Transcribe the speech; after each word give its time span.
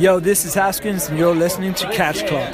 Yo, 0.00 0.18
this 0.18 0.46
is 0.46 0.54
Haskins, 0.54 1.10
and 1.10 1.18
you're 1.18 1.34
listening 1.34 1.74
to 1.74 1.86
Catch 1.90 2.26
Club. 2.26 2.48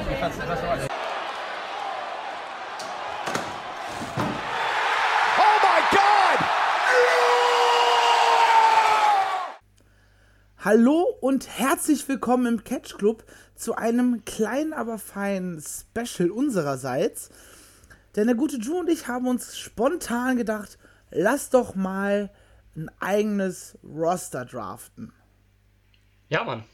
Oh 5.39 5.59
my 5.63 5.81
God! 5.93 6.39
Hallo 10.59 11.05
und 11.21 11.47
herzlich 11.47 12.09
willkommen 12.09 12.47
im 12.47 12.65
Catch 12.65 12.99
Club 12.99 13.23
zu 13.55 13.77
einem 13.77 14.25
kleinen, 14.25 14.73
aber 14.73 14.99
feinen 14.99 15.63
Special 15.63 16.33
unsererseits. 16.33 17.31
Denn 18.17 18.27
der 18.27 18.35
gute 18.35 18.59
Drew 18.59 18.81
und 18.81 18.91
ich 18.91 19.07
haben 19.07 19.29
uns 19.29 19.57
spontan 19.57 20.37
gedacht, 20.37 20.79
lass 21.13 21.51
doch 21.51 21.77
mal 21.77 22.33
ein 22.75 22.91
eigenes 22.99 23.79
Roster 23.85 24.45
draften. 24.45 25.13
Ja, 26.29 26.43
Mann. 26.43 26.65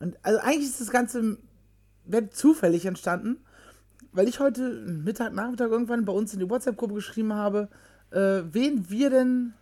Und 0.00 0.18
also 0.22 0.38
eigentlich 0.40 0.68
ist 0.68 0.80
das 0.80 0.90
Ganze 0.90 1.38
zufällig 2.30 2.86
entstanden, 2.86 3.44
weil 4.12 4.28
ich 4.28 4.40
heute 4.40 4.70
Mittag, 4.86 5.32
Nachmittag 5.32 5.70
irgendwann 5.70 6.04
bei 6.04 6.12
uns 6.12 6.32
in 6.32 6.40
die 6.40 6.48
WhatsApp-Gruppe 6.50 6.94
geschrieben 6.94 7.34
habe, 7.34 7.68
äh, 8.10 8.42
wen 8.50 8.88
wir 8.90 9.10
denn 9.10 9.54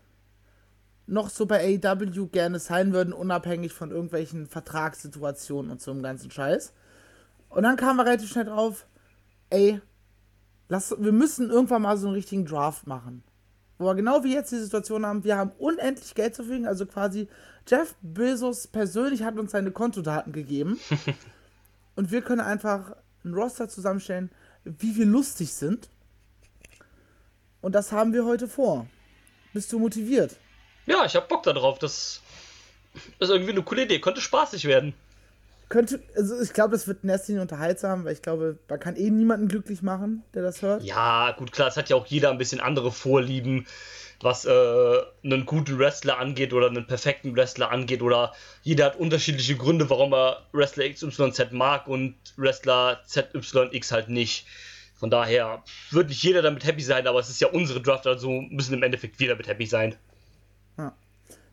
noch 1.06 1.30
so 1.30 1.46
bei 1.46 1.78
AEW 1.82 2.26
gerne 2.28 2.58
sein 2.58 2.92
würden, 2.92 3.12
unabhängig 3.12 3.72
von 3.72 3.90
irgendwelchen 3.90 4.46
Vertragssituationen 4.46 5.70
und 5.70 5.80
so 5.80 5.90
einem 5.90 6.02
ganzen 6.02 6.30
Scheiß. 6.30 6.72
Und 7.48 7.64
dann 7.64 7.76
kamen 7.76 7.98
wir 7.98 8.06
relativ 8.06 8.30
schnell 8.30 8.46
drauf, 8.46 8.86
ey, 9.50 9.80
lass, 10.68 10.94
wir 10.98 11.12
müssen 11.12 11.50
irgendwann 11.50 11.82
mal 11.82 11.96
so 11.96 12.06
einen 12.06 12.14
richtigen 12.14 12.46
Draft 12.46 12.86
machen. 12.86 13.22
Wo 13.82 13.88
wir 13.88 13.94
genau 13.96 14.22
wie 14.22 14.32
jetzt 14.32 14.52
die 14.52 14.58
Situation 14.58 15.04
haben, 15.04 15.24
wir 15.24 15.36
haben 15.36 15.50
unendlich 15.58 16.14
Geld 16.14 16.36
zur 16.36 16.44
Verfügung, 16.44 16.68
also 16.68 16.86
quasi 16.86 17.28
Jeff 17.66 17.94
Bezos 18.00 18.68
persönlich 18.68 19.22
hat 19.22 19.36
uns 19.38 19.50
seine 19.52 19.72
Kontodaten 19.72 20.32
gegeben. 20.32 20.78
und 21.96 22.12
wir 22.12 22.22
können 22.22 22.40
einfach 22.40 22.94
ein 23.24 23.34
Roster 23.34 23.68
zusammenstellen, 23.68 24.30
wie 24.64 24.96
wir 24.96 25.06
lustig 25.06 25.52
sind. 25.52 25.88
Und 27.60 27.74
das 27.74 27.90
haben 27.90 28.12
wir 28.12 28.24
heute 28.24 28.46
vor. 28.46 28.86
Bist 29.52 29.72
du 29.72 29.78
motiviert? 29.78 30.36
Ja, 30.86 31.04
ich 31.04 31.16
hab 31.16 31.28
Bock 31.28 31.42
darauf. 31.42 31.78
Das 31.78 32.22
ist 33.18 33.30
irgendwie 33.30 33.52
eine 33.52 33.62
coole 33.62 33.82
Idee. 33.84 34.00
Könnte 34.00 34.20
spaßig 34.20 34.64
werden. 34.64 34.94
Könnte, 35.72 36.02
also 36.14 36.38
ich 36.38 36.52
glaube, 36.52 36.72
das 36.72 36.86
wird 36.86 37.02
in 37.02 37.08
erster 37.08 37.28
Linie 37.28 37.40
unterhaltsam, 37.40 38.04
weil 38.04 38.12
ich 38.12 38.20
glaube, 38.20 38.58
man 38.68 38.78
kann 38.78 38.94
eh 38.94 39.08
niemanden 39.08 39.48
glücklich 39.48 39.80
machen, 39.80 40.22
der 40.34 40.42
das 40.42 40.60
hört. 40.60 40.82
Ja, 40.82 41.34
gut, 41.38 41.50
klar, 41.50 41.68
es 41.68 41.78
hat 41.78 41.88
ja 41.88 41.96
auch 41.96 42.04
jeder 42.04 42.30
ein 42.30 42.36
bisschen 42.36 42.60
andere 42.60 42.92
Vorlieben, 42.92 43.66
was 44.20 44.44
äh, 44.44 44.50
einen 45.24 45.46
guten 45.46 45.78
Wrestler 45.78 46.18
angeht 46.18 46.52
oder 46.52 46.66
einen 46.66 46.86
perfekten 46.86 47.34
Wrestler 47.34 47.70
angeht. 47.70 48.02
Oder 48.02 48.34
jeder 48.62 48.84
hat 48.84 48.96
unterschiedliche 48.96 49.56
Gründe, 49.56 49.88
warum 49.88 50.12
er 50.12 50.46
Wrestler 50.52 50.90
XYZ 50.90 51.52
mag 51.52 51.86
und 51.86 52.16
Wrestler 52.36 53.00
ZYX 53.06 53.92
halt 53.92 54.10
nicht. 54.10 54.46
Von 54.94 55.08
daher 55.08 55.64
wird 55.90 56.10
nicht 56.10 56.22
jeder 56.22 56.42
damit 56.42 56.66
happy 56.66 56.82
sein, 56.82 57.06
aber 57.06 57.18
es 57.18 57.30
ist 57.30 57.40
ja 57.40 57.48
unsere 57.48 57.80
Draft, 57.80 58.06
also 58.06 58.42
müssen 58.50 58.74
im 58.74 58.82
Endeffekt 58.82 59.18
wir 59.20 59.28
damit 59.28 59.48
happy 59.48 59.64
sein. 59.64 59.94
Ja. 60.76 60.94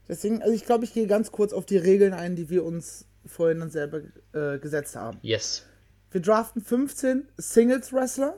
Deswegen, 0.10 0.42
also 0.42 0.54
ich 0.54 0.66
glaube, 0.66 0.84
ich 0.84 0.94
gehe 0.94 1.08
ganz 1.08 1.32
kurz 1.32 1.54
auf 1.54 1.66
die 1.66 1.78
Regeln 1.78 2.14
ein, 2.14 2.36
die 2.36 2.50
wir 2.50 2.66
uns 2.66 3.06
vorhin 3.26 3.60
dann 3.60 3.70
selber 3.70 4.02
äh, 4.34 4.60
gesetzt 4.60 4.96
haben. 4.96 5.18
Yes. 5.22 5.66
Wir 6.12 6.22
draften 6.22 6.62
15 6.62 7.28
Singles-Wrestler, 7.38 8.38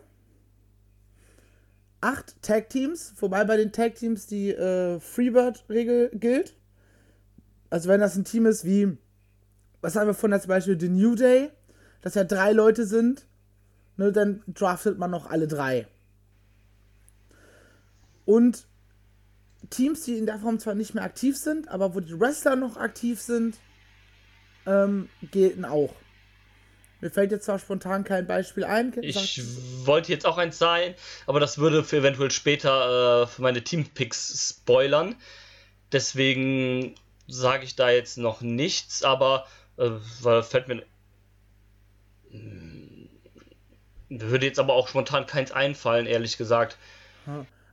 8 2.02 2.42
Tag-Teams, 2.42 3.14
wobei 3.18 3.44
bei 3.46 3.58
den 3.58 3.72
Tag-Teams 3.72 4.28
die 4.28 4.52
äh, 4.52 5.00
Freebird-Regel 5.00 6.09
gilt. 6.16 6.56
Also 7.70 7.88
wenn 7.90 8.02
das 8.02 8.16
ein 8.16 8.26
Team 8.26 8.46
ist 8.46 8.66
wie, 8.66 8.98
was 9.82 9.96
haben 9.96 10.08
wir 10.08 10.14
von 10.14 10.38
zum 10.40 10.50
Beispiel 10.50 10.80
The 10.80 10.90
New 10.90 11.16
Day, 11.16 11.50
dass 12.02 12.16
ja 12.16 12.24
drei 12.24 12.52
Leute 12.52 12.86
sind, 12.86 13.26
ne, 13.98 14.12
dann 14.12 14.44
draftet 14.48 14.98
man 14.98 15.12
noch 15.12 15.30
alle 15.30 15.48
drei. 15.48 15.88
Und 18.25 18.68
Teams, 19.69 20.03
die 20.03 20.18
in 20.18 20.25
der 20.25 20.40
Form 20.40 20.59
zwar 20.59 20.75
nicht 20.75 20.94
mehr 20.96 21.03
aktiv 21.03 21.38
sind, 21.38 21.69
aber 21.69 21.96
wo 21.96 22.00
die 22.00 22.19
Wrestler 22.19 22.56
noch 22.56 22.78
aktiv 22.78 23.22
sind, 23.22 23.58
ähm, 24.66 25.10
gelten 25.32 25.66
auch. 25.66 25.94
Mir 27.02 27.10
fällt 27.10 27.32
jetzt 27.32 27.46
zwar 27.46 27.58
spontan 27.58 28.04
kein 28.04 28.28
Beispiel 28.28 28.64
ein. 28.64 28.94
Ich 29.02 29.42
wollte 29.86 30.12
jetzt 30.12 30.26
auch 30.26 30.38
eins 30.38 30.60
sein, 30.60 30.94
aber 31.26 31.40
das 31.40 31.58
würde 31.58 31.84
für 31.84 31.98
eventuell 31.98 32.30
später 32.30 33.24
äh, 33.24 33.28
für 33.28 33.42
meine 33.42 33.64
Teampicks 33.64 34.56
spoilern. 34.60 35.16
Deswegen 35.92 36.94
sage 37.28 37.64
ich 37.64 37.76
da 37.76 37.90
jetzt 37.90 38.20
noch 38.20 38.42
nichts, 38.42 39.04
aber 39.04 39.48
äh, 39.78 39.90
weil 40.22 40.44
fällt 40.44 40.68
mir. 40.68 40.84
Hm, 42.30 43.10
würde 44.10 44.46
jetzt 44.46 44.60
aber 44.60 44.74
auch 44.74 44.88
spontan 44.88 45.26
keins 45.26 45.52
einfallen, 45.52 46.06
ehrlich 46.06 46.38
gesagt. 46.38 46.78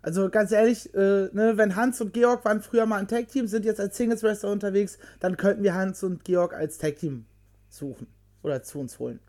Also 0.03 0.29
ganz 0.31 0.53
ehrlich, 0.53 0.95
äh, 0.95 1.29
ne, 1.33 1.55
wenn 1.57 1.77
Hans 1.77 2.01
und 2.01 2.13
Georg 2.13 2.45
waren 2.45 2.63
früher 2.63 2.87
mal 2.87 2.99
ein 2.99 3.09
Tag-Team, 3.09 3.47
sind 3.47 3.65
jetzt 3.65 3.81
als 3.81 3.97
Singles 3.97 4.23
Wrestler 4.23 4.51
unterwegs, 4.51 4.99
dann 5.21 5.37
könnten 5.37 5.63
wir 5.63 5.75
Hans 5.75 6.03
und 6.03 6.25
Georg 6.25 6.55
als 6.55 6.79
Tag-Team 6.79 7.27
suchen 7.69 8.07
oder 8.43 8.63
zu 8.63 8.79
uns 8.79 8.99
holen. 8.99 9.21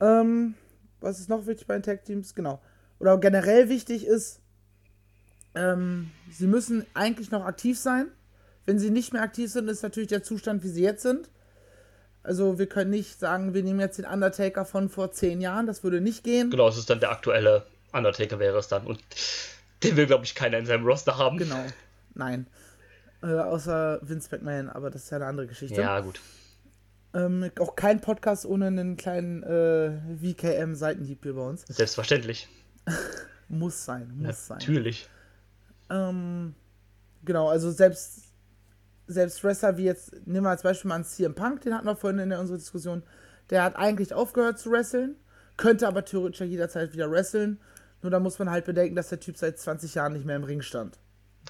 Ähm, 0.00 0.54
was 1.00 1.20
ist 1.20 1.28
noch 1.28 1.46
wichtig 1.46 1.66
bei 1.66 1.74
den 1.74 1.82
Tag-Teams? 1.82 2.34
Genau. 2.34 2.60
Oder 2.98 3.18
generell 3.18 3.68
wichtig 3.68 4.06
ist, 4.06 4.40
ähm, 5.54 6.10
sie 6.30 6.46
müssen 6.46 6.84
eigentlich 6.94 7.30
noch 7.30 7.44
aktiv 7.44 7.78
sein. 7.78 8.06
Wenn 8.64 8.78
sie 8.78 8.90
nicht 8.90 9.12
mehr 9.12 9.22
aktiv 9.22 9.50
sind, 9.50 9.68
ist 9.68 9.82
natürlich 9.82 10.08
der 10.08 10.22
Zustand, 10.22 10.62
wie 10.62 10.68
sie 10.68 10.82
jetzt 10.82 11.02
sind. 11.02 11.30
Also 12.22 12.58
wir 12.58 12.66
können 12.66 12.90
nicht 12.90 13.18
sagen, 13.18 13.54
wir 13.54 13.62
nehmen 13.62 13.80
jetzt 13.80 13.98
den 13.98 14.04
Undertaker 14.04 14.64
von 14.64 14.88
vor 14.88 15.10
zehn 15.10 15.40
Jahren, 15.40 15.66
das 15.66 15.82
würde 15.82 16.00
nicht 16.00 16.22
gehen. 16.22 16.50
Genau, 16.50 16.68
es 16.68 16.78
ist 16.78 16.88
dann 16.88 17.00
der 17.00 17.10
aktuelle 17.10 17.66
Undertaker 17.92 18.38
wäre 18.38 18.58
es 18.58 18.68
dann. 18.68 18.86
Und 18.86 19.00
den 19.82 19.96
will, 19.96 20.06
glaube 20.06 20.24
ich, 20.24 20.34
keiner 20.34 20.58
in 20.58 20.66
seinem 20.66 20.84
Roster 20.84 21.18
haben. 21.18 21.38
Genau. 21.38 21.64
Nein. 22.14 22.46
Äh, 23.22 23.38
außer 23.38 24.00
Vince 24.02 24.28
McMahon, 24.32 24.68
aber 24.68 24.90
das 24.90 25.04
ist 25.04 25.10
ja 25.10 25.16
eine 25.16 25.26
andere 25.26 25.46
Geschichte. 25.46 25.80
Ja, 25.80 26.00
gut. 26.00 26.20
Ähm, 27.14 27.50
auch 27.60 27.76
kein 27.76 28.00
Podcast 28.00 28.46
ohne 28.46 28.66
einen 28.66 28.96
kleinen 28.96 29.42
äh, 29.42 29.92
WKM-Seitenhieb 30.20 31.22
hier 31.22 31.34
bei 31.34 31.42
uns. 31.42 31.64
Selbstverständlich. 31.68 32.48
muss 33.48 33.84
sein, 33.84 34.12
muss 34.16 34.46
sein. 34.46 34.58
Natürlich. 34.58 35.08
Ähm, 35.90 36.54
genau, 37.24 37.48
also 37.48 37.70
selbst, 37.70 38.22
selbst 39.06 39.44
Wrestler 39.44 39.76
wie 39.76 39.84
jetzt, 39.84 40.26
nehmen 40.26 40.46
wir 40.46 40.50
als 40.50 40.62
Beispiel 40.62 40.88
mal 40.88 40.96
einen 40.96 41.04
CM 41.04 41.34
Punk, 41.34 41.60
den 41.60 41.74
hatten 41.74 41.86
wir 41.86 41.96
vorhin 41.96 42.18
in 42.18 42.32
unserer 42.32 42.58
Diskussion, 42.58 43.02
der 43.50 43.62
hat 43.62 43.76
eigentlich 43.76 44.14
aufgehört 44.14 44.58
zu 44.58 44.70
wresteln, 44.70 45.16
könnte 45.58 45.86
aber 45.86 46.04
theoretisch 46.04 46.40
jederzeit 46.40 46.94
wieder 46.94 47.10
wresteln. 47.10 47.60
Nur 48.02 48.10
da 48.10 48.20
muss 48.20 48.38
man 48.38 48.50
halt 48.50 48.64
bedenken, 48.64 48.96
dass 48.96 49.08
der 49.08 49.20
Typ 49.20 49.36
seit 49.36 49.58
20 49.58 49.94
Jahren 49.94 50.12
nicht 50.12 50.26
mehr 50.26 50.36
im 50.36 50.44
Ring 50.44 50.62
stand. 50.62 50.98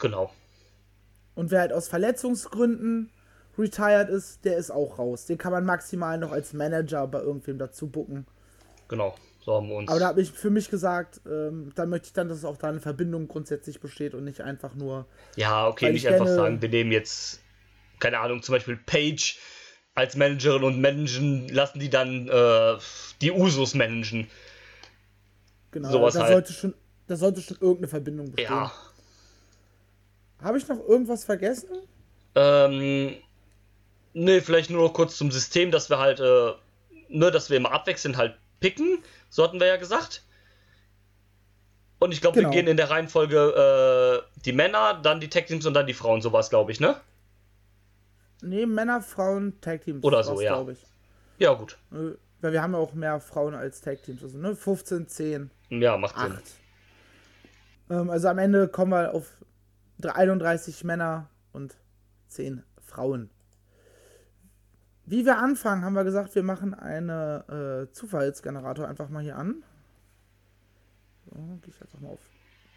Genau. 0.01 0.31
Und 1.35 1.51
wer 1.51 1.61
halt 1.61 1.73
aus 1.73 1.89
Verletzungsgründen 1.89 3.11
retired 3.59 4.09
ist, 4.09 4.45
der 4.45 4.57
ist 4.57 4.71
auch 4.71 4.99
raus. 4.99 5.27
Den 5.27 5.39
kann 5.39 5.53
man 5.53 5.65
maximal 5.65 6.19
noch 6.19 6.33
als 6.33 6.53
Manager 6.53 7.07
bei 7.07 7.21
irgendwem 7.21 7.59
dazu 7.59 7.89
bucken. 7.89 8.27
Genau, 8.89 9.15
so 9.41 9.55
haben 9.55 9.69
wir 9.69 9.77
uns. 9.77 9.91
Aber 9.91 10.01
da 10.01 10.09
habe 10.09 10.21
ich 10.21 10.31
für 10.31 10.51
mich 10.51 10.69
gesagt, 10.69 11.21
ähm, 11.27 11.73
da 11.75 11.87
möchte 11.87 12.09
ich 12.09 12.13
dann, 12.13 12.29
dass 12.29 12.45
auch 12.45 12.59
da 12.59 12.69
eine 12.69 12.81
Verbindung 12.81 13.29
grundsätzlich 13.29 13.81
besteht 13.81 14.15
und 14.15 14.25
nicht 14.25 14.43
einfach 14.43 14.75
nur. 14.75 15.07
Ja, 15.37 15.69
okay, 15.69 15.93
nicht 15.93 16.07
einfach 16.07 16.29
sagen, 16.29 16.61
wir 16.61 16.69
nehmen 16.69 16.93
jetzt, 16.93 17.41
keine 17.99 18.19
Ahnung, 18.21 18.43
zum 18.43 18.55
Beispiel 18.55 18.77
Page 18.77 19.39
als 19.95 20.17
Managerin 20.17 20.65
und 20.65 20.81
managen, 20.81 21.49
lassen 21.49 21.79
die 21.79 21.91
dann 21.91 22.29
äh, 22.29 22.79
die 23.21 23.33
Usos 23.33 23.75
managen. 23.75 24.29
Genau, 25.73 25.91
Sowas 25.91 26.15
da, 26.15 26.21
halt. 26.21 26.33
sollte 26.33 26.53
schon, 26.53 26.75
da 27.09 27.17
sollte 27.17 27.43
schon 27.43 27.57
irgendeine 27.61 27.89
Verbindung 27.89 28.31
bestehen. 28.31 28.53
Ja. 28.53 28.73
Habe 30.41 30.59
ich 30.59 30.69
noch 30.69 30.79
irgendwas 30.79 31.25
vergessen? 31.25 31.69
Ähm, 32.35 33.17
ne, 34.13 34.41
vielleicht 34.41 34.71
nur 34.71 34.83
noch 34.83 34.93
kurz 34.93 35.17
zum 35.17 35.31
System, 35.31 35.71
dass 35.71 35.91
wir 35.91 35.99
halt, 35.99 36.21
äh, 36.21 36.53
ne, 37.09 37.31
dass 37.31 37.51
wir 37.51 37.57
immer 37.57 37.73
abwechselnd 37.73 38.17
halt 38.17 38.37
picken. 38.61 39.03
So 39.31 39.43
hatten 39.43 39.61
wir 39.61 39.67
ja 39.67 39.77
gesagt. 39.77 40.23
Und 41.99 42.13
ich 42.13 42.21
glaube, 42.21 42.37
genau. 42.39 42.51
wir 42.51 42.57
gehen 42.57 42.67
in 42.67 42.77
der 42.77 42.91
Reihenfolge 42.91 44.25
äh, 44.27 44.41
die 44.45 44.53
Männer, 44.53 45.01
dann 45.03 45.21
die 45.21 45.29
Tag 45.29 45.47
Teams 45.47 45.65
und 45.67 45.75
dann 45.75 45.87
die 45.87 45.95
Frauen, 45.95 46.21
sowas, 46.21 46.51
glaube 46.51 46.73
ich, 46.73 46.81
ne? 46.81 46.97
Ne, 48.43 48.67
Männer, 48.67 49.01
Frauen, 49.01 49.61
Tag 49.61 49.83
Teams. 49.83 50.03
Oder 50.03 50.25
so, 50.25 50.41
ja. 50.41 50.67
Ich. 50.69 50.79
Ja, 51.39 51.55
gut. 51.55 51.79
Äh, 51.93 52.17
weil 52.41 52.53
wir 52.53 52.61
haben 52.61 52.73
ja 52.73 52.79
auch 52.81 52.93
mehr 52.93 53.21
Frauen 53.21 53.55
als 53.55 53.81
Tag 53.81 54.03
Teams. 54.03 54.23
Also, 54.23 54.37
ne? 54.37 54.57
15, 54.57 55.07
10. 55.07 55.51
Ja, 55.81 55.97
macht 55.97 56.17
8. 56.17 56.47
Sinn. 56.47 56.57
Ähm, 57.91 58.11
also 58.11 58.29
am 58.29 58.39
Ende 58.39 58.69
kommen 58.69 58.93
wir 58.93 59.15
auf 59.15 59.39
31 60.03 60.85
Männer 60.85 61.31
und 61.53 61.77
10 62.29 62.63
Frauen. 62.85 63.31
Wie 65.07 65.25
wir 65.25 65.39
anfangen, 65.39 65.85
haben 65.85 65.95
wir 65.95 66.05
gesagt, 66.05 66.35
wir 66.35 66.43
machen 66.43 66.75
einen 66.75 67.09
äh, 67.09 67.91
Zufallsgenerator 67.93 68.87
einfach 68.87 69.09
mal 69.09 69.23
hier 69.23 69.37
an. 69.37 69.63
So, 71.25 71.31
gehe 71.63 71.73
ich 71.73 71.81
jetzt 71.81 71.95
auch 71.95 72.01
mal 72.01 72.11
auf 72.11 72.21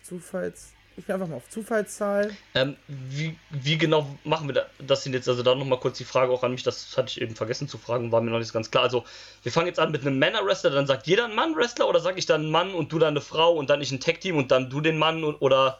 Zufalls. 0.03 0.73
Ich 0.97 1.05
gehe 1.05 1.15
einfach 1.15 1.27
mal 1.27 1.35
auf 1.35 1.49
Zufallszahl. 1.49 2.31
Ähm, 2.53 2.77
wie, 2.87 3.37
wie 3.51 3.77
genau 3.77 4.07
machen 4.23 4.47
wir 4.47 4.65
das 4.79 5.03
denn 5.03 5.11
jetzt? 5.11 5.27
Also 5.27 5.43
da 5.43 5.53
nochmal 5.53 5.79
kurz 5.79 5.97
die 5.97 6.05
Frage 6.05 6.31
auch 6.31 6.43
an 6.43 6.51
mich, 6.51 6.63
das 6.63 6.95
hatte 6.95 7.09
ich 7.09 7.21
eben 7.21 7.35
vergessen 7.35 7.67
zu 7.67 7.77
fragen, 7.77 8.13
war 8.13 8.21
mir 8.21 8.31
noch 8.31 8.39
nicht 8.39 8.53
ganz 8.53 8.71
klar. 8.71 8.83
Also 8.83 9.03
wir 9.43 9.51
fangen 9.51 9.67
jetzt 9.67 9.79
an 9.79 9.91
mit 9.91 10.01
einem 10.01 10.17
Männer-Wrestler, 10.19 10.69
dann 10.69 10.87
sagt 10.87 11.05
jeder 11.07 11.25
ein 11.25 11.35
Mann-Wrestler 11.35 11.89
oder 11.89 11.99
sag 11.99 12.17
ich 12.17 12.25
dann 12.25 12.41
einen 12.41 12.51
Mann 12.51 12.73
und 12.73 12.93
du 12.93 12.99
dann 12.99 13.09
eine 13.09 13.21
Frau 13.21 13.53
und 13.55 13.69
dann 13.69 13.81
ich 13.81 13.91
ein 13.91 13.99
Tag-Team 13.99 14.37
und 14.37 14.51
dann 14.51 14.69
du 14.69 14.79
den 14.79 14.97
Mann 14.97 15.23
und, 15.25 15.35
oder... 15.41 15.79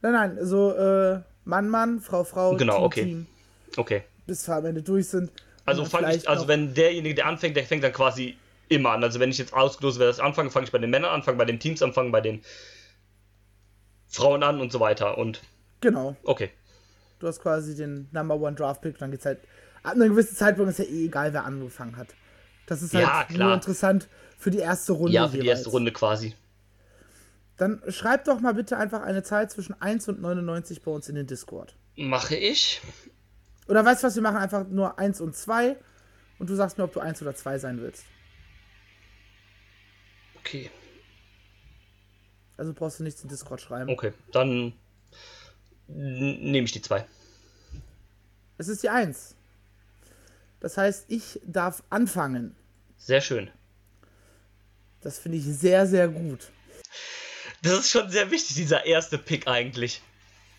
Nein, 0.00 0.12
nein, 0.12 0.38
so 0.42 0.72
äh, 0.72 1.20
Mann, 1.44 1.68
Mann, 1.68 2.00
Frau, 2.00 2.24
Frau, 2.24 2.56
Genau, 2.56 2.74
Team, 2.74 2.84
okay. 2.84 3.04
Team, 3.04 3.26
Okay. 3.76 4.02
bis 4.26 4.48
wir 4.48 4.56
am 4.56 4.66
Ende 4.66 4.82
durch 4.82 5.08
sind. 5.08 5.30
Also 5.64 5.82
Und 5.82 5.88
fange 5.88 6.16
ich, 6.16 6.28
also 6.28 6.48
wenn 6.48 6.74
derjenige, 6.74 7.14
der 7.14 7.26
anfängt, 7.26 7.56
der 7.56 7.64
fängt 7.64 7.84
dann 7.84 7.92
quasi 7.92 8.36
immer 8.68 8.90
an. 8.90 9.04
Also 9.04 9.20
wenn 9.20 9.30
ich 9.30 9.38
jetzt 9.38 9.52
ausgelost 9.52 10.00
werde, 10.00 10.10
das 10.10 10.18
anfange, 10.18 10.50
fange 10.50 10.66
ich 10.66 10.72
bei 10.72 10.78
den 10.78 10.90
Männern 10.90 11.12
an, 11.12 11.22
fange 11.22 11.38
bei 11.38 11.44
den 11.44 11.60
Teams 11.60 11.80
an, 11.82 11.92
fange 11.92 12.10
bei 12.10 12.20
den 12.20 12.42
Frauen 14.12 14.42
an 14.42 14.60
und 14.60 14.70
so 14.70 14.78
weiter. 14.80 15.18
Und 15.18 15.42
Genau, 15.80 16.14
okay. 16.22 16.50
du 17.18 17.26
hast 17.26 17.40
quasi 17.40 17.74
den 17.74 18.08
Number 18.12 18.36
One 18.36 18.54
Draft 18.54 18.82
Pick, 18.82 18.98
dann 18.98 19.10
geht's 19.10 19.26
halt. 19.26 19.40
Ab 19.82 19.94
einem 19.94 20.10
gewissen 20.10 20.36
Zeitpunkt 20.36 20.70
ist 20.70 20.78
ja 20.78 20.84
eh 20.84 21.06
egal, 21.06 21.32
wer 21.32 21.44
angefangen 21.44 21.96
hat. 21.96 22.08
Das 22.66 22.82
ist 22.82 22.94
halt 22.94 23.04
Ja, 23.04 23.26
nur 23.36 23.52
interessant 23.52 24.08
für 24.38 24.52
die 24.52 24.58
erste 24.60 24.92
Runde. 24.92 25.12
Ja, 25.12 25.26
für 25.26 25.32
die 25.38 25.42
jeweils. 25.42 25.58
erste 25.60 25.70
Runde 25.70 25.90
quasi. 25.90 26.36
Dann 27.56 27.82
schreib 27.88 28.24
doch 28.24 28.38
mal 28.40 28.54
bitte 28.54 28.76
einfach 28.76 29.02
eine 29.02 29.22
Zahl 29.24 29.50
zwischen 29.50 29.80
1 29.80 30.08
und 30.08 30.20
99 30.20 30.82
bei 30.82 30.90
uns 30.92 31.08
in 31.08 31.16
den 31.16 31.26
Discord. 31.26 31.74
Mache 31.96 32.36
ich. 32.36 32.80
Oder 33.68 33.84
weißt 33.84 34.02
du 34.02 34.06
was, 34.06 34.14
wir 34.14 34.22
machen 34.22 34.36
einfach 34.38 34.66
nur 34.68 34.98
1 35.00 35.20
und 35.20 35.34
2 35.36 35.76
und 36.38 36.48
du 36.48 36.54
sagst 36.54 36.78
mir, 36.78 36.84
ob 36.84 36.92
du 36.92 37.00
1 37.00 37.20
oder 37.22 37.34
2 37.34 37.58
sein 37.58 37.80
willst. 37.80 38.04
Okay. 40.38 40.70
Also 42.62 42.74
brauchst 42.74 43.00
du 43.00 43.02
nichts 43.02 43.20
in 43.24 43.28
Discord 43.28 43.60
schreiben. 43.60 43.90
Okay. 43.90 44.12
Dann 44.30 44.72
nehme 45.88 46.64
ich 46.64 46.70
die 46.70 46.80
zwei. 46.80 47.04
Es 48.56 48.68
ist 48.68 48.84
die 48.84 48.88
1. 48.88 49.34
Das 50.60 50.78
heißt, 50.78 51.06
ich 51.08 51.40
darf 51.44 51.82
anfangen. 51.90 52.54
Sehr 52.96 53.20
schön. 53.20 53.50
Das 55.00 55.18
finde 55.18 55.38
ich 55.38 55.44
sehr, 55.44 55.88
sehr 55.88 56.06
gut. 56.06 56.52
Das 57.62 57.80
ist 57.80 57.90
schon 57.90 58.08
sehr 58.08 58.30
wichtig, 58.30 58.54
dieser 58.54 58.86
erste 58.86 59.18
Pick 59.18 59.48
eigentlich. 59.48 60.00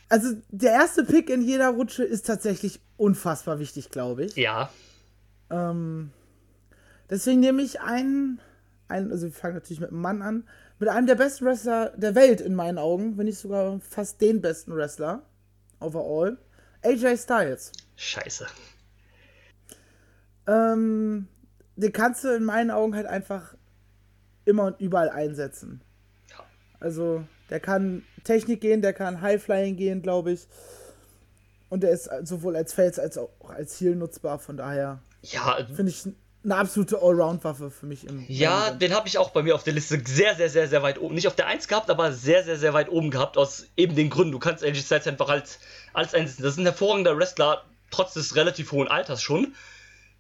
Also 0.10 0.36
der 0.50 0.74
erste 0.74 1.06
Pick 1.06 1.30
in 1.30 1.42
jeder 1.42 1.70
Rutsche 1.70 2.04
ist 2.04 2.28
tatsächlich 2.28 2.82
unfassbar 2.98 3.60
wichtig, 3.60 3.92
glaube 3.92 4.26
ich. 4.26 4.36
Ja. 4.36 4.70
Ähm, 5.50 6.12
deswegen 7.10 7.40
nehme 7.40 7.62
ich 7.62 7.80
einen, 7.80 8.42
einen, 8.90 9.10
also 9.10 9.28
wir 9.28 9.34
fangen 9.34 9.54
natürlich 9.54 9.80
mit 9.80 9.92
einem 9.92 10.02
Mann 10.02 10.22
an, 10.22 10.44
mit 10.84 10.92
einem 10.92 11.08
der 11.08 11.16
besten 11.16 11.46
Wrestler 11.46 11.94
der 11.96 12.14
Welt 12.14 12.42
in 12.42 12.56
meinen 12.56 12.78
Augen, 12.78 13.18
wenn 13.18 13.26
nicht 13.26 13.38
sogar 13.38 13.80
fast 13.80 14.20
den 14.20 14.42
besten 14.42 14.76
Wrestler 14.76 15.22
overall, 15.80 16.38
AJ 16.82 17.20
Styles. 17.20 17.72
Scheiße. 17.96 18.46
Ähm, 20.46 21.30
den 21.78 21.94
kannst 21.94 22.26
du 22.26 22.36
in 22.36 22.44
meinen 22.44 22.70
Augen 22.70 22.96
halt 22.96 23.06
einfach 23.06 23.56
immer 24.44 24.66
und 24.66 24.82
überall 24.82 25.10
einsetzen. 25.10 25.80
Ja. 26.30 26.44
Also, 26.82 27.24
der 27.50 27.62
kann 27.62 28.04
Technik 28.26 28.60
gehen, 28.60 28.82
der 28.82 28.92
kann 28.92 29.22
Highflying 29.22 29.78
gehen, 29.78 30.02
glaube 30.02 30.34
ich. 30.34 30.50
Und 31.70 31.84
der 31.84 31.92
ist 31.92 32.10
sowohl 32.24 32.58
als 32.58 32.74
Face 32.74 33.00
als 33.00 33.18
auch 33.18 33.30
als 33.48 33.80
Heal 33.80 33.96
nutzbar, 33.96 34.38
von 34.38 34.58
daher 34.58 35.00
Ja, 35.22 35.66
finde 35.74 35.92
ich 35.92 36.10
eine 36.44 36.56
absolute 36.58 36.98
Allround-Waffe 37.02 37.72
für 37.72 37.86
mich 37.86 38.06
im. 38.08 38.26
Ja, 38.28 38.68
im- 38.70 38.80
den 38.80 38.94
habe 38.94 39.08
ich 39.08 39.18
auch 39.18 39.30
bei 39.32 39.44
mir 39.44 39.56
auf 39.56 39.64
der 39.64 39.74
Liste 39.74 40.02
sehr, 40.06 40.36
sehr, 40.36 40.50
sehr, 40.50 40.68
sehr 40.68 40.84
weit 40.84 41.00
oben. 41.00 41.16
Nicht 41.16 41.28
auf 41.28 41.36
der 41.36 41.48
1 41.48 41.68
gehabt, 41.68 41.90
aber 41.90 42.12
sehr, 42.12 42.44
sehr, 42.44 42.58
sehr 42.58 42.74
weit 42.74 42.90
oben 42.90 43.12
gehabt. 43.12 43.38
Aus 43.38 43.68
eben 43.78 43.96
den 43.96 44.10
Gründen. 44.10 44.32
Du 44.34 44.40
kannst 44.40 44.64
AJ 44.64 44.76
Styles 44.82 45.08
einfach 45.08 45.30
als, 45.30 45.60
als 45.94 46.14
einsetzen. 46.14 46.44
Das 46.44 46.54
ist 46.54 46.58
ein 46.60 46.66
hervorragender 46.66 47.18
Wrestler, 47.18 47.64
trotz 47.92 48.14
des 48.14 48.36
relativ 48.36 48.72
hohen 48.72 48.88
Alters 48.88 49.22
schon. 49.22 49.56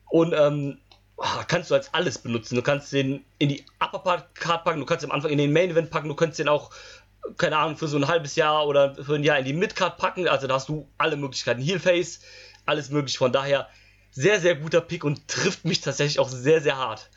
Und 0.10 0.34
ähm, 0.38 0.78
ah, 1.18 1.44
kannst 1.48 1.72
du 1.72 1.75
als 1.75 1.94
alles 1.94 2.18
benutzen. 2.20 2.56
Du 2.56 2.62
kannst 2.62 2.94
den 2.94 3.25
in 3.40 3.50
die 3.50 3.66
Upper 3.80 4.28
Card 4.34 4.64
packen, 4.64 4.80
du 4.80 4.86
kannst 4.86 5.04
ihn 5.04 5.10
am 5.10 5.16
Anfang 5.16 5.31
in 5.31 5.38
den 5.38 5.52
Main 5.52 5.72
Event 5.72 5.90
packen, 5.90 6.08
du 6.08 6.16
kannst 6.16 6.40
den 6.40 6.48
auch, 6.48 6.70
keine 7.38 7.58
Ahnung, 7.58 7.75
für 7.78 7.88
so 7.88 7.98
ein 7.98 8.08
halbes 8.08 8.36
Jahr 8.36 8.68
oder 8.68 8.96
für 8.96 9.16
ein 9.16 9.24
Jahr 9.24 9.40
in 9.40 9.46
die 9.46 9.54
Mid 9.54 9.75
Card 9.75 9.98
packen. 9.98 10.28
Also 10.28 10.48
da 10.48 10.54
hast 10.56 10.70
du 10.70 10.88
alle 10.98 11.16
Möglichkeiten. 11.18 11.62
Heel 11.62 11.80
Face, 11.80 12.20
alles 12.66 12.90
möglich. 12.90 13.18
Von 13.18 13.31
daher 13.34 13.68
sehr, 14.13 14.39
sehr 14.39 14.56
guter 14.56 14.81
Pick 14.81 15.04
und 15.04 15.27
trifft 15.27 15.65
mich 15.65 15.81
tatsächlich 15.81 16.19
auch 16.19 16.30
sehr, 16.30 16.62
sehr 16.62 16.77
hart. 16.77 17.10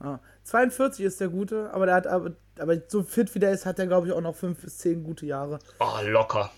Ah, 0.00 0.18
42 0.44 1.04
ist 1.04 1.20
der 1.20 1.28
gute, 1.28 1.72
aber 1.72 1.86
der 1.86 1.94
hat 1.94 2.06
aber, 2.06 2.32
aber 2.58 2.76
so 2.88 3.02
fit 3.02 3.34
wie 3.34 3.38
der 3.38 3.52
ist, 3.52 3.66
hat 3.66 3.78
er 3.78 3.86
glaube 3.86 4.08
ich 4.08 4.12
auch 4.12 4.20
noch 4.20 4.34
5 4.34 4.60
bis 4.60 4.78
10 4.78 5.04
gute 5.04 5.26
Jahre. 5.26 5.58
Oh, 5.78 5.98
locker. 6.02 6.50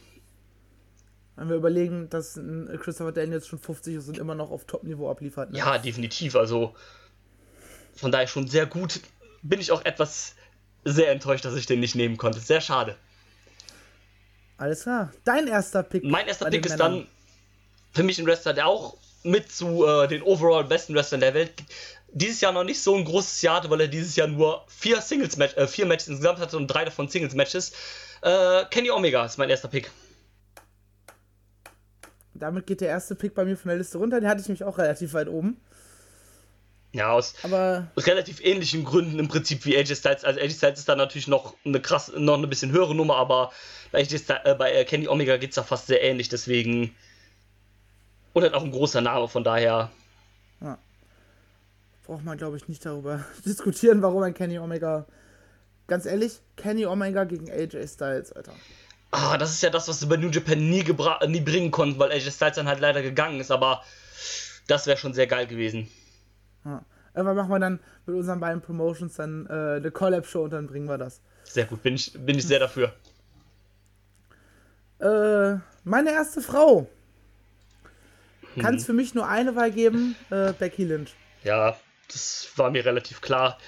Wenn 1.37 1.49
wir 1.49 1.57
überlegen, 1.57 2.09
dass 2.09 2.39
Christopher 2.79 3.13
Daniels 3.13 3.47
schon 3.47 3.59
50 3.59 3.97
ist 3.97 4.09
und 4.09 4.19
immer 4.19 4.35
noch 4.35 4.51
auf 4.51 4.65
Top-Niveau 4.65 5.11
abliefert. 5.11 5.51
Ne? 5.51 5.59
Ja, 5.59 5.79
definitiv. 5.79 6.37
Also 6.37 6.75
von 7.95 8.13
daher 8.13 8.27
schon 8.27 8.49
sehr 8.49 8.67
gut. 8.67 9.01
Bin 9.43 9.61
ich 9.61 9.73
auch 9.73 9.85
etwas 9.85 10.37
sehr 10.85 11.11
enttäuscht, 11.11 11.45
dass 11.45 11.57
ich 11.57 11.67
den 11.67 11.81
nicht 11.81 11.95
nehmen 11.95 12.17
konnte. 12.17 12.39
Sehr 12.39 12.61
schade. 12.61 12.97
Alles 14.57 14.83
klar. 14.83 15.13
Dein 15.25 15.49
erster 15.49 15.83
Pick. 15.83 16.05
Mein 16.05 16.29
erster 16.29 16.51
Pick 16.51 16.65
ist 16.67 16.79
Männern. 16.79 16.99
dann 16.99 17.07
für 17.93 18.03
mich 18.03 18.19
ein 18.19 18.27
Wrestler, 18.27 18.53
der 18.53 18.67
auch 18.67 18.97
mit 19.25 19.53
zu 19.53 19.87
äh, 19.87 20.09
den 20.09 20.23
overall 20.23 20.65
besten 20.65 20.95
Wrestlern 20.95 21.21
der 21.21 21.35
Welt 21.35 21.53
dieses 22.13 22.41
Jahr 22.41 22.53
noch 22.53 22.65
nicht 22.65 22.83
so 22.83 22.95
ein 22.95 23.05
großes 23.05 23.43
Jahr 23.43 23.57
hatte, 23.57 23.71
weil 23.71 23.81
er 23.81 23.89
dieses 23.89 24.17
Jahr 24.17 24.29
nur 24.29 24.65
vier 24.69 25.01
Singles 25.01 25.37
Match, 25.37 25.57
äh, 25.57 25.67
vier 25.67 25.87
Matches 25.87 26.09
insgesamt 26.09 26.39
hatte 26.39 26.57
und 26.57 26.67
drei 26.69 26.85
davon 26.85 27.09
Singles 27.09 27.35
Matches. 27.35 27.73
Äh, 28.21 28.65
Kenny 28.71 28.91
Omega 28.91 29.25
ist 29.25 29.39
mein 29.39 29.51
erster 29.51 29.69
Pick. 29.69 29.91
Damit 32.35 32.67
geht 32.67 32.81
der 32.81 32.89
erste 32.89 33.15
Pick 33.15 33.35
bei 33.35 33.45
mir 33.45 33.57
von 33.57 33.69
der 33.69 33.79
Liste 33.79 33.99
runter. 33.99 34.21
Den 34.21 34.29
hatte 34.29 34.41
ich 34.41 34.49
nämlich 34.49 34.65
auch 34.65 34.79
relativ 34.79 35.15
weit 35.15 35.29
oben. 35.29 35.61
Ja, 36.93 37.13
aus 37.13 37.35
Aber 37.43 37.89
relativ 37.97 38.45
ähnlichen 38.45 38.85
Gründen 38.85 39.19
im 39.19 39.29
Prinzip 39.29 39.65
wie 39.65 39.77
AJ 39.77 39.97
Styles. 39.97 40.25
Also 40.25 40.41
AJ 40.41 40.51
Styles 40.51 40.79
ist 40.81 40.89
da 40.89 40.97
natürlich 40.97 41.29
noch 41.29 41.55
eine 41.65 41.81
krass, 41.81 42.13
noch 42.15 42.37
eine 42.37 42.47
bisschen 42.47 42.71
höhere 42.71 42.95
Nummer, 42.95 43.17
aber 43.17 43.53
bei, 43.93 44.01
AJ 44.01 44.19
Styles, 44.19 44.41
äh, 44.45 44.55
bei 44.55 44.73
äh, 44.73 44.85
Kenny 44.85 45.09
Omega 45.09 45.39
geht 45.39 45.51
es 45.51 45.57
da 45.57 45.63
fast 45.63 45.87
sehr 45.87 46.03
ähnlich, 46.03 46.29
deswegen. 46.29 46.95
Und 48.33 48.43
halt 48.43 48.55
auch 48.55 48.63
ein 48.65 48.71
großer 48.71 49.01
Name, 49.01 49.29
von 49.29 49.45
daher. 49.45 49.91
braucht 52.05 52.25
man, 52.25 52.37
glaube 52.37 52.57
ich, 52.57 52.69
nicht 52.69 52.85
darüber 52.85 53.25
diskutieren, 53.47 54.03
warum 54.03 54.23
ein 54.23 54.35
Kenny 54.35 54.59
Omega. 54.59 55.07
Ganz 55.87 56.07
ehrlich, 56.07 56.41
Kenny 56.57 56.87
Omega 56.87 57.25
gegen 57.25 57.51
AJ 57.51 57.87
Styles, 57.89 58.33
Alter. 58.33 58.53
Ah, 59.11 59.37
das 59.37 59.51
ist 59.51 59.63
ja 59.63 59.69
das, 59.71 59.89
was 59.89 60.01
sie 60.01 60.07
bei 60.07 60.17
New 60.17 60.31
Japan 60.31 60.71
nie, 60.71 60.83
gebra- 60.83 61.25
nie 61.27 61.41
bringen 61.41 61.71
konnten, 61.71 61.99
weil 61.99 62.11
AJ 62.13 62.31
Styles 62.31 62.57
dann 62.57 62.67
halt 62.67 62.81
leider 62.81 63.03
gegangen 63.03 63.41
ist, 63.41 63.51
aber 63.51 63.83
das 64.69 64.87
wäre 64.87 64.97
schon 64.97 65.13
sehr 65.13 65.27
geil 65.27 65.47
gewesen. 65.47 65.89
Ja. 66.65 66.83
Irgendwann 67.15 67.37
machen 67.37 67.51
wir 67.51 67.59
dann 67.59 67.81
mit 68.07 68.17
unseren 68.17 68.41
beiden 68.41 68.63
Promotions 68.63 69.15
dann 69.17 69.47
äh, 69.47 69.77
eine 69.77 69.91
Collab-Show 69.91 70.45
und 70.45 70.51
dann 70.53 70.67
bringen 70.67 70.87
wir 70.89 70.97
das. 70.97 71.21
Sehr 71.45 71.67
gut, 71.67 71.83
bin 71.83 71.95
ich, 71.95 72.13
bin 72.19 72.39
ich 72.39 72.47
sehr 72.47 72.59
dafür. 72.59 72.95
Äh, 74.99 75.59
meine 75.85 76.13
erste 76.13 76.41
Frau. 76.41 76.89
Kann 78.61 78.75
Mhm. 78.75 78.79
es 78.81 78.87
für 78.87 78.93
mich 78.93 79.15
nur 79.15 79.27
eine 79.29 79.57
Wahl 79.57 79.71
geben, 79.71 80.15
äh, 80.31 80.53
Becky 80.53 80.85
Lynch. 80.85 81.11
Ja, 81.45 81.77
das 82.13 82.49
war 82.57 82.71
mir 82.71 82.85
relativ 82.85 83.21
klar. 83.21 83.59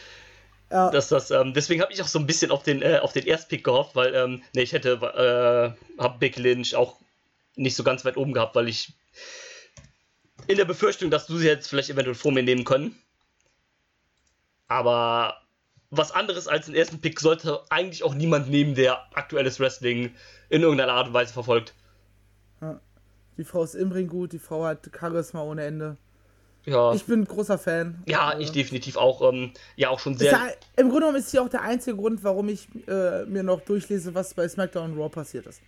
Ja. 0.70 0.90
dass 0.90 1.08
das, 1.08 1.30
ähm, 1.30 1.52
deswegen 1.54 1.82
habe 1.82 1.92
ich 1.92 2.02
auch 2.02 2.08
so 2.08 2.18
ein 2.18 2.26
bisschen 2.26 2.50
auf 2.50 2.64
den, 2.64 2.82
äh, 2.82 2.98
auf 3.00 3.12
den 3.12 3.26
Erstpick 3.26 3.62
gehofft, 3.62 3.94
weil, 3.94 4.12
ähm, 4.14 4.42
ne, 4.54 4.62
ich 4.62 4.72
hätte, 4.72 4.94
äh, 5.96 6.02
hab 6.02 6.18
Big 6.18 6.36
Lynch 6.36 6.74
auch 6.74 6.98
nicht 7.54 7.76
so 7.76 7.84
ganz 7.84 8.04
weit 8.04 8.16
oben 8.16 8.32
gehabt, 8.32 8.56
weil 8.56 8.66
ich 8.68 8.92
in 10.48 10.56
der 10.56 10.64
Befürchtung, 10.64 11.10
dass 11.10 11.26
du 11.26 11.36
sie 11.36 11.46
jetzt 11.46 11.68
vielleicht 11.68 11.90
eventuell 11.90 12.16
vor 12.16 12.32
mir 12.32 12.42
nehmen 12.42 12.64
können. 12.64 12.98
Aber 14.66 15.40
was 15.90 16.10
anderes 16.10 16.48
als 16.48 16.66
den 16.66 16.74
ersten 16.74 17.00
Pick 17.00 17.20
sollte 17.20 17.62
eigentlich 17.70 18.02
auch 18.02 18.14
niemand 18.14 18.48
nehmen, 18.50 18.74
der 18.74 19.04
aktuelles 19.16 19.60
Wrestling 19.60 20.14
in 20.48 20.62
irgendeiner 20.62 20.94
Art 20.94 21.08
und 21.08 21.14
Weise 21.14 21.32
verfolgt. 21.32 21.74
Die 23.36 23.44
Frau 23.44 23.64
ist 23.64 23.74
im 23.74 23.90
Ring 23.92 24.08
gut, 24.08 24.32
die 24.32 24.38
Frau 24.38 24.64
hat 24.64 24.88
Charisma 24.98 25.42
ohne 25.42 25.64
Ende. 25.64 25.96
Ja, 26.66 26.94
Ich 26.94 27.04
bin 27.04 27.20
ein 27.20 27.24
großer 27.26 27.58
Fan. 27.58 28.02
ja, 28.06 28.38
ich 28.38 28.50
definitiv 28.50 28.96
auch, 28.96 29.30
ähm, 29.30 29.52
ja, 29.76 29.90
auch 29.90 29.98
schon 29.98 30.16
sehr. 30.16 30.32
ja, 30.32 30.46
Im 30.76 30.88
Grunde 30.88 31.00
genommen 31.00 31.18
ist 31.18 31.30
sie 31.30 31.38
auch 31.38 31.48
der 31.50 31.60
einzige 31.60 31.96
Grund, 31.96 32.24
warum 32.24 32.48
ich 32.48 32.68
äh, 32.88 33.26
mir 33.26 33.42
noch 33.42 33.60
durchlese, 33.60 34.14
was 34.14 34.32
bei 34.32 34.48
SmackDown 34.48 34.92
und 34.92 34.98
Raw 34.98 35.10
passiert 35.10 35.46
ist. 35.46 35.60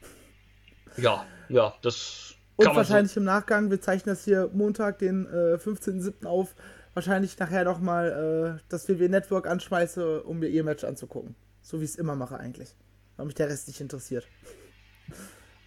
Ja, 0.97 1.27
ja, 1.51 1.75
das 1.83 2.35
Und 2.57 2.65
kann 2.65 2.73
so, 2.75 2.79
wahrscheinlich 2.79 3.15
im 3.17 3.25
Nachgang, 3.25 3.71
wir 3.71 3.79
zeichnen 3.81 4.15
das 4.15 4.25
hier 4.25 4.49
Montag, 4.55 4.99
den 4.99 5.27
äh, 5.27 5.57
15.07. 5.57 6.25
auf, 6.25 6.55
wahrscheinlich 6.95 7.39
nachher 7.39 7.65
nochmal 7.65 8.57
äh, 8.59 8.63
das 8.71 8.89
WWE 8.89 9.11
Network 9.11 9.47
anschmeiße, 9.47 10.23
um 10.23 10.39
mir 10.39 10.49
ihr 10.49 10.65
Match 10.65 10.83
anzugucken. 10.85 11.35
So 11.61 11.81
wie 11.81 11.85
ich 11.85 11.91
es 11.91 11.97
immer 11.97 12.17
mache 12.17 12.39
eigentlich. 12.39 12.75
Weil 13.19 13.27
mich 13.27 13.35
der 13.35 13.51
Rest 13.51 13.69
nicht 13.69 13.83
interessiert. 13.83 14.27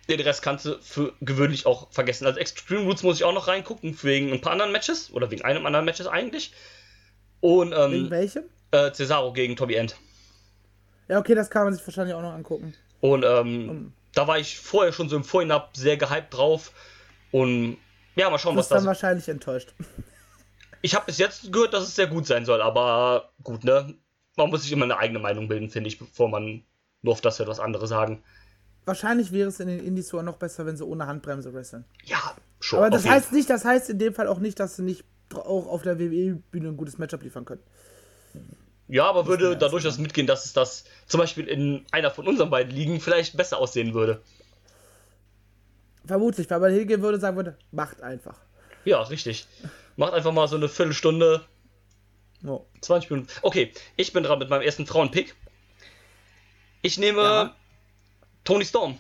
Den 0.10 0.20
Rest 0.22 0.42
kannst 0.42 0.66
du 0.66 0.78
für 0.82 1.14
gewöhnlich 1.22 1.66
auch 1.66 1.92
vergessen. 1.92 2.26
Also 2.26 2.40
Extreme 2.40 2.82
Roots 2.86 3.04
muss 3.04 3.18
ich 3.18 3.24
auch 3.24 3.34
noch 3.34 3.48
reingucken, 3.48 3.98
wegen 4.02 4.32
ein 4.34 4.42
paar 4.42 4.52
anderen 4.54 4.72
Matches. 4.72 5.12
Oder 5.14 5.30
wegen 5.32 5.44
einem 5.44 5.66
anderen 5.66 5.86
Matches 5.86 6.08
eigentlich. 6.08 6.52
Und 7.42 7.72
Wegen 7.72 8.06
ähm, 8.06 8.10
welchem? 8.10 8.44
äh, 8.72 8.92
Cesaro 8.92 9.32
gegen 9.34 9.56
Toby 9.56 9.76
End. 9.76 9.96
Ja, 11.08 11.20
okay, 11.20 11.36
das 11.36 11.50
kann 11.50 11.64
man 11.66 11.74
sich 11.74 11.86
wahrscheinlich 11.86 12.16
auch 12.16 12.22
noch 12.22 12.34
angucken. 12.34 12.74
Und 13.02 13.24
ähm, 13.24 13.94
da 14.14 14.28
war 14.28 14.40
ich 14.40 14.60
vorher 14.60 14.92
schon 14.92 15.10
so 15.10 15.16
im 15.16 15.24
Vorhinein 15.24 15.62
sehr 15.74 15.98
gehypt 15.98 16.34
drauf. 16.34 16.72
Und 17.32 17.78
ja, 18.16 18.30
mal 18.30 18.38
schauen, 18.40 18.56
Du 18.56 18.60
was 18.60 18.66
bist 18.66 18.72
dann 18.72 18.78
das. 18.80 18.86
wahrscheinlich 18.88 19.30
enttäuscht. 19.30 19.74
Ich 20.82 20.96
habe 20.96 21.08
bis 21.08 21.18
jetzt 21.18 21.52
gehört, 21.52 21.74
dass 21.74 21.84
es 21.84 21.96
sehr 21.96 22.08
gut 22.08 22.26
sein 22.26 22.46
soll, 22.46 22.62
aber 22.62 23.34
gut, 23.44 23.66
ne? 23.66 23.96
Man 24.38 24.50
muss 24.50 24.62
sich 24.64 24.72
immer 24.72 24.86
eine 24.86 24.98
eigene 24.98 25.20
Meinung 25.20 25.50
bilden, 25.50 25.70
finde 25.70 25.90
ich, 25.90 26.00
bevor 26.00 26.30
man 26.30 26.64
nur 27.02 27.12
auf 27.12 27.20
das 27.20 27.38
hört, 27.38 27.50
was 27.50 27.60
andere 27.60 27.86
sagen. 27.86 28.24
Wahrscheinlich 28.90 29.32
wäre 29.32 29.50
es 29.50 29.60
in 29.60 29.68
den 29.68 29.86
Indies 29.86 30.08
sogar 30.08 30.24
noch 30.24 30.38
besser, 30.38 30.66
wenn 30.66 30.76
sie 30.76 30.84
ohne 30.84 31.06
Handbremse 31.06 31.54
wresteln. 31.54 31.86
Ja, 32.06 32.36
schon. 32.60 32.80
Aber 32.80 32.90
das 32.90 33.08
heißt 33.08 33.32
nicht, 33.34 33.48
das 33.48 33.64
heißt 33.64 33.88
in 33.92 34.00
dem 34.00 34.16
Fall 34.16 34.26
auch 34.26 34.40
nicht, 34.40 34.60
dass 34.60 34.78
sie 34.78 34.82
nicht 34.82 35.06
auch 35.32 35.68
auf 35.68 35.84
der 35.84 36.00
WWE-Bühne 36.00 36.70
ein 36.70 36.76
gutes 36.76 36.98
Matchup 36.98 37.22
liefern 37.22 37.46
können. 37.46 37.62
Ja, 38.88 39.06
aber 39.08 39.28
würde 39.28 39.56
dadurch 39.56 39.84
das 39.84 40.00
mitgehen, 40.00 40.26
dass 40.26 40.46
es 40.46 40.54
das 40.54 40.86
zum 41.06 41.20
Beispiel 41.20 41.48
in 41.48 41.86
einer 41.92 42.10
von 42.10 42.28
unseren 42.28 42.50
beiden 42.50 42.76
Ligen 42.76 43.00
vielleicht 43.00 43.38
besser 43.38 43.60
aussehen 43.60 43.94
würde. 43.94 44.24
Vermutlich, 46.04 46.50
weil 46.50 46.60
man 46.60 46.74
hingehen 46.74 47.04
würde 47.04 47.18
und 47.18 47.22
sagen 47.22 47.36
würde, 47.36 47.60
macht 47.72 48.02
einfach. 48.02 48.40
Ja, 48.86 49.04
richtig. 49.04 49.46
Macht 49.98 50.14
einfach 50.14 50.32
mal 50.32 50.48
so 50.48 50.56
eine 50.56 50.68
Viertelstunde, 50.68 51.46
So. 52.42 52.66
20 52.82 53.12
Minuten. 53.12 53.30
Okay, 53.44 53.72
ich 53.98 54.14
bin 54.14 54.24
dran 54.24 54.40
mit 54.40 54.50
meinem 54.50 54.64
ersten 54.64 54.88
Frauenpick. 54.88 55.36
Ich 56.82 56.98
nehme 56.98 57.22
Ja. 57.22 57.56
Tony 58.44 58.66
Storm. 58.66 58.98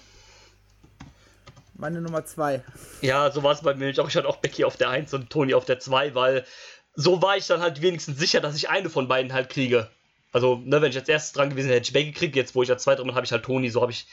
Meine 1.75 2.01
Nummer 2.01 2.25
zwei. 2.25 2.62
Ja, 3.01 3.31
so 3.31 3.41
war 3.41 3.53
es 3.53 3.62
bei 3.62 3.74
mir. 3.74 3.89
Ich 3.89 3.98
hatte 3.98 4.27
auch 4.27 4.38
Becky 4.38 4.65
auf 4.65 4.75
der 4.75 4.89
1 4.89 5.13
und 5.13 5.29
Tony 5.29 5.53
auf 5.53 5.63
der 5.63 5.79
2, 5.79 6.13
weil 6.13 6.46
so 6.93 7.22
war 7.22 7.38
ich 7.38 7.48
dann 7.48 7.62
halt 7.62 7.81
wenigstens 7.81 8.17
sicher, 8.17 8.41
dass 8.41 8.55
ich 8.55 8.69
eine 8.69 8.89
von 8.89 9.08
beiden 9.08 9.31
halt 9.31 9.50
kriege. 9.50 9.89
Also, 10.34 10.58
ne, 10.58 10.81
wenn 10.81 10.89
ich 10.89 10.98
als 10.98 11.08
erstes 11.08 11.31
dran 11.31 11.50
gewesen 11.50 11.67
wäre, 11.69 11.77
hätte 11.77 11.88
ich 11.88 11.93
Becky 11.93 12.12
gekriegt. 12.12 12.36
Jetzt, 12.36 12.53
wo 12.53 12.63
ich 12.63 12.69
als 12.69 12.84
zweiter 12.84 13.03
bin, 13.03 13.15
habe 13.15 13.25
ich 13.25 13.31
halt 13.31 13.43
Tony. 13.43 13.69
So 13.69 13.81
habe 13.81 13.91
ich 13.91 14.08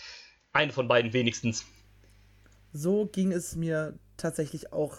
eine 0.53 0.73
von 0.73 0.87
beiden 0.87 1.13
wenigstens. 1.13 1.65
So 2.73 3.07
ging 3.07 3.33
es 3.33 3.57
mir 3.57 3.99
tatsächlich 4.17 4.73
auch. 4.73 4.99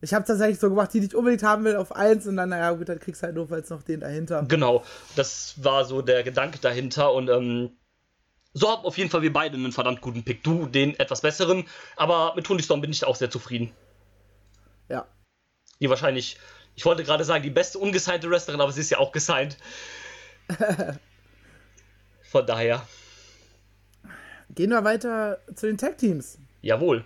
Ich 0.00 0.14
habe 0.14 0.24
tatsächlich 0.24 0.60
so 0.60 0.68
gemacht, 0.68 0.94
die 0.94 1.00
ich 1.00 1.14
unbedingt 1.14 1.42
haben 1.42 1.64
will, 1.64 1.76
auf 1.76 1.94
eins 1.94 2.26
und 2.26 2.36
dann, 2.36 2.50
naja, 2.50 2.70
gut, 2.72 2.88
dann 2.88 3.00
kriegst 3.00 3.22
du 3.22 3.26
halt 3.26 3.34
nur 3.34 3.50
jetzt 3.50 3.70
noch 3.70 3.82
den 3.82 4.00
dahinter. 4.00 4.44
Genau, 4.46 4.84
das 5.16 5.54
war 5.56 5.84
so 5.84 6.02
der 6.02 6.22
Gedanke 6.22 6.60
dahinter 6.60 7.12
und 7.12 7.28
ähm, 7.28 7.70
so 8.58 8.70
haben 8.70 8.84
auf 8.84 8.98
jeden 8.98 9.10
Fall 9.10 9.22
wir 9.22 9.32
beide 9.32 9.56
einen 9.56 9.72
verdammt 9.72 10.00
guten 10.00 10.22
Pick. 10.24 10.42
Du 10.44 10.66
den 10.66 10.98
etwas 10.98 11.20
besseren, 11.22 11.66
aber 11.96 12.34
mit 12.36 12.46
Tony 12.46 12.62
Storm 12.62 12.80
bin 12.80 12.90
ich 12.90 13.04
auch 13.04 13.16
sehr 13.16 13.30
zufrieden. 13.30 13.72
Ja. 14.88 15.06
Die 15.80 15.88
wahrscheinlich, 15.90 16.38
ich 16.74 16.84
wollte 16.84 17.04
gerade 17.04 17.24
sagen, 17.24 17.42
die 17.42 17.50
beste 17.50 17.78
ungesignte 17.78 18.28
Wrestlerin, 18.30 18.60
aber 18.60 18.72
sie 18.72 18.80
ist 18.80 18.90
ja 18.90 18.98
auch 18.98 19.12
gesigned. 19.12 19.56
Von 22.22 22.46
daher, 22.46 22.86
Gehen 24.54 24.70
wir 24.70 24.82
weiter 24.82 25.38
zu 25.54 25.66
den 25.66 25.76
Tag-Teams. 25.76 26.38
jawohl. 26.62 27.04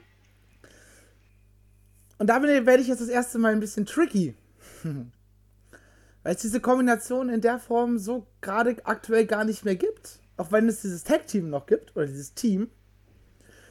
Und 2.18 2.28
da 2.28 2.38
bin- 2.38 2.66
werde 2.66 2.80
ich 2.82 2.88
jetzt 2.88 3.00
das 3.00 3.08
erste 3.08 3.38
Mal 3.38 3.52
ein 3.52 3.60
bisschen 3.60 3.84
tricky. 3.84 4.34
Weil 6.22 6.34
es 6.36 6.40
diese 6.42 6.60
Kombination 6.60 7.28
in 7.28 7.40
der 7.40 7.58
Form 7.58 7.98
so 7.98 8.26
gerade 8.40 8.76
aktuell 8.84 9.26
gar 9.26 9.44
nicht 9.44 9.64
mehr 9.64 9.74
gibt. 9.74 10.20
Auch 10.42 10.50
wenn 10.50 10.68
es 10.68 10.82
dieses 10.82 11.04
Tag-Team 11.04 11.50
noch 11.50 11.66
gibt, 11.66 11.94
oder 11.94 12.06
dieses 12.06 12.34
Team. 12.34 12.68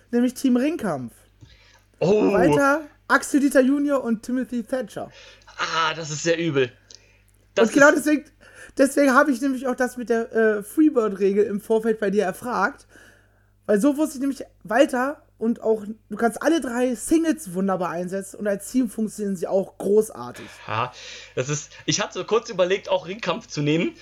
Nämlich 0.10 0.36
Team 0.36 0.56
Ringkampf. 0.56 1.14
Oh, 2.00 2.32
Weiter 2.32 2.84
Axel 3.10 3.42
Dieter 3.42 3.60
Junior 3.60 4.02
und 4.02 4.24
Timothy 4.24 4.64
Thatcher. 4.64 5.12
ah, 5.58 5.94
das 5.94 6.12
ist 6.12 6.24
sehr 6.24 6.40
übel. 6.40 6.72
Das 7.56 7.68
und 7.68 7.74
genau 7.74 7.92
deswegen, 7.92 8.24
deswegen 8.78 9.14
habe 9.14 9.32
ich 9.32 9.42
nämlich 9.42 9.68
auch 9.68 9.76
das 9.76 9.98
mit 9.98 10.10
der 10.10 10.32
äh, 10.32 10.64
Freebird-Regel 10.64 11.44
im 11.44 11.60
Vorfeld 11.60 12.00
bei 12.00 12.10
dir 12.10 12.24
erfragt. 12.24 12.88
Weil 13.66 13.82
so 13.82 13.98
wusste 13.98 14.16
ich 14.16 14.22
nämlich 14.22 14.46
weiter 14.64 15.22
und 15.38 15.62
auch, 15.62 15.84
du 16.10 16.16
kannst 16.16 16.42
alle 16.42 16.62
drei 16.62 16.96
Singles 16.96 17.54
wunderbar 17.54 17.90
einsetzen 17.90 18.40
und 18.40 18.48
als 18.48 18.72
Team 18.72 18.90
funktionieren 18.90 19.36
sie 19.36 19.48
auch 19.48 19.78
großartig. 19.78 20.48
Ja, 20.70 20.94
das 21.36 21.50
ist. 21.50 21.74
Ich 21.86 22.00
hatte 22.00 22.24
kurz 22.24 22.50
überlegt, 22.50 22.88
auch 22.88 23.08
Ringkampf 23.08 23.48
zu 23.48 23.62
nehmen. 23.62 23.94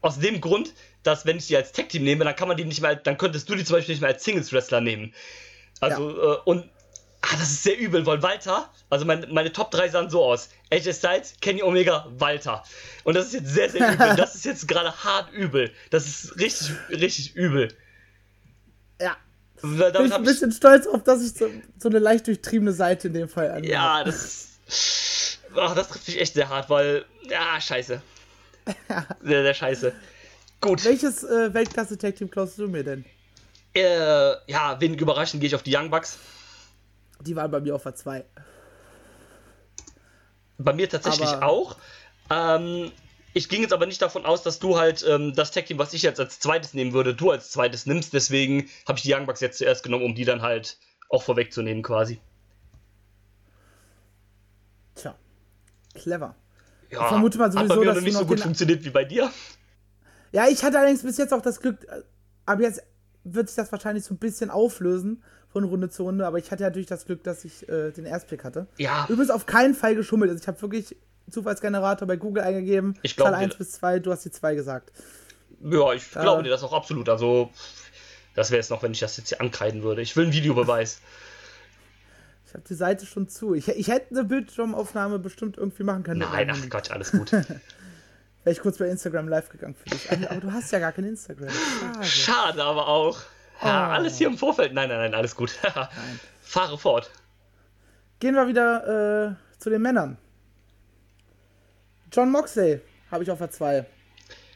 Aus 0.00 0.18
dem 0.18 0.40
Grund, 0.40 0.74
dass 1.06 1.26
wenn 1.26 1.38
ich 1.38 1.46
die 1.46 1.56
als 1.56 1.72
Tag-Team 1.72 2.02
nehme, 2.04 2.24
dann 2.24 2.36
kann 2.36 2.48
man 2.48 2.56
die 2.56 2.64
nicht 2.64 2.80
mehr, 2.82 2.96
dann 2.96 3.16
könntest 3.18 3.48
du 3.48 3.54
die 3.54 3.64
zum 3.64 3.76
Beispiel 3.76 3.94
nicht 3.94 4.00
mehr 4.02 4.10
als 4.10 4.24
Singles-Wrestler 4.24 4.80
nehmen. 4.80 5.14
Also, 5.80 6.10
äh, 6.10 6.38
und 6.44 6.68
ah, 7.22 7.36
das 7.38 7.50
ist 7.50 7.62
sehr 7.62 7.78
übel, 7.78 8.04
weil 8.06 8.22
Walter, 8.22 8.70
also 8.90 9.04
mein, 9.04 9.26
meine 9.30 9.52
Top 9.52 9.70
3 9.70 9.88
sahen 9.88 10.10
so 10.10 10.24
aus. 10.24 10.48
AJ 10.72 10.94
Styles, 10.94 11.34
Kenny 11.40 11.62
Omega, 11.62 12.06
Walter. 12.18 12.64
Und 13.04 13.14
das 13.14 13.26
ist 13.26 13.34
jetzt 13.34 13.48
sehr, 13.54 13.70
sehr 13.70 13.92
übel. 13.92 14.14
Das 14.16 14.34
ist 14.34 14.44
jetzt 14.44 14.66
gerade 14.66 14.92
hart 15.04 15.32
übel. 15.32 15.72
Das 15.90 16.06
ist 16.06 16.38
richtig, 16.38 16.70
richtig 16.90 17.36
übel. 17.36 17.68
Ja. 19.00 19.16
Weil 19.62 19.92
Bin 19.92 19.92
Damit 19.92 19.94
ich 19.94 20.02
ein 20.04 20.12
habe 20.12 20.24
ich. 20.24 20.30
bisschen 20.30 20.52
stolz 20.52 20.86
auf, 20.86 21.02
dass 21.04 21.22
ich 21.22 21.32
so, 21.34 21.48
so 21.78 21.88
eine 21.88 21.98
leicht 21.98 22.26
durchtriebene 22.26 22.72
Seite 22.72 23.08
in 23.08 23.14
dem 23.14 23.28
Fall 23.28 23.50
an. 23.50 23.64
Ja, 23.64 24.04
das. 24.04 24.58
Ach, 25.54 25.74
das 25.74 25.88
trifft 25.88 26.06
mich 26.08 26.20
echt 26.20 26.34
sehr 26.34 26.48
hart, 26.48 26.68
weil. 26.68 27.04
Ja, 27.28 27.60
scheiße. 27.60 28.02
Sehr, 29.22 29.42
sehr 29.44 29.54
scheiße. 29.54 29.92
Gut. 30.60 30.84
Welches 30.84 31.22
äh, 31.24 31.52
Weltklasse-Tag-Team 31.52 32.30
klaust 32.30 32.58
du 32.58 32.68
mir 32.68 32.82
denn? 32.84 33.04
Äh, 33.74 34.34
ja, 34.50 34.80
wenig 34.80 35.00
überraschend 35.00 35.40
gehe 35.40 35.48
ich 35.48 35.54
auf 35.54 35.62
die 35.62 35.74
Young 35.76 35.90
Bucks. 35.90 36.18
Die 37.20 37.36
waren 37.36 37.50
bei 37.50 37.60
mir 37.60 37.74
auf 37.74 37.82
der 37.82 37.94
2. 37.94 38.24
Bei 40.58 40.72
mir 40.72 40.88
tatsächlich 40.88 41.28
Aber- 41.28 41.46
auch. 41.46 41.76
Ähm, 42.30 42.90
ich 43.34 43.48
ging 43.50 43.60
jetzt 43.60 43.72
aber 43.74 43.84
nicht 43.86 44.00
davon 44.00 44.24
aus, 44.24 44.42
dass 44.42 44.58
du 44.58 44.78
halt 44.78 45.04
ähm, 45.06 45.34
das 45.34 45.50
Tag 45.50 45.66
Team, 45.66 45.78
was 45.78 45.92
ich 45.92 46.02
jetzt 46.02 46.18
als 46.18 46.40
zweites 46.40 46.72
nehmen 46.72 46.92
würde, 46.94 47.14
du 47.14 47.30
als 47.30 47.50
zweites 47.50 47.84
nimmst. 47.84 48.14
Deswegen 48.14 48.68
habe 48.88 48.96
ich 48.98 49.02
die 49.02 49.12
Young 49.14 49.26
Bucks 49.26 49.40
jetzt 49.40 49.58
zuerst 49.58 49.82
genommen, 49.82 50.04
um 50.04 50.14
die 50.14 50.24
dann 50.24 50.40
halt 50.42 50.78
auch 51.10 51.22
vorwegzunehmen 51.22 51.82
quasi. 51.82 52.18
Tja. 54.94 55.14
Clever. 55.94 56.34
Ja, 56.90 57.02
Ich 57.02 57.08
vermute 57.08 57.36
mal 57.38 57.44
hat 57.44 57.52
sowieso, 57.52 57.68
bei 57.68 57.76
mir 57.80 57.86
dass 57.86 57.96
noch 57.96 58.02
nicht 58.02 58.16
so 58.16 58.24
gut 58.26 58.40
funktioniert 58.40 58.84
wie 58.84 58.90
bei 58.90 59.04
dir. 59.04 59.30
Ja, 60.36 60.48
ich 60.48 60.62
hatte 60.62 60.78
allerdings 60.78 61.02
bis 61.02 61.16
jetzt 61.16 61.32
auch 61.32 61.40
das 61.40 61.60
Glück, 61.60 61.84
äh, 61.88 62.02
aber 62.44 62.60
jetzt 62.62 62.82
wird 63.24 63.48
sich 63.48 63.56
das 63.56 63.72
wahrscheinlich 63.72 64.04
so 64.04 64.12
ein 64.12 64.18
bisschen 64.18 64.50
auflösen 64.50 65.22
von 65.48 65.64
Runde 65.64 65.88
zu 65.88 66.02
Runde, 66.02 66.26
aber 66.26 66.36
ich 66.38 66.50
hatte 66.50 66.62
natürlich 66.62 66.86
das 66.88 67.06
Glück, 67.06 67.24
dass 67.24 67.46
ich 67.46 67.66
äh, 67.70 67.90
den 67.90 68.04
Erstpick 68.04 68.44
hatte. 68.44 68.66
Ja. 68.76 69.06
Übrigens 69.08 69.30
auf 69.30 69.46
keinen 69.46 69.74
Fall 69.74 69.94
geschummelt. 69.94 70.30
Also 70.30 70.42
ich 70.42 70.46
habe 70.46 70.60
wirklich 70.60 70.94
Zufallsgenerator 71.30 72.06
bei 72.06 72.16
Google 72.16 72.42
eingegeben. 72.42 72.98
Ich 73.02 73.16
glaube 73.16 73.30
Zahl 73.32 73.40
dir- 73.40 73.44
1 73.46 73.54
bis 73.56 73.72
2, 73.72 73.98
du 74.00 74.12
hast 74.12 74.26
die 74.26 74.30
2 74.30 74.54
gesagt. 74.56 74.92
Ja, 75.62 75.94
ich 75.94 76.14
Ja. 76.14 76.20
glaube 76.20 76.42
dir 76.42 76.50
das 76.50 76.62
auch 76.62 76.74
absolut. 76.74 77.08
Also, 77.08 77.50
das 78.34 78.50
wäre 78.50 78.60
es 78.60 78.68
noch, 78.68 78.82
wenn 78.82 78.92
ich 78.92 79.00
das 79.00 79.16
jetzt 79.16 79.30
hier 79.30 79.40
ankreiden 79.40 79.82
würde. 79.82 80.02
Ich 80.02 80.14
will 80.16 80.24
einen 80.24 80.34
Videobeweis. 80.34 81.00
Ich 82.46 82.52
habe 82.52 82.62
die 82.68 82.74
Seite 82.74 83.06
schon 83.06 83.26
zu. 83.28 83.54
Ich, 83.54 83.68
ich 83.68 83.88
hätte 83.88 84.10
eine 84.10 84.24
Bildschirmaufnahme 84.24 85.18
bestimmt 85.18 85.56
irgendwie 85.56 85.82
machen 85.82 86.02
können. 86.02 86.20
Nein, 86.20 86.50
ach. 86.52 86.68
Quatsch, 86.68 86.90
alles 86.90 87.10
gut. 87.12 87.30
Wäre 88.46 88.54
ich 88.54 88.60
kurz 88.60 88.78
bei 88.78 88.86
Instagram 88.86 89.26
live 89.26 89.48
gegangen 89.48 89.74
für 89.74 89.88
dich. 89.90 90.08
Aber, 90.12 90.36
du 90.36 90.52
hast 90.52 90.70
ja 90.70 90.78
gar 90.78 90.92
kein 90.92 91.06
Instagram. 91.06 91.48
Schade. 91.50 92.04
Schade 92.04 92.62
aber 92.62 92.86
auch. 92.86 93.18
Ja, 93.60 93.88
Oh. 93.88 93.92
alles 93.92 94.18
hier 94.18 94.28
im 94.28 94.38
Vorfeld. 94.38 94.72
Nein, 94.72 94.88
nein, 94.88 94.98
nein, 94.98 95.14
alles 95.14 95.34
gut. 95.34 95.50
Fahre 96.42 96.78
fort. 96.78 97.10
Gehen 98.20 98.36
wir 98.36 98.46
wieder 98.46 99.34
äh, 99.56 99.58
zu 99.60 99.68
den 99.68 99.82
Männern. 99.82 100.16
John 102.12 102.30
Moxley 102.30 102.80
habe 103.10 103.24
ich 103.24 103.32
auf 103.32 103.38
der 103.38 103.50
2. 103.50 103.84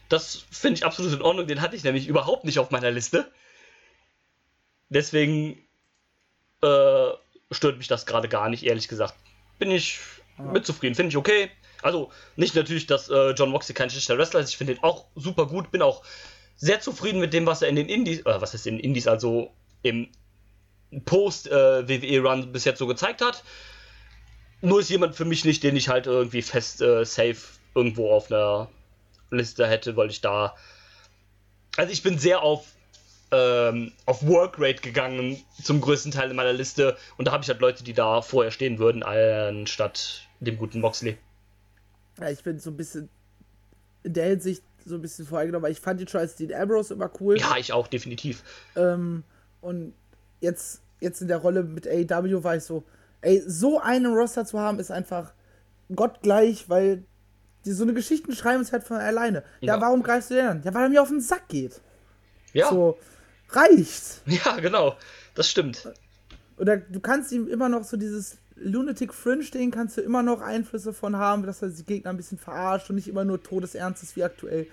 Das 0.08 0.36
finde 0.52 0.78
ich 0.78 0.84
absolut 0.86 1.12
in 1.12 1.22
Ordnung. 1.22 1.48
Den 1.48 1.60
hatte 1.60 1.74
ich 1.74 1.82
nämlich 1.82 2.06
überhaupt 2.06 2.44
nicht 2.44 2.60
auf 2.60 2.70
meiner 2.70 2.92
Liste. 2.92 3.28
Deswegen 4.88 5.58
äh, 6.62 7.10
stört 7.50 7.78
mich 7.78 7.88
das 7.88 8.06
gerade 8.06 8.28
gar 8.28 8.48
nicht, 8.50 8.62
ehrlich 8.62 8.86
gesagt. 8.86 9.14
Bin 9.58 9.72
ich 9.72 9.98
mit 10.38 10.64
zufrieden, 10.64 10.94
finde 10.94 11.08
ich 11.08 11.16
okay. 11.16 11.50
Also 11.82 12.10
nicht 12.36 12.54
natürlich, 12.54 12.86
dass 12.86 13.08
äh, 13.08 13.30
John 13.30 13.50
Moxley 13.50 13.74
kein 13.74 13.90
schlechter 13.90 14.18
Wrestler 14.18 14.40
ist. 14.40 14.50
Ich 14.50 14.56
finde 14.56 14.74
ihn 14.74 14.82
auch 14.82 15.06
super 15.14 15.46
gut. 15.46 15.70
Bin 15.70 15.82
auch 15.82 16.02
sehr 16.56 16.80
zufrieden 16.80 17.20
mit 17.20 17.32
dem, 17.32 17.46
was 17.46 17.62
er 17.62 17.68
in 17.68 17.76
den 17.76 17.88
Indies, 17.88 18.20
äh, 18.20 18.40
was 18.40 18.54
ist 18.54 18.66
in 18.66 18.76
den 18.76 18.84
Indies, 18.84 19.06
also 19.06 19.50
im 19.82 20.08
Post-WWE-Run 21.04 22.52
bis 22.52 22.64
jetzt 22.64 22.78
so 22.78 22.86
gezeigt 22.86 23.22
hat. 23.22 23.44
Nur 24.60 24.80
ist 24.80 24.90
jemand 24.90 25.14
für 25.14 25.24
mich 25.24 25.44
nicht, 25.44 25.62
den 25.62 25.76
ich 25.76 25.88
halt 25.88 26.06
irgendwie 26.06 26.42
fest 26.42 26.82
äh, 26.82 27.04
safe 27.04 27.38
irgendwo 27.74 28.12
auf 28.12 28.30
einer 28.30 28.68
Liste 29.30 29.66
hätte, 29.66 29.96
weil 29.96 30.10
ich 30.10 30.20
da. 30.20 30.54
Also 31.76 31.92
ich 31.92 32.02
bin 32.02 32.18
sehr 32.18 32.42
auf, 32.42 32.66
ähm, 33.30 33.92
auf 34.04 34.26
Workrate 34.26 34.82
gegangen 34.82 35.42
zum 35.62 35.80
größten 35.80 36.12
Teil 36.12 36.30
in 36.30 36.36
meiner 36.36 36.52
Liste 36.52 36.96
und 37.16 37.26
da 37.26 37.32
habe 37.32 37.42
ich 37.42 37.48
halt 37.48 37.60
Leute, 37.60 37.84
die 37.84 37.94
da 37.94 38.20
vorher 38.20 38.50
stehen 38.50 38.78
würden, 38.78 39.02
anstatt 39.02 40.28
dem 40.40 40.58
guten 40.58 40.80
Moxley. 40.80 41.16
Ja, 42.20 42.28
ich 42.30 42.42
bin 42.42 42.58
so 42.58 42.70
ein 42.70 42.76
bisschen 42.76 43.08
in 44.02 44.12
der 44.12 44.26
Hinsicht 44.26 44.62
so 44.86 44.94
ein 44.94 45.02
bisschen 45.02 45.26
voreingenommen, 45.26 45.64
weil 45.64 45.72
ich 45.72 45.80
fand 45.80 46.00
ihn 46.00 46.08
schon 46.08 46.20
als 46.20 46.36
Dean 46.36 46.52
Ambrose 46.54 46.94
immer 46.94 47.10
cool. 47.20 47.38
Ja, 47.38 47.56
ich 47.58 47.72
auch, 47.72 47.86
definitiv. 47.86 48.42
Ähm, 48.76 49.24
und 49.60 49.92
jetzt, 50.40 50.80
jetzt 51.00 51.20
in 51.20 51.28
der 51.28 51.36
Rolle 51.38 51.62
mit 51.62 51.86
AEW 51.86 52.42
war 52.42 52.56
ich 52.56 52.62
so, 52.64 52.82
ey, 53.20 53.42
so 53.46 53.78
einen 53.80 54.12
Roster 54.14 54.46
zu 54.46 54.58
haben, 54.58 54.78
ist 54.78 54.90
einfach 54.90 55.32
gottgleich, 55.94 56.68
weil 56.68 57.04
die 57.66 57.72
so 57.72 57.82
eine 57.82 57.92
Geschichten 57.92 58.34
schreiben 58.34 58.62
es 58.62 58.72
halt 58.72 58.84
von 58.84 58.96
alleine. 58.96 59.42
Ja, 59.60 59.74
Ja. 59.74 59.80
warum 59.82 60.02
greifst 60.02 60.30
du 60.30 60.34
den 60.34 60.46
an? 60.46 60.62
Ja, 60.64 60.72
weil 60.72 60.84
er 60.84 60.88
mir 60.88 61.02
auf 61.02 61.08
den 61.08 61.20
Sack 61.20 61.48
geht. 61.48 61.80
Ja, 62.54 62.70
So, 62.70 62.98
reicht. 63.50 64.22
Ja, 64.26 64.56
genau. 64.60 64.96
Das 65.34 65.48
stimmt. 65.48 65.92
Oder 66.56 66.78
du 66.78 67.00
kannst 67.00 67.32
ihm 67.32 67.48
immer 67.48 67.68
noch 67.68 67.84
so 67.84 67.96
dieses 67.98 68.38
Lunatic 68.62 69.12
Fringe-Ding, 69.14 69.70
kannst 69.70 69.96
du 69.96 70.00
immer 70.02 70.22
noch 70.22 70.40
Einflüsse 70.40 70.92
von 70.92 71.16
haben, 71.16 71.44
dass 71.44 71.62
er 71.62 71.70
die 71.70 71.84
Gegner 71.84 72.10
ein 72.10 72.16
bisschen 72.16 72.38
verarscht 72.38 72.90
und 72.90 72.96
nicht 72.96 73.08
immer 73.08 73.24
nur 73.24 73.42
todesernst 73.42 74.02
ist 74.02 74.16
wie 74.16 74.24
aktuell. 74.24 74.66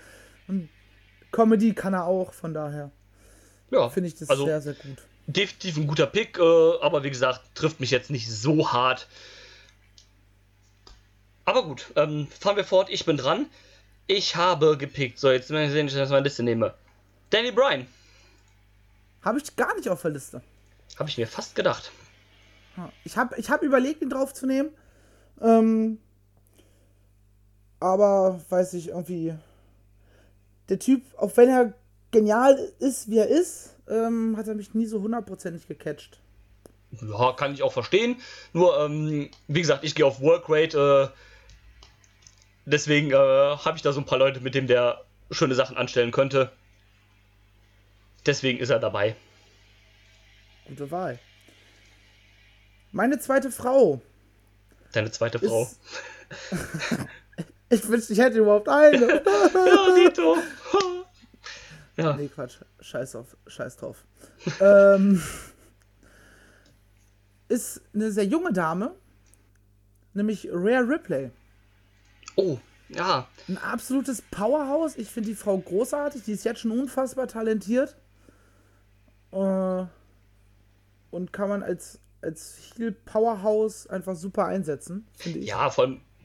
Und 0.46 0.68
Comedy 1.32 1.72
kann 1.74 1.94
er 1.94 2.04
auch, 2.04 2.32
von 2.32 2.52
daher 2.54 2.90
Ja, 3.70 3.88
finde 3.88 4.08
ich 4.08 4.14
das 4.16 4.28
also 4.30 4.44
sehr, 4.44 4.60
sehr 4.60 4.74
gut. 4.74 4.98
definitiv 5.26 5.76
ein 5.78 5.86
guter 5.86 6.06
Pick, 6.06 6.38
äh, 6.38 6.42
aber 6.80 7.02
wie 7.02 7.10
gesagt, 7.10 7.40
trifft 7.54 7.80
mich 7.80 7.90
jetzt 7.90 8.10
nicht 8.10 8.30
so 8.30 8.72
hart. 8.72 9.08
Aber 11.44 11.62
gut, 11.64 11.86
ähm, 11.96 12.28
fahren 12.40 12.56
wir 12.56 12.64
fort. 12.64 12.90
Ich 12.90 13.06
bin 13.06 13.16
dran. 13.16 13.46
Ich 14.06 14.36
habe 14.36 14.76
gepickt. 14.76 15.18
So, 15.18 15.30
jetzt 15.30 15.50
mal 15.50 15.68
sehen, 15.70 15.86
dass 15.86 15.94
ich 15.96 16.08
meine 16.10 16.24
Liste 16.24 16.42
nehme. 16.42 16.74
Danny 17.30 17.52
Bryan. 17.52 17.86
Habe 19.22 19.38
ich 19.38 19.56
gar 19.56 19.74
nicht 19.76 19.88
auf 19.88 20.02
der 20.02 20.10
Liste. 20.10 20.42
Habe 20.98 21.08
ich 21.08 21.16
mir 21.16 21.26
fast 21.26 21.54
gedacht. 21.54 21.90
Ich 23.04 23.16
habe 23.16 23.36
ich 23.36 23.50
hab 23.50 23.62
überlegt, 23.62 24.02
ihn 24.02 24.10
draufzunehmen. 24.10 24.72
Ähm, 25.40 25.98
aber 27.80 28.40
weiß 28.48 28.74
ich 28.74 28.88
irgendwie. 28.88 29.34
Der 30.68 30.78
Typ, 30.78 31.02
auch 31.16 31.36
wenn 31.36 31.48
er 31.48 31.74
genial 32.10 32.58
ist, 32.78 33.10
wie 33.10 33.18
er 33.18 33.28
ist, 33.28 33.76
ähm, 33.88 34.36
hat 34.36 34.48
er 34.48 34.54
mich 34.54 34.74
nie 34.74 34.86
so 34.86 35.00
hundertprozentig 35.00 35.66
gecatcht. 35.66 36.20
Ja, 36.90 37.32
kann 37.32 37.54
ich 37.54 37.62
auch 37.62 37.72
verstehen. 37.72 38.16
Nur, 38.52 38.78
ähm, 38.80 39.30
wie 39.46 39.60
gesagt, 39.60 39.84
ich 39.84 39.94
gehe 39.94 40.06
auf 40.06 40.20
Workrate. 40.20 41.12
Äh, 41.12 41.18
deswegen 42.64 43.10
äh, 43.10 43.14
habe 43.14 43.76
ich 43.76 43.82
da 43.82 43.92
so 43.92 44.00
ein 44.00 44.06
paar 44.06 44.18
Leute, 44.18 44.40
mit 44.40 44.54
denen 44.54 44.68
der 44.68 45.04
schöne 45.30 45.54
Sachen 45.54 45.76
anstellen 45.76 46.10
könnte. 46.10 46.50
Deswegen 48.26 48.58
ist 48.58 48.70
er 48.70 48.78
dabei. 48.78 49.16
Gute 50.66 50.90
Wahl. 50.90 51.18
Meine 52.92 53.18
zweite 53.18 53.50
Frau. 53.50 54.00
Deine 54.92 55.10
zweite 55.10 55.38
Frau. 55.38 55.62
Ist- 55.62 55.80
Ich 57.70 57.86
wünschte, 57.86 58.14
ich 58.14 58.18
hätte 58.18 58.38
überhaupt 58.38 58.66
eine. 58.68 59.06
Ja, 59.54 59.94
Dito. 59.94 60.36
ja, 61.98 62.16
nee, 62.16 62.28
Quatsch. 62.28 62.56
Scheiß, 62.80 63.14
auf, 63.16 63.36
scheiß 63.46 63.76
drauf. 63.76 64.04
ähm, 64.60 65.22
ist 67.48 67.82
eine 67.94 68.10
sehr 68.10 68.24
junge 68.24 68.52
Dame. 68.54 68.94
Nämlich 70.14 70.48
Rare 70.50 70.88
Ripley. 70.88 71.30
oh, 72.36 72.58
ja. 72.88 73.28
Ein 73.48 73.58
absolutes 73.58 74.22
Powerhouse. 74.30 74.96
Ich 74.96 75.08
finde 75.10 75.28
die 75.28 75.34
Frau 75.36 75.58
großartig. 75.58 76.22
Die 76.22 76.32
ist 76.32 76.44
jetzt 76.44 76.60
schon 76.60 76.70
unfassbar 76.70 77.28
talentiert. 77.28 77.96
Äh, 79.30 79.84
und 81.10 81.32
kann 81.34 81.48
man 81.50 81.62
als, 81.62 81.98
als 82.20 82.72
Heel 82.76 82.92
Powerhouse 82.92 83.86
einfach 83.86 84.16
super 84.16 84.46
einsetzen, 84.46 85.06
finde 85.16 85.40
ich. 85.40 85.46
Ja, 85.46 85.72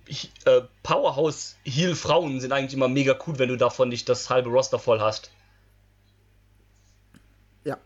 ich, 0.06 0.32
äh, 0.46 0.62
Powerhouse 0.82 1.56
Heel 1.64 1.96
Frauen 1.96 2.42
sind 2.42 2.52
eigentlich 2.52 2.74
immer 2.74 2.88
mega 2.88 3.18
cool, 3.26 3.40
wenn 3.40 3.50
du 3.50 3.58
davon 3.58 3.90
nicht 3.90 4.10
das 4.10 4.30
halbe 4.30 4.50
Roster 4.50 4.80
voll 4.80 5.00
hast. 5.00 5.32
Ja. 7.64 7.78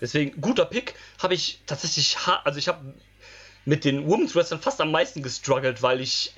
Deswegen, 0.00 0.40
guter 0.40 0.66
Pick, 0.66 0.94
habe 1.20 1.34
ich 1.34 1.62
tatsächlich, 1.66 2.16
also 2.44 2.58
ich 2.58 2.68
habe 2.68 2.94
mit 3.64 3.84
den 3.84 4.06
Women's 4.06 4.34
Wrestlern 4.34 4.60
fast 4.60 4.80
am 4.80 4.92
meisten 4.92 5.22
gestruggelt, 5.22 5.82
weil 5.82 6.00
ich 6.00 6.34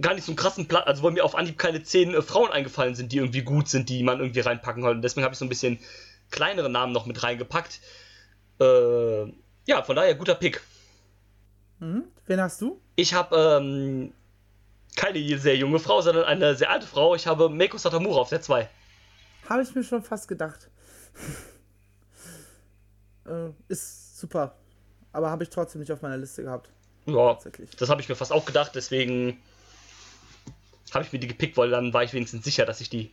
gar 0.00 0.14
nicht 0.14 0.24
so 0.24 0.32
einen 0.32 0.36
krassen 0.36 0.66
Platz, 0.66 0.86
also 0.86 1.02
weil 1.02 1.12
mir 1.12 1.24
auf 1.24 1.34
Anhieb 1.34 1.58
keine 1.58 1.82
zehn 1.82 2.14
äh, 2.14 2.22
Frauen 2.22 2.50
eingefallen 2.50 2.94
sind, 2.94 3.12
die 3.12 3.18
irgendwie 3.18 3.42
gut 3.42 3.68
sind, 3.68 3.88
die 3.88 4.02
man 4.02 4.18
irgendwie 4.18 4.40
reinpacken 4.40 4.82
wollte. 4.82 5.00
Deswegen 5.00 5.24
habe 5.24 5.34
ich 5.34 5.38
so 5.38 5.44
ein 5.44 5.50
bisschen 5.50 5.78
kleinere 6.30 6.70
Namen 6.70 6.92
noch 6.92 7.06
mit 7.06 7.22
reingepackt. 7.22 7.80
Äh, 8.58 9.26
ja, 9.66 9.82
von 9.82 9.96
daher 9.96 10.14
guter 10.14 10.34
Pick. 10.34 10.60
Mhm. 11.80 12.04
Wen 12.26 12.40
hast 12.40 12.60
du? 12.60 12.80
Ich 12.96 13.14
habe 13.14 13.36
ähm, 13.36 14.12
keine 14.96 15.38
sehr 15.38 15.56
junge 15.56 15.78
Frau, 15.78 16.00
sondern 16.00 16.24
eine 16.24 16.54
sehr 16.54 16.70
alte 16.70 16.86
Frau. 16.86 17.14
Ich 17.14 17.26
habe 17.26 17.48
Meiko 17.48 17.78
Satamura 17.78 18.20
auf 18.20 18.28
der 18.28 18.40
2. 18.40 18.68
Habe 19.48 19.62
ich 19.62 19.74
mir 19.74 19.84
schon 19.84 20.02
fast 20.02 20.28
gedacht. 20.28 20.68
äh, 23.26 23.50
ist 23.68 24.18
super. 24.18 24.54
Aber 25.12 25.30
habe 25.30 25.44
ich 25.44 25.50
trotzdem 25.50 25.80
nicht 25.80 25.92
auf 25.92 26.02
meiner 26.02 26.16
Liste 26.16 26.42
gehabt. 26.42 26.70
Ja, 27.06 27.34
Tatsächlich. 27.34 27.70
das 27.76 27.90
habe 27.90 28.00
ich 28.00 28.08
mir 28.08 28.16
fast 28.16 28.32
auch 28.32 28.46
gedacht, 28.46 28.72
deswegen 28.74 29.38
habe 30.92 31.04
ich 31.04 31.12
mir 31.12 31.18
die 31.18 31.26
gepickt, 31.26 31.56
weil 31.56 31.70
dann 31.70 31.92
war 31.92 32.02
ich 32.02 32.12
wenigstens 32.12 32.44
sicher, 32.44 32.64
dass 32.64 32.80
ich 32.80 32.88
die 32.88 33.12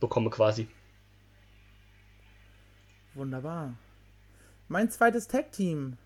bekomme 0.00 0.30
quasi. 0.30 0.68
Wunderbar. 3.14 3.74
Mein 4.68 4.90
zweites 4.90 5.28
Tag-Team 5.28 5.96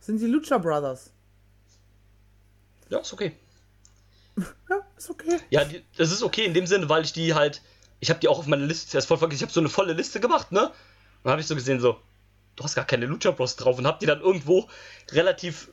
sind 0.00 0.20
die 0.20 0.26
Lucha 0.26 0.58
Brothers. 0.58 1.12
Ja, 2.88 2.98
ist 2.98 3.12
okay. 3.12 3.32
Ja, 4.70 4.86
ist 4.96 5.10
okay. 5.10 5.38
Ja, 5.50 5.64
die, 5.64 5.82
das 5.96 6.12
ist 6.12 6.22
okay 6.22 6.44
in 6.44 6.54
dem 6.54 6.66
Sinne, 6.66 6.88
weil 6.88 7.02
ich 7.02 7.12
die 7.12 7.34
halt, 7.34 7.60
ich 7.98 8.08
habe 8.10 8.20
die 8.20 8.28
auch 8.28 8.38
auf 8.38 8.46
meiner 8.46 8.66
Liste 8.66 8.88
zuerst 8.88 9.08
voll 9.08 9.18
vergessen. 9.18 9.38
Ich 9.38 9.42
habe 9.42 9.52
so 9.52 9.60
eine 9.60 9.68
volle 9.68 9.94
Liste 9.94 10.20
gemacht, 10.20 10.52
ne? 10.52 10.70
Und 11.22 11.30
habe 11.30 11.40
ich 11.40 11.46
so 11.46 11.56
gesehen, 11.56 11.80
so, 11.80 12.00
du 12.54 12.64
hast 12.64 12.76
gar 12.76 12.84
keine 12.84 13.06
Lucha 13.06 13.32
Bros 13.32 13.56
drauf 13.56 13.78
und 13.78 13.86
habe 13.86 13.98
die 14.00 14.06
dann 14.06 14.20
irgendwo 14.20 14.68
relativ 15.10 15.72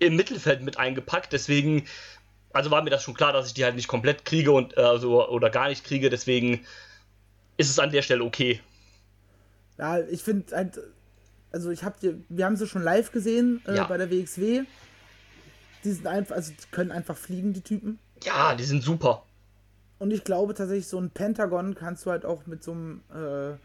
im 0.00 0.16
Mittelfeld 0.16 0.62
mit 0.62 0.76
eingepackt. 0.76 1.32
Deswegen, 1.32 1.86
also 2.52 2.70
war 2.72 2.82
mir 2.82 2.90
das 2.90 3.04
schon 3.04 3.14
klar, 3.14 3.32
dass 3.32 3.46
ich 3.46 3.54
die 3.54 3.64
halt 3.64 3.76
nicht 3.76 3.88
komplett 3.88 4.24
kriege 4.24 4.50
und 4.50 4.76
also, 4.76 5.28
oder 5.28 5.50
gar 5.50 5.68
nicht 5.68 5.84
kriege. 5.84 6.10
Deswegen 6.10 6.66
ist 7.58 7.70
es 7.70 7.78
an 7.78 7.92
der 7.92 8.02
Stelle 8.02 8.24
okay. 8.24 8.60
Ja, 9.78 10.00
ich 10.00 10.22
finde 10.22 10.56
also 11.52 11.70
ich 11.70 11.82
habe 11.84 12.18
wir 12.28 12.44
haben 12.44 12.56
sie 12.56 12.66
schon 12.66 12.82
live 12.82 13.12
gesehen 13.12 13.62
äh, 13.66 13.76
Ja. 13.76 13.84
bei 13.84 13.96
der 13.96 14.10
WXW. 14.10 14.62
Die 15.84 15.92
sind 15.92 16.06
einfach, 16.06 16.36
also 16.36 16.52
die 16.52 16.70
können 16.70 16.90
einfach 16.92 17.16
fliegen, 17.16 17.52
die 17.54 17.62
Typen. 17.62 17.98
Ja, 18.22 18.54
die 18.54 18.64
sind 18.64 18.82
super. 18.82 19.24
Und 19.98 20.10
ich 20.12 20.24
glaube 20.24 20.54
tatsächlich, 20.54 20.86
so 20.86 20.98
ein 20.98 21.10
Pentagon 21.10 21.74
kannst 21.74 22.04
du 22.06 22.10
halt 22.10 22.24
auch 22.24 22.46
mit 22.46 22.62
so 22.62 22.72
einem 22.72 23.02
äh, 23.14 23.56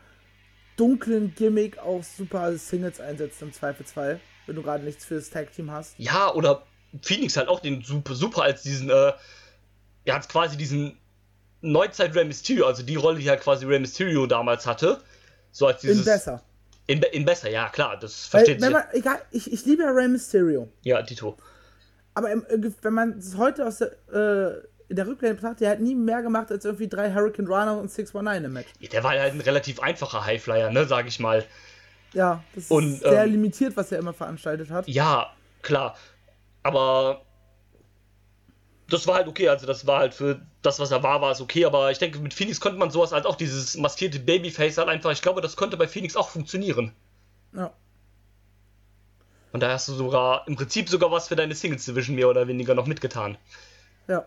dunklen 0.78 1.34
Gimmick 1.36 1.78
auch 1.80 2.04
super 2.04 2.58
Singles 2.58 3.00
einsetzen 3.00 3.46
im 3.50 3.54
Zweifelsfall, 3.54 4.20
wenn 4.46 4.56
du 4.56 4.62
gerade 4.64 4.84
nichts 4.84 5.06
fürs 5.06 5.30
Tag-Team 5.30 5.72
hast. 5.72 5.96
Ja, 5.98 6.34
oder 6.34 6.64
Phoenix 7.02 7.36
halt 7.38 7.48
auch 7.50 7.60
den 7.60 7.82
super, 7.82 8.16
super 8.16 8.44
als 8.44 8.64
diesen, 8.64 8.90
äh, 8.90 9.14
ja, 10.06 10.16
als 10.16 10.28
quasi 10.28 10.56
diesen 10.58 10.98
Neuzeit 11.62 12.16
Rey 12.16 12.26
Mysterio, 12.26 12.66
also 12.68 12.84
die 12.84 12.96
Rolle, 12.96 13.20
die 13.20 13.30
halt 13.30 13.42
quasi 13.42 13.66
Rey 13.66 13.80
Mysterio 13.80 14.26
damals 14.28 14.66
hatte. 14.66 15.02
So 15.52 15.68
als 15.68 15.82
dieses. 15.82 16.00
In 16.00 16.06
besser. 16.06 16.44
In, 16.88 17.02
in 17.02 17.26
besser, 17.26 17.50
ja, 17.50 17.70
klar, 17.70 17.98
das 18.00 18.28
versteht 18.28 18.62
sich. 18.62 18.72
man, 18.72 18.84
egal, 18.92 19.20
ich, 19.32 19.52
ich 19.52 19.66
liebe 19.66 19.84
ja 19.84 19.90
Rey 19.90 20.08
Mysterio. 20.08 20.70
Ja, 20.84 21.02
Dito. 21.02 21.36
Aber 22.14 22.32
im, 22.32 22.46
äh, 22.46 22.72
wenn 22.82 22.94
man 22.94 23.18
es 23.18 23.38
heute 23.38 23.66
aus 23.66 23.80
der, 23.80 23.92
äh, 24.14 24.62
in 24.88 24.96
der 24.96 25.08
Rückblende 25.08 25.36
betrachtet, 25.36 25.62
der 25.62 25.72
hat 25.72 25.80
nie 25.80 25.96
mehr 25.96 26.22
gemacht 26.22 26.52
als 26.52 26.64
irgendwie 26.64 26.88
drei 26.88 27.12
Hurricane 27.12 27.48
Runner 27.48 27.78
und 27.78 27.92
619 27.92 28.46
im 28.46 28.54
Match. 28.54 28.70
Der 28.92 29.04
war 29.04 29.12
halt 29.12 29.34
ein 29.34 29.42
relativ 29.42 29.80
einfacher 29.80 30.26
Highflyer, 30.26 30.70
ne, 30.70 30.86
sag 30.86 31.08
ich 31.08 31.20
mal. 31.20 31.44
Ja, 32.14 32.44
das 32.54 32.70
Und, 32.70 32.94
ist 32.94 33.00
sehr 33.02 33.26
ähm, 33.26 33.32
limitiert, 33.32 33.76
was 33.76 33.92
er 33.92 34.00
immer 34.00 34.14
veranstaltet 34.14 34.70
hat. 34.70 34.88
Ja, 34.88 35.34
klar. 35.62 35.98
Aber 36.64 37.25
das 38.90 39.08
war 39.08 39.16
halt 39.16 39.28
okay, 39.28 39.50
also 39.50 39.66
das 39.66 39.88
war 39.88 40.00
halt 40.00 40.14
für 40.14 40.42
das, 40.62 40.80
was 40.80 40.92
er 40.92 41.02
war, 41.04 41.22
war 41.22 41.32
es 41.32 41.42
okay. 41.42 41.66
Aber 41.66 41.92
ich 41.92 41.98
denke, 41.98 42.20
mit 42.20 42.34
Phoenix 42.34 42.60
konnte 42.60 42.78
man 42.78 42.92
sowas 42.92 43.12
halt 43.12 43.26
auch, 43.26 43.36
dieses 43.36 43.78
maskierte 43.78 44.20
Babyface 44.20 44.78
halt 44.78 44.90
einfach, 44.90 45.12
ich 45.12 45.22
glaube, 45.22 45.42
das 45.42 45.58
könnte 45.58 45.78
bei 45.78 45.88
Phoenix 45.88 46.16
auch 46.16 46.30
funktionieren. 46.30 46.92
Ja. 47.54 47.74
Und 49.52 49.64
da 49.64 49.72
hast 49.72 49.88
du 49.88 49.94
sogar, 49.94 50.48
im 50.48 50.56
Prinzip 50.56 50.90
sogar 50.90 51.12
was 51.12 51.30
für 51.30 51.36
deine 51.36 51.56
Singles 51.56 51.86
Division 51.86 52.16
mehr 52.16 52.30
oder 52.30 52.48
weniger 52.48 52.76
noch 52.76 52.88
mitgetan. 52.88 53.38
ja. 54.08 54.26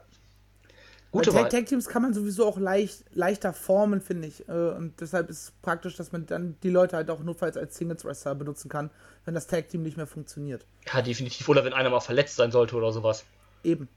Gute 1.10 1.32
Wahl. 1.32 1.44
Tag, 1.44 1.50
Tag 1.52 1.66
Teams 1.66 1.86
kann 1.86 2.02
man 2.02 2.12
sowieso 2.12 2.46
auch 2.46 2.58
leicht, 2.58 3.02
leichter 3.14 3.54
formen, 3.54 4.02
finde 4.02 4.28
ich. 4.28 4.46
Äh, 4.46 4.52
Und 4.52 5.00
deshalb 5.00 5.30
ist 5.30 5.42
es 5.42 5.52
praktisch, 5.62 5.96
dass 5.96 6.12
man 6.12 6.26
dann 6.26 6.56
die 6.62 6.68
Leute 6.68 6.96
halt 6.96 7.08
auch 7.08 7.20
notfalls 7.20 7.56
als 7.56 7.76
Singles 7.78 8.04
Wrestler 8.04 8.34
benutzen 8.34 8.68
kann, 8.68 8.90
wenn 9.24 9.32
das 9.32 9.46
Tag 9.46 9.68
Team 9.70 9.82
nicht 9.82 9.96
mehr 9.96 10.06
funktioniert. 10.06 10.66
Ja, 10.92 11.00
definitiv. 11.00 11.48
Oder 11.48 11.64
wenn 11.64 11.72
einer 11.72 11.88
mal 11.88 12.00
verletzt 12.00 12.36
sein 12.36 12.52
sollte 12.52 12.76
oder 12.76 12.92
sowas. 12.92 13.24
Eben. 13.64 13.88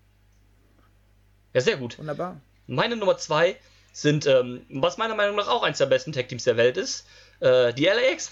Ja, 1.54 1.62
sehr 1.62 1.78
gut. 1.78 1.98
Wunderbar. 2.00 2.40
Meine 2.68 2.96
Nummer 2.96 3.18
zwei 3.18 3.58
sind, 3.94 4.26
ähm, 4.26 4.62
was 4.70 4.98
meiner 4.98 5.16
Meinung 5.16 5.36
nach 5.36 5.48
auch 5.50 5.64
eins 5.64 5.78
der 5.80 5.86
besten 5.88 6.12
Tag 6.14 6.30
Teams 6.30 6.44
der 6.46 6.58
Welt 6.58 6.78
ist, 6.78 7.06
äh, 7.42 7.74
die 7.74 7.86
LAX. 7.86 8.32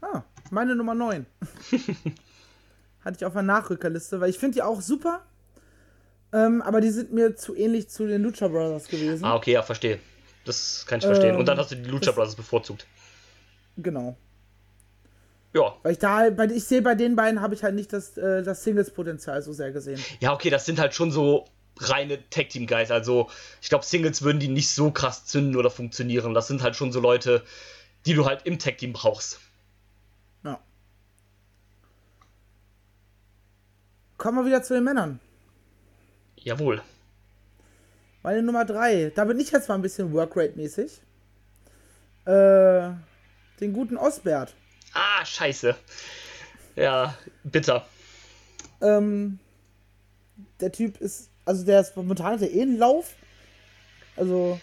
Ah, 0.00 0.22
meine 0.50 0.76
Nummer 0.76 0.94
9. 0.94 1.26
Hatte 3.04 3.16
ich 3.16 3.24
auf 3.24 3.32
der 3.32 3.42
Nachrückerliste, 3.42 4.20
weil 4.20 4.30
ich 4.30 4.38
finde 4.38 4.54
die 4.56 4.62
auch 4.62 4.80
super. 4.80 5.22
Ähm, 6.32 6.62
aber 6.62 6.80
die 6.80 6.90
sind 6.90 7.12
mir 7.12 7.34
zu 7.36 7.56
ähnlich 7.56 7.88
zu 7.88 8.06
den 8.06 8.22
Lucha 8.22 8.48
Brothers 8.48 8.86
gewesen. 8.88 9.24
Ah, 9.24 9.34
okay, 9.34 9.52
ja, 9.52 9.62
verstehe. 9.62 9.98
Das 10.44 10.84
kann 10.86 10.98
ich 10.98 11.06
verstehen. 11.06 11.34
Ähm, 11.34 11.40
Und 11.40 11.46
dann 11.46 11.58
hast 11.58 11.70
du 11.72 11.76
die 11.76 11.88
Lucha 11.88 12.06
das- 12.06 12.14
Brothers 12.14 12.36
bevorzugt. 12.36 12.86
Genau. 13.78 14.16
Ja. 15.54 15.74
Weil 15.82 15.92
ich 15.92 15.98
da 15.98 16.16
halt, 16.16 16.38
ich 16.52 16.64
sehe 16.64 16.82
bei 16.82 16.94
den 16.94 17.16
beiden 17.16 17.40
habe 17.40 17.54
ich 17.54 17.64
halt 17.64 17.74
nicht 17.74 17.92
das, 17.92 18.16
äh, 18.18 18.42
das 18.42 18.62
Singles-Potenzial 18.64 19.40
so 19.42 19.52
sehr 19.52 19.72
gesehen. 19.72 20.02
Ja, 20.20 20.34
okay, 20.34 20.50
das 20.50 20.66
sind 20.66 20.78
halt 20.78 20.94
schon 20.94 21.10
so 21.10 21.46
reine 21.80 22.28
Tag 22.30 22.50
Team 22.50 22.66
Guys. 22.66 22.90
Also 22.90 23.30
ich 23.60 23.68
glaube, 23.68 23.84
Singles 23.84 24.22
würden 24.22 24.40
die 24.40 24.48
nicht 24.48 24.70
so 24.70 24.90
krass 24.90 25.26
zünden 25.26 25.56
oder 25.56 25.70
funktionieren. 25.70 26.34
Das 26.34 26.48
sind 26.48 26.62
halt 26.62 26.76
schon 26.76 26.92
so 26.92 27.00
Leute, 27.00 27.44
die 28.06 28.14
du 28.14 28.26
halt 28.26 28.46
im 28.46 28.58
Tag 28.58 28.78
Team 28.78 28.92
brauchst. 28.92 29.40
Ja. 30.44 30.60
Kommen 34.16 34.38
wir 34.38 34.46
wieder 34.46 34.62
zu 34.62 34.74
den 34.74 34.84
Männern. 34.84 35.20
Jawohl. 36.36 36.82
Meine 38.22 38.42
Nummer 38.42 38.64
3, 38.64 39.12
da 39.14 39.24
bin 39.24 39.38
ich 39.38 39.50
jetzt 39.50 39.68
mal 39.68 39.76
ein 39.76 39.82
bisschen 39.82 40.12
Workrate-mäßig. 40.12 41.00
Äh, 42.24 42.90
den 43.60 43.72
guten 43.72 43.96
Osbert. 43.96 44.54
Ah, 44.92 45.24
scheiße. 45.24 45.74
Ja, 46.76 47.16
bitter. 47.44 47.86
Ähm, 48.80 49.38
der 50.60 50.72
Typ 50.72 51.00
ist, 51.00 51.30
also 51.48 51.64
der 51.64 51.80
ist 51.80 51.96
momentan 51.96 52.34
hat 52.34 52.42
er 52.42 52.50
eh 52.52 52.62
einen 52.62 52.78
Lauf. 52.78 53.14
Also 54.16 54.58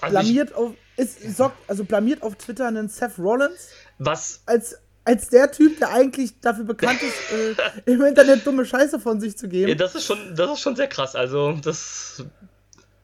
Also 0.00 0.10
blamiert 0.10 0.54
auf, 0.54 0.72
ist, 0.96 1.36
sorgt, 1.36 1.56
also 1.68 1.84
blamiert 1.84 2.22
auf 2.22 2.34
Twitter 2.36 2.66
einen 2.68 2.88
Seth 2.88 3.18
Rollins 3.18 3.68
was 3.98 4.42
als, 4.46 4.76
als 5.04 5.28
der 5.28 5.50
Typ, 5.50 5.78
der 5.78 5.90
eigentlich 5.92 6.40
dafür 6.40 6.64
bekannt 6.64 7.00
ist, 7.02 7.56
äh, 7.86 7.90
im 7.92 8.02
Internet 8.02 8.46
dumme 8.46 8.64
Scheiße 8.66 8.98
von 9.00 9.20
sich 9.20 9.36
zu 9.36 9.46
Ja, 9.46 9.50
geben. 9.66 9.78
das 9.78 9.94
ist 9.94 10.04
schon, 10.06 10.34
das 10.36 10.50
ist 10.52 10.60
schon 10.60 10.76
sehr 10.76 10.88
krass. 10.88 11.14
Also, 11.14 11.52
das 11.62 12.24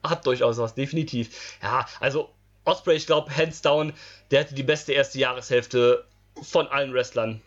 hat 0.03 0.25
durchaus 0.25 0.57
was, 0.57 0.75
definitiv. 0.75 1.29
Ja, 1.61 1.85
also 1.99 2.29
Osprey, 2.65 2.95
ich 2.95 3.05
glaube, 3.07 3.35
hands 3.35 3.61
down, 3.61 3.93
der 4.31 4.41
hatte 4.41 4.53
die 4.55 4.63
beste 4.63 4.93
erste 4.93 5.19
Jahreshälfte 5.19 6.05
von 6.41 6.67
allen 6.67 6.93
Wrestlern. 6.93 7.41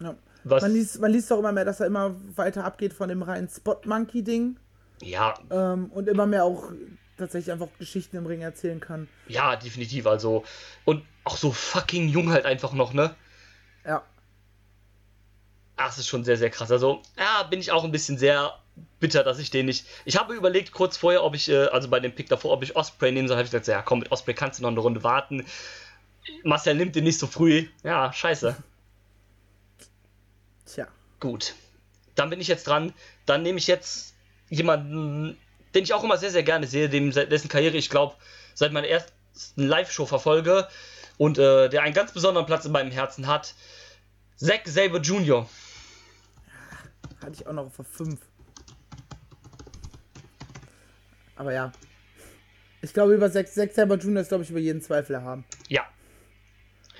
Ja. 0.00 0.14
Man 0.44 0.72
liest, 0.72 1.00
man 1.00 1.10
liest 1.10 1.30
auch 1.32 1.40
immer 1.40 1.52
mehr, 1.52 1.64
dass 1.64 1.80
er 1.80 1.86
immer 1.86 2.14
weiter 2.36 2.64
abgeht 2.64 2.94
von 2.94 3.08
dem 3.08 3.22
reinen 3.22 3.48
Spot-Monkey-Ding 3.48 4.56
ja, 5.02 5.34
ähm, 5.50 5.86
und 5.86 6.08
immer 6.08 6.26
mehr 6.26 6.44
auch 6.44 6.72
tatsächlich 7.16 7.52
einfach 7.52 7.68
Geschichten 7.78 8.16
im 8.16 8.26
Ring 8.26 8.40
erzählen 8.42 8.80
kann. 8.80 9.08
ja, 9.26 9.56
definitiv. 9.56 10.06
Also, 10.06 10.44
und 10.84 11.04
auch 11.24 11.36
so 11.36 11.52
fucking 11.52 12.08
jung 12.08 12.30
halt 12.30 12.46
einfach 12.46 12.72
noch, 12.72 12.92
ne? 12.92 13.14
Ja. 13.84 14.02
Das 15.76 15.98
ist 15.98 16.08
schon 16.08 16.24
sehr, 16.24 16.36
sehr 16.36 16.50
krass. 16.50 16.70
Also, 16.70 17.02
ja, 17.18 17.42
bin 17.44 17.60
ich 17.60 17.70
auch 17.70 17.84
ein 17.84 17.92
bisschen 17.92 18.18
sehr 18.18 18.54
bitter, 19.00 19.24
dass 19.24 19.38
ich 19.38 19.50
den 19.50 19.66
nicht. 19.66 19.86
Ich 20.04 20.16
habe 20.16 20.34
überlegt 20.34 20.72
kurz 20.72 20.96
vorher, 20.96 21.24
ob 21.24 21.34
ich, 21.34 21.48
äh, 21.48 21.66
also 21.66 21.88
bei 21.88 22.00
dem 22.00 22.14
Pick 22.14 22.28
davor, 22.28 22.52
ob 22.52 22.62
ich 22.62 22.76
Osprey 22.76 23.12
nehmen 23.12 23.28
soll. 23.28 23.36
Habe 23.36 23.44
ich 23.44 23.50
gesagt, 23.50 23.66
ja, 23.66 23.82
komm, 23.82 24.00
mit 24.00 24.10
Osprey 24.10 24.34
kannst 24.34 24.58
du 24.58 24.62
noch 24.62 24.70
eine 24.70 24.80
Runde 24.80 25.02
warten. 25.02 25.44
Marcel 26.44 26.74
nimmt 26.74 26.94
den 26.96 27.04
nicht 27.04 27.18
so 27.18 27.26
früh. 27.26 27.66
Ja, 27.82 28.12
scheiße. 28.12 28.56
Tja. 30.66 30.86
Gut. 31.20 31.54
Dann 32.14 32.30
bin 32.30 32.40
ich 32.40 32.48
jetzt 32.48 32.66
dran. 32.66 32.92
Dann 33.26 33.42
nehme 33.42 33.58
ich 33.58 33.66
jetzt 33.66 34.14
jemanden, 34.48 35.36
den 35.74 35.84
ich 35.84 35.92
auch 35.92 36.04
immer 36.04 36.16
sehr, 36.16 36.30
sehr 36.30 36.42
gerne 36.42 36.66
sehe, 36.66 36.88
dem, 36.88 37.10
dessen 37.10 37.48
Karriere 37.48 37.76
ich 37.76 37.90
glaube, 37.90 38.16
seit 38.54 38.72
meiner 38.72 38.88
ersten 38.88 39.12
Live-Show 39.56 40.06
verfolge 40.06 40.68
und 41.16 41.38
äh, 41.38 41.68
der 41.68 41.82
einen 41.82 41.94
ganz 41.94 42.12
besonderen 42.12 42.46
Platz 42.46 42.64
in 42.64 42.72
meinem 42.72 42.90
Herzen 42.90 43.26
hat. 43.26 43.54
Zack 44.36 44.62
Sabre 44.66 44.98
Jr. 44.98 45.48
Hatte 47.20 47.32
ich 47.32 47.46
auch 47.46 47.52
noch 47.52 47.66
auf 47.66 47.86
5. 47.86 48.20
Aber 51.36 51.52
ja. 51.52 51.72
Ich 52.80 52.92
glaube, 52.92 53.14
über 53.14 53.28
6, 53.28 53.54
6 53.54 53.74
selber 53.74 53.96
Junior 53.96 54.22
ist, 54.22 54.28
glaube 54.28 54.44
ich, 54.44 54.50
über 54.50 54.60
jeden 54.60 54.80
Zweifel 54.80 55.14
erhaben. 55.14 55.44
Ja. 55.68 55.82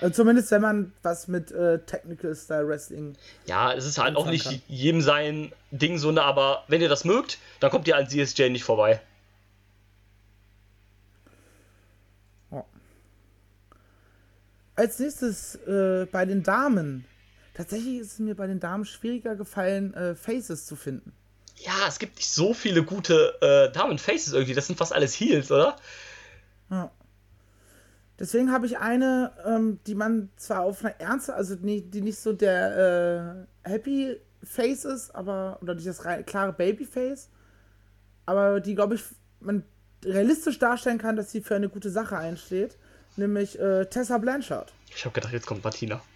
Also 0.01 0.13
zumindest, 0.13 0.51
wenn 0.51 0.61
man 0.61 0.93
was 1.03 1.27
mit 1.27 1.51
äh, 1.51 1.79
Technical 1.79 2.35
Style 2.35 2.67
Wrestling. 2.67 3.17
Ja, 3.47 3.73
es 3.73 3.85
ist 3.85 3.97
halt 3.97 4.15
auch 4.15 4.27
nicht 4.27 4.45
kann. 4.45 4.61
jedem 4.67 5.01
sein 5.01 5.51
Ding 5.71 5.97
so, 5.97 6.11
ne, 6.11 6.21
aber 6.21 6.63
wenn 6.67 6.81
ihr 6.81 6.89
das 6.89 7.03
mögt, 7.03 7.37
dann 7.59 7.69
kommt 7.69 7.87
ihr 7.87 7.97
an 7.97 8.07
CSJ 8.07 8.49
nicht 8.49 8.63
vorbei. 8.63 9.01
Ja. 12.51 12.63
Als 14.75 14.99
nächstes 14.99 15.55
äh, 15.67 16.05
bei 16.09 16.25
den 16.25 16.43
Damen. 16.43 17.05
Tatsächlich 17.53 17.99
ist 17.99 18.13
es 18.13 18.19
mir 18.19 18.35
bei 18.35 18.47
den 18.47 18.61
Damen 18.61 18.85
schwieriger 18.85 19.35
gefallen, 19.35 19.93
äh, 19.93 20.15
Faces 20.15 20.65
zu 20.65 20.77
finden. 20.77 21.11
Ja, 21.57 21.87
es 21.89 21.99
gibt 21.99 22.15
nicht 22.15 22.29
so 22.29 22.53
viele 22.53 22.83
gute 22.83 23.35
äh, 23.41 23.69
Damen-Faces 23.73 24.31
irgendwie. 24.31 24.53
Das 24.53 24.67
sind 24.67 24.77
fast 24.77 24.93
alles 24.93 25.13
Heels, 25.13 25.51
oder? 25.51 25.75
Ja. 26.69 26.89
Deswegen 28.19 28.51
habe 28.51 28.65
ich 28.65 28.77
eine, 28.77 29.31
ähm, 29.45 29.79
die 29.87 29.95
man 29.95 30.29
zwar 30.35 30.61
auf 30.61 30.83
einer 30.83 30.99
Ernste, 30.99 31.33
also 31.33 31.55
nie, 31.55 31.81
die 31.81 32.01
nicht 32.01 32.19
so 32.19 32.33
der 32.33 33.47
äh, 33.63 33.69
Happy 33.69 34.19
Face 34.43 34.83
ist, 34.83 35.15
aber, 35.15 35.57
oder 35.61 35.73
nicht 35.73 35.87
das 35.87 36.01
klare 36.25 36.51
Babyface, 36.51 37.29
aber 38.25 38.59
die, 38.59 38.75
glaube 38.75 38.95
ich, 38.95 39.03
man 39.39 39.63
realistisch 40.03 40.59
darstellen 40.59 40.97
kann, 40.97 41.15
dass 41.15 41.31
sie 41.31 41.41
für 41.41 41.55
eine 41.55 41.69
gute 41.69 41.89
Sache 41.89 42.17
einsteht, 42.17 42.77
nämlich 43.15 43.57
äh, 43.59 43.85
Tessa 43.85 44.17
Blanchard. 44.17 44.73
Ich 44.93 45.05
habe 45.05 45.13
gedacht, 45.13 45.33
jetzt 45.33 45.47
kommt 45.47 45.63
Martina. 45.63 46.01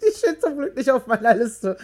Die 0.00 0.16
steht 0.16 0.40
zum 0.40 0.58
Glück 0.58 0.76
nicht 0.76 0.90
auf 0.90 1.08
meiner 1.08 1.34
Liste. 1.34 1.76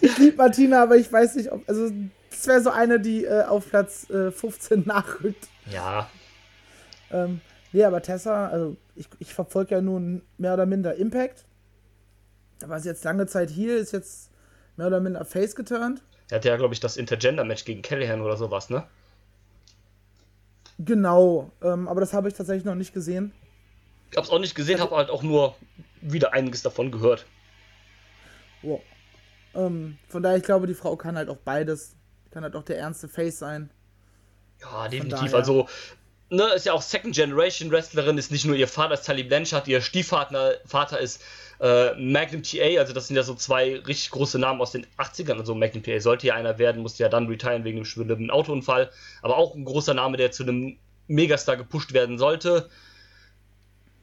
Ich 0.00 0.18
liebe 0.18 0.36
Martina, 0.36 0.82
aber 0.82 0.96
ich 0.96 1.10
weiß 1.10 1.36
nicht, 1.36 1.50
ob, 1.50 1.66
also, 1.68 1.90
das 2.30 2.46
wäre 2.46 2.60
so 2.60 2.70
eine, 2.70 3.00
die 3.00 3.24
äh, 3.24 3.44
auf 3.44 3.68
Platz 3.68 4.08
äh, 4.10 4.30
15 4.30 4.84
nachrückt. 4.86 5.48
Ja, 5.70 6.08
Ähm, 7.10 7.40
nee, 7.72 7.84
aber 7.84 8.02
Tessa, 8.02 8.48
also 8.48 8.76
ich, 8.94 9.08
ich 9.18 9.34
verfolge 9.34 9.74
ja 9.74 9.80
nun 9.80 10.22
mehr 10.38 10.54
oder 10.54 10.66
minder 10.66 10.94
Impact. 10.94 11.44
Da 12.58 12.68
war 12.68 12.80
sie 12.80 12.88
jetzt 12.88 13.04
lange 13.04 13.26
Zeit 13.26 13.50
hier, 13.50 13.76
ist 13.76 13.92
jetzt 13.92 14.30
mehr 14.76 14.86
oder 14.86 15.00
minder 15.00 15.24
Face 15.24 15.54
geturnt. 15.54 16.02
er 16.30 16.36
hatte 16.36 16.48
ja, 16.48 16.56
glaube 16.56 16.74
ich, 16.74 16.80
das 16.80 16.96
Intergender-Match 16.96 17.64
gegen 17.64 17.82
Callahan 17.82 18.20
oder 18.20 18.36
sowas, 18.36 18.70
ne? 18.70 18.86
Genau, 20.78 21.50
ähm, 21.62 21.88
aber 21.88 22.00
das 22.00 22.12
habe 22.12 22.28
ich 22.28 22.34
tatsächlich 22.34 22.64
noch 22.64 22.74
nicht 22.74 22.92
gesehen. 22.92 23.32
Ich 24.10 24.16
hab's 24.16 24.30
auch 24.30 24.38
nicht 24.38 24.54
gesehen, 24.54 24.80
habe 24.80 24.96
halt 24.96 25.10
auch 25.10 25.22
nur 25.22 25.54
wieder 26.00 26.32
einiges 26.32 26.62
davon 26.62 26.90
gehört. 26.90 27.26
Wow. 28.62 28.80
Ähm, 29.54 29.98
von 30.08 30.22
daher, 30.22 30.36
ich 30.36 30.42
glaube, 30.42 30.66
die 30.66 30.74
Frau 30.74 30.96
kann 30.96 31.16
halt 31.16 31.28
auch 31.28 31.38
beides. 31.38 31.96
Kann 32.30 32.42
halt 32.42 32.54
auch 32.54 32.62
der 32.62 32.78
ernste 32.78 33.08
Face 33.08 33.38
sein. 33.38 33.70
Ja, 34.60 34.88
definitiv. 34.88 35.34
Also, 35.34 35.66
ne, 36.30 36.44
ist 36.54 36.66
ja 36.66 36.72
auch 36.72 36.82
Second 36.82 37.14
Generation 37.14 37.70
Wrestlerin, 37.70 38.18
ist 38.18 38.30
nicht 38.30 38.44
nur 38.44 38.56
ihr 38.56 38.68
Vater 38.68 38.94
ist 38.94 39.06
Tully 39.06 39.24
Blanchard, 39.24 39.68
ihr 39.68 39.80
Stiefvater 39.80 40.54
Vater 40.64 40.98
ist 40.98 41.22
äh, 41.60 41.94
Magnum 41.94 42.42
TA, 42.42 42.78
also 42.78 42.92
das 42.92 43.06
sind 43.08 43.16
ja 43.16 43.22
so 43.22 43.34
zwei 43.34 43.76
richtig 43.86 44.10
große 44.10 44.38
Namen 44.38 44.60
aus 44.60 44.72
den 44.72 44.86
80ern. 44.98 45.38
Also 45.38 45.54
Magnum 45.54 45.82
TA 45.82 46.00
sollte 46.00 46.26
ja 46.26 46.34
einer 46.34 46.58
werden, 46.58 46.82
musste 46.82 47.02
ja 47.02 47.08
dann 47.08 47.26
retiren 47.28 47.64
wegen 47.64 47.78
einem 47.78 47.86
schwimmenden 47.86 48.30
Autounfall. 48.30 48.90
Aber 49.22 49.36
auch 49.36 49.54
ein 49.54 49.64
großer 49.64 49.94
Name, 49.94 50.16
der 50.16 50.32
zu 50.32 50.42
einem 50.42 50.76
Megastar 51.08 51.56
gepusht 51.56 51.92
werden 51.92 52.18
sollte. 52.18 52.68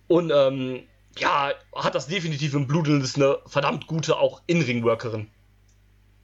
Und 0.08 0.32
ähm, 0.34 0.84
ja, 1.18 1.52
hat 1.76 1.96
das 1.96 2.08
definitiv 2.08 2.54
im 2.54 2.68
Blut 2.68 2.88
und 2.88 3.02
ist 3.02 3.18
eine 3.18 3.38
verdammt 3.46 3.88
gute 3.88 4.18
auch 4.18 4.42
In-Ring-Workerin. 4.48 5.28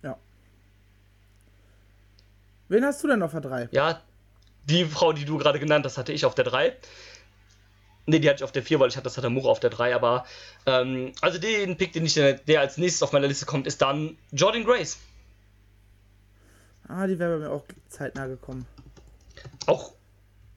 Ja. 0.02 0.18
Wen 2.70 2.86
hast 2.86 3.04
du 3.04 3.08
denn 3.08 3.22
auf 3.22 3.32
der 3.32 3.42
3? 3.42 3.70
Ja, 3.72 4.02
die 4.70 4.86
Frau, 4.86 5.14
die 5.14 5.26
du 5.26 5.38
gerade 5.38 5.60
genannt 5.60 5.86
hast, 5.86 5.98
hatte 5.98 6.14
ich 6.14 6.26
auf 6.26 6.36
der 6.36 6.46
3. 6.46 6.76
Ne, 8.06 8.20
die 8.20 8.28
hatte 8.28 8.38
ich 8.38 8.44
auf 8.44 8.52
der 8.52 8.64
4, 8.64 8.80
weil 8.80 8.90
ich 8.90 8.96
hatte 8.96 9.04
das 9.04 9.18
hatte 9.18 9.30
Mura 9.30 9.50
auf 9.50 9.60
der 9.60 9.70
3, 9.70 9.94
aber 9.94 10.26
ähm, 10.66 11.14
also 11.22 11.38
den 11.38 11.78
Pick, 11.78 11.94
den 11.94 12.06
ich, 12.06 12.16
der 12.16 12.60
als 12.60 12.78
nächstes 12.78 13.04
auf 13.04 13.12
meiner 13.12 13.28
Liste 13.28 13.46
kommt, 13.46 13.68
ist 13.68 13.82
dann 13.82 14.18
Jordan 14.32 14.64
Grace. 14.64 14.98
Ah, 16.88 17.06
die 17.06 17.20
wäre 17.20 17.38
bei 17.38 17.46
mir 17.46 17.52
auch 17.52 17.66
zeitnah 17.88 18.26
gekommen. 18.26 18.66
Auch, 19.68 19.94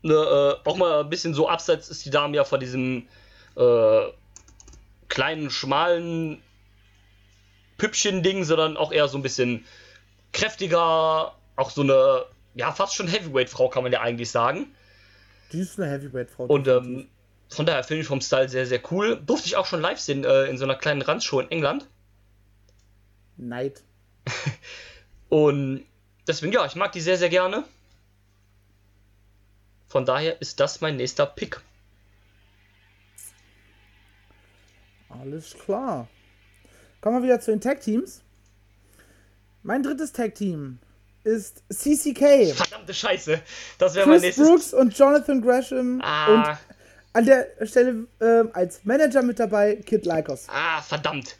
ne, 0.02 0.14
äh, 0.14 0.68
auch 0.68 0.76
mal 0.76 1.00
ein 1.00 1.10
bisschen 1.10 1.34
so 1.34 1.48
abseits 1.48 1.90
ist 1.90 2.06
die 2.06 2.10
Dame 2.10 2.36
ja 2.36 2.44
von 2.44 2.58
diesem 2.58 3.06
äh, 3.56 4.06
kleinen, 5.08 5.50
schmalen 5.50 6.42
Püppchen-Ding, 7.76 8.44
sondern 8.44 8.78
auch 8.78 8.92
eher 8.92 9.08
so 9.08 9.18
ein 9.18 9.22
bisschen 9.22 9.66
kräftiger, 10.32 11.34
auch 11.56 11.70
so 11.70 11.82
eine, 11.82 12.24
ja, 12.54 12.72
fast 12.72 12.94
schon 12.94 13.08
Heavyweight-Frau, 13.08 13.68
kann 13.68 13.82
man 13.82 13.92
ja 13.92 14.00
eigentlich 14.00 14.30
sagen. 14.30 14.74
Die 15.52 15.60
ist 15.60 15.78
eine 15.78 15.90
Heavyweight-Frau. 15.90 16.46
Und 16.46 16.68
ähm, 16.68 17.08
von 17.48 17.66
daher 17.66 17.84
finde 17.84 18.02
ich 18.02 18.06
vom 18.06 18.20
Style 18.20 18.48
sehr, 18.48 18.66
sehr 18.66 18.80
cool. 18.90 19.20
Durfte 19.24 19.46
ich 19.46 19.56
auch 19.56 19.66
schon 19.66 19.80
live 19.80 19.98
sehen 19.98 20.24
äh, 20.24 20.44
in 20.44 20.56
so 20.56 20.64
einer 20.64 20.76
kleinen 20.76 21.02
Randshow 21.02 21.40
in 21.40 21.50
England. 21.50 21.88
Neid. 23.36 23.82
Und 25.28 25.84
deswegen, 26.26 26.52
ja, 26.52 26.64
ich 26.66 26.76
mag 26.76 26.92
die 26.92 27.00
sehr, 27.00 27.18
sehr 27.18 27.28
gerne. 27.28 27.64
Von 29.88 30.06
daher 30.06 30.40
ist 30.40 30.60
das 30.60 30.80
mein 30.80 30.96
nächster 30.96 31.26
Pick. 31.26 31.60
Alles 35.10 35.54
klar. 35.54 36.08
Kommen 37.02 37.18
wir 37.18 37.24
wieder 37.24 37.40
zu 37.40 37.50
den 37.50 37.60
Tag-Teams. 37.60 38.22
Mein 39.62 39.82
drittes 39.82 40.12
Tag-Team 40.12 40.78
ist 41.24 41.62
CCK. 41.72 42.54
Verdammte 42.54 42.94
Scheiße. 42.94 43.40
Das 43.78 43.94
wäre 43.94 44.08
mein 44.08 44.20
nächstes. 44.20 44.46
Brooks 44.46 44.74
und 44.74 44.96
Jonathan 44.96 45.40
Gresham. 45.40 45.94
Und 45.96 46.02
Ah, 46.02 46.58
an 47.12 47.26
der 47.26 47.46
Stelle 47.64 48.06
ähm, 48.20 48.50
als 48.52 48.84
Manager 48.84 49.22
mit 49.22 49.38
dabei 49.38 49.76
Kid 49.76 50.06
Lycos. 50.06 50.46
ah, 50.48 50.80
verdammt. 50.82 51.36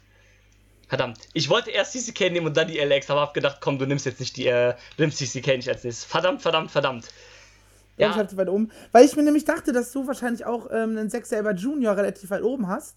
Verdammt. 0.87 1.17
Ich 1.33 1.49
wollte 1.49 1.71
erst 1.71 1.93
CCK 1.93 2.31
nehmen 2.31 2.45
und 2.47 2.55
dann 2.55 2.67
die 2.67 2.77
LX, 2.77 3.09
aber 3.09 3.21
hab 3.21 3.33
gedacht, 3.33 3.57
komm, 3.61 3.79
du 3.79 3.85
nimmst 3.87 4.05
jetzt 4.05 4.19
nicht 4.19 4.37
die, 4.37 4.45
äh, 4.45 4.73
du 4.97 5.03
nimmst 5.03 5.17
CCK 5.17 5.57
nicht 5.57 5.67
als 5.69 5.83
nächstes. 5.83 6.05
Verdammt, 6.05 6.41
verdammt, 6.43 6.69
verdammt. 6.69 7.07
Ja, 7.97 8.09
ich 8.11 8.15
hatte 8.15 8.37
weit 8.37 8.49
oben. 8.49 8.71
Weil 8.91 9.05
ich 9.05 9.15
mir 9.15 9.23
nämlich 9.23 9.45
dachte, 9.45 9.71
dass 9.71 9.91
du 9.91 10.05
wahrscheinlich 10.07 10.45
auch 10.45 10.67
ähm, 10.71 10.97
einen 10.97 11.09
Sechser 11.09 11.51
Junior 11.53 11.95
relativ 11.97 12.29
weit 12.29 12.43
oben 12.43 12.67
hast. 12.67 12.95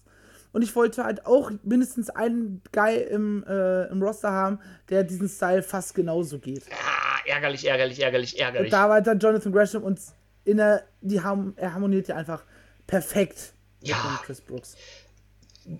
Und 0.53 0.61
ich 0.63 0.75
wollte 0.75 1.03
halt 1.03 1.25
auch 1.25 1.51
mindestens 1.63 2.09
einen 2.09 2.61
Guy 2.71 2.95
im, 2.97 3.43
äh, 3.47 3.85
im 3.87 4.01
Roster 4.01 4.31
haben, 4.31 4.59
der 4.89 5.03
diesen 5.03 5.29
Style 5.29 5.61
fast 5.61 5.93
genauso 5.93 6.39
geht. 6.39 6.63
Ah, 6.71 7.19
ärgerlich, 7.25 7.65
ärgerlich, 7.67 8.01
ärgerlich, 8.01 8.39
ärgerlich. 8.39 8.71
Und 8.71 8.79
da 8.79 8.89
war 8.89 9.01
dann 9.01 9.19
Jonathan 9.19 9.51
Gresham 9.51 9.83
und 9.83 9.99
in 10.45 10.57
der, 10.57 10.83
die 11.01 11.21
haben, 11.21 11.53
er 11.57 11.73
harmoniert 11.73 12.07
ja 12.07 12.15
einfach 12.15 12.43
perfekt 12.87 13.53
Ja. 13.81 13.97
mit 14.11 14.23
Chris 14.23 14.41
Brooks. 14.41 14.75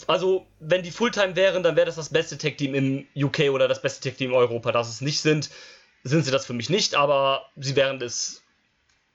Also, 0.05 0.45
wenn 0.59 0.83
die 0.83 0.91
Fulltime 0.91 1.35
wären, 1.37 1.63
dann 1.63 1.77
wäre 1.77 1.85
das 1.85 1.95
das 1.95 2.09
beste 2.09 2.37
Tech-Team 2.37 2.75
im 2.75 3.07
UK 3.15 3.49
oder 3.51 3.69
das 3.69 3.81
beste 3.81 4.01
Tech-Team 4.01 4.31
in 4.31 4.35
Europa. 4.35 4.73
Da 4.73 4.83
sie 4.83 4.91
es 4.91 4.99
nicht 5.01 5.21
sind, 5.21 5.49
sind 6.03 6.25
sie 6.25 6.31
das 6.31 6.45
für 6.45 6.53
mich 6.53 6.69
nicht, 6.69 6.93
aber 6.95 7.45
sie 7.55 7.75
wären 7.77 8.01
es, 8.01 8.43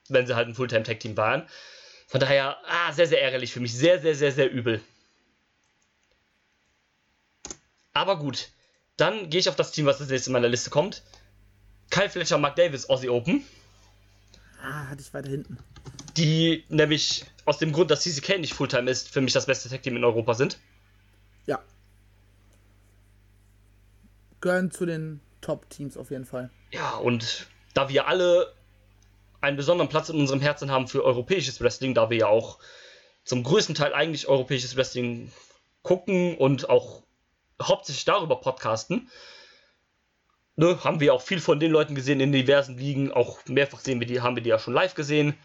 wenn 0.09 0.25
sie 0.25 0.35
halt 0.35 0.47
ein 0.47 0.55
Fulltime-Tech-Team 0.55 1.15
waren. 1.15 1.43
Von 2.07 2.19
daher, 2.19 2.57
ah, 2.67 2.91
sehr, 2.91 3.05
sehr 3.07 3.21
ärgerlich 3.21 3.53
für 3.53 3.59
mich. 3.59 3.73
Sehr, 3.77 3.99
sehr, 4.01 4.15
sehr, 4.15 4.31
sehr 4.31 4.51
übel. 4.51 4.81
Aber 7.93 8.17
gut, 8.17 8.49
dann 8.97 9.29
gehe 9.29 9.39
ich 9.39 9.49
auf 9.49 9.55
das 9.55 9.71
Team, 9.71 9.85
was 9.85 9.99
als 9.99 10.09
nächstes 10.09 10.27
in 10.27 10.33
meiner 10.33 10.49
Liste 10.49 10.69
kommt. 10.69 11.03
Kyle 11.89 12.09
Fletcher, 12.09 12.37
Mark 12.37 12.55
Davis, 12.55 12.89
Aussie 12.89 13.09
Open. 13.09 13.43
Ah, 14.61 14.89
hatte 14.89 15.01
ich 15.01 15.13
weiter 15.13 15.29
hinten. 15.29 15.57
Die 16.17 16.63
nämlich 16.69 17.25
aus 17.45 17.57
dem 17.57 17.73
Grund, 17.73 17.91
dass 17.91 18.01
CCK 18.01 18.39
nicht 18.39 18.53
Fulltime 18.53 18.89
ist, 18.89 19.09
für 19.09 19.21
mich 19.21 19.33
das 19.33 19.45
beste 19.45 19.69
Tech-Team 19.69 19.97
in 19.97 20.03
Europa 20.03 20.33
sind. 20.33 20.57
Ja. 21.45 21.61
Gehören 24.41 24.71
zu 24.71 24.85
den 24.85 25.19
Top-Teams 25.41 25.97
auf 25.97 26.11
jeden 26.11 26.25
Fall. 26.25 26.49
Ja, 26.71 26.95
und 26.95 27.47
da 27.73 27.89
wir 27.89 28.07
alle 28.07 28.53
einen 29.41 29.57
besonderen 29.57 29.89
Platz 29.89 30.09
in 30.09 30.19
unserem 30.19 30.39
Herzen 30.39 30.71
haben 30.71 30.87
für 30.87 31.03
europäisches 31.03 31.59
Wrestling, 31.59 31.93
da 31.93 32.09
wir 32.09 32.17
ja 32.17 32.27
auch 32.27 32.59
zum 33.25 33.43
größten 33.43 33.75
Teil 33.75 33.93
eigentlich 33.93 34.27
europäisches 34.27 34.75
Wrestling 34.77 35.31
gucken 35.81 36.37
und 36.37 36.69
auch 36.69 37.02
hauptsächlich 37.61 38.05
darüber 38.05 38.39
podcasten, 38.39 39.09
ne, 40.55 40.83
haben 40.83 40.99
wir 40.99 41.13
auch 41.13 41.21
viel 41.21 41.39
von 41.39 41.59
den 41.59 41.71
Leuten 41.71 41.95
gesehen 41.95 42.19
in 42.19 42.31
diversen 42.31 42.77
Ligen, 42.77 43.11
auch 43.11 43.39
mehrfach 43.47 43.79
sehen 43.79 43.99
wir 43.99 44.07
die, 44.07 44.21
haben 44.21 44.35
wir 44.35 44.43
die 44.43 44.49
ja 44.49 44.59
schon 44.59 44.73
live 44.73 44.95
gesehen. 44.95 45.35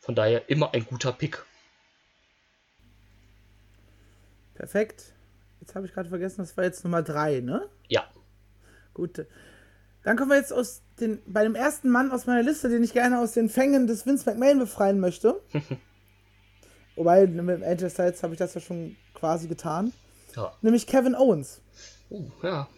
Von 0.00 0.14
daher 0.14 0.48
immer 0.48 0.72
ein 0.72 0.86
guter 0.86 1.12
Pick. 1.12 1.44
Perfekt. 4.54 5.12
Jetzt 5.60 5.74
habe 5.74 5.86
ich 5.86 5.92
gerade 5.92 6.08
vergessen, 6.08 6.38
das 6.38 6.56
war 6.56 6.64
jetzt 6.64 6.84
Nummer 6.84 7.02
3, 7.02 7.40
ne? 7.40 7.68
Ja, 7.88 8.08
Gut. 8.96 9.26
Dann 10.04 10.16
kommen 10.16 10.30
wir 10.30 10.38
jetzt 10.38 10.54
aus 10.54 10.80
den, 10.98 11.20
bei 11.26 11.42
dem 11.42 11.54
ersten 11.54 11.90
Mann 11.90 12.10
aus 12.12 12.24
meiner 12.24 12.42
Liste, 12.42 12.70
den 12.70 12.82
ich 12.82 12.94
gerne 12.94 13.20
aus 13.20 13.32
den 13.32 13.50
Fängen 13.50 13.86
des 13.86 14.06
Vince 14.06 14.24
McMahon 14.24 14.58
befreien 14.58 15.00
möchte. 15.00 15.38
Wobei, 16.96 17.26
mit 17.26 17.38
dem 17.38 17.62
AJ 17.62 17.90
Styles 17.90 18.22
habe 18.22 18.32
ich 18.32 18.38
das 18.38 18.54
ja 18.54 18.62
schon 18.62 18.96
quasi 19.12 19.48
getan. 19.48 19.92
Ja. 20.36 20.52
Nämlich 20.62 20.86
Kevin 20.86 21.14
Owens. 21.14 21.60
Uh, 22.10 22.30
ja. 22.42 22.68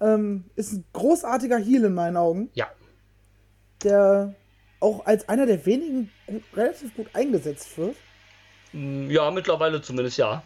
Ähm, 0.00 0.44
ist 0.56 0.72
ein 0.72 0.84
großartiger 0.92 1.58
Heel 1.58 1.84
in 1.84 1.94
meinen 1.94 2.16
Augen, 2.16 2.50
Ja. 2.54 2.68
der 3.82 4.34
auch 4.80 5.06
als 5.06 5.28
einer 5.28 5.46
der 5.46 5.64
wenigen 5.66 6.10
gut, 6.26 6.42
relativ 6.54 6.94
gut 6.94 7.06
eingesetzt 7.14 7.76
wird. 7.78 7.96
Mm, 8.72 9.10
Ja, 9.10 9.30
mittlerweile 9.30 9.80
zumindest 9.80 10.18
ja. 10.18 10.42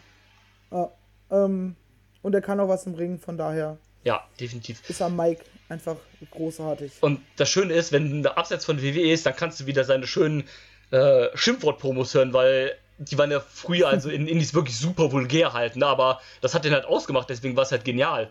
Ja, 0.71 0.91
ähm, 1.31 1.75
und 2.21 2.33
er 2.33 2.41
kann 2.41 2.59
auch 2.59 2.69
was 2.69 2.85
im 2.85 2.93
Ring, 2.95 3.19
von 3.19 3.37
daher 3.37 3.77
Ja, 4.03 4.25
definitiv. 4.39 4.89
ist 4.89 5.01
er 5.01 5.09
Mike 5.09 5.43
einfach 5.69 5.97
großartig. 6.31 6.93
Und 7.01 7.19
das 7.35 7.49
Schöne 7.49 7.73
ist, 7.73 7.91
wenn 7.91 8.23
du 8.23 8.37
abseits 8.37 8.65
von 8.65 8.81
WWE 8.81 9.11
ist, 9.11 9.25
dann 9.25 9.35
kannst 9.35 9.59
du 9.59 9.65
wieder 9.65 9.83
seine 9.83 10.07
schönen 10.07 10.45
äh, 10.91 11.27
Schimpfwort-Promos 11.35 12.13
hören, 12.13 12.33
weil 12.33 12.73
die 13.09 13.17
waren 13.17 13.31
ja 13.31 13.39
früher 13.39 13.87
also 13.87 14.09
in 14.09 14.27
Indies 14.27 14.53
wirklich 14.53 14.77
super 14.77 15.11
vulgär 15.11 15.53
halt, 15.53 15.75
ne? 15.75 15.85
aber 15.85 16.21
das 16.41 16.53
hat 16.53 16.65
den 16.65 16.73
halt 16.73 16.85
ausgemacht, 16.85 17.29
deswegen 17.29 17.55
war 17.55 17.63
es 17.63 17.71
halt 17.71 17.83
genial. 17.83 18.29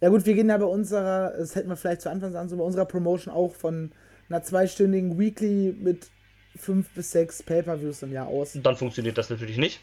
Ja 0.00 0.10
gut, 0.10 0.26
wir 0.26 0.34
gehen 0.34 0.50
ja 0.50 0.58
bei 0.58 0.66
unserer, 0.66 1.32
das 1.38 1.54
hätten 1.54 1.68
wir 1.70 1.76
vielleicht 1.76 2.02
zu 2.02 2.10
Anfang 2.10 2.32
sagen, 2.32 2.48
so 2.48 2.56
bei 2.56 2.64
unserer 2.64 2.84
Promotion 2.84 3.32
auch 3.32 3.54
von 3.54 3.92
einer 4.28 4.42
zweistündigen 4.42 5.18
Weekly 5.18 5.74
mit 5.78 6.08
fünf 6.54 6.90
bis 6.90 7.12
sechs 7.12 7.42
Pay-Per-Views 7.42 8.02
im 8.02 8.12
Jahr 8.12 8.26
aus. 8.26 8.52
Dann 8.54 8.76
funktioniert 8.76 9.16
das 9.16 9.30
natürlich 9.30 9.56
nicht. 9.56 9.80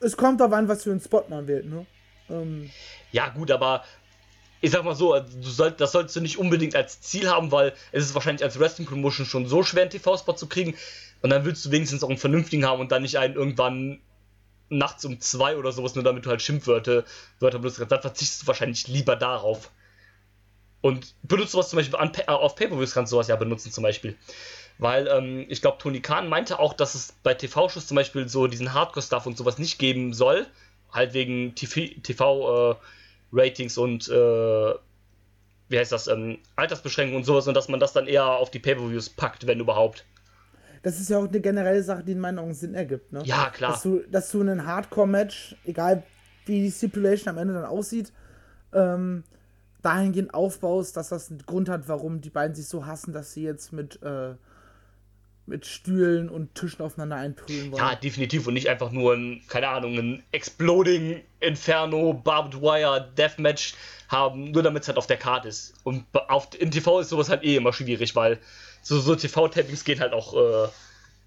Es 0.00 0.16
kommt 0.16 0.40
darauf 0.40 0.54
an, 0.54 0.68
was 0.68 0.84
für 0.84 0.90
einen 0.90 1.00
Spot 1.00 1.24
man 1.28 1.46
wählt, 1.46 1.66
ne? 1.66 1.86
Ähm, 2.30 2.70
Ja, 3.12 3.28
gut, 3.28 3.50
aber 3.50 3.84
ich 4.60 4.70
sag 4.70 4.84
mal 4.84 4.94
so, 4.94 5.12
also 5.14 5.28
soll, 5.40 5.70
das 5.72 5.92
solltest 5.92 6.16
du 6.16 6.20
nicht 6.20 6.38
unbedingt 6.38 6.74
als 6.74 7.00
Ziel 7.00 7.28
haben, 7.30 7.52
weil 7.52 7.74
es 7.92 8.04
ist 8.04 8.14
wahrscheinlich 8.14 8.42
als 8.42 8.58
Wrestling-Promotion 8.58 9.26
schon 9.26 9.46
so 9.46 9.62
schwer, 9.62 9.82
einen 9.82 9.90
TV-Spot 9.90 10.34
zu 10.34 10.48
kriegen. 10.48 10.74
Und 11.22 11.30
dann 11.30 11.44
willst 11.44 11.64
du 11.64 11.70
wenigstens 11.70 12.02
auch 12.02 12.08
einen 12.08 12.18
vernünftigen 12.18 12.64
haben 12.64 12.80
und 12.80 12.92
dann 12.92 13.02
nicht 13.02 13.18
einen 13.18 13.34
irgendwann 13.34 14.00
nachts 14.68 15.04
um 15.04 15.20
zwei 15.20 15.56
oder 15.56 15.72
sowas, 15.72 15.94
nur 15.94 16.04
damit 16.04 16.26
du 16.26 16.30
halt 16.30 16.42
Schimpfwörter 16.42 17.04
Wörter 17.40 17.58
benutzt. 17.58 17.80
Dann 17.80 18.00
verzichtest 18.00 18.42
du 18.42 18.46
wahrscheinlich 18.46 18.86
lieber 18.88 19.16
darauf. 19.16 19.70
Und 20.80 21.14
benutzt 21.22 21.52
sowas 21.52 21.70
zum 21.70 21.78
Beispiel 21.78 21.98
an, 21.98 22.12
äh, 22.14 22.30
auf 22.30 22.54
Pay-Per-Views 22.54 22.92
kannst 22.92 23.10
du 23.12 23.16
sowas 23.16 23.28
ja 23.28 23.36
benutzen 23.36 23.72
zum 23.72 23.82
Beispiel. 23.82 24.16
Weil 24.78 25.08
ähm, 25.08 25.46
ich 25.48 25.60
glaube, 25.60 25.78
Tony 25.78 26.00
Khan 26.00 26.28
meinte 26.28 26.60
auch, 26.60 26.72
dass 26.72 26.94
es 26.94 27.14
bei 27.24 27.34
TV-Shows 27.34 27.88
zum 27.88 27.96
Beispiel 27.96 28.28
so 28.28 28.46
diesen 28.46 28.74
Hardcore-Stuff 28.74 29.26
und 29.26 29.36
sowas 29.36 29.58
nicht 29.58 29.78
geben 29.78 30.14
soll. 30.14 30.46
Halt 30.92 31.14
wegen 31.14 31.54
TV-Ratings 33.30 33.78
und 33.78 34.08
äh, 34.08 34.74
wie 35.70 35.78
heißt 35.78 35.92
das, 35.92 36.08
ähm, 36.08 36.38
Altersbeschränkungen 36.56 37.18
und 37.18 37.24
sowas 37.24 37.46
und 37.46 37.54
dass 37.54 37.68
man 37.68 37.80
das 37.80 37.92
dann 37.92 38.06
eher 38.06 38.24
auf 38.24 38.50
die 38.50 38.58
Pay-Per-Views 38.58 39.10
packt, 39.10 39.46
wenn 39.46 39.60
überhaupt. 39.60 40.04
das 40.82 40.98
ist 41.00 41.10
ja 41.10 41.18
auch 41.18 41.28
eine 41.28 41.40
generelle 41.40 41.82
Sache, 41.82 42.04
die 42.04 42.12
in 42.12 42.20
meinen 42.20 42.38
Augen 42.38 42.54
Sinn 42.54 42.74
ergibt, 42.74 43.12
ne? 43.12 43.22
Ja, 43.24 43.50
klar. 43.50 43.72
Dass 43.72 43.82
du, 43.82 44.00
dass 44.10 44.30
du 44.30 44.40
einen 44.40 44.66
Hardcore-Match, 44.66 45.56
egal 45.64 46.02
wie 46.46 46.62
die 46.62 46.70
Stipulation 46.70 47.34
am 47.34 47.38
Ende 47.38 47.54
dann 47.54 47.64
aussieht, 47.64 48.12
ähm, 48.72 49.24
dahingehend 49.82 50.34
aufbaust, 50.34 50.96
dass 50.96 51.10
das 51.10 51.30
einen 51.30 51.44
Grund 51.44 51.68
hat, 51.68 51.88
warum 51.88 52.20
die 52.20 52.30
beiden 52.30 52.54
sich 52.54 52.66
so 52.66 52.86
hassen, 52.86 53.12
dass 53.12 53.32
sie 53.32 53.42
jetzt 53.42 53.72
mit, 53.72 54.02
äh, 54.02 54.34
mit 55.48 55.66
Stühlen 55.66 56.28
und 56.28 56.54
Tischen 56.54 56.84
aufeinander 56.84 57.16
einprügeln 57.16 57.72
wollen. 57.72 57.82
Ja, 57.82 57.94
definitiv 57.94 58.46
und 58.46 58.54
nicht 58.54 58.68
einfach 58.68 58.90
nur 58.90 59.14
ein, 59.14 59.42
keine 59.48 59.68
Ahnung, 59.68 59.98
ein 59.98 60.22
Exploding 60.30 61.22
Inferno 61.40 62.12
Barbed 62.12 62.60
Wire 62.60 63.12
Deathmatch 63.16 63.74
haben, 64.08 64.50
nur 64.50 64.62
damit 64.62 64.82
es 64.82 64.88
halt 64.88 64.98
auf 64.98 65.06
der 65.06 65.16
Karte 65.16 65.48
ist. 65.48 65.74
Und 65.84 66.04
auf, 66.28 66.48
in 66.58 66.70
TV 66.70 67.00
ist 67.00 67.08
sowas 67.08 67.28
halt 67.28 67.42
eh 67.44 67.56
immer 67.56 67.72
schwierig, 67.72 68.14
weil 68.14 68.38
so, 68.82 69.00
so 69.00 69.16
TV-Tappings 69.16 69.84
gehen 69.84 70.00
halt 70.00 70.12
auch 70.12 70.34
äh, 70.34 70.68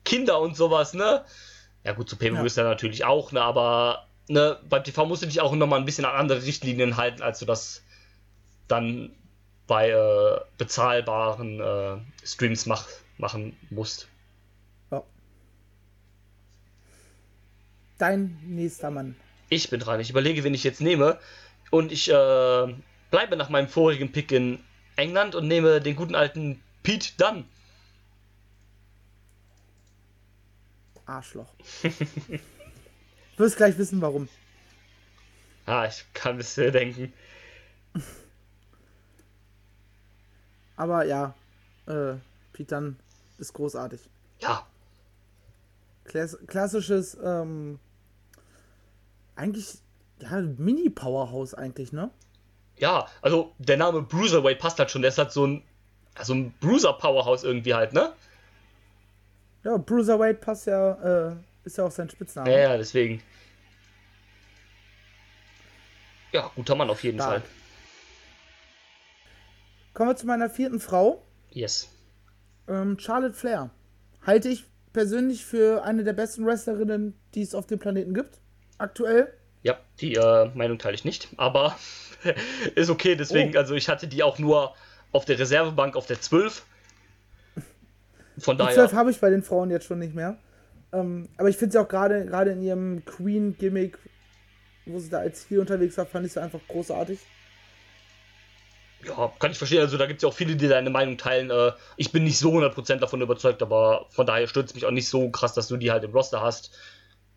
Kinder 0.06 0.40
und 0.40 0.56
sowas, 0.56 0.94
ne? 0.94 1.26
Ja 1.84 1.94
gut, 1.94 2.10
zu 2.10 2.16
pay 2.16 2.32
Ja. 2.32 2.44
ist 2.44 2.58
ja 2.58 2.64
natürlich 2.64 3.04
auch, 3.06 3.32
ne? 3.32 3.42
Aber 3.42 4.08
ne, 4.28 4.58
beim 4.70 4.84
TV 4.84 5.06
musst 5.06 5.22
du 5.22 5.28
dich 5.28 5.42
auch 5.42 5.54
nochmal 5.54 5.80
ein 5.80 5.86
bisschen 5.86 6.06
an 6.06 6.16
andere 6.16 6.44
Richtlinien 6.44 6.98
halten, 6.98 7.22
als 7.22 7.40
du 7.40 7.46
das 7.46 7.84
dann 8.68 9.12
bei 9.68 9.90
äh, 9.90 10.40
bezahlbaren 10.58 11.60
äh, 11.60 11.98
Streams 12.26 12.66
mach, 12.66 12.88
machen 13.18 13.56
musst. 13.70 14.08
Ja. 14.92 15.04
Dein 18.02 18.36
nächster 18.48 18.90
Mann. 18.90 19.16
Ich 19.50 19.70
bin 19.70 19.80
dran. 19.80 20.00
Ich 20.00 20.10
überlege, 20.10 20.44
wen 20.44 20.56
ich 20.56 20.64
jetzt 20.64 20.82
nehme. 20.82 21.20
Und 21.70 21.92
ich 21.92 22.10
äh, 22.10 22.76
bleibe 23.12 23.36
nach 23.38 23.50
meinem 23.50 23.68
vorigen 23.68 24.12
Pick 24.12 24.32
in 24.32 24.60
England 24.96 25.36
und 25.36 25.48
nehme 25.48 25.80
den 25.82 25.96
guten 25.96 26.16
alten 26.16 26.64
Pete 26.82 27.10
Dunn. 27.18 27.46
Arschloch. 31.06 31.54
du 31.84 31.90
wirst 33.38 33.58
gleich 33.58 33.78
wissen, 33.78 34.02
warum. 34.02 34.28
Ah, 35.68 35.86
ich 35.86 36.04
kann 36.16 36.40
es 36.40 36.56
dir 36.56 36.72
denken. 36.72 37.14
Aber 40.76 41.06
ja, 41.06 41.36
äh, 41.86 42.16
Pete 42.52 42.76
Dunne 42.76 42.96
ist 43.38 43.54
großartig. 43.54 44.02
Ja, 44.40 44.66
Klass 46.04 46.38
klassisches, 46.48 47.18
ähm, 47.24 47.80
eigentlich, 49.36 49.80
ja, 50.20 50.40
Mini-Powerhouse 50.42 51.54
eigentlich, 51.54 51.92
ne? 51.92 52.12
ja. 52.78 53.08
Also 53.22 53.54
der 53.60 53.78
Name 53.78 54.02
Bruiserweight 54.02 54.60
passt 54.60 54.80
halt 54.80 54.90
schon. 54.92 55.02
Der 55.02 55.10
ist 55.10 55.18
halt 55.18 55.32
so 55.32 55.46
ein, 55.46 55.64
also 56.16 56.34
ein 56.34 56.54
Bruiser-Powerhouse 56.60 57.44
irgendwie 57.44 57.74
halt, 57.74 57.94
ne? 57.94 58.14
Ja, 59.64 59.78
Bruiserweight 59.78 60.42
passt 60.42 60.66
ja, 60.68 61.30
äh, 61.32 61.36
ist 61.64 61.78
ja 61.78 61.86
auch 61.86 61.92
sein 61.92 62.10
Spitzname. 62.10 62.52
Ja, 62.52 62.58
ja, 62.72 62.78
deswegen. 62.78 63.22
Ja, 66.32 66.50
guter 66.56 66.76
Mann 66.76 66.90
auf 66.90 67.04
jeden 67.04 67.20
Stark. 67.20 67.42
Fall. 67.42 67.50
Kommen 69.94 70.10
wir 70.10 70.16
zu 70.16 70.26
meiner 70.26 70.50
vierten 70.50 70.80
Frau, 70.80 71.22
Yes. 71.52 71.90
ähm, 72.68 72.98
Charlotte 72.98 73.34
Flair. 73.34 73.70
Halte 74.26 74.48
ich 74.50 74.66
persönlich 74.94 75.46
für 75.46 75.84
eine 75.84 76.04
der 76.04 76.14
besten 76.14 76.46
Wrestlerinnen, 76.46 77.14
die 77.36 77.42
es 77.42 77.54
auf 77.54 77.68
dem 77.68 77.80
Planeten 77.80 78.14
gibt, 78.14 78.40
aktuell. 78.82 79.34
Ja, 79.64 79.78
die 80.00 80.16
äh, 80.16 80.50
Meinung 80.56 80.80
teile 80.80 80.96
ich 80.96 81.06
nicht, 81.06 81.30
aber 81.38 81.76
ist 82.76 82.90
okay, 82.90 83.16
deswegen, 83.16 83.56
Oh. 83.56 83.60
also 83.60 83.76
ich 83.76 83.90
hatte 83.90 84.08
die 84.08 84.24
auch 84.24 84.40
nur 84.40 84.74
auf 85.12 85.26
der 85.26 85.38
Reservebank 85.38 85.96
auf 85.96 86.08
der 86.08 86.20
12. 86.20 86.66
Von 88.40 88.58
Die 88.58 88.64
daher. 88.64 88.76
12 88.76 88.94
habe 88.94 89.12
ich 89.12 89.20
bei 89.20 89.30
den 89.30 89.44
Frauen 89.44 89.70
jetzt 89.70 89.86
schon 89.86 90.00
nicht 90.00 90.16
mehr. 90.16 90.38
Ähm, 90.94 91.30
aber 91.38 91.50
ich 91.50 91.58
finde 91.58 91.74
sie 91.74 91.80
auch 91.80 91.88
gerade 91.88 92.26
gerade 92.26 92.52
in 92.52 92.62
ihrem 92.62 93.06
Queen-Gimmick, 93.06 93.98
wo 94.86 95.00
sie 95.00 95.10
da 95.10 95.20
als 95.20 95.48
Heel 95.50 95.60
unterwegs 95.60 95.98
war, 95.98 96.06
fand 96.06 96.26
ich 96.26 96.34
sie 96.34 96.42
einfach 96.42 96.60
großartig. 96.68 97.20
Ja, 99.06 99.32
kann 99.40 99.52
ich 99.52 99.58
verstehen. 99.58 99.82
Also 99.82 99.98
da 99.98 100.06
gibt 100.06 100.18
es 100.20 100.24
ja 100.24 100.30
auch 100.30 100.34
viele, 100.34 100.56
die 100.56 100.68
deine 100.68 100.90
Meinung 100.90 101.18
teilen. 101.18 101.50
Äh, 101.50 101.72
ich 101.98 102.12
bin 102.12 102.24
nicht 102.24 102.38
so 102.38 102.52
100% 102.52 102.98
davon 102.98 103.22
überzeugt, 103.22 103.62
aber 103.62 104.06
von 104.10 104.26
daher 104.28 104.48
stürzt 104.48 104.76
mich 104.76 104.86
auch 104.86 104.92
nicht 104.92 105.08
so 105.08 105.30
krass, 105.30 105.54
dass 105.54 105.68
du 105.68 105.78
die 105.78 105.92
halt 105.92 106.04
im 106.04 106.12
Roster 106.12 106.42
hast. 106.42 106.72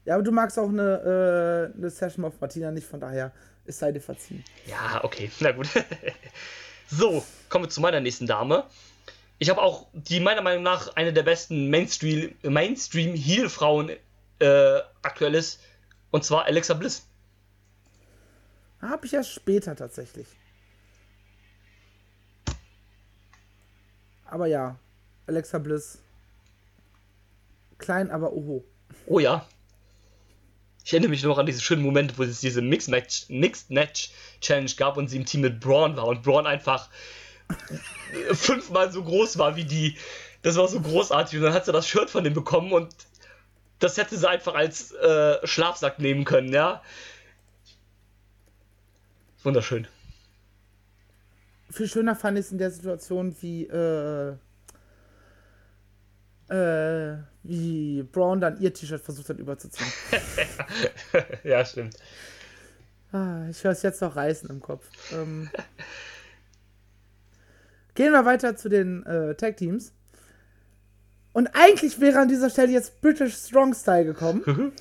Ja, 0.04 0.14
aber 0.14 0.22
du 0.22 0.32
magst 0.32 0.58
auch 0.58 0.68
eine, 0.68 1.72
äh, 1.74 1.76
eine 1.76 1.90
Session 1.90 2.24
auf 2.24 2.40
Martina 2.40 2.70
nicht, 2.70 2.86
von 2.86 3.00
daher 3.00 3.32
es 3.66 3.78
sei 3.78 3.92
dir 3.92 4.00
verziehen. 4.00 4.44
Ja, 4.66 5.02
okay, 5.02 5.30
na 5.40 5.52
gut. 5.52 5.68
so, 6.88 7.24
kommen 7.48 7.64
wir 7.64 7.70
zu 7.70 7.80
meiner 7.80 8.00
nächsten 8.00 8.26
Dame. 8.26 8.64
Ich 9.38 9.48
habe 9.50 9.62
auch 9.62 9.86
die 9.92 10.20
meiner 10.20 10.42
Meinung 10.42 10.62
nach 10.62 10.94
eine 10.96 11.12
der 11.12 11.22
besten 11.22 11.70
Mainstream, 11.70 12.34
Mainstream 12.42 13.14
Heel-Frauen 13.14 13.90
äh, 14.38 14.80
aktuell 15.02 15.34
ist. 15.34 15.60
Und 16.10 16.24
zwar 16.24 16.44
Alexa 16.44 16.74
Bliss. 16.74 17.06
Habe 18.80 19.06
ich 19.06 19.14
erst 19.14 19.32
später 19.32 19.74
tatsächlich. 19.74 20.26
Aber 24.26 24.46
ja, 24.46 24.78
Alexa 25.26 25.58
Bliss. 25.58 25.98
Klein, 27.78 28.10
aber 28.10 28.32
oho. 28.32 28.64
Oh 29.06 29.18
ja. 29.18 29.46
Ich 30.84 30.92
erinnere 30.92 31.10
mich 31.10 31.22
noch 31.22 31.38
an 31.38 31.46
diesen 31.46 31.62
schönen 31.62 31.82
Moment, 31.82 32.18
wo 32.18 32.22
es 32.24 32.40
diese 32.40 32.60
Mixed 32.60 32.90
Match, 32.90 33.24
Mixed 33.28 33.70
Match 33.70 34.10
Challenge 34.40 34.70
gab 34.76 34.98
und 34.98 35.08
sie 35.08 35.16
im 35.16 35.24
Team 35.24 35.40
mit 35.40 35.58
Braun 35.58 35.96
war 35.96 36.06
und 36.06 36.22
Braun 36.22 36.46
einfach 36.46 36.90
fünfmal 38.32 38.92
so 38.92 39.02
groß 39.02 39.38
war 39.38 39.56
wie 39.56 39.64
die. 39.64 39.96
Das 40.42 40.56
war 40.56 40.68
so 40.68 40.80
großartig 40.80 41.38
und 41.38 41.44
dann 41.44 41.54
hat 41.54 41.64
sie 41.64 41.72
das 41.72 41.88
Shirt 41.88 42.10
von 42.10 42.22
dem 42.22 42.34
bekommen 42.34 42.72
und 42.72 42.94
das 43.78 43.96
hätte 43.96 44.16
sie 44.16 44.28
einfach 44.28 44.54
als 44.54 44.92
äh, 44.92 45.46
Schlafsack 45.46 45.98
nehmen 45.98 46.24
können, 46.24 46.52
ja. 46.52 46.82
Wunderschön. 49.42 49.86
Viel 51.70 51.88
schöner 51.88 52.14
fand 52.14 52.38
ich 52.38 52.46
es 52.46 52.52
in 52.52 52.58
der 52.58 52.70
Situation, 52.70 53.34
wie, 53.40 53.64
äh, 53.64 54.36
äh, 56.48 57.16
wie 57.42 58.02
Braun 58.02 58.40
dann 58.40 58.60
ihr 58.60 58.72
T-Shirt 58.72 59.02
versucht 59.02 59.28
hat 59.28 59.38
überzuziehen. 59.38 59.90
ja, 61.44 61.64
stimmt. 61.64 61.96
Ah, 63.12 63.46
ich 63.48 63.62
höre 63.62 63.72
es 63.72 63.82
jetzt 63.82 64.00
noch 64.02 64.16
reißen 64.16 64.50
im 64.50 64.60
Kopf. 64.60 64.86
Ähm, 65.12 65.48
gehen 67.94 68.12
wir 68.12 68.24
weiter 68.24 68.56
zu 68.56 68.68
den 68.68 69.04
äh, 69.06 69.34
Tag 69.34 69.56
Teams. 69.56 69.92
Und 71.32 71.48
eigentlich 71.54 72.00
wäre 72.00 72.20
an 72.20 72.28
dieser 72.28 72.50
Stelle 72.50 72.72
jetzt 72.72 73.00
British 73.00 73.34
Strong 73.34 73.74
Style 73.74 74.04
gekommen. 74.04 74.72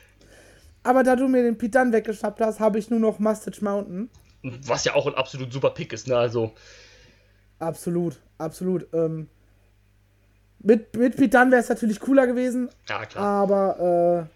Aber 0.82 1.02
da 1.02 1.16
du 1.16 1.28
mir 1.28 1.42
den 1.42 1.58
Dunne 1.58 1.92
weggeschnappt 1.92 2.40
hast, 2.40 2.60
habe 2.60 2.78
ich 2.78 2.88
nur 2.88 3.00
noch 3.00 3.18
Mustache 3.18 3.62
Mountain. 3.62 4.08
Was 4.42 4.84
ja 4.84 4.94
auch 4.94 5.06
ein 5.06 5.14
absolut 5.14 5.52
super 5.52 5.70
Pick 5.70 5.92
ist, 5.92 6.06
ne? 6.06 6.16
Also, 6.16 6.54
Absolut, 7.58 8.20
absolut. 8.38 8.86
Ähm, 8.92 9.28
mit, 10.60 10.94
mit 10.96 11.16
Pete 11.16 11.28
Dunne 11.38 11.50
wäre 11.52 11.62
es 11.62 11.68
natürlich 11.68 12.00
cooler 12.00 12.26
gewesen, 12.26 12.68
ja, 12.88 13.04
klar. 13.06 13.24
aber 13.24 14.28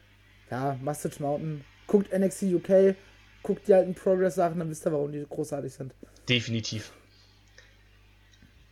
äh, 0.50 0.52
ja, 0.52 0.76
Mustache 0.82 1.22
Mountain. 1.22 1.64
Guckt 1.86 2.12
NXT 2.16 2.42
UK, 2.44 2.94
guckt 3.42 3.66
die 3.68 3.74
alten 3.74 3.94
Progress-Sachen, 3.94 4.58
dann 4.58 4.70
wisst 4.70 4.86
ihr, 4.86 4.92
warum 4.92 5.12
die 5.12 5.26
großartig 5.28 5.72
sind. 5.72 5.92
Definitiv. 6.28 6.92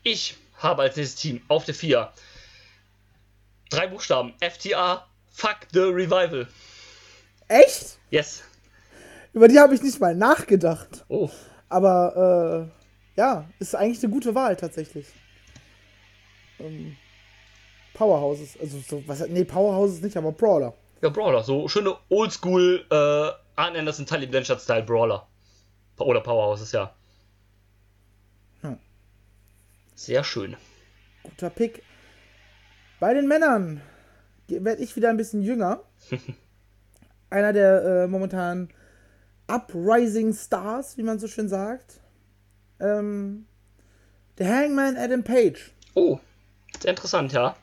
Ich 0.02 0.36
habe 0.58 0.82
als 0.82 0.96
nächstes 0.96 1.20
Team 1.20 1.42
auf 1.48 1.64
der 1.64 1.74
4 1.74 2.10
drei 3.70 3.86
Buchstaben. 3.86 4.34
FTA, 4.40 5.06
Fuck 5.30 5.68
the 5.72 5.80
Revival. 5.80 6.46
Echt? 7.48 7.98
Yes. 8.10 8.42
Über 9.32 9.48
die 9.48 9.58
habe 9.58 9.74
ich 9.74 9.82
nicht 9.82 10.00
mal 10.00 10.14
nachgedacht. 10.14 11.04
Oh, 11.08 11.30
Aber 11.68 12.68
äh, 13.16 13.20
ja, 13.20 13.48
ist 13.58 13.74
eigentlich 13.74 14.02
eine 14.02 14.12
gute 14.12 14.34
Wahl 14.34 14.56
tatsächlich. 14.56 15.06
Ähm, 16.58 16.96
Powerhouses, 18.00 18.56
also 18.58 18.78
so, 18.78 19.02
was 19.06 19.20
nee, 19.28 19.44
Powerhouses 19.44 20.00
nicht, 20.00 20.16
aber 20.16 20.32
Brawler. 20.32 20.72
ja, 21.02 21.10
Brawler. 21.10 21.42
So 21.42 21.68
schöne 21.68 21.98
Oldschool 22.08 22.86
äh, 22.90 22.94
Arn 23.56 23.76
Anderson, 23.76 24.06
Tully 24.06 24.26
Blanchard 24.26 24.62
Style 24.62 24.84
Brawler. 24.84 25.26
Oder 25.98 26.22
Powerhouses, 26.22 26.72
ja. 26.72 26.94
Hm. 28.62 28.78
Sehr 29.94 30.24
schön. 30.24 30.56
Guter 31.24 31.50
Pick. 31.50 31.82
Bei 33.00 33.12
den 33.12 33.28
Männern 33.28 33.82
werde 34.48 34.82
ich 34.82 34.96
wieder 34.96 35.10
ein 35.10 35.18
bisschen 35.18 35.42
jünger. 35.42 35.82
Einer 37.28 37.52
der 37.52 37.84
äh, 37.84 38.06
momentan 38.06 38.70
Uprising 39.46 40.32
Stars, 40.32 40.96
wie 40.96 41.02
man 41.02 41.18
so 41.18 41.28
schön 41.28 41.50
sagt. 41.50 42.00
Ähm, 42.80 43.44
der 44.38 44.48
Hangman 44.48 44.96
Adam 44.96 45.22
Page. 45.22 45.70
Oh, 45.92 46.18
sehr 46.80 46.92
interessant, 46.92 47.34
ja. 47.34 47.54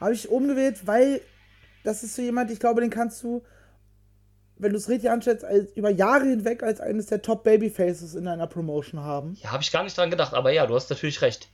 Habe 0.00 0.12
ich 0.12 0.28
umgewählt, 0.28 0.86
weil 0.86 1.20
das 1.84 2.02
ist 2.02 2.14
so 2.14 2.22
jemand, 2.22 2.50
ich 2.50 2.60
glaube, 2.60 2.80
den 2.80 2.90
kannst 2.90 3.22
du, 3.22 3.42
wenn 4.56 4.72
du 4.72 4.78
es 4.78 4.88
richtig 4.88 5.10
anschätzt, 5.10 5.44
als, 5.44 5.70
über 5.76 5.90
Jahre 5.90 6.24
hinweg 6.24 6.62
als 6.62 6.80
eines 6.80 7.06
der 7.06 7.22
Top 7.22 7.44
Babyfaces 7.44 8.14
in 8.14 8.28
einer 8.28 8.46
Promotion 8.46 9.00
haben. 9.00 9.36
Ja, 9.42 9.52
habe 9.52 9.62
ich 9.62 9.72
gar 9.72 9.84
nicht 9.84 9.96
dran 9.96 10.10
gedacht, 10.10 10.34
aber 10.34 10.50
ja, 10.50 10.66
du 10.66 10.74
hast 10.74 10.90
natürlich 10.90 11.22
recht. 11.22 11.48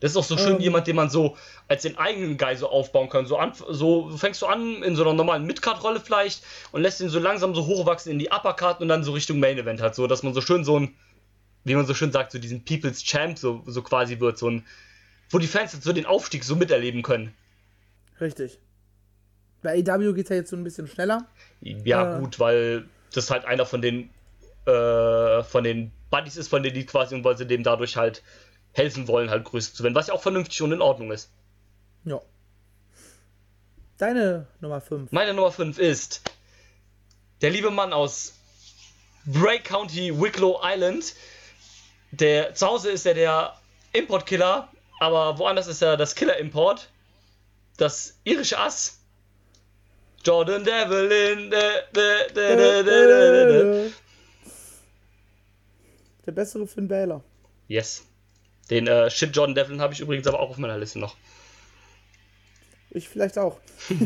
Das 0.00 0.12
ist 0.12 0.16
auch 0.16 0.24
so 0.24 0.36
schön, 0.36 0.56
Ähm. 0.56 0.60
jemand, 0.60 0.86
den 0.86 0.96
man 0.96 1.10
so 1.10 1.36
als 1.66 1.82
den 1.82 1.98
eigenen 1.98 2.38
Guy 2.38 2.56
so 2.56 2.68
aufbauen 2.68 3.08
kann. 3.08 3.26
So, 3.26 3.36
an, 3.36 3.52
so 3.68 4.10
fängst 4.16 4.40
du 4.42 4.46
an 4.46 4.82
in 4.82 4.94
so 4.94 5.02
einer 5.02 5.12
normalen 5.12 5.44
Midcard-Rolle 5.44 6.00
vielleicht 6.00 6.42
und 6.70 6.82
lässt 6.82 7.00
ihn 7.00 7.08
so 7.08 7.18
langsam 7.18 7.54
so 7.54 7.66
hochwachsen 7.66 8.12
in 8.12 8.18
die 8.18 8.30
Uppercard 8.30 8.80
und 8.80 8.88
dann 8.88 9.02
so 9.02 9.12
Richtung 9.12 9.40
Main 9.40 9.58
Event 9.58 9.82
hat. 9.82 9.94
So, 9.96 10.06
dass 10.06 10.22
man 10.22 10.34
so 10.34 10.40
schön 10.40 10.64
so 10.64 10.78
ein, 10.78 10.94
wie 11.64 11.74
man 11.74 11.84
so 11.84 11.94
schön 11.94 12.12
sagt, 12.12 12.30
so 12.30 12.38
diesen 12.38 12.64
People's 12.64 13.02
Champ 13.02 13.38
so, 13.38 13.62
so 13.66 13.82
quasi 13.82 14.20
wird. 14.20 14.38
So 14.38 14.48
ein, 14.48 14.64
wo 15.30 15.38
die 15.38 15.48
Fans 15.48 15.72
jetzt 15.72 15.84
so 15.84 15.92
den 15.92 16.06
Aufstieg 16.06 16.44
so 16.44 16.54
miterleben 16.54 17.02
können. 17.02 17.34
Richtig. 18.20 18.58
Bei 19.62 19.74
AW 19.78 20.12
geht 20.12 20.24
es 20.26 20.30
ja 20.30 20.36
jetzt 20.36 20.50
so 20.50 20.56
ein 20.56 20.64
bisschen 20.64 20.86
schneller. 20.86 21.26
Ja, 21.60 22.16
Äh. 22.16 22.20
gut, 22.20 22.38
weil 22.38 22.88
das 23.12 23.30
halt 23.30 23.44
einer 23.44 23.66
von 23.66 23.82
den, 23.82 24.10
äh, 24.66 25.42
von 25.42 25.64
den 25.64 25.90
Buddies 26.10 26.36
ist, 26.36 26.48
von 26.48 26.62
denen 26.62 26.74
die 26.74 26.86
quasi 26.86 27.14
und 27.14 27.24
weil 27.24 27.36
sie 27.36 27.46
dem 27.46 27.62
dadurch 27.62 27.96
halt 27.96 28.22
helfen 28.72 29.08
wollen, 29.08 29.30
halt 29.30 29.44
größer 29.44 29.74
zu 29.74 29.82
werden. 29.82 29.94
Was 29.94 30.06
ja 30.08 30.14
auch 30.14 30.22
vernünftig 30.22 30.62
und 30.62 30.72
in 30.72 30.80
Ordnung 30.82 31.10
ist. 31.10 31.30
Ja. 32.04 32.20
Deine 33.98 34.46
Nummer 34.60 34.80
5. 34.80 35.10
Meine 35.10 35.34
Nummer 35.34 35.50
5 35.50 35.78
ist 35.78 36.22
der 37.40 37.50
liebe 37.50 37.70
Mann 37.70 37.92
aus 37.92 38.34
Bray 39.26 39.58
County, 39.58 40.18
Wicklow 40.20 40.60
Island. 40.62 41.14
Der 42.12 42.54
zu 42.54 42.66
Hause 42.66 42.90
ist 42.90 43.04
er 43.06 43.14
der 43.14 43.54
Importkiller, 43.92 44.68
aber 45.00 45.38
woanders 45.38 45.66
ist 45.66 45.82
er 45.82 45.96
das 45.96 46.14
Killer-Import. 46.14 46.88
Das 47.78 48.18
irische 48.24 48.58
Ass. 48.58 49.00
Jordan 50.24 50.64
Devlin. 50.64 51.50
De, 51.50 51.84
de, 51.94 52.26
de, 52.34 52.56
de, 52.56 52.84
de, 52.84 53.06
de, 53.06 53.46
de. 53.46 53.92
Der 56.26 56.32
bessere 56.32 56.66
Finn 56.66 56.88
Balor. 56.88 57.24
Yes. 57.68 58.04
Den 58.68 58.86
äh, 58.86 59.08
Shit 59.08 59.34
Jordan 59.34 59.54
Devlin 59.54 59.80
habe 59.80 59.94
ich 59.94 60.00
übrigens 60.00 60.26
aber 60.26 60.40
auch 60.40 60.50
auf 60.50 60.58
meiner 60.58 60.76
Liste 60.76 60.98
noch. 60.98 61.16
Ich 62.90 63.08
vielleicht 63.08 63.38
auch. 63.38 63.60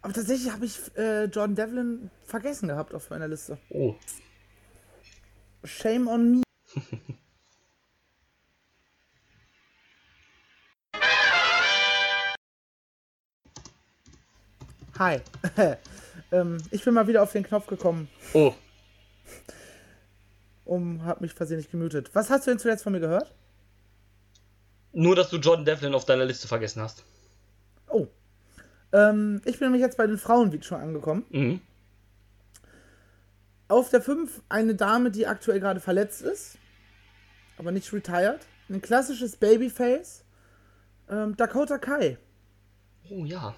Aber 0.00 0.12
tatsächlich 0.12 0.52
habe 0.52 0.64
ich 0.64 0.78
äh, 0.96 1.24
Jordan 1.24 1.56
Devlin 1.56 2.10
vergessen 2.24 2.68
gehabt 2.68 2.94
auf 2.94 3.10
meiner 3.10 3.28
Liste. 3.28 3.58
Oh. 3.68 3.94
Shame 5.64 6.08
on 6.08 6.30
me. 6.30 6.42
Hi. 14.98 15.20
ähm, 16.32 16.58
ich 16.70 16.84
bin 16.84 16.94
mal 16.94 17.06
wieder 17.06 17.22
auf 17.22 17.32
den 17.32 17.44
Knopf 17.44 17.66
gekommen, 17.66 18.08
Oh. 18.34 18.52
um 20.64 21.04
hab 21.04 21.20
mich 21.20 21.32
versehentlich 21.34 21.70
gemutet. 21.70 22.10
Was 22.14 22.30
hast 22.30 22.46
du 22.46 22.50
denn 22.50 22.58
zuletzt 22.58 22.82
von 22.82 22.92
mir 22.92 23.00
gehört? 23.00 23.32
Nur, 24.92 25.14
dass 25.14 25.30
du 25.30 25.36
Jordan 25.36 25.64
Devlin 25.64 25.94
auf 25.94 26.04
deiner 26.04 26.24
Liste 26.24 26.48
vergessen 26.48 26.82
hast. 26.82 27.04
Oh. 27.88 28.08
Ähm, 28.92 29.40
ich 29.44 29.58
bin 29.58 29.68
nämlich 29.68 29.82
jetzt 29.82 29.96
bei 29.96 30.06
den 30.06 30.18
Frauen 30.18 30.50
wie 30.52 30.62
schon 30.62 30.80
angekommen. 30.80 31.24
Mhm. 31.30 31.60
Auf 33.68 33.90
der 33.90 34.00
5 34.00 34.42
eine 34.48 34.74
Dame, 34.74 35.10
die 35.10 35.26
aktuell 35.26 35.60
gerade 35.60 35.78
verletzt 35.78 36.22
ist, 36.22 36.56
aber 37.58 37.70
nicht 37.70 37.92
retired. 37.92 38.40
Ein 38.70 38.80
klassisches 38.80 39.36
Babyface. 39.36 40.24
Ähm, 41.10 41.36
Dakota 41.36 41.78
Kai. 41.78 42.16
Oh 43.10 43.24
ja. 43.24 43.54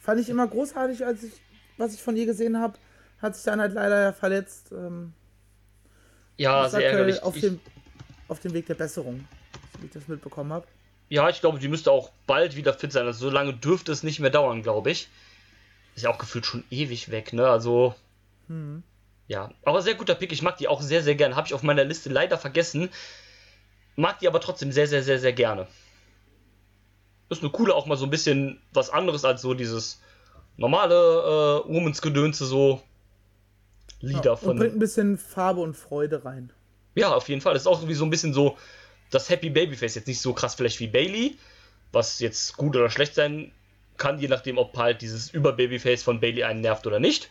Fand 0.00 0.20
ich 0.20 0.28
immer 0.28 0.46
großartig, 0.46 1.04
als 1.04 1.22
ich 1.22 1.32
was 1.76 1.94
ich 1.94 2.02
von 2.02 2.14
ihr 2.16 2.26
gesehen 2.26 2.58
habe, 2.58 2.74
hat 3.22 3.34
sich 3.36 3.44
dann 3.44 3.58
halt 3.60 3.72
leider 3.72 4.12
verletzt. 4.12 4.70
Ähm, 4.72 5.14
Ja, 6.36 6.68
sehr 6.68 6.78
aktuell 6.80 6.92
ärgerlich. 6.94 7.22
Auf 7.22 7.36
Ich- 7.36 7.42
dem, 7.42 7.60
auf 8.28 8.40
dem 8.40 8.52
Weg 8.52 8.66
der 8.66 8.74
Besserung, 8.74 9.26
so 9.74 9.82
wie 9.82 9.86
ich 9.86 9.92
das 9.92 10.06
mitbekommen 10.08 10.52
habe. 10.52 10.66
Ja, 11.08 11.28
ich 11.28 11.40
glaube, 11.40 11.58
die 11.58 11.68
müsste 11.68 11.90
auch 11.90 12.10
bald 12.26 12.54
wieder 12.56 12.74
fit 12.74 12.92
sein. 12.92 13.06
Also 13.06 13.28
so 13.28 13.30
lange 13.30 13.54
dürfte 13.54 13.92
es 13.92 14.02
nicht 14.02 14.20
mehr 14.20 14.30
dauern, 14.30 14.62
glaube 14.62 14.90
ich. 14.90 15.08
Ist 15.96 16.02
ja 16.04 16.10
auch 16.10 16.18
gefühlt 16.18 16.44
schon 16.46 16.64
ewig 16.70 17.10
weg, 17.10 17.32
ne? 17.32 17.48
Also. 17.48 17.94
Ja, 19.26 19.50
aber 19.64 19.80
sehr 19.80 19.94
guter 19.94 20.14
Pick. 20.14 20.32
Ich 20.32 20.42
mag 20.42 20.56
die 20.58 20.68
auch 20.68 20.82
sehr, 20.82 21.02
sehr 21.02 21.14
gern. 21.14 21.36
Habe 21.36 21.46
ich 21.46 21.54
auf 21.54 21.62
meiner 21.62 21.84
Liste 21.84 22.10
leider 22.10 22.36
vergessen. 22.36 22.90
Mag 23.96 24.18
die 24.18 24.28
aber 24.28 24.40
trotzdem 24.40 24.70
sehr, 24.72 24.86
sehr, 24.86 25.02
sehr, 25.02 25.18
sehr 25.18 25.32
gerne. 25.32 25.66
Ist 27.30 27.42
eine 27.42 27.50
coole, 27.50 27.74
auch 27.74 27.86
mal 27.86 27.96
so 27.96 28.04
ein 28.04 28.10
bisschen 28.10 28.60
was 28.72 28.90
anderes 28.90 29.24
als 29.24 29.40
so 29.40 29.54
dieses 29.54 30.00
normale 30.56 30.94
äh, 30.94 31.72
Womans 31.72 32.02
Gedönse, 32.02 32.44
so 32.44 32.82
Lieder 34.00 34.24
Ja, 34.24 34.32
und 34.32 34.38
von. 34.38 34.56
bringt 34.58 34.74
ein 34.74 34.78
bisschen 34.78 35.16
Farbe 35.18 35.60
und 35.60 35.74
Freude 35.74 36.24
rein. 36.24 36.52
Ja, 36.94 37.14
auf 37.14 37.28
jeden 37.28 37.40
Fall. 37.40 37.54
Das 37.54 37.62
ist 37.62 37.66
auch 37.66 37.78
irgendwie 37.78 37.94
so 37.94 38.04
ein 38.04 38.10
bisschen 38.10 38.34
so 38.34 38.58
das 39.10 39.28
Happy 39.30 39.50
Babyface. 39.50 39.94
Jetzt 39.94 40.08
nicht 40.08 40.20
so 40.20 40.32
krass 40.32 40.54
vielleicht 40.54 40.80
wie 40.80 40.86
Bailey, 40.88 41.38
was 41.92 42.18
jetzt 42.18 42.56
gut 42.56 42.76
oder 42.76 42.90
schlecht 42.90 43.14
sein 43.14 43.52
kann, 43.96 44.18
je 44.18 44.28
nachdem, 44.28 44.58
ob 44.58 44.76
halt 44.76 45.02
dieses 45.02 45.30
Über-Babyface 45.30 46.02
von 46.02 46.20
Bailey 46.20 46.42
einen 46.44 46.62
nervt 46.62 46.86
oder 46.86 46.98
nicht. 46.98 47.30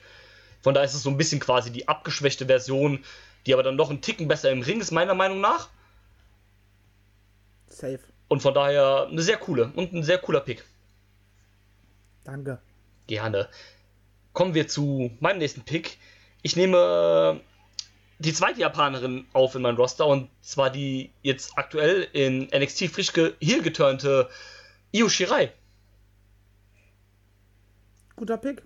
Von 0.62 0.74
daher 0.74 0.86
ist 0.86 0.94
es 0.94 1.04
so 1.04 1.10
ein 1.10 1.18
bisschen 1.18 1.40
quasi 1.40 1.72
die 1.72 1.88
abgeschwächte 1.88 2.46
Version, 2.46 3.04
die 3.46 3.54
aber 3.54 3.64
dann 3.64 3.76
noch 3.76 3.90
einen 3.90 4.02
Ticken 4.02 4.28
besser 4.28 4.52
im 4.52 4.62
Ring 4.62 4.80
ist, 4.80 4.92
meiner 4.92 5.16
Meinung 5.16 5.42
nach. 5.42 5.70
Safe. 7.68 8.00
Und 8.30 8.42
von 8.42 8.54
daher 8.54 9.08
eine 9.12 9.22
sehr 9.22 9.38
coole 9.38 9.72
und 9.76 9.92
ein 9.92 10.04
sehr 10.04 10.20
cooler 10.20 10.40
Pick. 10.40 10.64
Danke. 12.24 12.60
Gerne. 13.08 13.50
Kommen 14.34 14.54
wir 14.54 14.68
zu 14.68 15.12
meinem 15.20 15.40
nächsten 15.40 15.64
Pick. 15.64 15.98
Ich 16.44 16.56
nehme 16.56 17.42
die 18.20 18.34
zweite 18.34 18.60
Japanerin 18.60 19.26
auf 19.34 19.56
in 19.56 19.64
mein 19.64 19.76
Roster 19.76 20.06
und 20.06 20.30
zwar 20.42 20.70
die 20.70 21.12
jetzt 21.24 21.58
aktuell 21.58 22.08
in 22.14 22.50
NXT 22.56 22.88
frisch 22.90 23.14
ge 23.14 23.34
heel 23.42 23.62
geturnte 23.64 24.30
Io 24.92 25.10
Shirai. 25.10 25.52
Guter 28.16 28.38
Pick. 28.38 28.62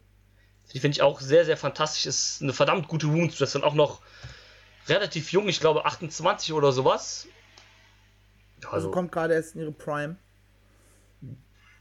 Die 0.73 0.79
finde 0.79 0.95
ich 0.95 1.01
auch 1.01 1.21
sehr, 1.21 1.45
sehr 1.45 1.57
fantastisch. 1.57 2.05
Ist 2.05 2.41
eine 2.41 2.53
verdammt 2.53 2.87
gute 2.87 3.07
Wounds. 3.07 3.37
Das 3.37 3.49
ist 3.49 3.55
dann 3.55 3.63
auch 3.63 3.75
noch 3.75 4.01
relativ 4.87 5.31
jung, 5.31 5.47
ich 5.47 5.59
glaube 5.59 5.85
28 5.85 6.53
oder 6.53 6.71
sowas. 6.71 7.27
Also 8.65 8.87
Also 8.87 8.91
kommt 8.91 9.11
gerade 9.11 9.33
erst 9.33 9.55
in 9.55 9.61
ihre 9.61 9.71
Prime. 9.71 10.17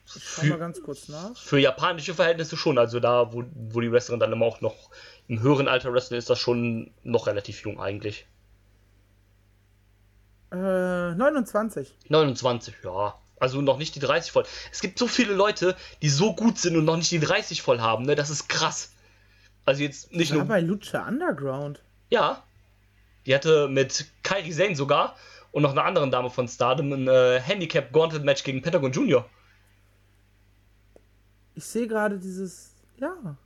Ich 0.05 0.13
schau 0.25 0.43
mal 0.43 0.53
für, 0.53 0.59
ganz 0.59 0.83
kurz 0.83 1.09
nach. 1.09 1.37
für 1.37 1.59
japanische 1.59 2.15
Verhältnisse 2.15 2.57
schon. 2.57 2.77
Also 2.79 2.99
da, 3.01 3.33
wo, 3.33 3.45
wo 3.55 3.81
die 3.81 3.91
Wrestlerin 3.93 4.21
dann 4.21 4.33
immer 4.33 4.47
auch 4.47 4.61
noch 4.61 4.91
im 5.29 5.41
höheren 5.41 5.69
Alter 5.69 5.93
wrestelt, 5.93 6.19
ist 6.19 6.29
das 6.29 6.39
schon 6.41 6.91
noch 7.05 7.27
relativ 7.29 7.63
jung 7.63 7.81
eigentlich. 7.81 8.27
Äh, 10.51 11.15
29. 11.15 11.97
29, 12.09 12.75
ja. 12.85 13.15
Also 13.41 13.61
noch 13.61 13.79
nicht 13.79 13.95
die 13.95 14.01
30 14.01 14.31
voll. 14.33 14.45
Es 14.71 14.81
gibt 14.81 14.99
so 14.99 15.07
viele 15.09 15.33
Leute, 15.35 15.77
die 16.03 16.09
so 16.09 16.35
gut 16.35 16.59
sind 16.59 16.77
und 16.77 16.85
noch 16.85 16.97
nicht 16.97 17.11
die 17.11 17.19
30 17.19 17.63
voll 17.63 17.81
haben, 17.81 18.05
ne? 18.05 18.15
Das 18.15 18.31
ist 18.31 18.49
krass. 18.49 18.93
Also 19.65 19.83
jetzt 19.83 20.13
nicht 20.13 20.31
War 20.33 20.39
nur. 20.39 20.47
bei 20.47 20.61
Lucha 20.61 21.07
Underground. 21.09 21.81
Ja. 22.11 22.43
Die 23.27 23.35
hatte 23.35 23.69
mit 23.69 24.07
Kairi 24.23 24.53
Sane 24.53 24.77
sogar 24.77 25.17
und 25.53 25.63
noch 25.63 25.73
einer 25.73 25.85
anderen 25.85 26.11
Dame 26.11 26.31
von 26.31 26.49
Stardom 26.49 26.93
ein 26.93 27.09
äh, 27.09 27.41
Handicap 27.41 27.93
Gauntlet 27.93 28.25
Match 28.25 28.43
gegen 28.43 28.61
Pentagon 28.63 28.91
Junior. 28.93 29.29
Ich 31.55 31.65
sehe 31.65 31.87
gerade 31.87 32.19
dieses. 32.19 32.75
Ja. 32.99 33.37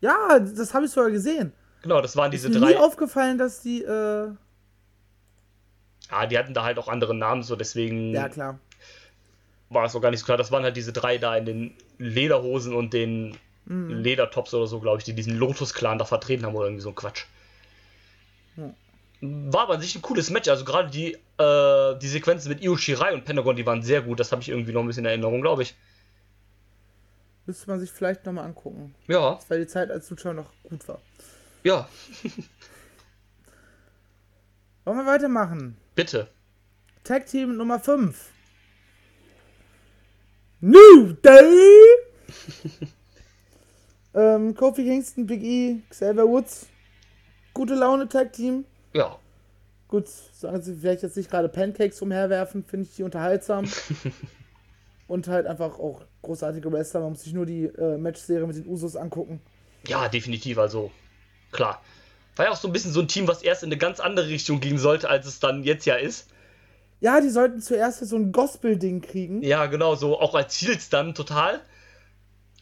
Ja, 0.00 0.38
das 0.38 0.72
habe 0.72 0.86
ich 0.86 0.90
sogar 0.92 1.10
gesehen. 1.10 1.52
Genau, 1.82 2.00
das 2.00 2.16
waren 2.16 2.30
diese 2.30 2.48
Ist 2.48 2.54
mir 2.54 2.60
drei. 2.60 2.70
nie 2.72 2.76
aufgefallen, 2.76 3.36
dass 3.38 3.60
die. 3.60 3.82
Äh, 3.82 4.28
Ja, 6.10 6.26
die 6.26 6.38
hatten 6.38 6.54
da 6.54 6.64
halt 6.64 6.78
auch 6.78 6.88
andere 6.88 7.14
Namen, 7.14 7.42
so 7.42 7.56
deswegen 7.56 8.12
ja, 8.12 8.28
klar. 8.28 8.58
war 9.68 9.84
es 9.84 9.94
auch 9.94 10.00
gar 10.00 10.10
nicht 10.10 10.20
so 10.20 10.26
klar. 10.26 10.36
Das 10.38 10.50
waren 10.52 10.62
halt 10.62 10.76
diese 10.76 10.92
drei 10.92 11.18
da 11.18 11.36
in 11.36 11.44
den 11.44 11.74
Lederhosen 11.98 12.74
und 12.74 12.92
den 12.92 13.36
Mhm. 13.66 13.90
Ledertops 13.90 14.52
oder 14.54 14.66
so, 14.66 14.80
glaube 14.80 14.98
ich, 14.98 15.04
die 15.04 15.12
diesen 15.12 15.36
Lotus-Clan 15.36 15.98
da 15.98 16.04
vertreten 16.04 16.44
haben 16.44 16.56
oder 16.56 16.66
irgendwie 16.66 16.82
so 16.82 16.88
ein 16.88 16.94
Quatsch. 16.94 17.26
Ja. 18.56 18.70
War 19.22 19.62
aber 19.64 19.74
an 19.74 19.80
sich 19.82 19.94
ein 19.96 20.02
cooles 20.02 20.30
Match. 20.30 20.48
Also 20.48 20.64
gerade 20.64 20.90
die, 20.90 21.12
äh, 21.38 21.98
die 21.98 22.08
Sequenzen 22.08 22.48
mit 22.48 22.62
Io 22.62 22.76
Shirai 22.76 23.12
und 23.12 23.24
Pentagon, 23.24 23.54
die 23.56 23.66
waren 23.66 23.82
sehr 23.82 24.00
gut. 24.02 24.18
Das 24.18 24.32
habe 24.32 24.40
ich 24.42 24.48
irgendwie 24.48 24.72
noch 24.72 24.80
ein 24.80 24.86
bisschen 24.86 25.04
in 25.04 25.10
Erinnerung, 25.10 25.42
glaube 25.42 25.62
ich. 25.62 25.74
Müsste 27.46 27.68
man 27.70 27.80
sich 27.80 27.90
vielleicht 27.90 28.24
nochmal 28.24 28.44
angucken. 28.46 28.94
Ja, 29.08 29.38
Weil 29.48 29.60
die 29.60 29.66
Zeit 29.66 29.90
als 29.90 30.08
Lucha 30.10 30.32
noch 30.32 30.50
gut 30.62 30.86
war. 30.88 31.00
ja, 31.64 31.88
Wollen 34.84 34.98
wir 34.98 35.06
weitermachen? 35.06 35.76
bitte. 35.94 36.28
Tag 37.04 37.26
Team 37.26 37.56
Nummer 37.56 37.78
5. 37.80 38.30
New 40.60 41.12
Day! 41.22 41.86
ähm, 44.14 44.54
Kofi 44.54 44.84
Kingston, 44.84 45.26
Big 45.26 45.42
E, 45.42 45.80
Xavier 45.90 46.26
Woods. 46.26 46.66
Gute 47.54 47.74
Laune 47.74 48.08
Tag 48.08 48.32
Team. 48.32 48.64
Ja, 48.92 49.18
Gut, 49.90 50.06
sagen 50.06 50.62
sie 50.62 50.76
vielleicht 50.76 51.02
jetzt 51.02 51.16
nicht 51.16 51.28
gerade 51.28 51.48
Pancakes 51.48 52.00
umherwerfen, 52.00 52.64
finde 52.64 52.86
ich 52.88 52.94
die 52.94 53.02
unterhaltsam. 53.02 53.68
Und 55.08 55.26
halt 55.26 55.48
einfach 55.48 55.80
auch 55.80 56.02
großartige 56.22 56.70
Wrestler. 56.70 57.00
Man 57.00 57.10
muss 57.10 57.24
sich 57.24 57.32
nur 57.32 57.44
die 57.44 57.64
äh, 57.64 57.98
Matchserie 57.98 58.46
mit 58.46 58.54
den 58.54 58.68
Usos 58.68 58.94
angucken. 58.94 59.40
ja, 59.88 60.08
definitiv. 60.08 60.58
Also, 60.58 60.92
klar. 61.50 61.82
War 62.36 62.44
ja 62.44 62.52
auch 62.52 62.56
so 62.56 62.68
ein 62.68 62.72
bisschen 62.72 62.92
so 62.92 63.00
ein 63.00 63.08
Team, 63.08 63.26
was 63.26 63.42
erst 63.42 63.64
in 63.64 63.68
eine 63.68 63.78
ganz 63.78 63.98
andere 63.98 64.28
Richtung 64.28 64.60
gehen 64.60 64.78
sollte, 64.78 65.10
als 65.10 65.26
es 65.26 65.40
dann 65.40 65.64
jetzt 65.64 65.86
ja 65.86 65.96
ist. 65.96 66.28
Ja, 67.00 67.20
die 67.20 67.28
sollten 67.28 67.60
zuerst 67.60 67.98
so 68.06 68.14
ein 68.14 68.30
Gospel-Ding 68.30 69.00
kriegen. 69.00 69.42
Ja, 69.42 69.66
genau, 69.66 69.96
so 69.96 70.20
auch 70.20 70.36
als 70.36 70.54
Heels 70.60 70.88
dann 70.88 71.16
total. 71.16 71.60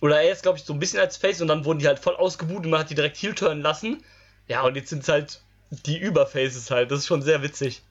Oder 0.00 0.22
erst, 0.22 0.44
glaube 0.44 0.56
ich, 0.56 0.64
so 0.64 0.72
ein 0.72 0.78
bisschen 0.78 1.00
als 1.00 1.18
Face 1.18 1.42
und 1.42 1.48
dann 1.48 1.66
wurden 1.66 1.80
die 1.80 1.86
halt 1.86 1.98
voll 1.98 2.16
ausgebucht 2.16 2.64
und 2.64 2.70
man 2.70 2.80
hat 2.80 2.88
die 2.88 2.94
direkt 2.94 3.18
Heel 3.18 3.34
turnen 3.34 3.60
lassen. 3.60 4.02
Ja, 4.46 4.62
und 4.62 4.76
jetzt 4.76 4.88
sind 4.88 5.02
es 5.02 5.10
halt 5.10 5.42
die 5.70 5.98
Überfaces 5.98 6.70
halt. 6.70 6.90
Das 6.90 7.00
ist 7.00 7.06
schon 7.06 7.22
sehr 7.22 7.42
witzig. 7.42 7.82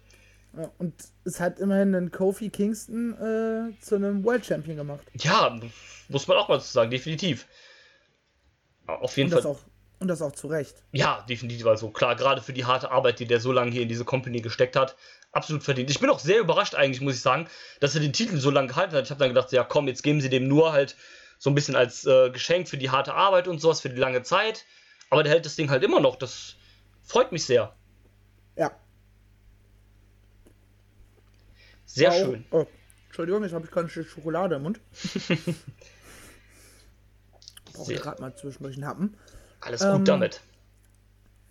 Und 0.79 0.93
es 1.23 1.39
hat 1.39 1.59
immerhin 1.59 1.93
einen 1.93 2.11
Kofi 2.11 2.49
Kingston 2.49 3.13
äh, 3.13 3.79
zu 3.81 3.95
einem 3.95 4.23
World 4.23 4.45
Champion 4.45 4.77
gemacht. 4.77 5.05
Ja, 5.13 5.59
muss 6.09 6.27
man 6.27 6.37
auch 6.37 6.47
mal 6.49 6.59
so 6.59 6.65
sagen, 6.65 6.89
definitiv. 6.89 7.45
Auf 8.87 9.17
jeden 9.17 9.27
Und 9.27 9.35
das 9.35 9.43
Fall. 9.43 9.51
auch, 9.51 9.59
und 9.99 10.07
das 10.07 10.21
auch 10.21 10.31
zu 10.31 10.47
Recht. 10.47 10.83
Ja, 10.93 11.25
definitiv. 11.29 11.65
Also 11.67 11.89
klar, 11.89 12.15
gerade 12.15 12.41
für 12.41 12.53
die 12.53 12.65
harte 12.65 12.89
Arbeit, 12.91 13.19
die 13.19 13.25
der 13.25 13.39
so 13.39 13.51
lange 13.51 13.71
hier 13.71 13.81
in 13.81 13.89
diese 13.89 14.05
Company 14.05 14.41
gesteckt 14.41 14.75
hat, 14.75 14.95
absolut 15.31 15.63
verdient. 15.63 15.89
Ich 15.91 15.99
bin 15.99 16.09
auch 16.09 16.19
sehr 16.19 16.39
überrascht 16.39 16.73
eigentlich, 16.73 17.01
muss 17.01 17.15
ich 17.15 17.21
sagen, 17.21 17.47
dass 17.79 17.93
er 17.93 18.01
den 18.01 18.13
Titel 18.13 18.37
so 18.37 18.49
lange 18.49 18.69
gehalten 18.69 18.95
hat. 18.95 19.03
Ich 19.03 19.11
habe 19.11 19.19
dann 19.19 19.29
gedacht, 19.29 19.51
ja 19.51 19.63
komm, 19.63 19.87
jetzt 19.87 20.01
geben 20.01 20.21
sie 20.21 20.29
dem 20.29 20.47
nur 20.47 20.71
halt 20.71 20.95
so 21.37 21.51
ein 21.51 21.55
bisschen 21.55 21.75
als 21.75 22.05
äh, 22.05 22.31
Geschenk 22.31 22.67
für 22.67 22.77
die 22.77 22.89
harte 22.89 23.13
Arbeit 23.13 23.47
und 23.47 23.59
sowas, 23.59 23.81
für 23.81 23.89
die 23.89 23.99
lange 23.99 24.23
Zeit. 24.23 24.65
Aber 25.09 25.23
der 25.23 25.33
hält 25.33 25.45
das 25.45 25.55
Ding 25.55 25.69
halt 25.69 25.83
immer 25.83 25.99
noch. 25.99 26.15
Das 26.15 26.55
freut 27.07 27.31
mich 27.31 27.43
sehr. 27.45 27.73
Ja. 28.55 28.71
Sehr 31.85 32.11
Auch- 32.11 32.15
schön. 32.15 32.45
Oh, 32.51 32.65
Entschuldigung, 33.07 33.41
jetzt 33.43 33.53
habe 33.53 33.65
ich 33.65 33.71
keine 33.71 33.89
Stück 33.89 34.07
Schokolade 34.07 34.55
im 34.57 34.63
Mund. 34.63 34.79
Brauche 37.73 37.93
ich 37.93 38.01
gerade 38.01 38.21
mal 38.21 38.35
zwischendurch 38.35 38.75
einen 38.75 38.85
Happen. 38.85 39.17
Alles 39.61 39.81
gut 39.81 39.89
ähm, 39.89 40.05
damit. 40.05 40.41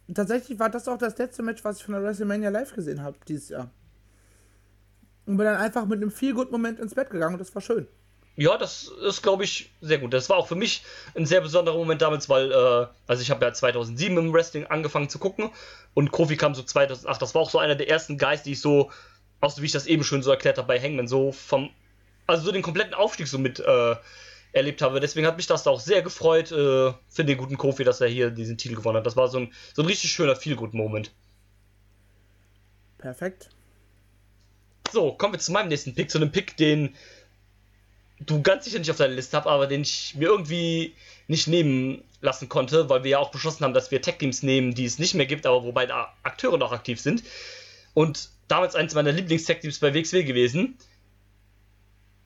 Und 0.06 0.14
tatsächlich 0.14 0.58
war 0.60 0.70
das 0.70 0.86
auch 0.86 0.98
das 0.98 1.18
letzte 1.18 1.42
Match, 1.42 1.64
was 1.64 1.78
ich 1.78 1.84
von 1.84 1.94
der 1.94 2.02
WrestleMania 2.04 2.50
live 2.50 2.72
gesehen 2.74 3.02
habe 3.02 3.16
dieses 3.26 3.48
Jahr. 3.48 3.70
Und 5.24 5.36
bin 5.38 5.46
dann 5.46 5.56
einfach 5.56 5.86
mit 5.86 6.00
einem 6.00 6.12
viel 6.12 6.34
gut 6.34 6.52
Moment 6.52 6.78
ins 6.78 6.94
Bett 6.94 7.10
gegangen 7.10 7.34
und 7.34 7.40
das 7.40 7.52
war 7.54 7.62
schön. 7.62 7.88
Ja, 8.36 8.58
das 8.58 8.88
ist, 8.88 9.22
glaube 9.22 9.44
ich, 9.44 9.70
sehr 9.80 9.98
gut. 9.98 10.12
Das 10.12 10.28
war 10.28 10.36
auch 10.36 10.46
für 10.46 10.56
mich 10.56 10.82
ein 11.14 11.24
sehr 11.24 11.40
besonderer 11.40 11.76
Moment 11.76 12.02
damals, 12.02 12.28
weil, 12.28 12.52
äh, 12.52 12.86
also 13.06 13.22
ich 13.22 13.30
habe 13.30 13.44
ja 13.44 13.52
2007 13.52 14.16
im 14.18 14.32
Wrestling 14.32 14.66
angefangen 14.66 15.08
zu 15.08 15.18
gucken 15.18 15.50
und 15.94 16.10
Kofi 16.12 16.36
kam 16.36 16.54
so 16.54 16.62
2008. 16.62 17.22
Das 17.22 17.34
war 17.34 17.40
auch 17.40 17.50
so 17.50 17.58
einer 17.58 17.76
der 17.76 17.88
ersten 17.88 18.18
Guys, 18.18 18.42
die 18.42 18.52
ich 18.52 18.60
so, 18.60 18.90
auch 19.40 19.50
so 19.50 19.62
wie 19.62 19.66
ich 19.66 19.72
das 19.72 19.86
eben 19.86 20.04
schon 20.04 20.22
so 20.22 20.30
erklärt 20.30 20.58
habe 20.58 20.68
bei 20.68 20.78
Hangman, 20.78 21.08
so 21.08 21.32
vom, 21.32 21.70
also 22.26 22.44
so 22.44 22.52
den 22.52 22.60
kompletten 22.60 22.92
Aufstieg 22.92 23.26
so 23.26 23.38
mit 23.38 23.58
äh, 23.58 23.96
erlebt 24.52 24.82
habe. 24.82 25.00
Deswegen 25.00 25.26
hat 25.26 25.38
mich 25.38 25.46
das 25.46 25.62
da 25.62 25.70
auch 25.70 25.80
sehr 25.80 26.02
gefreut 26.02 26.52
äh, 26.52 26.92
für 27.08 27.24
den 27.24 27.38
guten 27.38 27.56
Kofi, 27.56 27.84
dass 27.84 28.02
er 28.02 28.08
hier 28.08 28.30
diesen 28.30 28.58
Titel 28.58 28.74
gewonnen 28.74 28.98
hat. 28.98 29.06
Das 29.06 29.16
war 29.16 29.28
so 29.28 29.38
ein, 29.38 29.52
so 29.72 29.80
ein 29.80 29.86
richtig 29.86 30.12
schöner 30.12 30.36
Feel-Good-Moment. 30.36 31.10
Perfekt. 32.98 33.48
So, 34.92 35.12
kommen 35.12 35.34
wir 35.34 35.40
zu 35.40 35.52
meinem 35.52 35.68
nächsten 35.68 35.94
Pick, 35.94 36.10
zu 36.10 36.18
einem 36.18 36.32
Pick, 36.32 36.56
den 36.56 36.94
du 38.20 38.42
ganz 38.42 38.64
sicher 38.64 38.78
nicht 38.78 38.90
auf 38.90 38.96
deiner 38.96 39.14
Liste 39.14 39.36
hast, 39.36 39.46
aber 39.46 39.66
den 39.66 39.82
ich 39.82 40.14
mir 40.16 40.28
irgendwie 40.28 40.94
nicht 41.28 41.48
nehmen 41.48 42.02
lassen 42.20 42.48
konnte, 42.48 42.88
weil 42.88 43.04
wir 43.04 43.12
ja 43.12 43.18
auch 43.18 43.30
beschlossen 43.30 43.64
haben, 43.64 43.74
dass 43.74 43.90
wir 43.90 44.00
Tech-Teams 44.00 44.42
nehmen, 44.42 44.74
die 44.74 44.84
es 44.84 44.98
nicht 44.98 45.14
mehr 45.14 45.26
gibt, 45.26 45.46
aber 45.46 45.64
wobei 45.64 45.86
da 45.86 46.14
Akteure 46.22 46.58
noch 46.58 46.72
aktiv 46.72 47.00
sind. 47.00 47.22
Und 47.94 48.30
damals 48.48 48.74
eins 48.74 48.94
meiner 48.94 49.12
Lieblings-Tech-Teams 49.12 49.78
bei 49.80 49.94
WXW 49.94 50.24
gewesen. 50.24 50.76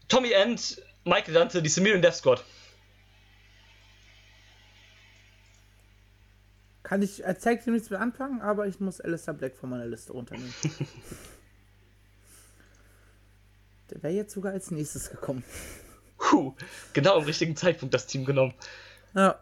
Tommy 0.09 0.32
End, 0.32 0.82
Michael 1.05 1.34
Dante, 1.34 1.62
die 1.62 1.68
Samir 1.68 1.95
und 1.95 2.03
Death 2.03 2.16
Squad. 2.16 2.45
kann 6.91 7.03
ich 7.03 7.24
als 7.24 7.45
Tag 7.45 7.62
Team 7.62 7.74
nichts 7.74 7.88
mehr 7.88 8.01
anfangen, 8.01 8.41
aber 8.41 8.66
ich 8.66 8.80
muss 8.80 9.01
Alistair 9.01 9.34
Black 9.34 9.57
von 9.57 9.70
meiner 9.70 9.86
Liste 9.86 10.12
runternehmen. 10.12 10.53
Der 13.91 14.03
wäre 14.03 14.14
jetzt 14.14 14.32
sogar 14.32 14.53
als 14.53 14.70
nächstes 14.70 15.11
gekommen. 15.11 15.45
Puh, 16.18 16.55
genau 16.93 17.16
am 17.16 17.24
richtigen 17.24 17.57
Zeitpunkt 17.57 17.95
das 17.95 18.07
Team 18.07 18.24
genommen. 18.24 18.55
Ja. 19.14 19.41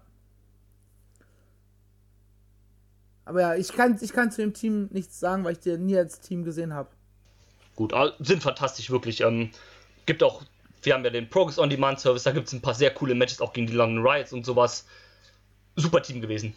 Aber 3.24 3.40
ja, 3.40 3.54
ich 3.56 3.72
kann, 3.72 3.98
ich 4.00 4.12
kann 4.12 4.30
zu 4.30 4.40
dem 4.40 4.54
Team 4.54 4.88
nichts 4.90 5.20
sagen, 5.20 5.44
weil 5.44 5.52
ich 5.52 5.60
den 5.60 5.84
nie 5.84 5.98
als 5.98 6.20
Team 6.20 6.44
gesehen 6.44 6.72
habe. 6.72 6.88
Gut, 7.76 7.94
sind 8.20 8.42
fantastisch, 8.42 8.90
wirklich. 8.90 9.20
Ähm, 9.20 9.50
gibt 10.06 10.22
auch, 10.22 10.42
wir 10.82 10.94
haben 10.94 11.04
ja 11.04 11.10
den 11.10 11.28
Progress 11.28 11.58
On 11.58 11.68
Demand 11.68 12.00
Service, 12.00 12.22
da 12.22 12.32
gibt 12.32 12.46
es 12.46 12.54
ein 12.54 12.62
paar 12.62 12.74
sehr 12.74 12.90
coole 12.92 13.14
Matches 13.14 13.40
auch 13.40 13.52
gegen 13.52 13.66
die 13.66 13.74
London 13.74 14.04
Riots 14.04 14.32
und 14.32 14.46
sowas. 14.46 14.86
Super 15.76 16.02
Team 16.02 16.20
gewesen. 16.20 16.56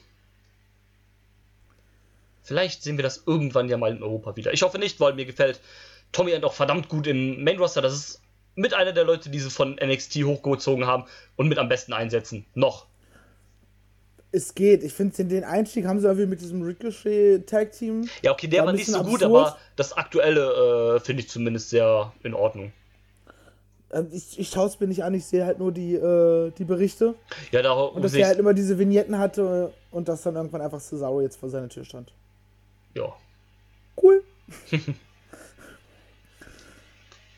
Vielleicht 2.41 2.83
sehen 2.83 2.97
wir 2.97 3.03
das 3.03 3.23
irgendwann 3.25 3.69
ja 3.69 3.77
mal 3.77 3.95
in 3.95 4.01
Europa 4.01 4.35
wieder. 4.35 4.53
Ich 4.53 4.61
hoffe 4.61 4.79
nicht, 4.79 4.99
weil 4.99 5.13
mir 5.13 5.25
gefällt 5.25 5.59
Tommy 6.11 6.31
End 6.31 6.45
auch 6.45 6.53
verdammt 6.53 6.89
gut 6.89 7.07
im 7.07 7.43
Main 7.43 7.57
Roster. 7.57 7.81
Das 7.81 7.93
ist 7.93 8.21
mit 8.55 8.73
einer 8.73 8.91
der 8.91 9.05
Leute, 9.05 9.29
die 9.29 9.39
sie 9.39 9.49
von 9.49 9.79
NXT 9.81 10.23
hochgezogen 10.23 10.85
haben 10.85 11.05
und 11.35 11.47
mit 11.47 11.57
am 11.57 11.69
besten 11.69 11.93
einsetzen. 11.93 12.45
Noch. 12.53 12.87
Es 14.33 14.55
geht. 14.55 14.83
Ich 14.83 14.93
finde, 14.93 15.25
den 15.25 15.43
Einstieg 15.43 15.85
haben 15.85 15.99
sie 15.99 16.05
irgendwie 16.07 16.27
mit 16.27 16.41
diesem 16.41 16.61
Ricochet-Tag-Team. 16.61 18.07
Ja, 18.21 18.31
okay, 18.31 18.47
der 18.47 18.65
war, 18.65 18.71
nicht 18.71 18.85
so 18.85 18.97
absurd. 18.97 19.11
gut, 19.11 19.23
aber 19.23 19.57
das 19.75 19.93
aktuelle 19.93 20.95
äh, 20.95 20.99
finde 21.01 21.23
ich 21.23 21.29
zumindest 21.29 21.69
sehr 21.69 22.13
in 22.23 22.33
Ordnung. 22.33 22.71
Ähm, 23.91 24.07
ich, 24.11 24.39
ich 24.39 24.49
schaue 24.49 24.67
es 24.67 24.79
mir 24.79 24.87
nicht 24.87 25.03
an, 25.03 25.13
ich 25.13 25.25
sehe 25.25 25.45
halt 25.45 25.59
nur 25.59 25.73
die, 25.73 25.95
äh, 25.95 26.51
die 26.51 26.63
Berichte. 26.63 27.15
Ja, 27.51 27.61
da 27.61 27.73
Und 27.73 28.03
dass 28.03 28.13
er 28.13 28.27
halt 28.27 28.39
immer 28.39 28.53
diese 28.53 28.79
Vignetten 28.79 29.17
hatte 29.17 29.73
und 29.91 30.07
dass 30.07 30.21
dann 30.23 30.35
irgendwann 30.35 30.61
einfach 30.61 30.79
Cesaro 30.79 31.21
jetzt 31.21 31.37
vor 31.37 31.49
seiner 31.49 31.67
Tür 31.67 31.83
stand. 31.83 32.13
Ja. 32.95 33.13
Cool. 34.01 34.23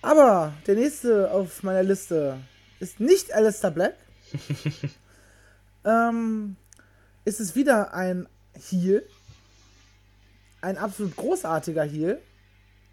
Aber 0.04 0.54
der 0.68 0.76
nächste 0.76 1.32
auf 1.32 1.64
meiner 1.64 1.82
Liste 1.82 2.38
ist 2.82 3.00
nicht 3.00 3.34
Alistair 3.34 3.72
Black. 3.72 3.96
ähm, 5.86 6.58
ist 7.24 7.40
es 7.40 7.56
wieder 7.56 7.94
ein 7.94 8.28
Heal. 8.70 9.04
Ein 10.62 10.78
absolut 10.78 11.16
großartiger 11.16 11.84
Heal. 11.84 12.22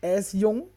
Er 0.01 0.19
ist 0.19 0.35
jung. 0.35 0.69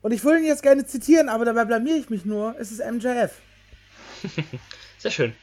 Und 0.00 0.12
ich 0.12 0.24
würde 0.24 0.40
ihn 0.40 0.46
jetzt 0.46 0.62
gerne 0.62 0.86
zitieren, 0.86 1.28
aber 1.28 1.44
dabei 1.44 1.66
blamier 1.66 1.96
ich 1.96 2.08
mich 2.08 2.24
nur. 2.24 2.56
Es 2.58 2.72
ist 2.72 2.80
MJF. 2.80 3.38
Sehr 4.98 5.10
schön. 5.10 5.34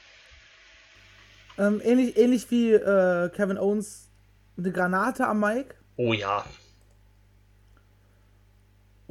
Ähm, 1.59 1.81
ähnlich, 1.83 2.17
ähnlich 2.17 2.49
wie 2.49 2.73
äh, 2.73 3.29
Kevin 3.29 3.59
Owens 3.59 4.09
eine 4.57 4.71
Granate 4.71 5.27
am 5.27 5.39
Mike. 5.39 5.75
Oh 5.97 6.13
ja. 6.13 6.45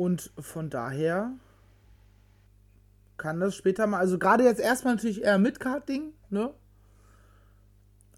Und 0.00 0.30
von 0.38 0.70
daher 0.70 1.32
kann 3.18 3.38
das 3.38 3.54
später 3.54 3.86
mal, 3.86 3.98
also 3.98 4.18
gerade 4.18 4.44
jetzt 4.44 4.58
erstmal 4.58 4.94
natürlich 4.94 5.22
eher 5.22 5.36
Midcard-Ding, 5.36 6.14
ne? 6.30 6.54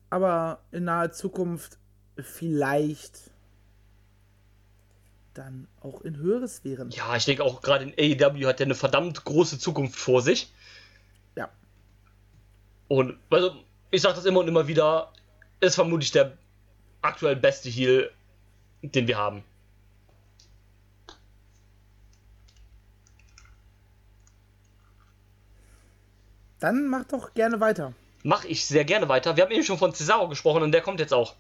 Aber 0.09 0.61
in 0.71 0.85
naher 0.85 1.11
Zukunft 1.11 1.79
vielleicht 2.17 3.33
dann 5.35 5.67
auch 5.81 6.03
in 6.03 6.19
höheres 6.19 6.59
Sphären. 6.59 6.91
Ja, 6.91 7.17
ich 7.17 7.25
denke 7.25 7.43
auch 7.43 7.63
gerade 7.63 7.91
in 7.91 7.95
AEW 7.99 8.47
hat 8.47 8.61
er 8.61 8.67
eine 8.67 8.77
verdammt 8.77 9.25
große 9.25 9.59
Zukunft 9.59 9.99
vor 9.99 10.23
sich. 10.23 10.53
Ja. 11.35 11.51
Und 12.87 13.19
also, 13.29 13.57
ich 13.91 14.03
sage 14.03 14.15
das 14.15 14.25
immer 14.25 14.39
und 14.39 14.47
immer 14.47 14.69
wieder, 14.69 15.13
ist 15.59 15.75
vermutlich 15.75 16.13
der 16.13 16.39
aktuell 17.01 17.35
beste 17.35 17.69
Heal, 17.71 18.13
den 18.83 19.09
wir 19.09 19.19
haben. 19.19 19.43
Dann 26.63 26.87
mach 26.87 27.03
doch 27.07 27.35
gerne 27.35 27.59
weiter. 27.59 27.93
Mach 28.23 28.45
ich 28.45 28.65
sehr 28.65 28.85
gerne 28.85 29.09
weiter. 29.09 29.37
Wir 29.37 29.43
haben 29.43 29.51
eben 29.51 29.65
schon 29.65 29.79
von 29.79 29.93
Cesaro 29.93 30.29
gesprochen 30.29 30.63
und 30.63 30.71
der 30.71 30.81
kommt 30.81 31.01
jetzt 31.01 31.13
auch. 31.13 31.35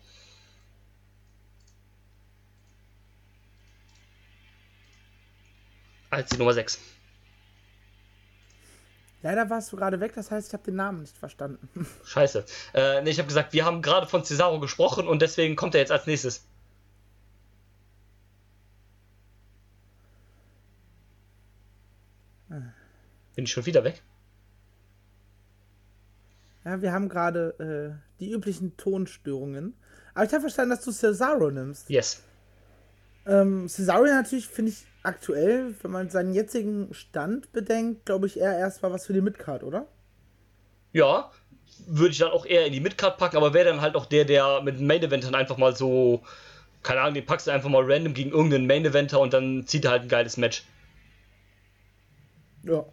Als 6.10 6.28
die 6.30 6.38
Nummer 6.38 6.52
6. 6.52 6.76
Leider 9.22 9.48
warst 9.48 9.70
du 9.70 9.76
gerade 9.76 10.00
weg, 10.00 10.12
das 10.16 10.32
heißt, 10.32 10.48
ich 10.48 10.54
habe 10.54 10.64
den 10.64 10.74
Namen 10.74 11.02
nicht 11.02 11.16
verstanden. 11.16 11.68
Scheiße. 12.04 12.44
Äh, 12.74 13.02
nee, 13.02 13.10
ich 13.10 13.18
habe 13.18 13.28
gesagt, 13.28 13.52
wir 13.52 13.64
haben 13.64 13.80
gerade 13.80 14.08
von 14.08 14.24
Cesaro 14.24 14.58
gesprochen 14.58 15.06
und 15.06 15.22
deswegen 15.22 15.54
kommt 15.54 15.76
er 15.76 15.82
jetzt 15.82 15.92
als 15.92 16.06
nächstes. 16.06 16.44
Bin 22.48 23.44
ich 23.44 23.52
schon 23.52 23.66
wieder 23.66 23.84
weg? 23.84 24.02
Ja, 26.64 26.80
wir 26.80 26.92
haben 26.92 27.08
gerade 27.08 27.98
äh, 27.98 28.20
die 28.20 28.30
üblichen 28.30 28.76
Tonstörungen. 28.76 29.74
Aber 30.14 30.24
ich 30.24 30.32
habe 30.32 30.42
verstanden, 30.42 30.70
dass 30.70 30.84
du 30.84 30.92
Cesaro 30.92 31.50
nimmst. 31.50 31.88
Yes. 31.90 32.22
Ähm, 33.26 33.68
Cesaro 33.68 34.04
natürlich 34.04 34.48
finde 34.48 34.72
ich 34.72 34.86
aktuell, 35.02 35.74
wenn 35.82 35.90
man 35.90 36.10
seinen 36.10 36.34
jetzigen 36.34 36.92
Stand 36.92 37.52
bedenkt, 37.52 38.06
glaube 38.06 38.26
ich 38.26 38.38
eher 38.38 38.56
erstmal 38.56 38.92
was 38.92 39.06
für 39.06 39.12
die 39.12 39.20
Midcard, 39.20 39.64
oder? 39.64 39.88
Ja, 40.92 41.30
würde 41.86 42.10
ich 42.10 42.18
dann 42.18 42.30
auch 42.30 42.46
eher 42.46 42.66
in 42.66 42.72
die 42.72 42.80
Midcard 42.80 43.18
packen, 43.18 43.36
aber 43.36 43.54
wäre 43.54 43.70
dann 43.70 43.80
halt 43.80 43.96
auch 43.96 44.06
der, 44.06 44.24
der 44.24 44.60
mit 44.62 44.78
den 44.78 44.86
Main 44.86 45.02
Eventern 45.02 45.34
einfach 45.34 45.56
mal 45.56 45.74
so, 45.74 46.22
keine 46.82 47.00
Ahnung, 47.00 47.14
den 47.14 47.26
packst 47.26 47.46
du 47.46 47.50
einfach 47.50 47.70
mal 47.70 47.82
random 47.84 48.14
gegen 48.14 48.30
irgendeinen 48.30 48.66
Main 48.66 48.84
Eventer 48.84 49.18
und 49.20 49.32
dann 49.32 49.66
zieht 49.66 49.84
er 49.84 49.92
halt 49.92 50.02
ein 50.02 50.08
geiles 50.08 50.36
Match. 50.36 50.64
Ja, 52.64 52.84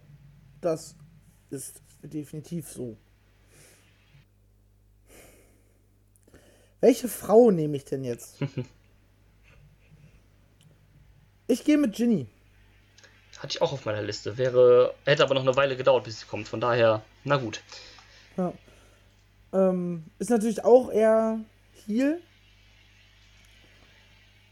das 0.62 0.96
ist 1.50 1.82
definitiv 2.02 2.68
so. 2.68 2.98
Welche 6.82 7.08
Frau 7.08 7.52
nehme 7.52 7.78
ich 7.78 7.86
denn 7.86 8.04
jetzt? 8.04 8.38
ich 11.48 11.64
gehe 11.64 11.78
mit 11.78 11.96
Ginny. 11.96 12.28
Hatte 13.40 13.52
ich 13.52 13.62
auch 13.62 13.72
auf 13.72 13.86
meiner 13.86 14.02
Liste. 14.02 14.38
Wäre, 14.38 14.94
hätte 15.06 15.24
aber 15.24 15.34
noch 15.34 15.44
eine 15.44 15.56
Weile 15.56 15.78
gedauert, 15.78 16.04
bis 16.04 16.20
sie 16.20 16.26
kommt. 16.26 16.48
Von 16.48 16.60
daher, 16.60 17.02
na 17.24 17.38
gut. 17.38 17.62
Ja. 18.38 18.54
Ähm, 19.54 20.06
ist 20.20 20.30
natürlich 20.30 20.64
auch 20.64 20.92
eher 20.92 21.40
Heal. 21.86 22.22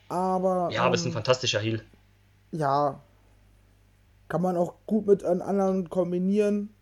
Aber. 0.09 0.69
Ja, 0.71 0.83
aber 0.83 0.95
ist 0.95 1.03
ein 1.03 1.07
ähm, 1.07 1.13
fantastischer 1.13 1.59
Heal. 1.59 1.83
Ja. 2.51 3.01
Kann 4.29 4.41
man 4.41 4.57
auch 4.57 4.75
gut 4.85 5.07
mit 5.07 5.23
einem 5.23 5.41
anderen 5.41 5.89
kombinieren. 5.89 6.73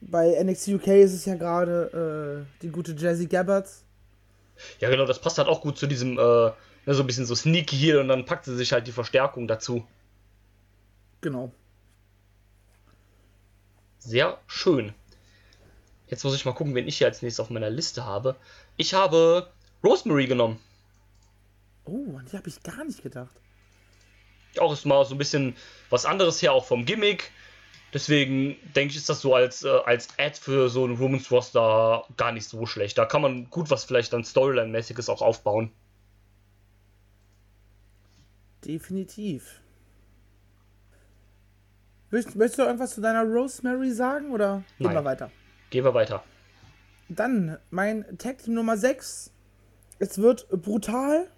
Bei 0.00 0.42
NXT 0.42 0.68
UK 0.68 0.86
ist 0.88 1.12
es 1.12 1.24
ja 1.24 1.34
gerade 1.34 2.46
äh, 2.46 2.60
die 2.62 2.70
gute 2.70 2.92
Jazzy 2.92 3.26
Gabbards. 3.26 3.84
Ja, 4.80 4.90
genau, 4.90 5.06
das 5.06 5.20
passt 5.20 5.38
halt 5.38 5.48
auch 5.48 5.60
gut 5.60 5.78
zu 5.78 5.86
diesem, 5.86 6.18
äh, 6.18 6.22
ne, 6.22 6.54
so 6.86 7.02
ein 7.02 7.06
bisschen 7.06 7.26
so 7.26 7.34
sneaky 7.34 7.76
Heal 7.76 7.98
und 7.98 8.08
dann 8.08 8.24
packt 8.24 8.44
sie 8.44 8.56
sich 8.56 8.72
halt 8.72 8.86
die 8.86 8.92
Verstärkung 8.92 9.48
dazu. 9.48 9.86
Genau. 11.20 11.52
Sehr 13.98 14.38
schön. 14.46 14.94
Jetzt 16.06 16.24
muss 16.24 16.34
ich 16.34 16.44
mal 16.44 16.52
gucken, 16.52 16.74
wen 16.74 16.88
ich 16.88 16.98
hier 16.98 17.08
als 17.08 17.22
nächstes 17.22 17.40
auf 17.40 17.50
meiner 17.50 17.70
Liste 17.70 18.04
habe. 18.04 18.36
Ich 18.76 18.94
habe 18.94 19.50
Rosemary 19.84 20.26
genommen. 20.26 20.58
Oh, 21.84 22.16
an 22.16 22.26
die 22.30 22.36
habe 22.36 22.48
ich 22.48 22.62
gar 22.62 22.84
nicht 22.84 23.02
gedacht. 23.02 23.34
Auch 24.58 24.72
ist 24.72 24.86
mal 24.86 25.04
so 25.04 25.14
ein 25.14 25.18
bisschen 25.18 25.54
was 25.90 26.06
anderes 26.06 26.40
her, 26.40 26.52
auch 26.52 26.64
vom 26.64 26.84
Gimmick. 26.84 27.30
Deswegen 27.94 28.56
denke 28.76 28.92
ich, 28.92 28.96
ist 28.96 29.08
das 29.08 29.20
so 29.20 29.34
als, 29.34 29.64
äh, 29.64 29.68
als 29.68 30.08
Ad 30.18 30.38
für 30.40 30.68
so 30.68 30.84
ein 30.84 30.98
Women's 30.98 31.30
Roster 31.30 32.04
gar 32.16 32.32
nicht 32.32 32.46
so 32.46 32.66
schlecht. 32.66 32.98
Da 32.98 33.06
kann 33.06 33.22
man 33.22 33.48
gut 33.48 33.70
was 33.70 33.84
vielleicht 33.84 34.12
dann 34.12 34.24
Storyline-mäßiges 34.24 35.08
auch 35.08 35.22
aufbauen. 35.22 35.70
Definitiv. 38.64 39.60
Möchtest, 42.10 42.36
möchtest 42.36 42.58
du 42.58 42.62
irgendwas 42.64 42.94
zu 42.94 43.00
deiner 43.00 43.22
Rosemary 43.22 43.92
sagen 43.92 44.32
oder 44.32 44.62
gehen 44.78 44.86
Nein. 44.86 44.96
wir 44.96 45.04
weiter? 45.04 45.30
Gehen 45.70 45.84
wir 45.84 45.94
weiter. 45.94 46.22
Dann 47.08 47.58
mein 47.70 48.18
Tag 48.18 48.38
Team 48.38 48.54
Nummer 48.54 48.76
6. 48.76 49.30
Es 49.98 50.18
wird 50.18 50.48
brutal. 50.50 51.30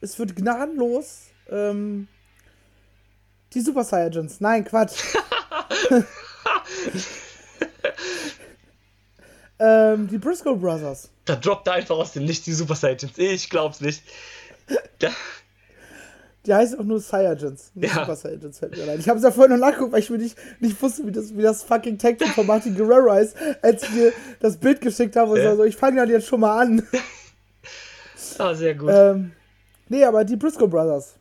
Es 0.00 0.18
wird 0.18 0.36
gnadenlos. 0.36 1.28
Ähm, 1.48 2.06
die 3.52 3.60
Super 3.60 3.82
Saiyajins. 3.82 4.40
Nein, 4.40 4.64
Quatsch. 4.64 5.16
ähm, 9.58 10.08
die 10.08 10.18
Briscoe 10.18 10.56
Brothers. 10.56 11.10
Da 11.24 11.36
droppt 11.36 11.66
er 11.68 11.74
einfach 11.74 11.96
aus 11.96 12.12
dem 12.12 12.24
Nichts 12.24 12.44
die 12.44 12.52
Super 12.52 12.74
Saiyans. 12.74 13.04
Ich 13.16 13.50
glaub's 13.50 13.80
nicht. 13.80 14.02
Da, 14.98 15.10
Die 16.46 16.54
heißt 16.54 16.78
auch 16.78 16.84
nur 16.84 17.00
Saiyajins. 17.00 17.70
Nicht 17.74 17.94
Ja. 17.94 18.00
Super 18.00 18.16
Saiyajins 18.16 18.58
fällt 18.58 18.76
mir 18.76 18.90
ein. 18.90 18.98
Ich 19.00 19.08
habe 19.08 19.18
es 19.18 19.24
ja 19.24 19.30
vorhin 19.30 19.58
noch 19.58 19.66
nachgeguckt, 19.66 19.92
weil 19.92 20.00
ich 20.00 20.10
mir 20.10 20.18
nicht, 20.18 20.36
nicht 20.60 20.80
wusste, 20.80 21.06
wie 21.06 21.12
das, 21.12 21.36
wie 21.36 21.42
das 21.42 21.62
fucking 21.62 21.98
Tag 21.98 22.22
von 22.34 22.46
Martin 22.46 22.74
Guerrero 22.74 23.14
ist, 23.18 23.36
als 23.62 23.82
ich 23.82 23.90
mir 23.90 24.12
das 24.40 24.56
Bild 24.56 24.80
geschickt 24.80 25.16
habe 25.16 25.32
und 25.32 25.38
Ja. 25.38 25.54
so, 25.56 25.64
ich 25.64 25.76
fange 25.76 25.96
dann 26.00 26.08
jetzt 26.08 26.26
schon 26.26 26.40
mal 26.40 26.62
an. 26.62 26.86
Ah, 28.38 28.54
sehr 28.54 28.74
gut. 28.74 28.90
ähm, 28.92 29.32
nee, 29.88 30.02
aber 30.04 30.24
die 30.24 30.36
Briscoe 30.36 30.66
Brothers 30.68 31.14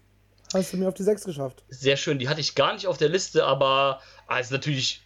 hast 0.53 0.71
du 0.73 0.77
mir 0.77 0.87
auf 0.87 0.93
die 0.93 1.03
6 1.03 1.25
geschafft. 1.25 1.63
Sehr 1.69 1.97
schön. 1.97 2.17
Die 2.19 2.29
hatte 2.29 2.39
ich 2.39 2.55
gar 2.55 2.73
nicht 2.73 2.87
auf 2.87 2.97
der 2.97 3.09
Liste, 3.09 3.43
aber 3.45 3.99
ist 4.37 4.51
natürlich 4.51 5.01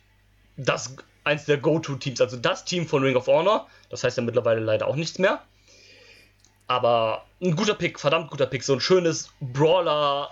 das 0.57 0.95
eins 1.23 1.45
der 1.45 1.57
Go-To-Teams. 1.57 2.19
Also 2.19 2.37
das 2.37 2.65
Team 2.65 2.87
von 2.87 3.03
Ring 3.03 3.15
of 3.15 3.27
Honor. 3.27 3.67
Das 3.89 4.03
heißt 4.03 4.17
ja 4.17 4.23
mittlerweile 4.23 4.59
leider 4.59 4.87
auch 4.87 4.95
nichts 4.95 5.19
mehr. 5.19 5.41
Aber 6.67 7.25
ein 7.41 7.55
guter 7.55 7.75
Pick, 7.75 7.99
verdammt 7.99 8.31
guter 8.31 8.45
Pick. 8.45 8.63
So 8.63 8.73
ein 8.73 8.81
schönes 8.81 9.29
Brawler, 9.39 10.29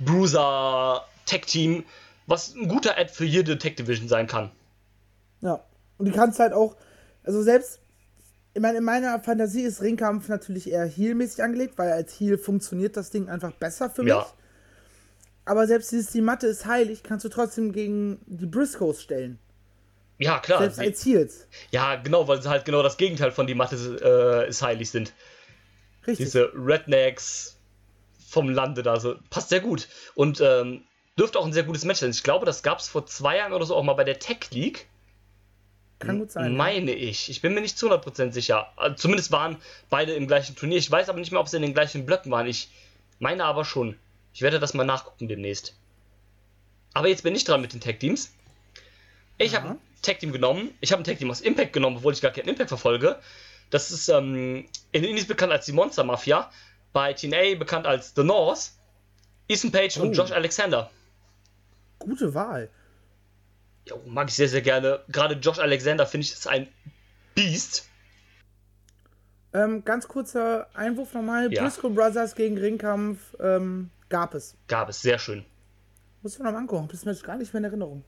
Bruiser, 0.00 1.04
Tech-Team, 1.26 1.84
was 2.26 2.54
ein 2.54 2.68
guter 2.68 2.98
Ad 2.98 3.10
für 3.12 3.24
jede 3.24 3.58
Tech-Division 3.58 4.08
sein 4.08 4.26
kann. 4.26 4.50
Ja. 5.40 5.60
Und 5.98 6.06
die 6.06 6.12
kannst 6.12 6.38
halt 6.38 6.52
auch, 6.52 6.76
also 7.24 7.42
selbst, 7.42 7.80
ich 8.54 8.60
meine, 8.60 8.78
in 8.78 8.84
meiner 8.84 9.20
Fantasie 9.20 9.62
ist 9.62 9.82
Ringkampf 9.82 10.28
natürlich 10.28 10.70
eher 10.70 10.86
Heal-mäßig 10.86 11.42
angelegt, 11.42 11.76
weil 11.76 11.92
als 11.92 12.18
Heal 12.18 12.38
funktioniert 12.38 12.96
das 12.96 13.10
Ding 13.10 13.28
einfach 13.28 13.52
besser 13.52 13.90
für 13.90 14.02
mich. 14.04 14.14
Ja. 15.48 15.52
Aber 15.52 15.66
selbst 15.66 15.90
dieses, 15.92 16.10
die 16.10 16.20
Matte 16.20 16.46
ist 16.46 16.66
heilig, 16.66 17.02
kannst 17.02 17.24
du 17.24 17.28
trotzdem 17.28 17.72
gegen 17.72 18.20
die 18.26 18.46
Briscoes 18.46 19.02
stellen. 19.02 19.38
Ja, 20.18 20.40
klar. 20.40 20.60
Selbst 20.60 20.80
als 20.80 21.04
Heals. 21.04 21.46
ja, 21.70 21.96
genau, 21.96 22.26
weil 22.26 22.42
sie 22.42 22.48
halt 22.48 22.64
genau 22.64 22.82
das 22.82 22.96
Gegenteil 22.96 23.30
von 23.30 23.46
die 23.46 23.54
Matte 23.54 23.76
äh, 24.02 24.48
ist 24.48 24.62
heilig 24.62 24.90
sind. 24.90 25.12
Richtig. 26.06 26.26
diese 26.26 26.50
Rednecks 26.54 27.56
vom 28.28 28.48
Lande 28.48 28.82
da 28.82 28.98
so. 28.98 29.16
Passt 29.30 29.50
sehr 29.50 29.60
gut. 29.60 29.88
Und 30.14 30.40
ähm, 30.40 30.82
dürfte 31.18 31.38
auch 31.38 31.46
ein 31.46 31.52
sehr 31.52 31.64
gutes 31.64 31.84
Match 31.84 32.00
sein. 32.00 32.10
Ich 32.10 32.22
glaube, 32.22 32.46
das 32.46 32.62
gab 32.62 32.78
es 32.78 32.88
vor 32.88 33.06
zwei 33.06 33.36
Jahren 33.36 33.52
oder 33.52 33.66
so 33.66 33.76
auch 33.76 33.82
mal 33.82 33.94
bei 33.94 34.04
der 34.04 34.18
Tech 34.18 34.50
League. 34.50 34.86
Kann 35.98 36.18
gut 36.18 36.30
sein. 36.30 36.52
ja. 36.52 36.56
Meine 36.56 36.92
ich. 36.92 37.28
Ich 37.28 37.42
bin 37.42 37.54
mir 37.54 37.60
nicht 37.60 37.78
zu 37.78 37.90
100% 37.92 38.32
sicher. 38.32 38.68
Also 38.76 38.96
Zumindest 38.96 39.32
waren 39.32 39.56
beide 39.90 40.12
im 40.14 40.26
gleichen 40.26 40.56
Turnier. 40.56 40.78
Ich 40.78 40.90
weiß 40.90 41.08
aber 41.08 41.18
nicht 41.18 41.32
mehr, 41.32 41.40
ob 41.40 41.48
sie 41.48 41.56
in 41.56 41.62
den 41.62 41.74
gleichen 41.74 42.06
Blöcken 42.06 42.30
waren. 42.32 42.46
Ich 42.46 42.70
meine 43.18 43.44
aber 43.44 43.64
schon. 43.64 43.96
Ich 44.38 44.42
werde 44.42 44.60
das 44.60 44.72
mal 44.72 44.84
nachgucken 44.84 45.26
demnächst. 45.26 45.74
Aber 46.94 47.08
jetzt 47.08 47.24
bin 47.24 47.34
ich 47.34 47.42
dran 47.42 47.60
mit 47.60 47.72
den 47.72 47.80
Tag 47.80 47.98
Teams. 47.98 48.30
Ich 49.36 49.56
habe 49.56 49.70
ein 49.70 49.78
Tag 50.00 50.20
Team 50.20 50.30
genommen. 50.30 50.70
Ich 50.80 50.92
habe 50.92 51.02
ein 51.02 51.04
Tag 51.04 51.18
Team 51.18 51.28
aus 51.28 51.40
Impact 51.40 51.72
genommen, 51.72 51.96
obwohl 51.96 52.12
ich 52.12 52.20
gar 52.20 52.30
keinen 52.30 52.46
Impact 52.46 52.68
verfolge. 52.68 53.18
Das 53.70 53.90
ist 53.90 54.08
ähm, 54.08 54.68
in 54.92 55.02
den 55.02 55.06
Indies 55.06 55.26
bekannt 55.26 55.50
als 55.50 55.66
die 55.66 55.72
Monster 55.72 56.04
Mafia. 56.04 56.52
Bei 56.92 57.12
TNA 57.14 57.56
bekannt 57.58 57.84
als 57.84 58.12
The 58.14 58.22
North. 58.22 58.70
Ethan 59.48 59.72
Page 59.72 59.96
und 59.96 60.10
Oh. 60.10 60.12
Josh 60.12 60.30
Alexander. 60.30 60.88
Gute 61.98 62.32
Wahl. 62.32 62.70
Jo, 63.88 64.00
mag 64.06 64.28
ich 64.28 64.36
sehr, 64.36 64.48
sehr 64.48 64.62
gerne. 64.62 65.00
Gerade 65.08 65.34
Josh 65.34 65.58
Alexander 65.58 66.06
finde 66.06 66.26
ich 66.26 66.32
ist 66.32 66.46
ein 66.46 66.68
Beast. 67.34 67.88
Ähm, 69.52 69.84
ganz 69.84 70.06
kurzer 70.06 70.68
Einwurf 70.74 71.12
nochmal. 71.12 71.52
Ja. 71.52 71.60
Briscoe 71.64 71.90
Brothers 71.90 72.36
gegen 72.36 72.56
Ringkampf 72.56 73.34
ähm, 73.40 73.90
gab 74.08 74.34
es. 74.34 74.56
Gab 74.66 74.88
es, 74.88 75.02
sehr 75.02 75.18
schön. 75.18 75.44
Muss 76.22 76.34
ich 76.34 76.38
mir 76.38 76.46
noch 76.46 76.52
mal 76.52 76.58
angucken. 76.58 76.88
Das 76.88 76.98
ist 76.98 77.04
mir 77.04 77.12
jetzt 77.12 77.24
gar 77.24 77.36
nicht 77.36 77.52
mehr 77.52 77.58
in 77.58 77.64
Erinnerung. 77.64 78.04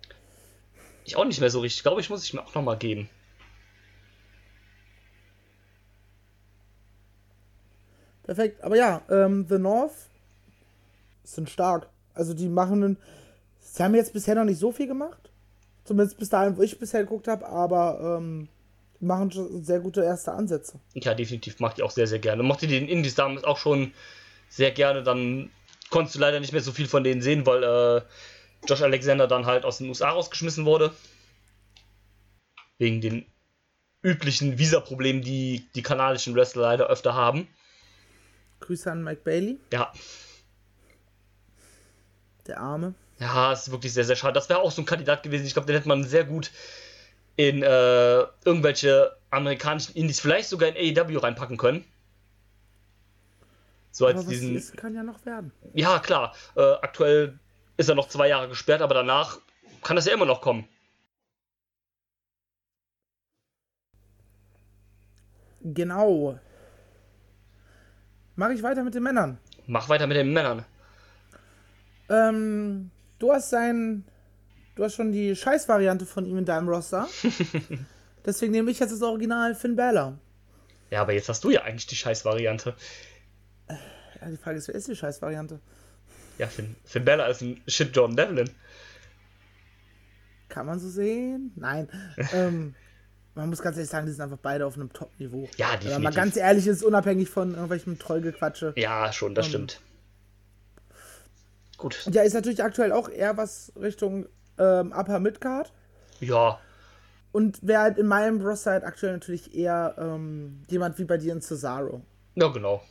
Ich 1.05 1.17
auch 1.17 1.25
nicht 1.25 1.41
mehr 1.41 1.51
so 1.51 1.61
richtig. 1.61 1.79
Ich 1.79 1.83
glaube, 1.83 2.01
ich 2.01 2.11
muss 2.11 2.25
ich 2.25 2.35
mir 2.35 2.43
auch 2.43 2.55
nochmal 2.55 2.79
geben. 2.79 3.09
Perfekt. 8.25 8.63
Aber 8.63 8.77
ja, 8.77 9.03
ähm, 9.11 9.47
The 9.49 9.59
North 9.59 9.95
sind 11.25 11.51
stark. 11.51 11.89
Also 12.15 12.35
die 12.35 12.49
machen 12.49 12.85
einen. 12.85 12.97
Sie 13.61 13.83
haben 13.83 13.95
jetzt 13.95 14.13
bisher 14.13 14.35
noch 14.35 14.45
nicht 14.45 14.59
so 14.59 14.73
viel 14.73 14.87
gemacht. 14.87 15.31
Zumindest 15.85 16.19
bis 16.19 16.29
dahin, 16.29 16.57
wo 16.57 16.63
ich 16.63 16.79
bisher 16.79 17.03
geguckt 17.03 17.27
habe, 17.27 17.47
aber 17.49 18.19
ähm, 18.19 18.49
die 19.01 19.05
machen 19.05 19.31
schon 19.31 19.65
sehr 19.65 19.81
gute 19.81 20.03
erste 20.03 20.33
Ansätze. 20.33 20.79
Ja, 20.95 21.15
definitiv 21.15 21.59
mag 21.59 21.73
ich 21.77 21.83
auch 21.83 21.91
sehr, 21.91 22.07
sehr 22.07 22.19
gerne. 22.19 22.43
Mochte 22.43 22.67
die 22.67 22.79
den 22.79 22.89
Indies 22.89 23.15
damals 23.15 23.45
auch 23.45 23.57
schon 23.57 23.93
sehr 24.49 24.71
gerne. 24.73 25.03
Dann 25.03 25.51
konntest 25.91 26.15
du 26.17 26.21
leider 26.21 26.41
nicht 26.41 26.53
mehr 26.53 26.63
so 26.63 26.73
viel 26.73 26.89
von 26.89 27.05
denen 27.05 27.23
sehen, 27.23 27.47
weil 27.47 27.63
äh, 27.63 28.03
Josh 28.67 28.83
Alexander 28.83 29.27
dann 29.27 29.47
halt 29.47 29.65
aus 29.65 29.79
den 29.79 29.89
USA 29.89 30.11
rausgeschmissen 30.11 30.65
wurde. 30.65 30.93
Wegen 32.79 33.01
den 33.01 33.27
üblichen 34.03 34.59
Visa-Problemen, 34.59 35.23
die 35.23 35.67
die 35.75 35.83
kanadischen 35.83 36.35
Wrestler 36.35 36.63
leider 36.63 36.87
öfter 36.87 37.15
haben. 37.15 37.47
Grüße 38.61 38.91
an 38.91 39.03
Mike 39.03 39.23
Bailey, 39.25 39.59
Ja, 39.73 39.93
der 42.51 42.61
Arme. 42.61 42.95
Ja, 43.19 43.53
ist 43.53 43.71
wirklich 43.71 43.93
sehr, 43.93 44.05
sehr 44.05 44.17
schade. 44.17 44.33
Das 44.33 44.49
wäre 44.49 44.61
auch 44.61 44.73
so 44.73 44.83
ein 44.83 44.87
Kandidat 44.87 45.23
gewesen. 45.23 45.47
Ich 45.47 45.53
glaube, 45.53 45.67
den 45.67 45.77
hätte 45.77 45.89
man 45.89 46.05
sehr 46.05 46.25
gut 46.25 46.51
in 47.37 47.63
äh, 47.63 48.21
irgendwelche 48.45 49.17
amerikanischen 49.31 49.95
Indies, 49.95 50.21
vielleicht 50.21 50.49
sogar 50.49 50.75
in 50.75 50.99
AEW 50.99 51.19
reinpacken 51.19 51.57
können. 51.57 51.85
So 53.91 54.07
Aber 54.07 54.19
als 54.19 54.27
diesen. 54.27 54.57
ist, 54.57 54.77
kann 54.77 54.95
ja 54.95 55.03
noch 55.03 55.25
werden. 55.27 55.53
Ja, 55.75 55.99
klar. 55.99 56.35
Äh, 56.57 56.61
aktuell 56.83 57.39
ist 57.77 57.89
er 57.89 57.95
noch 57.95 58.09
zwei 58.09 58.29
Jahre 58.29 58.49
gesperrt, 58.49 58.83
aber 58.83 58.95
danach 58.95 59.39
kann 59.83 59.97
das 59.97 60.07
ja 60.07 60.15
immer 60.15 60.27
noch 60.27 60.41
kommen. 60.41 60.69
Genau. 65.63 66.39
Mache 68.37 68.55
ich 68.55 68.63
weiter 68.63 68.83
mit 68.83 68.95
den 68.95 69.03
Männern. 69.03 69.39
Mach 69.67 69.89
weiter 69.89 70.07
mit 70.07 70.17
den 70.17 70.33
Männern. 70.33 70.65
Ähm, 72.09 72.91
du 73.19 73.33
hast 73.33 73.51
sein. 73.51 74.05
Du 74.75 74.85
hast 74.85 74.95
schon 74.95 75.13
die 75.13 75.37
Scheißvariante 75.37 76.07
von 76.07 76.25
ihm 76.25 76.39
in 76.39 76.45
deinem 76.45 76.69
Roster. 76.69 77.07
Deswegen 78.25 78.53
nehme 78.53 78.71
ich 78.71 78.79
jetzt 78.79 78.93
das 78.93 79.03
Original 79.03 79.55
Finn 79.55 79.77
Balor. 79.77 80.19
Ja, 80.91 81.03
aber 81.03 81.13
jetzt 81.13 81.29
hast 81.29 81.45
du 81.45 81.51
ja 81.51 81.63
eigentlich 81.63 81.87
die 81.87 81.97
Scheiß-Variante. 81.97 82.75
Ja, 84.21 84.29
die 84.29 84.37
Frage 84.37 84.59
ist, 84.59 84.69
wer 84.69 84.75
ist 84.75 84.89
die 84.89 84.97
Scheißvariante? 84.97 85.61
Ja, 86.39 86.47
Finn, 86.47 86.77
Finn 86.85 87.05
Bella 87.05 87.27
ist 87.27 87.43
ein 87.43 87.61
Shit 87.67 87.95
Jordan 87.95 88.17
Devlin. 88.17 88.51
Kann 90.49 90.67
man 90.67 90.79
so 90.79 90.89
sehen? 90.89 91.53
Nein. 91.57 91.89
ähm, 92.33 92.75
man 93.35 93.49
muss 93.49 93.63
ganz 93.63 93.77
ehrlich 93.77 93.91
sagen, 93.91 94.07
die 94.07 94.13
sind 94.13 94.23
einfach 94.23 94.39
beide 94.39 94.67
auf 94.67 94.75
einem 94.75 94.93
Top-Niveau. 94.93 95.49
Ja, 95.57 95.69
Wenn 95.69 95.79
man 95.79 95.81
definitiv. 95.81 96.17
ganz 96.17 96.37
ehrlich 96.37 96.67
ist, 96.67 96.83
unabhängig 96.83 97.31
von 97.31 97.53
irgendwelchem 97.53 97.99
Trollgequatsche. 97.99 98.73
Ja, 98.77 99.13
schon, 99.13 99.35
das 99.35 99.47
stimmt. 99.47 99.81
Gut. 101.77 102.07
Ja, 102.11 102.23
ist 102.23 102.35
natürlich 102.35 102.63
aktuell 102.63 102.93
auch 102.93 103.09
eher 103.09 103.37
was 103.37 103.73
Richtung 103.81 104.27
ähm, 104.59 104.93
Upper 104.93 105.21
Midcard. 105.21 105.73
Ja, 106.21 106.61
Und 107.33 107.67
wäre 107.67 107.81
halt 107.81 107.99
in 107.99 108.07
meinem 108.07 108.45
Roster 108.45 108.73
halt 108.73 108.85
aktuell 108.85 109.13
natürlich 109.15 109.55
eher 109.55 109.95
ähm, 109.99 110.65
jemand 110.69 110.99
wie 110.99 111.05
bei 111.05 111.17
dir 111.17 111.33
in 111.33 111.41
Cesaro. 111.41 112.03
Ja, 112.35 112.49
genau. 112.49 112.83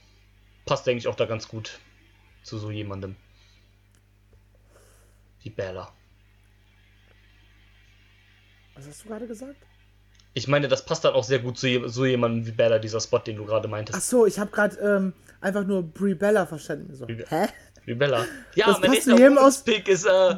Passt, 0.65 0.85
denke 0.87 0.99
ich, 0.99 1.07
auch 1.07 1.15
da 1.15 1.25
ganz 1.25 1.47
gut 1.47 1.79
zu 2.43 2.57
so 2.57 2.69
jemandem. 2.71 3.15
Wie 5.41 5.49
Bella. 5.49 5.91
Was 8.75 8.87
hast 8.87 9.03
du 9.03 9.09
gerade 9.09 9.27
gesagt? 9.27 9.57
Ich 10.33 10.47
meine, 10.47 10.67
das 10.67 10.85
passt 10.85 11.03
dann 11.03 11.13
auch 11.13 11.23
sehr 11.23 11.39
gut 11.39 11.57
zu 11.57 11.67
je 11.67 11.87
so 11.87 12.05
jemandem 12.05 12.45
wie 12.45 12.51
Bella, 12.51 12.79
dieser 12.79 13.01
Spot, 13.01 13.19
den 13.19 13.35
du 13.37 13.45
gerade 13.45 13.67
Ach 13.67 13.71
meintest. 13.71 14.09
so, 14.09 14.25
ich 14.25 14.37
habe 14.39 14.51
gerade 14.51 14.77
ähm, 14.77 15.13
einfach 15.41 15.65
nur 15.65 15.83
Brie 15.83 16.13
Bella 16.13 16.45
verstanden. 16.45 16.93
So, 16.95 17.05
Brie- 17.07 17.25
hä? 17.27 17.47
Wie 17.85 17.95
Bella. 17.95 18.25
Ja, 18.55 18.67
Das 18.67 18.79
mein 18.79 18.91
passt 18.91 19.03
zu 19.03 19.09
nächster 19.11 19.23
jedem 19.23 19.37
aus- 19.37 19.63
Pick 19.63 19.87
ist 19.87 20.05
äh, 20.05 20.35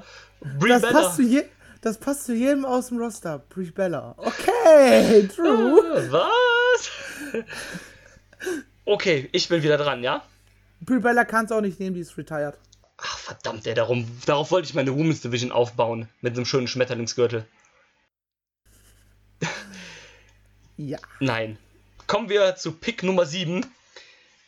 Brie 0.60 0.70
Das 0.70 0.82
Bella. 0.82 0.94
passt, 1.02 1.16
zu 1.18 1.24
je 1.24 1.44
das 1.82 1.98
passt 1.98 2.26
zu 2.26 2.36
jedem 2.36 2.64
aus 2.64 2.88
dem 2.90 3.00
Roster. 3.00 3.40
Brie 3.50 3.72
Bella. 3.72 4.14
Okay, 4.18 5.28
true. 5.28 5.98
Äh, 5.98 6.12
Was? 6.12 6.92
okay, 8.92 9.30
ich 9.32 9.48
bin 9.48 9.64
wieder 9.64 9.78
dran, 9.78 10.04
ja? 10.04 10.24
Brie 10.82 11.00
Bella 11.00 11.26
kann 11.26 11.46
es 11.46 11.52
auch 11.52 11.62
nicht 11.62 11.80
nehmen, 11.80 11.96
die 11.96 12.02
ist 12.02 12.18
retired. 12.18 12.58
Ach, 12.98 13.18
verdammt, 13.18 13.66
ey, 13.66 13.74
darum, 13.74 14.06
darauf 14.26 14.52
wollte 14.52 14.68
ich 14.68 14.74
meine 14.74 14.96
Women's 14.96 15.22
Division 15.22 15.52
aufbauen. 15.52 16.08
Mit 16.22 16.36
einem 16.36 16.46
schönen 16.46 16.68
Schmetterlingsgürtel. 16.68 17.46
Ja. 20.78 20.98
Nein. 21.20 21.60
Kommen 22.08 22.28
wir 22.28 22.56
zu 22.56 22.72
Pick 22.72 23.04
Nummer 23.04 23.28
7. 23.28 23.64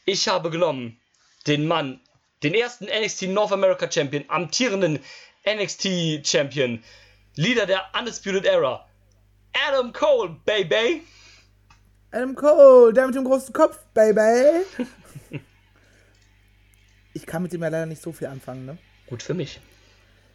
Ich 0.06 0.28
habe 0.28 0.50
genommen 0.50 1.00
den 1.46 1.68
Mann, 1.68 2.02
den 2.42 2.56
ersten 2.56 2.86
NXT 2.86 3.24
North 3.24 3.52
America 3.52 3.92
Champion, 3.92 4.26
amtierenden 4.30 5.00
NXT 5.48 6.26
Champion, 6.26 6.84
Leader 7.36 7.68
der 7.68 7.86
Undisputed 7.98 8.46
Era, 8.46 8.88
Adam 9.68 9.94
Cole, 9.94 10.36
Baby. 10.46 11.04
Adam 12.14 12.36
Cole, 12.36 12.94
der 12.94 13.08
mit 13.08 13.16
dem 13.16 13.26
großen 13.26 13.54
Kopf, 13.54 13.80
Baby. 13.94 14.64
ich 17.14 17.26
kann 17.26 17.44
mit 17.44 17.54
dem 17.54 17.62
ja 17.62 17.70
leider 17.70 17.86
nicht 17.86 18.02
so 18.02 18.12
viel 18.12 18.28
anfangen, 18.28 18.66
ne? 18.66 18.78
Gut 19.08 19.24
für 19.24 19.34
mich. 19.34 19.60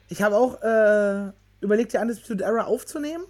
Ich 0.09 0.23
habe 0.23 0.37
auch 0.37 0.61
äh, 0.63 1.33
überlegt, 1.61 1.93
die 1.93 1.99
Undisputed 1.99 2.43
Era 2.43 2.65
aufzunehmen. 2.65 3.25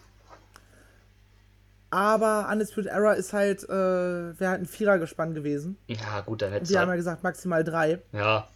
Aber 1.91 2.49
Undisputed 2.51 2.91
Era 2.91 3.13
ist 3.13 3.33
halt, 3.33 3.65
äh, 3.65 3.69
wäre 3.69 4.51
halt 4.51 4.63
ein 4.63 4.67
Vierergespann 4.67 5.35
gewesen. 5.35 5.79
Ja, 5.87 6.21
gut, 6.23 6.43
dann 6.43 6.53
hätte 6.53 6.69
Wir 6.69 6.81
haben 6.81 6.89
ja 6.89 6.91
halt, 6.91 6.99
gesagt, 6.99 7.23
maximal 7.23 7.65
drei. 7.65 8.01
Ja, 8.13 8.49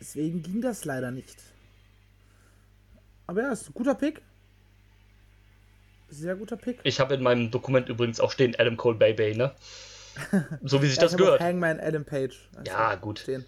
Deswegen 0.00 0.42
ging 0.42 0.62
das 0.62 0.86
leider 0.86 1.10
nicht. 1.10 1.36
Aber 3.26 3.42
ja, 3.42 3.52
ist 3.52 3.68
ein 3.68 3.74
guter 3.74 3.94
Pick. 3.94 4.22
Sehr 6.10 6.34
guter 6.34 6.56
Pick. 6.56 6.80
Ich 6.82 6.98
habe 6.98 7.14
in 7.14 7.22
meinem 7.22 7.50
Dokument 7.50 7.88
übrigens 7.88 8.20
auch 8.20 8.32
stehen 8.32 8.54
Adam 8.58 8.76
Cole 8.76 8.96
Bay 8.96 9.14
Bay, 9.14 9.34
ne? 9.34 9.54
So 10.62 10.82
wie 10.82 10.86
sich 10.86 10.96
ja, 10.96 11.02
das 11.02 11.16
gehört. 11.16 11.40
Hangman 11.40 11.78
Adam 11.80 12.04
Page. 12.04 12.36
Also 12.56 12.70
ja, 12.70 12.94
gut. 12.96 13.20
Stehen. 13.20 13.44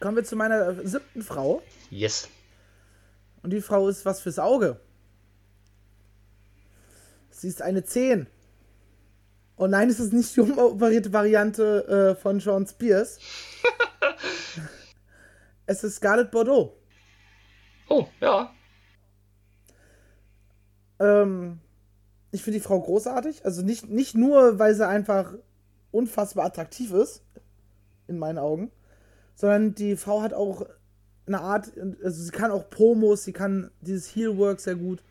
Kommen 0.00 0.16
wir 0.16 0.24
zu 0.24 0.36
meiner 0.36 0.74
siebten 0.86 1.22
Frau. 1.22 1.62
Yes. 1.88 2.28
Und 3.42 3.50
die 3.52 3.60
Frau 3.60 3.88
ist 3.88 4.04
was 4.04 4.20
fürs 4.20 4.38
Auge. 4.38 4.80
Sie 7.30 7.48
ist 7.48 7.62
eine 7.62 7.84
10. 7.84 8.26
Und 9.56 9.70
nein, 9.70 9.88
es 9.88 10.00
ist 10.00 10.12
nicht 10.12 10.34
die 10.34 10.40
umoperierte 10.40 11.12
Variante 11.12 12.16
äh, 12.16 12.20
von 12.20 12.40
Sean 12.40 12.66
Spears. 12.66 13.18
es 15.66 15.84
ist 15.84 15.96
Scarlett 15.96 16.30
Bordeaux. 16.32 16.76
Oh, 17.88 18.06
ja. 18.20 18.52
Ähm, 21.04 21.58
ich 22.30 22.42
finde 22.42 22.58
die 22.58 22.64
Frau 22.64 22.80
großartig. 22.80 23.44
Also 23.44 23.62
nicht, 23.62 23.88
nicht 23.88 24.14
nur, 24.14 24.58
weil 24.58 24.74
sie 24.74 24.86
einfach 24.86 25.34
unfassbar 25.90 26.46
attraktiv 26.46 26.92
ist, 26.92 27.22
in 28.08 28.18
meinen 28.18 28.38
Augen, 28.38 28.70
sondern 29.34 29.74
die 29.74 29.96
Frau 29.96 30.22
hat 30.22 30.34
auch 30.34 30.66
eine 31.26 31.40
Art, 31.40 31.72
also 32.02 32.22
sie 32.22 32.30
kann 32.30 32.50
auch 32.50 32.68
Promos, 32.68 33.24
sie 33.24 33.32
kann 33.32 33.70
dieses 33.80 34.14
Heelwork 34.14 34.60
sehr 34.60 34.74
gut. 34.74 35.02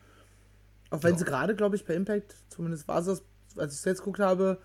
Auch 0.90 1.02
wenn 1.02 1.12
ja. 1.12 1.18
sie 1.18 1.24
gerade, 1.24 1.56
glaube 1.56 1.76
ich, 1.76 1.84
bei 1.84 1.94
Impact, 1.94 2.34
zumindest 2.48 2.86
war 2.86 3.02
sie 3.02 3.10
das, 3.10 3.22
als 3.56 3.72
ich 3.72 3.78
es 3.80 3.84
jetzt 3.84 3.98
geguckt 4.00 4.20
habe, 4.20 4.58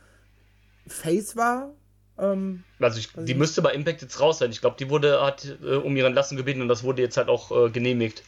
Face 0.88 1.36
war. 1.36 1.74
Ähm, 2.18 2.64
also, 2.80 3.00
ich, 3.00 3.10
die 3.14 3.34
müsste 3.34 3.62
bei 3.62 3.74
Impact 3.74 4.02
jetzt 4.02 4.20
raus 4.20 4.40
sein. 4.40 4.52
Ich 4.52 4.62
glaube, 4.62 4.76
die 4.78 4.90
wurde, 4.90 5.22
hat 5.22 5.58
äh, 5.64 5.76
um 5.76 5.96
ihren 5.96 6.14
Lassen 6.14 6.38
gebeten 6.38 6.62
und 6.62 6.68
das 6.68 6.84
wurde 6.84 7.02
jetzt 7.02 7.18
halt 7.18 7.30
auch 7.30 7.52
äh, 7.52 7.70
genehmigt. 7.70 8.24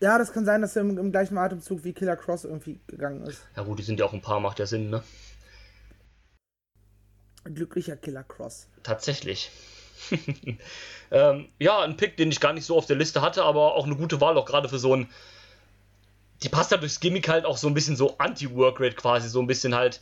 Ja, 0.00 0.18
das 0.18 0.32
kann 0.32 0.44
sein, 0.44 0.60
dass 0.60 0.76
er 0.76 0.82
im, 0.82 0.98
im, 0.98 1.10
gleichen 1.10 1.38
Atemzug 1.38 1.84
wie 1.84 1.92
Killer 1.92 2.16
Cross 2.16 2.44
irgendwie 2.44 2.80
gegangen 2.86 3.22
ist. 3.26 3.40
Ja 3.56 3.62
gut, 3.62 3.78
die 3.78 3.82
sind 3.82 3.98
ja 3.98 4.06
auch 4.06 4.12
ein 4.12 4.20
paar, 4.20 4.40
macht 4.40 4.58
ja 4.58 4.66
Sinn, 4.66 4.90
ne? 4.90 5.02
Glücklicher 7.44 7.96
Killer 7.96 8.24
Cross. 8.24 8.66
Tatsächlich. 8.82 9.50
ähm, 11.10 11.48
ja, 11.58 11.80
ein 11.80 11.96
Pick, 11.96 12.16
den 12.16 12.30
ich 12.30 12.40
gar 12.40 12.52
nicht 12.52 12.66
so 12.66 12.76
auf 12.76 12.86
der 12.86 12.96
Liste 12.96 13.22
hatte, 13.22 13.44
aber 13.44 13.74
auch 13.74 13.86
eine 13.86 13.96
gute 13.96 14.20
Wahl, 14.20 14.36
auch 14.36 14.46
gerade 14.46 14.68
für 14.68 14.78
so 14.78 14.94
ein. 14.94 15.08
Die 16.42 16.50
passt 16.50 16.70
halt 16.70 16.82
durchs 16.82 17.00
Gimmick 17.00 17.28
halt 17.28 17.46
auch 17.46 17.56
so 17.56 17.66
ein 17.66 17.72
bisschen 17.72 17.96
so 17.96 18.18
Anti-Workrate 18.18 18.94
quasi, 18.94 19.28
so 19.28 19.40
ein 19.40 19.46
bisschen 19.46 19.74
halt 19.74 20.00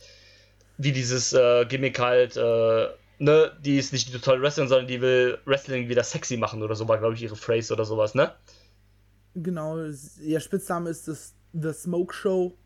wie 0.77 0.91
dieses 0.91 1.31
äh, 1.31 1.65
Gimmick 1.65 1.97
halt, 1.97 2.35
äh, 2.35 2.87
ne, 3.19 3.51
die 3.61 3.77
ist 3.77 3.93
nicht 3.93 4.11
total 4.11 4.41
Wrestling, 4.41 4.67
sondern 4.67 4.87
die 4.87 4.99
will 4.99 5.37
Wrestling 5.45 5.87
wieder 5.87 6.03
sexy 6.03 6.35
machen 6.35 6.61
oder 6.61 6.75
so, 6.75 6.89
war 6.89 6.97
glaube 6.97 7.13
ich 7.13 7.21
ihre 7.21 7.37
Phrase 7.37 7.73
oder 7.73 7.85
sowas, 7.85 8.15
ne? 8.15 8.33
Genau, 9.35 9.77
ihr 10.21 10.39
Spitzname 10.39 10.89
ist 10.89 11.07
das 11.07 11.33
The 11.53 11.73
Smoke 11.73 12.13
Show. 12.13 12.57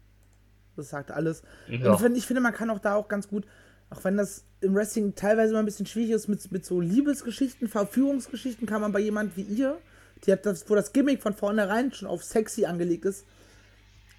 Das 0.76 0.90
sagt 0.90 1.12
alles. 1.12 1.42
Ja. 1.68 1.90
Und 1.90 1.94
ich 1.96 2.00
finde, 2.00 2.18
ich 2.20 2.26
finde, 2.26 2.42
man 2.42 2.54
kann 2.54 2.70
auch 2.70 2.80
da 2.80 2.96
auch 2.96 3.08
ganz 3.08 3.28
gut, 3.28 3.46
auch 3.90 4.04
wenn 4.04 4.18
das 4.18 4.46
im 4.62 4.76
Wrestling 4.76 5.16
teilweise 5.16 5.52
immer 5.52 5.60
ein 5.60 5.66
bisschen 5.66 5.86
schwierig 5.86 6.12
ist 6.12 6.28
mit, 6.28 6.52
mit 6.52 6.66
so 6.66 6.80
Liebesgeschichten, 6.80 7.68
Verführungsgeschichten, 7.68 8.68
kann 8.68 8.82
man 8.82 8.92
bei 8.92 9.00
jemand 9.00 9.36
wie 9.36 9.42
ihr, 9.42 9.78
die 10.26 10.32
hat 10.32 10.46
das, 10.46 10.70
wo 10.70 10.76
das 10.76 10.94
Gimmick 10.94 11.22
von 11.22 11.34
vornherein 11.34 11.92
schon 11.92 12.08
auf 12.08 12.24
sexy 12.24 12.66
angelegt 12.66 13.06
ist, 13.06 13.26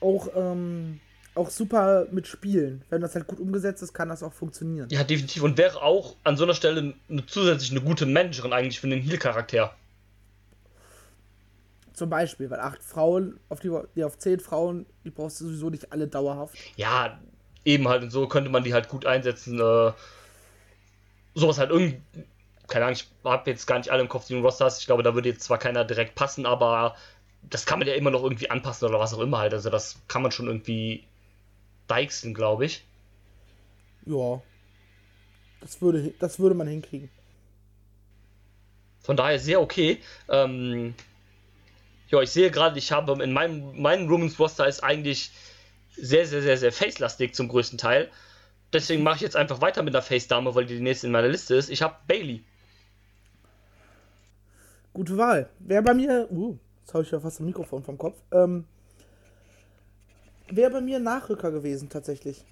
auch, 0.01 0.28
ähm, 0.34 1.01
auch 1.34 1.51
super 1.51 2.09
mitspielen. 2.11 2.82
Wenn 2.90 3.01
das 3.01 3.14
halt 3.14 3.26
gut 3.26 3.38
umgesetzt 3.38 3.82
ist, 3.82 3.92
kann 3.92 4.09
das 4.09 4.22
auch 4.22 4.32
funktionieren. 4.32 4.88
Ja, 4.90 5.05
definitiv. 5.05 5.42
Und 5.42 5.57
wäre 5.59 5.82
auch 5.82 6.16
an 6.24 6.36
so 6.36 6.44
einer 6.44 6.55
Stelle 6.55 6.94
eine, 7.09 7.26
zusätzlich 7.26 7.70
eine 7.70 7.80
gute 7.80 8.07
Managerin 8.07 8.53
eigentlich 8.53 8.80
für 8.80 8.88
den 8.88 9.01
Heel-Charakter. 9.01 9.74
Zum 12.01 12.09
Beispiel, 12.09 12.48
weil 12.48 12.61
acht 12.61 12.82
Frauen, 12.82 13.38
auf 13.51 13.61
die, 13.61 13.70
die 13.94 14.05
auf 14.05 14.16
zehn 14.16 14.40
Frauen, 14.40 14.86
die 15.05 15.11
brauchst 15.11 15.38
du 15.38 15.44
sowieso 15.44 15.68
nicht 15.68 15.92
alle 15.92 16.09
dauerhaft. 16.09 16.57
Ja, 16.76 17.20
eben 17.62 17.86
halt, 17.88 18.03
und 18.03 18.11
so 18.11 18.26
könnte 18.26 18.48
man 18.48 18.64
die 18.64 18.72
halt 18.72 18.88
gut 18.88 19.05
einsetzen. 19.05 19.61
Äh, 19.61 19.92
sowas 21.34 21.59
halt 21.59 21.68
irgendwie, 21.68 22.01
keine 22.68 22.86
Ahnung, 22.86 22.96
ich 22.96 23.07
habe 23.22 23.51
jetzt 23.51 23.66
gar 23.66 23.76
nicht 23.76 23.90
alle 23.90 24.01
im 24.01 24.09
Kopf, 24.09 24.26
die 24.26 24.32
du 24.32 24.40
Roster 24.40 24.64
hast. 24.64 24.80
Ich 24.80 24.86
glaube, 24.86 25.03
da 25.03 25.14
würde 25.14 25.28
jetzt 25.28 25.42
zwar 25.42 25.59
keiner 25.59 25.84
direkt 25.84 26.14
passen, 26.14 26.46
aber 26.46 26.96
das 27.42 27.66
kann 27.66 27.78
man 27.78 27.86
ja 27.86 27.92
immer 27.92 28.11
noch 28.11 28.22
irgendwie 28.22 28.48
anpassen 28.48 28.88
oder 28.88 28.98
was 28.98 29.12
auch 29.12 29.20
immer 29.20 29.36
halt. 29.36 29.53
Also 29.53 29.68
das 29.68 29.98
kann 30.09 30.22
man 30.22 30.32
schon 30.32 30.46
irgendwie 30.46 31.05
deichseln, 31.86 32.32
glaube 32.32 32.64
ich. 32.64 32.82
Ja. 34.07 34.40
Das 35.61 35.82
würde, 35.82 36.14
das 36.18 36.38
würde 36.38 36.55
man 36.55 36.66
hinkriegen. 36.66 37.11
Von 39.03 39.18
daher 39.18 39.38
sehr 39.38 39.61
okay. 39.61 40.01
Ähm, 40.30 40.94
ja, 42.11 42.20
ich 42.20 42.30
sehe 42.30 42.50
gerade, 42.50 42.78
ich 42.78 42.92
habe 42.92 43.22
in 43.22 43.32
meinem, 43.32 43.80
meinem 43.80 44.08
Romans 44.08 44.38
Roster 44.38 44.66
ist 44.66 44.82
eigentlich 44.82 45.30
sehr, 45.96 46.26
sehr, 46.26 46.42
sehr, 46.42 46.56
sehr 46.56 46.72
face-lastig 46.72 47.34
zum 47.34 47.48
größten 47.48 47.78
Teil. 47.78 48.11
Deswegen 48.72 49.02
mache 49.02 49.16
ich 49.16 49.22
jetzt 49.22 49.36
einfach 49.36 49.61
weiter 49.61 49.82
mit 49.82 49.94
der 49.94 50.02
Face-Dame, 50.02 50.54
weil 50.54 50.66
die 50.66 50.76
die 50.76 50.82
nächste 50.82 51.06
in 51.06 51.12
meiner 51.12 51.28
Liste 51.28 51.54
ist. 51.54 51.70
Ich 51.70 51.82
habe 51.82 51.96
Bailey. 52.06 52.44
Gute 54.92 55.16
Wahl. 55.16 55.48
Wer 55.61 55.82
bei 55.82 55.94
mir. 55.94 56.28
Uh, 56.30 56.58
jetzt 56.80 56.94
habe 56.94 57.04
ich 57.04 57.11
ja 57.11 57.20
fast 57.20 57.38
das 57.38 57.46
Mikrofon 57.46 57.84
vom 57.84 57.96
Kopf. 57.96 58.18
Ähm, 58.32 58.64
Wäre 60.48 60.70
bei 60.70 60.80
mir 60.80 60.98
Nachrücker 60.98 61.52
gewesen, 61.52 61.88
tatsächlich. 61.88 62.44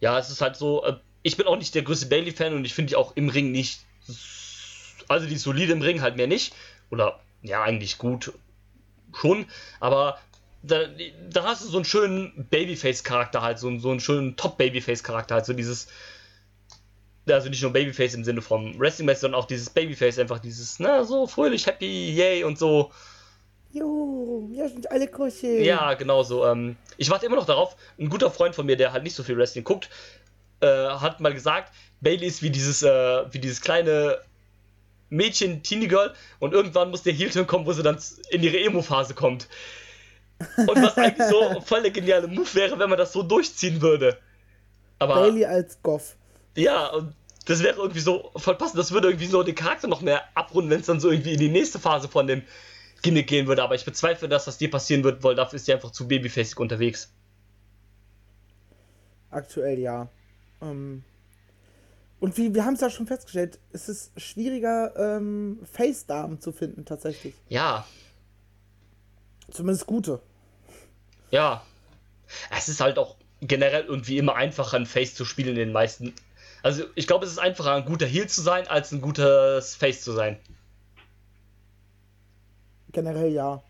Ja, 0.00 0.18
es 0.18 0.30
ist 0.30 0.40
halt 0.40 0.56
so. 0.56 0.84
Äh, 0.84 0.96
ich 1.22 1.36
bin 1.36 1.46
auch 1.46 1.56
nicht 1.56 1.74
der 1.74 1.82
größte 1.82 2.06
Bailey-Fan 2.06 2.54
und 2.54 2.64
ich 2.64 2.74
finde 2.74 2.90
die 2.90 2.96
auch 2.96 3.16
im 3.16 3.28
Ring 3.28 3.50
nicht. 3.50 3.80
Also 5.08 5.26
die 5.26 5.34
ist 5.34 5.42
solide 5.42 5.72
im 5.72 5.82
Ring 5.82 6.02
halt 6.02 6.16
mehr 6.16 6.28
nicht. 6.28 6.54
Oder 6.90 7.20
ja, 7.42 7.62
eigentlich 7.62 7.98
gut 7.98 8.32
schon, 9.14 9.46
aber 9.80 10.18
da, 10.62 10.80
da 11.30 11.44
hast 11.44 11.64
du 11.64 11.68
so 11.68 11.78
einen 11.78 11.84
schönen 11.84 12.46
Babyface-Charakter 12.50 13.42
halt, 13.42 13.58
so, 13.58 13.78
so 13.78 13.90
einen 13.90 14.00
schönen 14.00 14.36
Top-Babyface-Charakter 14.36 15.36
halt, 15.36 15.46
so 15.46 15.52
dieses, 15.52 15.88
also 17.28 17.48
nicht 17.48 17.62
nur 17.62 17.72
Babyface 17.72 18.14
im 18.14 18.24
Sinne 18.24 18.42
vom 18.42 18.78
wrestling 18.78 19.08
sondern 19.14 19.40
auch 19.40 19.46
dieses 19.46 19.70
Babyface, 19.70 20.18
einfach 20.18 20.38
dieses, 20.38 20.78
na, 20.78 21.04
so 21.04 21.26
fröhlich, 21.26 21.66
happy, 21.66 22.14
yay 22.14 22.44
und 22.44 22.58
so. 22.58 22.90
Jo, 23.70 24.48
wir 24.50 24.68
sind 24.68 24.90
alle 24.90 25.06
kuscheln. 25.08 25.62
Ja, 25.62 25.94
genau 25.94 26.22
so. 26.22 26.46
Ähm, 26.46 26.76
ich 26.96 27.10
warte 27.10 27.26
immer 27.26 27.36
noch 27.36 27.46
darauf, 27.46 27.76
ein 27.98 28.08
guter 28.08 28.30
Freund 28.30 28.54
von 28.54 28.66
mir, 28.66 28.76
der 28.76 28.92
halt 28.92 29.04
nicht 29.04 29.14
so 29.14 29.22
viel 29.22 29.36
Wrestling 29.36 29.64
guckt, 29.64 29.90
äh, 30.60 30.66
hat 30.66 31.20
mal 31.20 31.34
gesagt, 31.34 31.72
Bailey 32.00 32.26
ist 32.26 32.42
wie 32.42 32.50
dieses, 32.50 32.82
äh, 32.82 33.24
wie 33.30 33.38
dieses 33.38 33.60
kleine 33.60 34.18
Mädchen, 35.10 35.62
Teenie 35.62 35.88
Girl 35.88 36.12
und 36.38 36.52
irgendwann 36.52 36.90
muss 36.90 37.02
der 37.02 37.12
Heel-Turn 37.12 37.46
kommen, 37.46 37.66
wo 37.66 37.72
sie 37.72 37.82
dann 37.82 37.98
in 38.30 38.42
ihre 38.42 38.58
Emo-Phase 38.60 39.14
kommt. 39.14 39.48
Und 40.56 40.82
was 40.82 40.96
eigentlich 40.96 41.28
so 41.28 41.60
voll 41.64 41.82
der 41.82 41.90
geniale 41.90 42.28
Move 42.28 42.54
wäre, 42.54 42.78
wenn 42.78 42.88
man 42.88 42.98
das 42.98 43.12
so 43.12 43.22
durchziehen 43.22 43.80
würde. 43.80 44.18
Aber, 44.98 45.14
Bailey 45.14 45.44
als 45.44 45.80
Goff. 45.82 46.16
Ja, 46.56 46.88
und 46.88 47.14
das 47.46 47.62
wäre 47.62 47.76
irgendwie 47.76 48.00
so 48.00 48.30
voll 48.36 48.56
passend. 48.56 48.78
Das 48.78 48.92
würde 48.92 49.08
irgendwie 49.08 49.26
so 49.26 49.42
den 49.42 49.54
Charakter 49.54 49.88
noch 49.88 50.00
mehr 50.00 50.22
abrunden, 50.34 50.70
wenn 50.70 50.80
es 50.80 50.86
dann 50.86 51.00
so 51.00 51.10
irgendwie 51.10 51.32
in 51.32 51.40
die 51.40 51.48
nächste 51.48 51.78
Phase 51.78 52.08
von 52.08 52.26
dem 52.26 52.42
Gimmick 53.02 53.26
gehen 53.26 53.46
würde. 53.46 53.62
Aber 53.62 53.74
ich 53.74 53.84
bezweifle, 53.84 54.28
dass 54.28 54.44
das 54.44 54.58
dir 54.58 54.70
passieren 54.70 55.02
wird, 55.04 55.24
weil 55.24 55.34
dafür 55.34 55.56
ist 55.56 55.66
sie 55.66 55.72
einfach 55.72 55.90
zu 55.90 56.06
babyfacig 56.06 56.58
unterwegs. 56.58 57.12
Aktuell 59.30 59.78
ja. 59.78 60.08
Ähm, 60.60 61.04
und 62.20 62.36
wie, 62.36 62.54
wir 62.54 62.64
haben 62.64 62.74
es 62.74 62.80
ja 62.80 62.90
schon 62.90 63.06
festgestellt, 63.06 63.58
es 63.72 63.88
ist 63.88 64.20
schwieriger, 64.20 64.92
ähm, 64.96 65.60
Face-Damen 65.72 66.40
zu 66.40 66.52
finden, 66.52 66.84
tatsächlich. 66.84 67.34
Ja. 67.48 67.86
Zumindest 69.50 69.86
gute. 69.86 70.20
Ja. 71.30 71.62
Es 72.56 72.68
ist 72.68 72.80
halt 72.80 72.98
auch 72.98 73.16
generell 73.40 73.84
irgendwie 73.84 74.18
immer 74.18 74.34
einfacher, 74.34 74.76
ein 74.76 74.86
Face 74.86 75.14
zu 75.14 75.24
spielen 75.24 75.50
in 75.50 75.56
den 75.56 75.72
meisten. 75.72 76.12
Also, 76.62 76.84
ich 76.96 77.06
glaube, 77.06 77.24
es 77.24 77.30
ist 77.30 77.38
einfacher, 77.38 77.74
ein 77.74 77.84
guter 77.84 78.06
Heal 78.06 78.26
zu 78.26 78.42
sein, 78.42 78.66
als 78.66 78.90
ein 78.90 79.00
gutes 79.00 79.76
Face 79.76 80.02
zu 80.02 80.12
sein. 80.12 80.38
Generell 82.90 83.32
ja. 83.32 83.62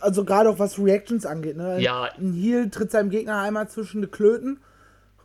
Also, 0.00 0.24
gerade 0.24 0.50
auch 0.50 0.58
was 0.58 0.78
Reactions 0.78 1.24
angeht, 1.24 1.56
ne? 1.56 1.80
Ja. 1.80 2.10
Ein 2.18 2.34
Heal 2.34 2.68
tritt 2.68 2.90
seinem 2.90 3.10
Gegner 3.10 3.40
einmal 3.40 3.68
zwischen 3.68 4.02
die 4.02 4.08
Klöten 4.08 4.60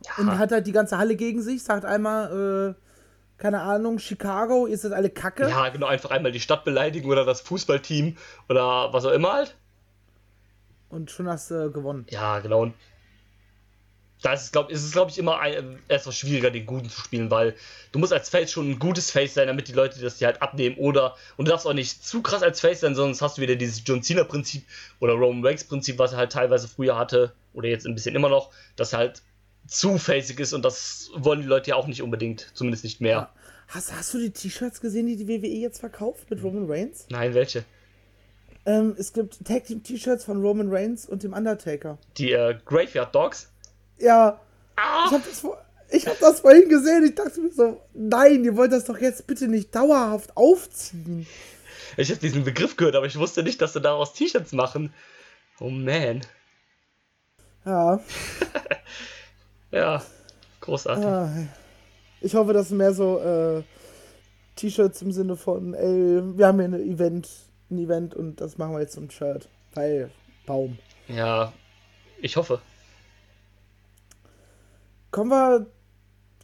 ja. 0.06 0.12
Und 0.18 0.38
hat 0.38 0.52
halt 0.52 0.66
die 0.66 0.72
ganze 0.72 0.98
Halle 0.98 1.16
gegen 1.16 1.42
sich, 1.42 1.62
sagt 1.62 1.84
einmal, 1.84 2.74
äh, 2.76 2.88
keine 3.38 3.62
Ahnung, 3.62 3.98
Chicago, 3.98 4.66
ist 4.66 4.84
das 4.84 4.92
alle 4.92 5.10
Kacke? 5.10 5.48
Ja, 5.48 5.68
genau, 5.68 5.86
einfach 5.86 6.10
einmal 6.10 6.32
die 6.32 6.40
Stadt 6.40 6.64
beleidigen 6.64 7.08
oder 7.08 7.24
das 7.24 7.40
Fußballteam 7.42 8.16
oder 8.48 8.92
was 8.92 9.04
auch 9.04 9.12
immer 9.12 9.32
halt. 9.32 9.56
Und 10.88 11.10
schon 11.10 11.28
hast 11.28 11.50
du 11.50 11.66
äh, 11.66 11.70
gewonnen. 11.70 12.06
Ja, 12.10 12.40
genau. 12.40 12.62
Und 12.62 12.74
da 14.22 14.32
ist 14.32 14.42
es, 14.42 14.52
glaube 14.52 14.74
glaub 14.74 15.10
ich, 15.10 15.18
immer 15.18 15.38
ein, 15.38 15.78
etwas 15.86 16.16
schwieriger, 16.16 16.50
den 16.50 16.66
Guten 16.66 16.90
zu 16.90 17.00
spielen, 17.00 17.30
weil 17.30 17.54
du 17.92 18.00
musst 18.00 18.12
als 18.12 18.28
Face 18.28 18.50
schon 18.50 18.70
ein 18.70 18.78
gutes 18.78 19.10
Face 19.10 19.34
sein, 19.34 19.46
damit 19.46 19.68
die 19.68 19.72
Leute 19.72 20.00
das 20.00 20.18
dir 20.18 20.26
halt 20.26 20.42
abnehmen. 20.42 20.76
Oder, 20.76 21.14
und 21.36 21.46
du 21.46 21.52
darfst 21.52 21.66
auch 21.66 21.72
nicht 21.72 22.04
zu 22.04 22.22
krass 22.22 22.42
als 22.42 22.60
Face 22.60 22.80
sein, 22.80 22.94
sonst 22.96 23.22
hast 23.22 23.38
du 23.38 23.42
wieder 23.42 23.54
dieses 23.54 23.82
John 23.84 24.02
Cena-Prinzip 24.02 24.64
oder 24.98 25.12
Roman 25.12 25.46
Reigns-Prinzip, 25.46 25.98
was 25.98 26.12
er 26.12 26.18
halt 26.18 26.32
teilweise 26.32 26.66
früher 26.66 26.98
hatte, 26.98 27.32
oder 27.52 27.68
jetzt 27.68 27.86
ein 27.86 27.94
bisschen 27.94 28.16
immer 28.16 28.28
noch, 28.28 28.50
dass 28.74 28.92
er 28.92 28.98
halt 28.98 29.22
zu 29.68 29.98
facig 29.98 30.40
ist 30.40 30.52
und 30.52 30.64
das 30.64 31.10
wollen 31.14 31.42
die 31.42 31.46
Leute 31.46 31.70
ja 31.70 31.76
auch 31.76 31.86
nicht 31.86 32.02
unbedingt, 32.02 32.50
zumindest 32.54 32.84
nicht 32.84 33.00
mehr. 33.00 33.10
Ja. 33.10 33.32
Hast, 33.68 33.92
hast 33.94 34.14
du 34.14 34.18
die 34.18 34.30
T-Shirts 34.30 34.80
gesehen, 34.80 35.06
die 35.06 35.16
die 35.16 35.28
WWE 35.28 35.46
jetzt 35.46 35.78
verkauft 35.78 36.30
mit 36.30 36.42
Roman 36.42 36.64
Reigns? 36.66 37.06
Nein, 37.10 37.34
welche? 37.34 37.64
Ähm, 38.64 38.94
es 38.98 39.12
gibt 39.12 39.44
Tag 39.44 39.64
Team 39.64 39.82
T-Shirts 39.82 40.24
von 40.24 40.40
Roman 40.40 40.68
Reigns 40.70 41.06
und 41.06 41.22
dem 41.22 41.34
Undertaker. 41.34 41.98
Die 42.16 42.32
äh, 42.32 42.56
Graveyard 42.64 43.14
Dogs? 43.14 43.50
Ja. 43.98 44.40
Ah! 44.76 45.06
Ich 45.06 45.12
hab, 45.12 45.24
das, 45.24 45.46
ich 45.90 46.06
hab 46.06 46.18
das 46.18 46.40
vorhin 46.40 46.68
gesehen. 46.68 47.04
Ich 47.04 47.14
dachte 47.14 47.40
mir 47.40 47.52
so, 47.52 47.80
nein, 47.92 48.44
ihr 48.44 48.56
wollt 48.56 48.72
das 48.72 48.84
doch 48.84 48.98
jetzt 48.98 49.26
bitte 49.26 49.48
nicht 49.48 49.74
dauerhaft 49.74 50.34
aufziehen. 50.34 51.26
Ich 51.98 52.10
habe 52.10 52.20
diesen 52.20 52.44
Begriff 52.44 52.76
gehört, 52.76 52.96
aber 52.96 53.06
ich 53.06 53.18
wusste 53.18 53.42
nicht, 53.42 53.60
dass 53.60 53.74
sie 53.74 53.80
daraus 53.80 54.14
T-Shirts 54.14 54.52
machen. 54.52 54.94
Oh 55.60 55.68
man. 55.68 56.22
Ja. 57.66 58.00
Ja, 59.70 60.02
großartig. 60.60 61.04
Ah, 61.04 61.30
Ich 62.20 62.34
hoffe, 62.34 62.52
dass 62.52 62.70
mehr 62.70 62.92
so 62.92 63.18
äh, 63.20 63.62
T-Shirts 64.56 65.02
im 65.02 65.12
Sinne 65.12 65.36
von, 65.36 65.74
ey, 65.74 66.36
wir 66.36 66.46
haben 66.46 66.58
hier 66.58 66.68
ein 66.68 66.74
Event, 66.74 67.28
ein 67.70 67.78
Event 67.78 68.14
und 68.14 68.40
das 68.40 68.58
machen 68.58 68.72
wir 68.72 68.80
jetzt 68.80 68.94
zum 68.94 69.10
Shirt. 69.10 69.48
Weil, 69.74 70.10
Baum. 70.46 70.78
Ja, 71.08 71.52
ich 72.20 72.36
hoffe. 72.36 72.60
Kommen 75.10 75.30
wir 75.30 75.66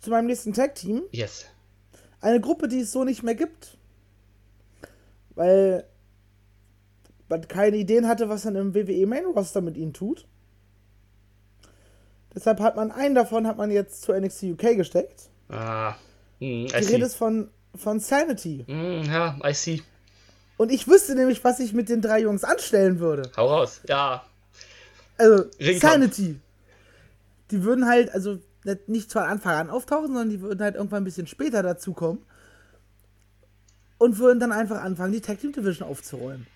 zu 0.00 0.10
meinem 0.10 0.26
nächsten 0.26 0.52
Tag-Team. 0.52 1.02
Yes. 1.10 1.46
Eine 2.20 2.40
Gruppe, 2.40 2.68
die 2.68 2.80
es 2.80 2.92
so 2.92 3.04
nicht 3.04 3.22
mehr 3.22 3.34
gibt. 3.34 3.76
Weil 5.34 5.84
man 7.28 7.48
keine 7.48 7.76
Ideen 7.76 8.06
hatte, 8.06 8.28
was 8.28 8.42
dann 8.42 8.54
im 8.54 8.74
WWE 8.74 9.06
Main 9.06 9.24
Roster 9.26 9.60
mit 9.60 9.76
ihnen 9.76 9.92
tut. 9.92 10.26
Deshalb 12.34 12.60
hat 12.60 12.76
man 12.76 12.90
einen 12.90 13.14
davon 13.14 13.46
hat 13.46 13.56
man 13.56 13.70
jetzt 13.70 14.02
zu 14.02 14.12
NXT 14.12 14.42
UK 14.44 14.76
gesteckt. 14.76 15.28
Ah. 15.48 15.94
I 16.40 16.66
Die. 16.66 16.74
Rede 16.74 17.06
ist 17.06 17.14
von, 17.14 17.48
von 17.76 18.00
Sanity. 18.00 18.64
Hm, 18.66 19.04
ja, 19.04 19.38
I 19.44 19.54
see. 19.54 19.82
Und 20.56 20.70
ich 20.70 20.86
wüsste 20.88 21.14
nämlich, 21.14 21.42
was 21.44 21.60
ich 21.60 21.72
mit 21.72 21.88
den 21.88 22.00
drei 22.02 22.20
Jungs 22.20 22.44
anstellen 22.44 22.98
würde. 22.98 23.30
Hau 23.36 23.46
raus. 23.46 23.80
Ja. 23.88 24.24
Also, 25.16 25.44
Ringkampf. 25.60 25.92
Sanity. 25.92 26.40
Die 27.50 27.62
würden 27.62 27.86
halt, 27.86 28.10
also 28.12 28.38
nicht- 28.86 29.12
von 29.12 29.22
Anfang 29.22 29.54
an 29.54 29.70
auftauchen, 29.70 30.06
sondern 30.08 30.30
die 30.30 30.40
würden 30.40 30.60
halt 30.62 30.74
irgendwann 30.74 31.02
ein 31.02 31.04
bisschen 31.04 31.26
später 31.26 31.62
dazukommen. 31.62 32.22
Und 33.98 34.18
würden 34.18 34.40
dann 34.40 34.52
einfach 34.52 34.82
anfangen, 34.82 35.12
die 35.12 35.20
Tag 35.20 35.40
Team 35.40 35.52
Division 35.52 35.88
aufzuräumen. 35.88 36.46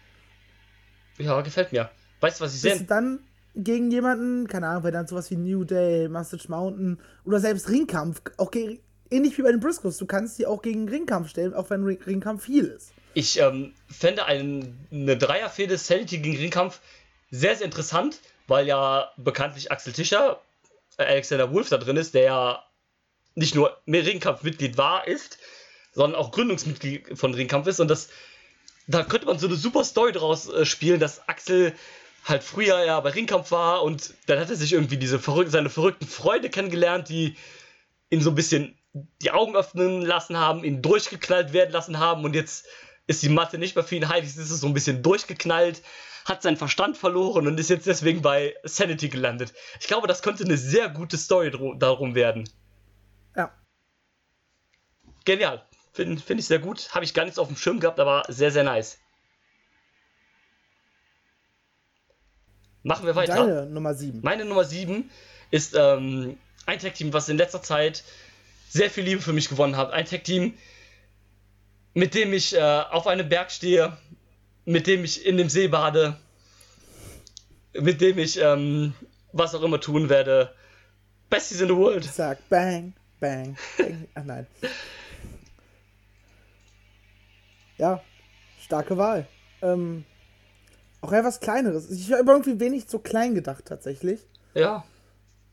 Ja, 1.18 1.41
gefällt 1.41 1.72
mir. 1.72 1.91
Weißt 2.20 2.41
du, 2.41 2.45
was 2.45 2.55
ich 2.55 2.61
sehe? 2.61 2.81
dann 2.83 3.20
gegen 3.59 3.90
jemanden, 3.90 4.46
keine 4.46 4.68
Ahnung, 4.68 4.84
wenn 4.84 4.92
dann 4.92 5.06
sowas 5.06 5.30
wie 5.30 5.36
New 5.36 5.64
Day, 5.64 6.09
Mustache 6.09 6.48
Mountain 6.48 7.00
oder 7.24 7.40
selbst 7.40 7.68
Ringkampf, 7.68 8.22
auch 8.36 8.50
gegen, 8.50 8.80
ähnlich 9.11 9.36
wie 9.36 9.42
bei 9.42 9.50
den 9.50 9.61
Briscoes, 9.61 9.98
du 9.98 10.06
kannst 10.06 10.38
die 10.38 10.46
auch 10.46 10.62
gegen 10.62 10.88
Ringkampf 10.88 11.28
stellen, 11.28 11.54
auch 11.54 11.68
wenn 11.70 11.84
Ring- 11.84 12.02
Ringkampf 12.02 12.44
viel 12.44 12.66
ist. 12.66 12.92
Ich 13.14 13.38
ähm, 13.40 13.74
fände 13.88 14.24
ein, 14.26 14.78
eine 14.92 15.16
Dreierfehde 15.16 15.76
Sanity 15.76 16.18
gegen 16.18 16.36
Ringkampf 16.36 16.80
sehr, 17.30 17.56
sehr 17.56 17.66
interessant, 17.66 18.20
weil 18.46 18.66
ja 18.66 19.11
bekanntlich 19.16 19.72
Axel 19.72 19.92
Tischer, 19.92 20.40
äh, 20.96 21.04
Alexander 21.04 21.52
Wolf 21.52 21.68
da 21.68 21.78
drin 21.78 21.96
ist, 21.96 22.14
der 22.14 22.22
ja 22.22 22.64
nicht 23.34 23.54
nur 23.54 23.76
mehr 23.86 24.06
Ringkampfmitglied 24.06 24.78
war, 24.78 25.06
ist, 25.06 25.38
sondern 25.92 26.20
auch 26.20 26.30
Gründungsmitglied 26.30 27.18
von 27.18 27.34
Ringkampf 27.34 27.66
ist 27.66 27.80
und 27.80 27.88
das 27.88 28.09
da 28.90 29.02
könnte 29.02 29.26
man 29.26 29.38
so 29.38 29.46
eine 29.46 29.56
super 29.56 29.84
Story 29.84 30.12
draus 30.12 30.48
äh, 30.48 30.64
spielen, 30.64 30.98
dass 30.98 31.28
Axel 31.28 31.74
halt 32.29 32.45
früher 32.45 32.85
ja 32.85 33.01
bei 33.01 33.11
Ringkampf 33.11 33.51
war 33.51 33.83
und 33.83 34.14
dann 34.26 34.39
hat 34.39 34.51
er 34.51 34.57
sich 34.57 34.72
irgendwie 34.72 34.97
diese 34.97 35.18
verrück 35.18 35.49
seine 35.51 35.70
verrückten 35.70 36.07
Freunde 36.07 36.51
kennengelernt, 36.51 37.09
die 37.09 37.37
ihn 38.11 38.20
so 38.20 38.31
ein 38.31 38.35
bisschen 38.35 38.79
die 39.22 39.31
Augen 39.31 39.57
öffnen 39.57 40.03
lassen 40.03 40.37
haben, 40.37 40.64
ihn 40.64 40.83
durchgeknallt 40.83 41.53
werden 41.53 41.72
lassen 41.72 41.99
haben 41.99 42.24
und 42.24 42.35
jetzt 42.35 42.66
ist 43.07 43.22
die 43.22 43.29
Mathe 43.29 43.59
nicht 43.59 43.74
mehr 43.74 43.85
für 43.85 43.97
ihn 43.97 44.09
heilig, 44.09 44.29
ist 44.29 44.51
es 44.51 44.61
so 44.61 44.66
ein 44.66 44.74
bisschen 44.74 45.03
durchgeknallt, 45.03 45.83
hat 46.24 46.43
seinen 46.43 46.57
Verstand 46.57 46.97
verloren 46.97 47.47
und 47.47 47.59
ist 47.59 47.70
jetzt 47.70 47.87
deswegen 47.87 48.20
bei 48.20 48.55
Sanity 48.62 49.09
gelandet. 49.09 49.55
Ich 49.81 49.87
glaube, 49.87 50.07
das 50.07 50.22
könnte 50.22 50.45
eine 50.45 50.59
sehr 50.59 50.89
gute 50.89 51.16
Story 51.16 51.51
darum 51.79 52.14
werden. 52.14 52.49
Ja. 53.35 53.53
Genial. 55.24 55.62
Finde 55.93 56.20
find 56.20 56.39
ich 56.39 56.47
sehr 56.47 56.59
gut. 56.59 56.95
Habe 56.95 57.05
ich 57.05 57.14
gar 57.14 57.24
nichts 57.24 57.39
auf 57.39 57.49
dem 57.49 57.57
Schirm 57.57 57.81
gehabt, 57.81 57.99
aber 57.99 58.24
sehr, 58.29 58.51
sehr 58.51 58.64
nice. 58.64 58.99
Machen 62.83 63.07
wir 63.07 63.16
weiter. 63.16 63.35
Deine 63.35 63.66
Nummer 63.66 63.95
7. 63.95 64.20
Meine 64.22 64.45
Nummer 64.45 64.64
7 64.64 65.11
ist 65.51 65.74
ähm, 65.76 66.37
ein 66.66 66.79
Tag-Team, 66.79 67.12
was 67.12 67.29
in 67.29 67.37
letzter 67.37 67.62
Zeit 67.62 68.05
sehr 68.68 68.91
viel 68.91 69.05
Liebe 69.05 69.20
für 69.20 69.33
mich 69.33 69.49
gewonnen 69.49 69.76
hat. 69.76 69.93
Ein 69.93 70.05
Tag-Team, 70.05 70.55
mit 71.95 72.14
dem 72.14 72.33
ich 72.33 72.55
äh, 72.55 72.61
auf 72.61 73.07
einem 73.07 73.29
Berg 73.29 73.51
stehe, 73.51 73.97
mit 74.64 74.87
dem 74.87 75.05
ich 75.05 75.24
in 75.24 75.37
dem 75.37 75.49
See 75.49 75.68
bade, 75.68 76.16
mit 77.72 78.01
dem 78.01 78.18
ich 78.18 78.39
ähm, 78.41 78.95
was 79.33 79.55
auch 79.55 79.62
immer 79.62 79.81
tun 79.81 80.09
werde. 80.09 80.55
Besties 81.31 81.61
in 81.61 81.68
the 81.68 81.76
World. 81.76 82.05
Sag 82.05 82.49
bang, 82.49 82.95
bang, 83.20 83.57
bang. 83.76 84.09
Ach 84.14 84.24
nein. 84.24 84.47
Ja, 87.79 88.03
starke 88.61 88.97
Wahl. 88.97 89.26
Ähm, 89.62 90.05
auch 91.01 91.12
eher 91.12 91.24
was 91.24 91.40
Kleineres. 91.40 91.90
Ich 91.90 92.12
habe 92.12 92.30
irgendwie 92.30 92.59
wenig 92.61 92.88
zu 92.88 92.99
klein 92.99 93.34
gedacht, 93.34 93.64
tatsächlich. 93.66 94.20
Ja, 94.55 94.84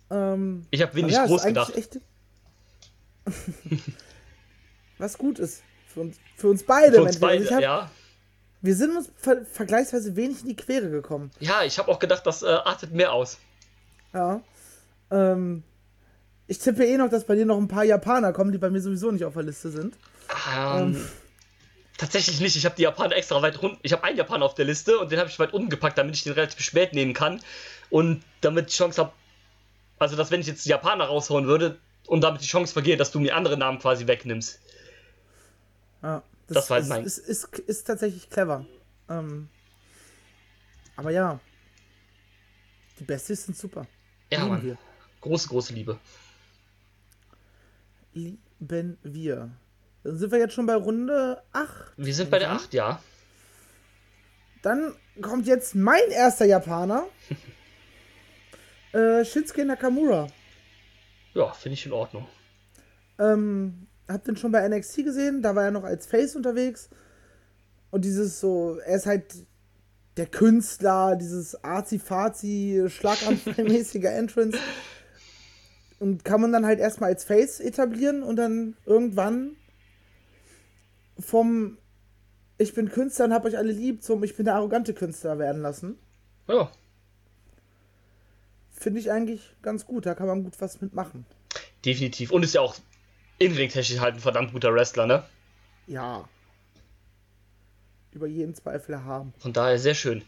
Ähm, 0.10 0.66
ich 0.72 0.82
habe 0.82 0.96
wenig 0.96 1.14
ja, 1.14 1.26
groß 1.26 1.43
gedacht. 1.43 1.76
Echt 1.76 2.00
was 4.98 5.18
gut 5.18 5.39
ist. 5.39 5.64
Für 5.93 6.02
uns, 6.02 6.18
für 6.36 6.50
uns 6.50 6.64
beide. 6.64 6.96
Für 6.96 7.04
uns 7.04 7.20
beide, 7.20 7.43
ich 7.43 7.52
hab, 7.52 7.62
ja. 7.62 7.89
Wir 8.62 8.76
sind 8.76 8.96
uns 8.96 9.10
ver 9.16 9.46
vergleichsweise 9.46 10.16
wenig 10.16 10.41
in 10.41 10.50
die 10.50 10.56
Quere 10.56 10.89
gekommen. 10.89 11.32
Ja, 11.39 11.64
ich 11.64 11.78
habe 11.78 11.91
auch 11.91 12.00
gedacht, 12.00 12.26
das 12.26 12.43
äh, 12.43 12.48
artet 12.48 12.91
mehr 12.91 13.14
aus. 13.14 13.38
Ja. 14.14 14.41
Ähm, 15.12 15.64
ich 16.48 16.60
tippe 16.60 16.86
eh 16.86 16.98
noch, 16.98 17.10
dass 17.10 17.26
bei 17.26 17.36
dir 17.36 17.46
noch 17.46 17.58
ein 17.58 17.68
paar 17.68 17.84
Japaner 17.84 18.34
kommen, 18.34 18.52
die 18.52 18.58
bei 18.58 18.70
mir 18.70 18.82
sowieso 18.82 19.12
nicht 19.12 19.26
auf 19.26 19.34
der 19.34 19.43
Liste 19.43 19.70
sind. 19.70 19.96
Ähm, 20.58 20.98
Tatsächlich 21.98 22.39
nicht. 22.41 22.56
Ich 22.58 22.66
habe 22.66 22.76
die 22.76 22.82
Japaner 22.84 23.16
extra 23.16 23.41
weit 23.41 23.62
runter. 23.62 23.78
Ich 23.82 23.93
habe 23.93 24.04
einen 24.04 24.18
Japaner 24.18 24.46
auf 24.46 24.54
der 24.56 24.66
Liste 24.66 25.00
und 25.00 25.12
den 25.12 25.20
habe 25.20 25.30
ich 25.30 25.39
weit 25.39 25.54
unten 25.54 25.70
gepackt, 25.70 25.98
damit 25.98 26.16
ich 26.16 26.24
den 26.24 26.34
relativ 26.34 26.60
spät 26.60 26.93
nehmen 26.93 27.14
kann. 27.14 27.41
Und 27.89 28.24
damit 28.41 28.70
ich 28.70 28.76
Chance 28.76 29.02
habe. 29.02 29.14
Also, 29.98 30.18
dass 30.18 30.30
wenn 30.30 30.41
ich 30.41 30.48
jetzt 30.48 30.66
die 30.66 30.70
Japaner 30.70 31.06
raushauen 31.06 31.48
würde 31.48 31.80
und 32.08 32.20
damit 32.22 32.41
die 32.41 32.48
Chance 32.48 32.74
vergeht, 32.74 33.00
dass 33.00 33.12
du 33.12 33.20
mir 33.22 33.34
andere 33.36 33.56
Namen 33.58 33.80
quasi 33.80 34.08
wegnimmst. 34.08 34.60
Ja, 36.04 36.22
Das 36.48 36.70
war 36.70 36.76
halt 36.76 36.84
ist, 36.84 36.89
mein- 36.89 37.04
ist, 37.06 37.18
ist, 37.18 37.46
ist 37.60 37.84
tatsächlich 37.86 38.30
clever. 38.30 38.66
Ähm, 39.10 39.48
aber 40.98 41.12
ja. 41.12 41.39
Die 43.00 43.04
Besties 43.06 43.46
sind 43.46 43.58
super. 43.58 43.88
Ja, 44.32 44.39
Lieben 44.39 44.50
Mann. 44.52 44.64
wir. 44.64 44.78
Große, 45.22 45.48
große 45.48 45.74
Liebe. 45.74 45.98
Lieben 48.14 48.98
wir. 49.04 49.50
Dann 50.06 50.20
sind 50.20 50.32
wir 50.32 50.38
jetzt 50.38 50.53
schon 50.53 50.68
bei 50.68 50.76
Runde 50.76 51.41
8. 51.51 51.93
Wir 51.97 52.14
sind 52.14 52.30
bei 52.30 52.38
der 52.38 52.49
Mhm. 52.49 52.58
8, 52.58 52.74
ja. 52.76 53.01
Dann 54.62 54.93
kommt 55.20 55.47
jetzt 55.47 55.74
mein 55.74 56.12
erster 56.12 56.45
Japaner. 56.45 57.08
äh, 58.93 59.26
Shinsuke 59.26 59.66
Nakamura. 59.66 60.28
Ja, 61.34 61.51
finde 61.53 61.74
ich 61.74 61.88
in 61.88 61.91
Ordnung. 61.91 62.28
Ähm, 63.18 63.88
hab 64.08 64.24
den 64.26 64.38
schon 64.38 64.51
bei 64.51 64.68
NXT 64.68 65.06
gesehen, 65.06 65.41
da 65.41 65.56
war 65.56 65.64
er 65.64 65.72
noch 65.72 65.84
als 65.84 66.06
Face 66.06 66.36
unterwegs. 66.36 66.88
Und 67.89 68.06
dieses 68.06 68.39
so, 68.39 68.78
er 68.86 68.97
ist 68.97 69.08
halt 69.08 69.34
der 70.18 70.28
Künstler, 70.28 71.16
dieses 71.16 71.64
arzi-fazi, 71.64 72.86
schlaganfallmäßige 72.89 74.03
Entrance. 74.03 74.60
Und 75.97 76.24
kann 76.24 76.41
man 76.41 76.51
dann 76.51 76.68
halt 76.68 76.80
erstmal 76.80 77.10
als 77.10 77.24
Face 77.24 77.60
etablieren 77.60 78.22
und 78.22 78.36
dann 78.36 78.78
irgendwann 78.86 79.56
vom 81.20 81.78
Ich 82.57 82.74
bin 82.74 82.89
Künstler 82.89 83.26
und 83.26 83.34
hab 83.34 83.45
euch 83.45 83.57
alle 83.57 83.72
lieb 83.72 84.03
zum 84.03 84.24
Ich 84.24 84.36
bin 84.36 84.45
der 84.45 84.55
arrogante 84.55 84.93
Künstler 84.93 85.38
werden 85.39 85.61
lassen. 85.61 85.97
Ja, 86.47 86.72
Finde 88.78 88.99
ich 88.99 89.09
eigentlich 89.11 89.41
ganz 89.61 89.86
gut, 89.86 90.05
da 90.05 90.13
kann 90.13 90.28
man 90.28 90.43
gut 90.43 90.53
was 90.59 90.82
mitmachen. 90.82 91.26
definitiv. 91.86 92.32
Und 92.32 92.43
ist 92.43 92.53
ja 92.53 92.61
auch 92.61 92.76
in 93.39 93.53
Ringtechnik 93.53 93.99
halt 93.99 94.16
ein 94.16 94.20
verdammt 94.20 94.51
guter 94.51 94.74
Wrestler, 94.74 95.07
ne? 95.07 95.24
Ja. 95.88 96.28
Über 98.11 98.28
jeden 98.28 98.53
Zweifel 98.53 99.03
haben. 99.03 99.34
Von 99.39 99.53
daher 99.53 99.80
sehr 99.80 99.95
schön. 99.95 100.24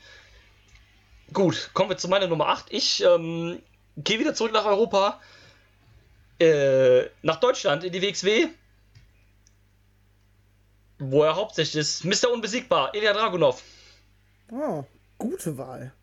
Gut, 1.33 1.71
kommen 1.73 1.89
wir 1.89 1.97
zu 1.97 2.07
meiner 2.07 2.27
Nummer 2.27 2.47
8. 2.47 2.67
Ich 2.71 3.03
ähm, 3.03 3.59
gehe 3.97 4.19
wieder 4.19 4.33
zurück 4.33 4.53
nach 4.53 4.65
Europa. 4.65 5.19
Äh, 6.39 7.05
nach 7.21 7.39
Deutschland 7.39 7.83
in 7.83 7.91
die 7.91 8.01
WXW. 8.01 8.47
Wo 11.00 11.24
er 11.24 11.36
hauptsächlich 11.36 11.82
ist. 11.82 12.06
Mr. 12.06 12.32
Unbesiegbar, 12.32 12.93
Ilya 12.95 13.14
Dragunov. 13.14 13.62
Oh, 14.52 14.84
gute 15.18 15.58
Wahl. 15.58 15.93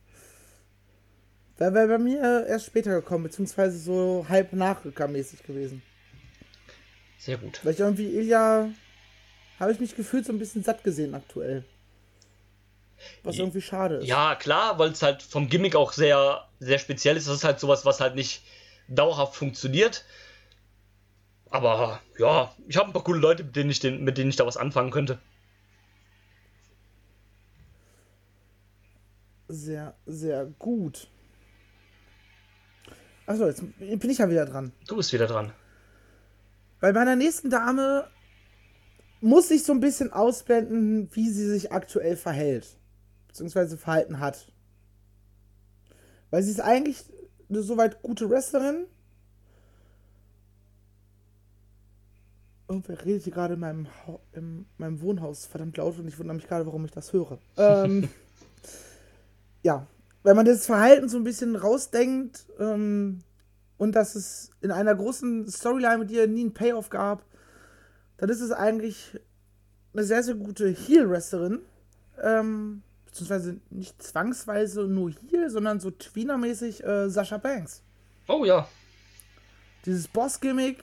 Wäre 1.56 1.88
bei 1.88 1.98
mir 1.98 2.46
erst 2.46 2.66
später 2.66 2.90
gekommen, 2.90 3.24
beziehungsweise 3.24 3.78
so 3.78 4.26
halb 4.28 4.52
nachrückermäßig 4.52 5.42
gewesen. 5.44 5.82
Sehr 7.18 7.38
gut. 7.38 7.60
Weil 7.62 7.74
ich 7.74 7.80
irgendwie 7.80 8.08
Ilya 8.08 8.70
habe 9.60 9.72
ich 9.72 9.80
mich 9.80 9.94
gefühlt 9.96 10.26
so 10.26 10.32
ein 10.32 10.38
bisschen 10.38 10.64
satt 10.64 10.82
gesehen 10.84 11.14
aktuell. 11.14 11.64
Was 13.22 13.36
irgendwie 13.36 13.62
schade 13.62 13.96
ist. 13.96 14.06
Ja, 14.06 14.34
klar, 14.34 14.78
weil 14.78 14.90
es 14.90 15.02
halt 15.02 15.22
vom 15.22 15.48
Gimmick 15.48 15.76
auch 15.76 15.92
sehr, 15.92 16.48
sehr 16.58 16.78
speziell 16.78 17.16
ist. 17.16 17.28
Das 17.28 17.36
ist 17.36 17.44
halt 17.44 17.60
sowas, 17.60 17.84
was 17.84 18.00
halt 18.00 18.14
nicht 18.14 18.42
dauerhaft 18.88 19.36
funktioniert. 19.36 20.04
Aber 21.54 22.00
ja, 22.18 22.52
ich 22.66 22.76
habe 22.76 22.88
ein 22.88 22.92
paar 22.92 23.04
coole 23.04 23.20
Leute, 23.20 23.44
mit 23.44 23.54
denen 23.54 23.70
ich, 23.70 23.78
den, 23.78 24.02
mit 24.02 24.18
denen 24.18 24.28
ich 24.28 24.34
da 24.34 24.44
was 24.44 24.56
anfangen 24.56 24.90
könnte. 24.90 25.20
Sehr, 29.46 29.94
sehr 30.04 30.46
gut. 30.46 31.06
Achso, 33.26 33.46
jetzt 33.46 33.62
bin 33.78 34.10
ich 34.10 34.18
ja 34.18 34.28
wieder 34.28 34.46
dran. 34.46 34.72
Du 34.88 34.96
bist 34.96 35.12
wieder 35.12 35.28
dran. 35.28 35.52
Bei 36.80 36.92
meiner 36.92 37.14
nächsten 37.14 37.50
Dame 37.50 38.10
muss 39.20 39.48
ich 39.52 39.62
so 39.62 39.72
ein 39.72 39.80
bisschen 39.80 40.12
ausblenden, 40.12 41.08
wie 41.12 41.30
sie 41.30 41.46
sich 41.46 41.70
aktuell 41.70 42.16
verhält. 42.16 42.66
Beziehungsweise 43.28 43.78
verhalten 43.78 44.18
hat. 44.18 44.50
Weil 46.30 46.42
sie 46.42 46.50
ist 46.50 46.60
eigentlich 46.60 47.04
eine 47.48 47.62
soweit 47.62 48.02
gute 48.02 48.28
Wrestlerin. 48.28 48.88
Irgendwer 52.68 53.04
redet 53.04 53.24
hier 53.24 53.32
gerade 53.32 53.54
in 53.54 53.60
meinem, 53.60 53.86
Hau- 54.06 54.20
in 54.32 54.64
meinem 54.78 55.00
Wohnhaus 55.00 55.44
verdammt 55.46 55.76
laut 55.76 55.98
und 55.98 56.08
ich 56.08 56.18
wundere 56.18 56.36
mich 56.36 56.46
gerade, 56.48 56.66
warum 56.66 56.84
ich 56.84 56.90
das 56.92 57.12
höre. 57.12 57.38
ähm, 57.56 58.08
ja, 59.62 59.86
wenn 60.22 60.36
man 60.36 60.46
das 60.46 60.66
Verhalten 60.66 61.08
so 61.08 61.18
ein 61.18 61.24
bisschen 61.24 61.56
rausdenkt 61.56 62.46
ähm, 62.58 63.18
und 63.76 63.92
dass 63.94 64.14
es 64.14 64.50
in 64.62 64.70
einer 64.70 64.94
großen 64.94 65.46
Storyline 65.50 65.98
mit 65.98 66.10
ihr 66.10 66.26
nie 66.26 66.40
einen 66.42 66.54
Payoff 66.54 66.88
gab, 66.88 67.22
dann 68.16 68.30
ist 68.30 68.40
es 68.40 68.50
eigentlich 68.52 69.18
eine 69.92 70.04
sehr, 70.04 70.22
sehr 70.22 70.34
gute 70.34 70.68
Heel-Wrestlerin. 70.68 71.60
Ähm, 72.22 72.82
beziehungsweise 73.06 73.56
nicht 73.70 74.02
zwangsweise 74.02 74.84
nur 74.84 75.10
Heel, 75.30 75.50
sondern 75.50 75.80
so 75.80 75.90
Tweener-mäßig 75.90 76.82
äh, 76.84 77.08
Sascha 77.10 77.36
Banks. 77.38 77.82
Oh 78.28 78.44
ja. 78.44 78.66
Dieses 79.84 80.08
Boss-Gimmick, 80.08 80.82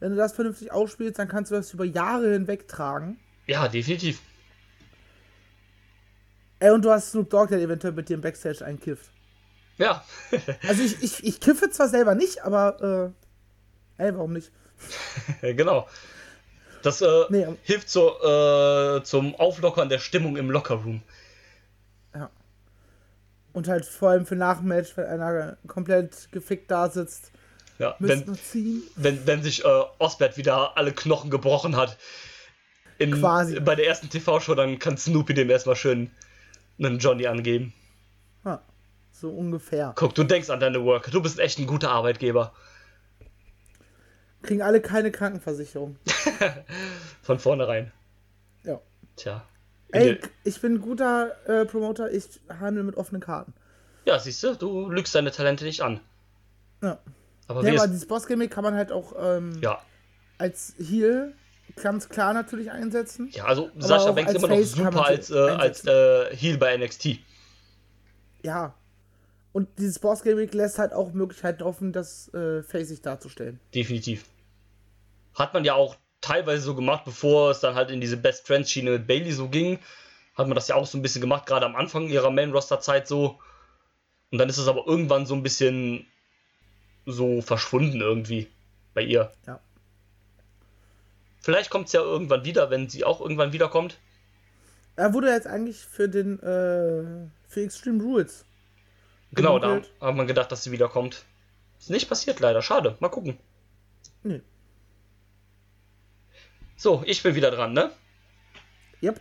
wenn 0.00 0.10
du 0.10 0.16
das 0.16 0.32
vernünftig 0.32 0.72
ausspielst, 0.72 1.18
dann 1.18 1.28
kannst 1.28 1.50
du 1.50 1.56
das 1.56 1.72
über 1.72 1.84
Jahre 1.84 2.32
hinweg 2.32 2.68
tragen. 2.68 3.18
Ja, 3.46 3.68
definitiv. 3.68 4.20
Ey, 6.60 6.70
und 6.70 6.84
du 6.84 6.90
hast 6.90 7.10
Snoop 7.10 7.30
Dogg, 7.30 7.50
der 7.50 7.60
eventuell 7.60 7.92
mit 7.92 8.08
dir 8.08 8.14
im 8.14 8.20
Backstage 8.20 8.64
einkifft. 8.64 9.10
Ja. 9.78 10.04
Also 10.66 10.82
ich, 10.82 11.02
ich, 11.02 11.24
ich 11.24 11.40
kiffe 11.40 11.70
zwar 11.70 11.88
selber 11.88 12.14
nicht, 12.14 12.44
aber 12.44 13.12
äh, 13.98 14.02
ey, 14.02 14.14
warum 14.14 14.32
nicht? 14.32 14.50
genau. 15.40 15.88
Das 16.82 17.00
äh, 17.00 17.24
Nee, 17.28 17.46
hilft 17.62 17.90
so, 17.90 18.20
äh, 18.20 19.02
zum 19.02 19.34
Auflockern 19.34 19.88
der 19.88 19.98
Stimmung 19.98 20.36
im 20.36 20.50
Lockerroom. 20.50 21.02
Ja. 22.14 22.30
Und 23.52 23.68
halt 23.68 23.84
vor 23.84 24.10
allem 24.10 24.26
für 24.26 24.36
Nachmatch, 24.36 24.96
wenn 24.96 25.06
einer 25.06 25.56
komplett 25.66 26.28
gefickt 26.32 26.70
da 26.70 26.88
sitzt, 26.88 27.32
Ja, 27.78 27.94
wenn, 28.00 28.36
wenn, 28.96 29.26
wenn 29.26 29.42
sich 29.42 29.64
äh, 29.64 29.84
Osbert 29.98 30.36
wieder 30.36 30.76
alle 30.76 30.92
Knochen 30.92 31.30
gebrochen 31.30 31.76
hat. 31.76 31.96
In, 32.98 33.12
Quasi. 33.12 33.60
Bei 33.60 33.76
der 33.76 33.86
ersten 33.86 34.10
TV-Show, 34.10 34.56
dann 34.56 34.80
kann 34.80 34.98
Snoopy 34.98 35.32
dem 35.32 35.48
erstmal 35.48 35.76
schön 35.76 36.10
einen 36.78 36.98
Johnny 36.98 37.28
angeben. 37.28 37.72
Ja, 38.44 38.60
so 39.12 39.30
ungefähr. 39.30 39.92
Guck, 39.94 40.14
du 40.16 40.24
denkst 40.24 40.50
an 40.50 40.58
deine 40.58 40.84
Work. 40.84 41.10
Du 41.12 41.22
bist 41.22 41.38
echt 41.38 41.60
ein 41.60 41.68
guter 41.68 41.90
Arbeitgeber. 41.90 42.52
Kriegen 44.42 44.62
alle 44.62 44.80
keine 44.80 45.12
Krankenversicherung. 45.12 45.96
Von 47.22 47.38
vornherein. 47.38 47.92
Ja. 48.64 48.80
Tja. 49.16 49.44
Ey, 49.90 50.20
ich 50.44 50.60
bin 50.60 50.74
ein 50.74 50.80
guter 50.80 51.36
äh, 51.46 51.64
Promoter, 51.64 52.10
ich 52.12 52.40
handle 52.48 52.82
mit 52.82 52.96
offenen 52.96 53.22
Karten. 53.22 53.54
Ja, 54.04 54.18
siehst 54.18 54.42
du, 54.42 54.54
du 54.54 54.90
lügst 54.90 55.14
deine 55.14 55.30
Talente 55.30 55.64
nicht 55.64 55.80
an. 55.80 56.00
Ja. 56.82 56.98
Aber 57.48 57.64
Ja, 57.64 57.80
aber 57.80 57.88
dieses 57.88 58.06
Boss-Gimmick 58.06 58.50
kann 58.50 58.62
man 58.62 58.74
halt 58.74 58.92
auch 58.92 59.14
ähm, 59.18 59.58
ja. 59.60 59.80
als 60.36 60.74
Heal 60.78 61.34
ganz 61.76 62.08
klar 62.08 62.34
natürlich 62.34 62.70
einsetzen. 62.70 63.30
ja, 63.32 63.44
also 63.44 63.70
Sascha 63.78 64.12
Banks 64.12 64.32
immer 64.32 64.48
noch 64.48 64.56
Face 64.56 64.72
super 64.72 65.04
als, 65.04 65.30
äh, 65.30 65.38
als 65.38 65.84
äh, 65.86 66.34
Heel 66.36 66.58
bei 66.58 66.76
NXT. 66.76 67.18
Ja. 68.42 68.74
Und 69.52 69.68
dieses 69.78 69.98
Boss-Gimmick 69.98 70.54
lässt 70.54 70.78
halt 70.78 70.92
auch 70.92 71.12
Möglichkeiten 71.12 71.62
offen, 71.62 71.92
das 71.92 72.32
äh, 72.34 72.62
facig 72.62 73.02
darzustellen. 73.02 73.60
Definitiv. 73.74 74.24
Hat 75.34 75.54
man 75.54 75.64
ja 75.64 75.74
auch 75.74 75.96
teilweise 76.20 76.62
so 76.62 76.74
gemacht, 76.74 77.04
bevor 77.04 77.50
es 77.50 77.60
dann 77.60 77.74
halt 77.74 77.90
in 77.90 78.00
diese 78.00 78.16
Best 78.16 78.46
Friends 78.46 78.70
Schiene 78.70 78.90
mit 78.90 79.06
Bailey 79.06 79.32
so 79.32 79.48
ging. 79.48 79.78
Hat 80.34 80.46
man 80.46 80.54
das 80.54 80.68
ja 80.68 80.74
auch 80.74 80.86
so 80.86 80.98
ein 80.98 81.02
bisschen 81.02 81.20
gemacht, 81.20 81.46
gerade 81.46 81.66
am 81.66 81.76
Anfang 81.76 82.08
ihrer 82.08 82.30
Main 82.30 82.52
Roster 82.52 82.80
Zeit 82.80 83.08
so. 83.08 83.38
Und 84.30 84.38
dann 84.38 84.48
ist 84.48 84.58
es 84.58 84.68
aber 84.68 84.86
irgendwann 84.86 85.26
so 85.26 85.34
ein 85.34 85.42
bisschen 85.42 86.06
so 87.10 87.40
verschwunden 87.40 88.00
irgendwie 88.00 88.48
bei 88.94 89.02
ihr. 89.02 89.32
Ja. 89.46 89.60
Vielleicht 91.40 91.70
kommt 91.70 91.86
es 91.86 91.92
ja 91.92 92.00
irgendwann 92.00 92.44
wieder, 92.44 92.70
wenn 92.70 92.88
sie 92.88 93.04
auch 93.04 93.20
irgendwann 93.20 93.52
wiederkommt. 93.52 93.98
Er 94.96 95.14
wurde 95.14 95.30
jetzt 95.30 95.46
eigentlich 95.46 95.78
für 95.78 96.08
den 96.08 96.38
äh, 96.40 97.28
für 97.48 97.62
Extreme 97.62 98.02
Rules. 98.02 98.44
Genau, 99.32 99.58
da 99.58 99.80
hat 100.00 100.14
man 100.14 100.26
gedacht, 100.26 100.50
dass 100.50 100.64
sie 100.64 100.72
wiederkommt. 100.72 101.24
Ist 101.78 101.90
nicht 101.90 102.08
passiert 102.08 102.40
leider, 102.40 102.62
schade. 102.62 102.96
Mal 103.00 103.08
gucken. 103.08 103.38
Nee. 104.22 104.40
So, 106.76 107.02
ich 107.06 107.22
bin 107.22 107.34
wieder 107.34 107.50
dran, 107.50 107.72
ne? 107.72 107.90
Yep. 109.02 109.20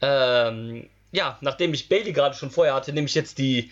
Ähm, 0.00 0.88
ja, 1.12 1.38
nachdem 1.40 1.74
ich 1.74 1.88
Bailey 1.88 2.12
gerade 2.12 2.34
schon 2.34 2.50
vorher 2.50 2.74
hatte, 2.74 2.92
nehme 2.92 3.06
ich 3.06 3.14
jetzt 3.14 3.38
die, 3.38 3.70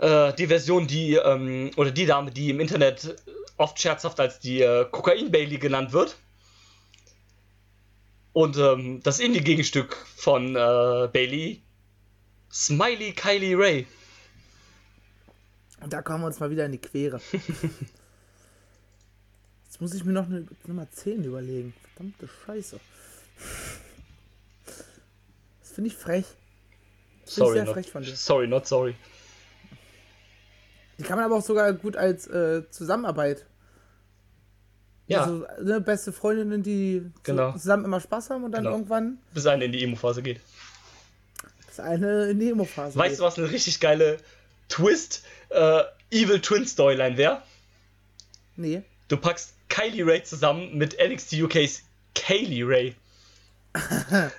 äh, 0.00 0.32
die 0.34 0.46
Version, 0.46 0.86
die, 0.86 1.14
ähm, 1.14 1.70
oder 1.76 1.90
die 1.90 2.06
Dame, 2.06 2.30
die 2.30 2.50
im 2.50 2.60
Internet 2.60 3.16
oft 3.56 3.78
scherzhaft 3.78 4.18
als 4.18 4.38
die 4.38 4.62
äh, 4.62 4.86
Kokain-Bailey 4.90 5.58
genannt 5.58 5.92
wird. 5.92 6.16
Und 8.32 8.56
ähm, 8.56 9.02
das 9.02 9.20
Indie-Gegenstück 9.20 9.96
von 10.16 10.56
äh, 10.56 11.08
Bailey, 11.12 11.60
Smiley 12.50 13.12
Kylie 13.12 13.58
Ray. 13.58 13.86
Und 15.82 15.92
da 15.92 16.00
kommen 16.02 16.22
wir 16.22 16.28
uns 16.28 16.40
mal 16.40 16.50
wieder 16.50 16.66
in 16.66 16.72
die 16.72 16.78
Quere. 16.78 17.20
Jetzt 19.64 19.80
muss 19.80 19.94
ich 19.94 20.04
mir 20.04 20.12
noch 20.12 20.26
eine 20.26 20.46
Nummer 20.66 20.90
10 20.90 21.24
überlegen. 21.24 21.74
Verdammte 21.94 22.28
Scheiße. 22.46 22.80
Das 25.60 25.72
finde 25.72 25.90
ich 25.90 25.96
frech. 25.96 26.24
Das 26.24 26.34
finde 26.34 26.38
ich 27.26 27.34
Sorry 27.34 27.54
sehr 27.54 27.64
not, 27.64 27.74
frech 27.74 27.90
von 27.90 28.02
dir. 28.02 28.16
sorry, 28.16 28.46
not 28.46 28.66
sorry. 28.66 28.94
Die 31.00 31.06
kann 31.06 31.16
man 31.16 31.24
aber 31.24 31.36
auch 31.36 31.42
sogar 31.42 31.72
gut 31.72 31.96
als 31.96 32.26
äh, 32.26 32.68
Zusammenarbeit. 32.70 33.46
Ja, 35.06 35.22
Also, 35.22 35.46
ne, 35.60 35.80
beste 35.80 36.12
Freundinnen, 36.12 36.62
die 36.62 37.10
Genau. 37.22 37.52
zusammen 37.52 37.86
immer 37.86 38.00
Spaß 38.00 38.28
haben 38.30 38.44
und 38.44 38.52
dann 38.52 38.64
Genau. 38.64 38.76
irgendwann 38.76 39.18
bis 39.32 39.46
eine 39.46 39.64
in 39.64 39.72
die 39.72 39.82
Emo-Phase 39.82 40.22
geht. 40.22 40.40
das 41.66 41.80
eine 41.80 42.26
in 42.26 42.38
die 42.38 42.50
Emo-Phase 42.50 42.96
Weißt 42.98 43.18
du, 43.18 43.24
was 43.24 43.38
eine 43.38 43.50
richtig 43.50 43.80
geile 43.80 44.18
Twist 44.68 45.24
äh, 45.48 45.82
Evil 46.10 46.40
Twin 46.40 46.66
Storyline 46.66 47.16
wäre? 47.16 47.42
Nee. 48.56 48.82
Du 49.08 49.16
packst 49.16 49.54
Kylie 49.70 50.04
Ray 50.06 50.22
zusammen 50.22 50.76
mit 50.76 50.96
NXT 51.02 51.42
UKs 51.42 51.82
Kaylee 52.14 52.62
Ray. 52.62 52.94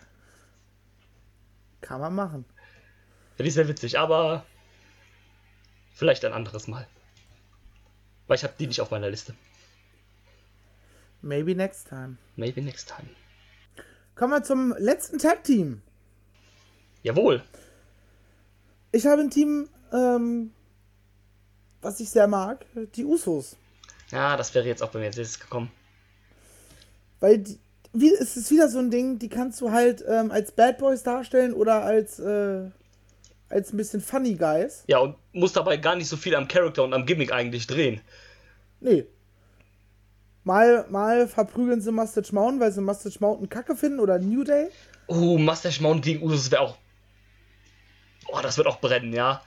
Kann 1.82 2.00
man 2.00 2.14
machen. 2.14 2.46
Finde 3.36 3.48
ich 3.50 3.54
sehr 3.56 3.68
witzig, 3.68 3.98
aber 3.98 4.46
vielleicht 6.02 6.26
ein 6.26 6.34
anderes 6.34 6.68
Mal. 6.68 6.88
Weil 8.26 8.38
ich 8.38 8.44
habe 8.44 8.56
die 8.58 8.66
nicht 8.66 8.82
auf 8.82 8.90
meiner 8.90 9.12
Liste. 9.12 9.36
Maybe 11.22 11.54
next 11.54 11.90
time. 11.90 12.18
Maybe 12.36 12.60
next 12.60 12.90
time. 12.90 13.08
Kommen 14.16 14.34
wir 14.34 14.42
zum 14.42 14.74
letzten 14.80 15.20
Tag-Team. 15.20 15.84
Jawohl. 17.04 17.44
Ich 18.92 19.06
habe 19.06 19.22
ein 19.22 19.30
Team, 19.30 19.70
ähm, 19.94 20.52
was 21.84 22.00
ich 22.00 22.10
sehr 22.10 22.28
mag, 22.28 22.66
die 22.96 23.06
Usos. 23.06 23.56
Ja, 24.10 24.36
das 24.38 24.56
wäre 24.56 24.66
jetzt 24.66 24.82
auch 24.82 24.90
bei 24.90 24.98
mir 24.98 25.06
nächstes 25.06 25.40
gekommen. 25.40 25.72
Weil 27.20 27.38
die, 27.38 27.60
wie, 27.94 28.12
es 28.12 28.38
ist 28.38 28.50
wieder 28.50 28.70
so 28.70 28.80
ein 28.80 28.90
Ding, 28.90 29.20
die 29.20 29.30
kannst 29.30 29.62
du 29.62 29.70
halt 29.70 30.04
ähm, 30.08 30.32
als 30.32 30.52
Bad 30.52 30.80
Boys 30.80 31.04
darstellen 31.04 31.54
oder 31.54 31.84
als, 31.84 32.18
äh, 32.18 32.72
als 33.52 33.74
ein 33.74 33.78
bisschen 33.78 34.02
Funny 34.02 34.36
Guys. 34.36 34.84
Ja, 34.88 35.00
und 35.00 35.16
muss 35.34 35.54
dabei 35.54 35.78
gar 35.78 35.96
nicht 35.96 36.08
so 36.08 36.18
viel 36.18 36.36
am 36.36 36.48
Charakter 36.48 36.84
und 36.84 36.94
am 36.94 37.06
Gimmick 37.06 37.32
eigentlich 37.32 37.68
drehen. 37.68 38.02
Nee. 38.80 39.06
Mal, 40.44 40.86
mal 40.90 41.28
verprügeln 41.28 41.82
sie 41.82 41.92
Mustache 41.92 42.34
Mountain, 42.34 42.60
weil 42.60 42.72
sie 42.72 42.82
Mustache 42.82 43.20
Mountain 43.20 43.50
kacke 43.50 43.76
finden 43.76 44.00
oder 44.00 44.18
New 44.18 44.44
Day. 44.44 44.70
Oh, 45.08 45.38
Mustache 45.38 45.82
Mountain 45.82 46.02
gegen 46.02 46.24
Usos 46.24 46.50
wäre 46.50 46.62
auch. 46.62 46.78
Oh, 48.28 48.40
das 48.42 48.58
wird 48.58 48.68
auch 48.68 48.80
brennen, 48.80 49.14
ja. 49.14 49.42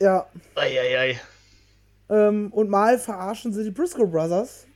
Ja. 0.00 0.26
Eieiei. 0.54 1.20
Ähm, 2.08 2.52
und 2.52 2.68
mal 2.68 2.98
verarschen 2.98 3.52
sie 3.52 3.64
die 3.64 3.70
Briscoe 3.70 4.06
Brothers, 4.06 4.66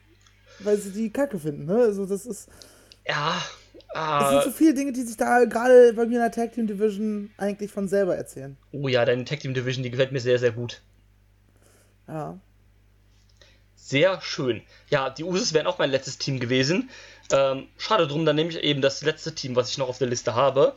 weil 0.61 0.79
sie 0.79 0.91
die 0.91 1.11
Kacke 1.11 1.39
finden. 1.39 1.67
Ne? 1.67 1.77
Also 1.77 2.07
das 2.07 2.27
ist. 2.27 2.49
Ja. 3.07 3.43
Es 3.97 4.29
sind 4.31 4.43
so 4.45 4.51
viele 4.51 4.75
Dinge, 4.75 4.93
die 4.93 5.03
sich 5.03 5.17
da 5.17 5.45
gerade 5.45 5.95
bei 5.95 6.05
mir 6.05 6.17
in 6.17 6.21
der 6.21 6.31
Tag 6.31 6.53
Team 6.53 6.67
Division 6.67 7.31
eigentlich 7.39 7.71
von 7.71 7.89
selber 7.89 8.17
erzählen. 8.17 8.57
Oh 8.73 8.89
ja, 8.89 9.05
deine 9.05 9.25
Tag 9.25 9.41
Team 9.41 9.55
Division, 9.55 9.83
die 9.83 9.91
gefällt 9.91 10.13
mir 10.13 10.21
sehr, 10.21 10.39
sehr 10.39 10.53
gut. 10.53 10.83
Ja. 12.07 12.39
Sehr 13.75 14.21
schön. 14.21 14.63
Ja, 14.91 15.11
die 15.11 15.25
Usos 15.25 15.55
wären 15.55 15.67
auch 15.67 15.79
mein 15.79 15.91
letztes 15.91 16.19
Team 16.19 16.41
gewesen. 16.41 16.91
Ähm, 17.33 17.69
schade 17.79 18.07
drum, 18.07 18.27
dann 18.27 18.37
nehme 18.37 18.51
ich 18.51 18.59
eben 18.59 18.83
das 18.83 19.03
letzte 19.03 19.35
Team, 19.35 19.57
was 19.57 19.71
ich 19.71 19.79
noch 19.79 19.89
auf 19.89 19.99
der 19.99 20.09
Liste 20.09 20.35
habe. 20.35 20.77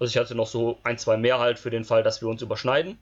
Also 0.00 0.10
ich 0.10 0.16
hatte 0.16 0.34
noch 0.34 0.46
so 0.46 0.78
ein, 0.82 0.98
zwei 0.98 1.16
mehr 1.16 1.38
halt 1.38 1.58
für 1.58 1.70
den 1.70 1.84
Fall, 1.84 2.02
dass 2.02 2.22
wir 2.22 2.28
uns 2.28 2.42
überschneiden. 2.42 2.98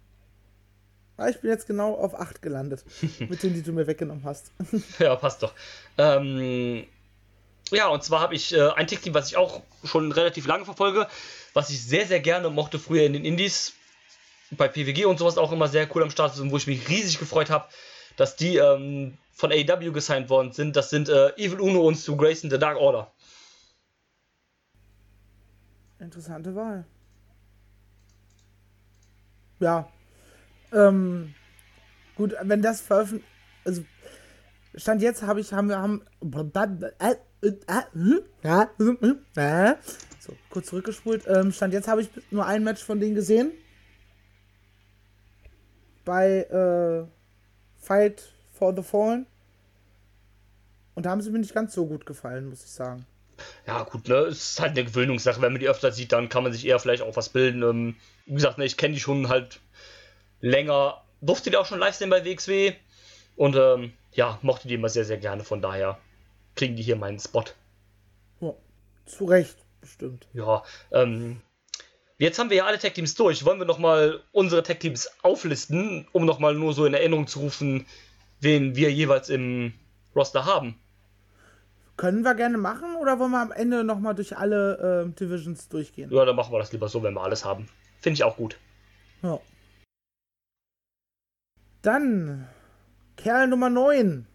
Ah, 1.16 1.28
ich 1.28 1.40
bin 1.40 1.50
jetzt 1.50 1.66
genau 1.66 1.94
auf 1.94 2.14
8 2.14 2.42
gelandet. 2.42 2.84
mit 3.20 3.42
denen, 3.42 3.54
die 3.54 3.62
du 3.62 3.72
mir 3.72 3.86
weggenommen 3.86 4.24
hast. 4.24 4.52
ja, 4.98 5.16
passt 5.16 5.42
doch. 5.42 5.54
Ähm, 5.96 6.84
ja, 7.70 7.88
und 7.88 8.02
zwar 8.04 8.20
habe 8.20 8.34
ich 8.34 8.54
äh, 8.54 8.70
ein 8.70 8.86
Tech-Team, 8.86 9.14
was 9.14 9.28
ich 9.28 9.36
auch 9.36 9.62
schon 9.84 10.12
relativ 10.12 10.46
lange 10.46 10.64
verfolge, 10.64 11.08
was 11.52 11.70
ich 11.70 11.82
sehr, 11.82 12.06
sehr 12.06 12.20
gerne 12.20 12.50
mochte 12.50 12.78
früher 12.78 13.04
in 13.04 13.12
den 13.12 13.24
Indies, 13.24 13.72
bei 14.52 14.68
PWG 14.68 15.06
und 15.06 15.18
sowas 15.18 15.38
auch 15.38 15.52
immer 15.52 15.68
sehr 15.68 15.88
cool 15.94 16.02
am 16.02 16.10
Start 16.10 16.34
sind, 16.34 16.52
wo 16.52 16.56
ich 16.56 16.66
mich 16.66 16.88
riesig 16.88 17.18
gefreut 17.18 17.50
habe, 17.50 17.66
dass 18.16 18.36
die 18.36 18.56
ähm, 18.56 19.18
von 19.32 19.50
AEW 19.50 19.92
gesigned 19.92 20.30
worden 20.30 20.52
sind. 20.52 20.76
Das 20.76 20.90
sind 20.90 21.08
äh, 21.08 21.30
Evil 21.36 21.60
Uno 21.60 21.80
und 21.80 21.96
Stu 21.96 22.16
Grayson, 22.16 22.50
The 22.50 22.58
Dark 22.58 22.78
Order. 22.78 23.12
Interessante 25.98 26.54
Wahl. 26.54 26.86
Ja. 29.58 29.90
Ähm, 30.72 31.34
gut, 32.14 32.34
wenn 32.42 32.62
das 32.62 32.80
veröffentlicht. 32.80 33.28
Also, 33.64 33.84
Stand 34.74 35.02
jetzt 35.02 35.22
habe 35.22 35.40
ich, 35.40 35.52
haben 35.52 35.68
wir, 35.68 35.78
haben. 35.78 36.04
So, 40.20 40.32
kurz 40.50 40.66
zurückgespult. 40.66 41.26
Ähm, 41.26 41.52
Stand 41.52 41.72
jetzt 41.72 41.88
habe 41.88 42.02
ich 42.02 42.08
nur 42.30 42.46
ein 42.46 42.64
Match 42.64 42.82
von 42.82 43.00
denen 43.00 43.14
gesehen. 43.14 43.52
Bei 46.04 46.42
äh, 46.42 47.06
Fight 47.80 48.32
for 48.52 48.74
the 48.74 48.82
Fallen. 48.82 49.26
Und 50.94 51.04
da 51.06 51.10
haben 51.10 51.20
sie 51.20 51.30
mir 51.30 51.38
nicht 51.38 51.54
ganz 51.54 51.74
so 51.74 51.86
gut 51.86 52.06
gefallen, 52.06 52.48
muss 52.48 52.64
ich 52.64 52.70
sagen. 52.70 53.06
Ja, 53.66 53.82
gut, 53.82 54.08
ne, 54.08 54.16
es 54.16 54.52
ist 54.52 54.60
halt 54.60 54.72
eine 54.72 54.84
Gewöhnungssache. 54.84 55.42
Wenn 55.42 55.52
man 55.52 55.60
die 55.60 55.68
öfter 55.68 55.92
sieht, 55.92 56.12
dann 56.12 56.28
kann 56.28 56.42
man 56.42 56.52
sich 56.52 56.66
eher 56.66 56.78
vielleicht 56.78 57.02
auch 57.02 57.16
was 57.16 57.28
bilden. 57.28 57.62
Ähm, 57.62 57.96
wie 58.24 58.34
gesagt, 58.34 58.58
ne, 58.58 58.64
ich 58.64 58.76
kenne 58.76 58.94
die 58.94 59.00
schon 59.00 59.28
halt 59.28 59.60
länger. 60.40 61.02
Durfte 61.20 61.50
die 61.50 61.56
auch 61.56 61.66
schon 61.66 61.78
live 61.78 61.94
sehen 61.94 62.10
bei 62.10 62.24
WXW. 62.24 62.72
Und 63.36 63.56
ähm, 63.56 63.92
ja, 64.12 64.38
mochte 64.42 64.68
die 64.68 64.74
immer 64.74 64.88
sehr, 64.88 65.04
sehr 65.04 65.18
gerne. 65.18 65.44
Von 65.44 65.60
daher 65.60 65.98
kriegen 66.56 66.76
die 66.76 66.82
hier 66.82 66.96
meinen 66.96 67.20
Spot. 67.20 67.44
Ja, 68.40 68.54
zu 69.04 69.26
Recht, 69.26 69.56
bestimmt. 69.80 70.26
Ja, 70.32 70.64
ähm, 70.90 71.40
jetzt 72.18 72.38
haben 72.38 72.50
wir 72.50 72.56
ja 72.56 72.66
alle 72.66 72.78
Tech-Teams 72.78 73.14
durch. 73.14 73.44
Wollen 73.44 73.58
wir 73.58 73.66
nochmal 73.66 74.20
unsere 74.32 74.62
Tech-Teams 74.62 75.08
auflisten, 75.22 76.08
um 76.12 76.24
nochmal 76.24 76.54
nur 76.54 76.72
so 76.72 76.84
in 76.86 76.94
Erinnerung 76.94 77.26
zu 77.26 77.40
rufen, 77.40 77.86
wen 78.40 78.74
wir 78.74 78.90
jeweils 78.90 79.28
im 79.28 79.74
Roster 80.14 80.44
haben? 80.44 80.80
Können 81.96 82.22
wir 82.24 82.34
gerne 82.34 82.58
machen 82.58 82.96
oder 82.96 83.18
wollen 83.18 83.30
wir 83.30 83.40
am 83.40 83.52
Ende 83.52 83.82
nochmal 83.82 84.14
durch 84.14 84.36
alle 84.36 85.06
äh, 85.06 85.18
Divisions 85.18 85.68
durchgehen? 85.68 86.10
Ja, 86.10 86.24
dann 86.26 86.36
machen 86.36 86.52
wir 86.52 86.58
das 86.58 86.72
lieber 86.72 86.88
so, 86.88 87.02
wenn 87.02 87.14
wir 87.14 87.22
alles 87.22 87.44
haben. 87.44 87.68
Finde 88.00 88.14
ich 88.14 88.24
auch 88.24 88.36
gut. 88.36 88.58
Ja. 89.22 89.38
Dann 91.80 92.46
Kerl 93.16 93.48
Nummer 93.48 93.70
9. 93.70 94.26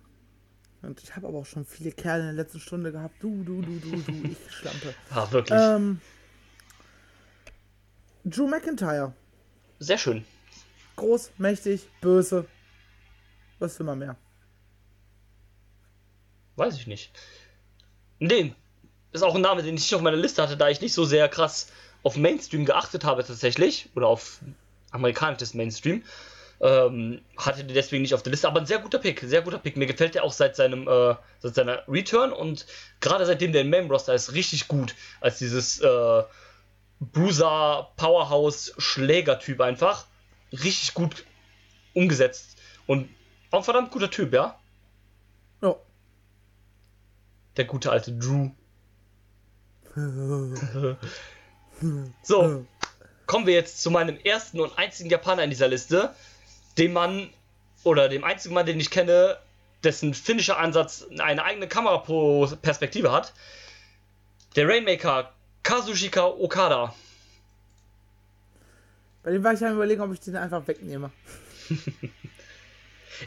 Und 0.81 1.01
ich 1.03 1.15
habe 1.15 1.27
aber 1.27 1.39
auch 1.39 1.45
schon 1.45 1.65
viele 1.65 1.91
Kerle 1.91 2.29
in 2.29 2.35
der 2.35 2.43
letzten 2.43 2.59
Stunde 2.59 2.91
gehabt. 2.91 3.15
Du, 3.21 3.43
du, 3.43 3.61
du, 3.61 3.79
du, 3.79 3.97
du, 3.97 4.11
ich 4.31 4.55
Schlampe. 4.55 4.93
Ah, 5.11 5.31
wirklich. 5.31 5.59
Ähm, 5.59 6.01
Drew 8.25 8.47
McIntyre. 8.47 9.13
Sehr 9.79 9.97
schön. 9.97 10.25
Groß, 10.95 11.31
mächtig, 11.37 11.87
böse. 12.01 12.45
Was 13.59 13.77
will 13.79 13.85
man 13.85 13.99
mehr? 13.99 14.15
Weiß 16.55 16.75
ich 16.75 16.87
nicht. 16.87 17.11
Nee, 18.19 18.53
ist 19.11 19.23
auch 19.23 19.35
ein 19.35 19.41
Name, 19.41 19.63
den 19.63 19.75
ich 19.75 19.81
nicht 19.81 19.95
auf 19.95 20.01
meiner 20.01 20.17
Liste 20.17 20.41
hatte, 20.41 20.57
da 20.57 20.69
ich 20.69 20.81
nicht 20.81 20.93
so 20.93 21.05
sehr 21.05 21.27
krass 21.29 21.67
auf 22.03 22.17
Mainstream 22.17 22.65
geachtet 22.65 23.03
habe 23.03 23.23
tatsächlich. 23.23 23.89
Oder 23.95 24.07
auf 24.07 24.41
amerikanisches 24.91 25.53
Mainstream. 25.53 26.03
Ähm, 26.63 27.21
hatte 27.37 27.63
den 27.63 27.73
deswegen 27.73 28.03
nicht 28.03 28.13
auf 28.13 28.21
der 28.21 28.29
Liste, 28.29 28.47
aber 28.47 28.59
ein 28.59 28.67
sehr 28.67 28.77
guter 28.77 28.99
Pick, 28.99 29.21
sehr 29.21 29.41
guter 29.41 29.57
Pick. 29.57 29.77
Mir 29.77 29.87
gefällt 29.87 30.13
der 30.13 30.23
auch 30.23 30.31
seit 30.31 30.55
seinem, 30.55 30.87
äh, 30.87 31.15
seit 31.39 31.55
seiner 31.55 31.83
Return 31.87 32.31
und 32.31 32.67
gerade 32.99 33.25
seitdem 33.25 33.51
der 33.51 33.61
im 33.61 33.71
Main 33.71 33.89
Roster 33.89 34.13
ist, 34.13 34.33
richtig 34.33 34.67
gut. 34.67 34.93
Als 35.21 35.39
dieses 35.39 35.79
äh, 35.79 36.23
Bruiser 36.99 37.91
Powerhouse 37.97 38.73
Schläger-Typ 38.77 39.59
einfach. 39.59 40.05
Richtig 40.51 40.93
gut 40.93 41.25
umgesetzt. 41.95 42.57
Und 42.85 43.09
auch 43.49 43.59
ein 43.59 43.63
verdammt 43.63 43.91
guter 43.91 44.11
Typ, 44.11 44.31
ja? 44.31 44.59
Ja. 45.61 45.75
Der 47.57 47.65
gute 47.65 47.91
alte 47.91 48.11
Drew. 48.13 48.51
so, 52.23 52.65
kommen 53.25 53.47
wir 53.47 53.53
jetzt 53.55 53.81
zu 53.81 53.89
meinem 53.91 54.17
ersten 54.17 54.59
und 54.59 54.77
einzigen 54.77 55.09
Japaner 55.09 55.43
in 55.43 55.49
dieser 55.49 55.67
Liste. 55.67 56.13
Dem 56.77 56.93
Mann, 56.93 57.29
oder 57.83 58.09
dem 58.09 58.23
einzigen 58.23 58.53
Mann, 58.53 58.65
den 58.65 58.79
ich 58.79 58.89
kenne, 58.89 59.37
dessen 59.83 60.13
finnischer 60.13 60.57
Ansatz 60.57 61.05
eine 61.19 61.43
eigene 61.43 61.67
Kameraperspektive 61.67 63.11
hat. 63.11 63.33
Der 64.55 64.67
Rainmaker 64.67 65.33
Kazushika 65.63 66.25
Okada. 66.25 66.93
Bei 69.23 69.31
dem 69.31 69.43
war 69.43 69.53
ich 69.53 69.63
am 69.65 69.75
überlegen, 69.75 70.01
ob 70.01 70.13
ich 70.13 70.19
den 70.19 70.35
einfach 70.35 70.67
wegnehme. 70.67 71.11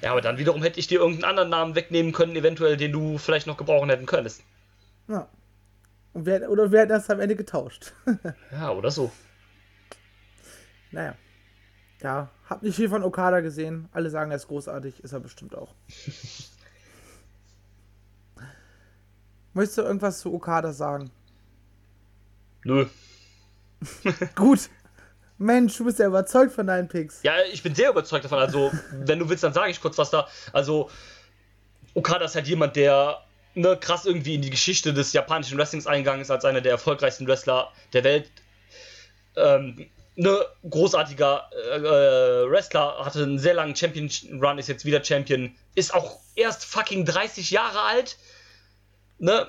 Ja, 0.02 0.10
aber 0.12 0.20
dann 0.20 0.38
wiederum 0.38 0.62
hätte 0.62 0.80
ich 0.80 0.86
dir 0.86 1.00
irgendeinen 1.00 1.30
anderen 1.30 1.50
Namen 1.50 1.74
wegnehmen 1.74 2.12
können, 2.12 2.34
eventuell, 2.36 2.76
den 2.76 2.92
du 2.92 3.18
vielleicht 3.18 3.46
noch 3.46 3.56
gebrauchen 3.56 3.88
hätten 3.90 4.06
könntest. 4.06 4.42
Ja. 5.08 5.28
Und 6.12 6.26
wer, 6.26 6.50
oder 6.50 6.70
wer 6.70 6.82
hat 6.82 6.90
das 6.90 7.10
am 7.10 7.20
Ende 7.20 7.36
getauscht? 7.36 7.92
ja, 8.52 8.70
oder 8.72 8.90
so. 8.90 9.12
Naja. 10.90 11.14
Ja, 12.04 12.28
hab 12.50 12.62
nicht 12.62 12.76
viel 12.76 12.90
von 12.90 13.02
Okada 13.02 13.40
gesehen. 13.40 13.88
Alle 13.92 14.10
sagen, 14.10 14.30
er 14.30 14.36
ist 14.36 14.48
großartig, 14.48 15.02
ist 15.02 15.14
er 15.14 15.20
bestimmt 15.20 15.56
auch. 15.56 15.74
Möchtest 19.54 19.78
du 19.78 19.82
irgendwas 19.82 20.20
zu 20.20 20.34
Okada 20.34 20.74
sagen? 20.74 21.10
Nö. 22.62 22.84
Gut. 24.34 24.68
Mensch, 25.38 25.78
du 25.78 25.86
bist 25.86 25.98
ja 25.98 26.06
überzeugt 26.06 26.52
von 26.52 26.66
deinen 26.66 26.88
Picks. 26.88 27.22
Ja, 27.22 27.36
ich 27.50 27.62
bin 27.62 27.74
sehr 27.74 27.88
überzeugt 27.88 28.26
davon. 28.26 28.38
Also, 28.38 28.70
wenn 28.92 29.18
du 29.18 29.30
willst, 29.30 29.42
dann 29.42 29.54
sage 29.54 29.70
ich 29.70 29.80
kurz 29.80 29.96
was 29.96 30.10
da. 30.10 30.28
Also, 30.52 30.90
Okada 31.94 32.26
ist 32.26 32.34
halt 32.34 32.46
jemand, 32.46 32.76
der 32.76 33.22
ne, 33.54 33.78
krass 33.78 34.04
irgendwie 34.04 34.34
in 34.34 34.42
die 34.42 34.50
Geschichte 34.50 34.92
des 34.92 35.14
japanischen 35.14 35.56
Wrestlings 35.56 35.86
eingegangen 35.86 36.20
ist, 36.20 36.30
als 36.30 36.44
einer 36.44 36.60
der 36.60 36.72
erfolgreichsten 36.72 37.26
Wrestler 37.26 37.72
der 37.94 38.04
Welt. 38.04 38.30
Ähm, 39.36 39.88
ne, 40.16 40.44
großartiger 40.68 41.50
äh, 41.52 41.76
äh, 41.76 42.50
Wrestler, 42.50 43.04
hatte 43.04 43.22
einen 43.22 43.38
sehr 43.38 43.54
langen 43.54 43.74
Champion-Run, 43.74 44.58
ist 44.58 44.68
jetzt 44.68 44.84
wieder 44.84 45.04
Champion, 45.04 45.54
ist 45.74 45.94
auch 45.94 46.20
erst 46.36 46.64
fucking 46.64 47.04
30 47.04 47.50
Jahre 47.50 47.80
alt. 47.80 48.16
Ne, 49.18 49.46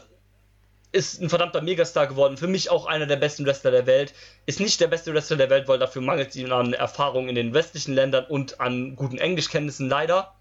ist 0.91 1.21
ein 1.21 1.29
verdammter 1.29 1.61
Megastar 1.61 2.07
geworden. 2.07 2.37
Für 2.37 2.47
mich 2.47 2.69
auch 2.69 2.85
einer 2.85 3.05
der 3.05 3.17
besten 3.17 3.45
Wrestler 3.45 3.71
der 3.71 3.85
Welt. 3.85 4.13
Ist 4.45 4.61
nicht 4.61 4.79
der 4.79 4.87
beste 4.87 5.13
Wrestler 5.13 5.35
der 5.35 5.49
Welt, 5.49 5.67
weil 5.67 5.77
dafür 5.77 6.01
mangelt 6.01 6.29
es 6.29 6.35
ihm 6.37 6.51
an 6.53 6.71
Erfahrung 6.71 7.27
in 7.27 7.35
den 7.35 7.53
westlichen 7.53 7.93
Ländern 7.93 8.25
und 8.25 8.61
an 8.61 8.95
guten 8.95 9.17
Englischkenntnissen 9.17 9.89
leider. 9.89 10.33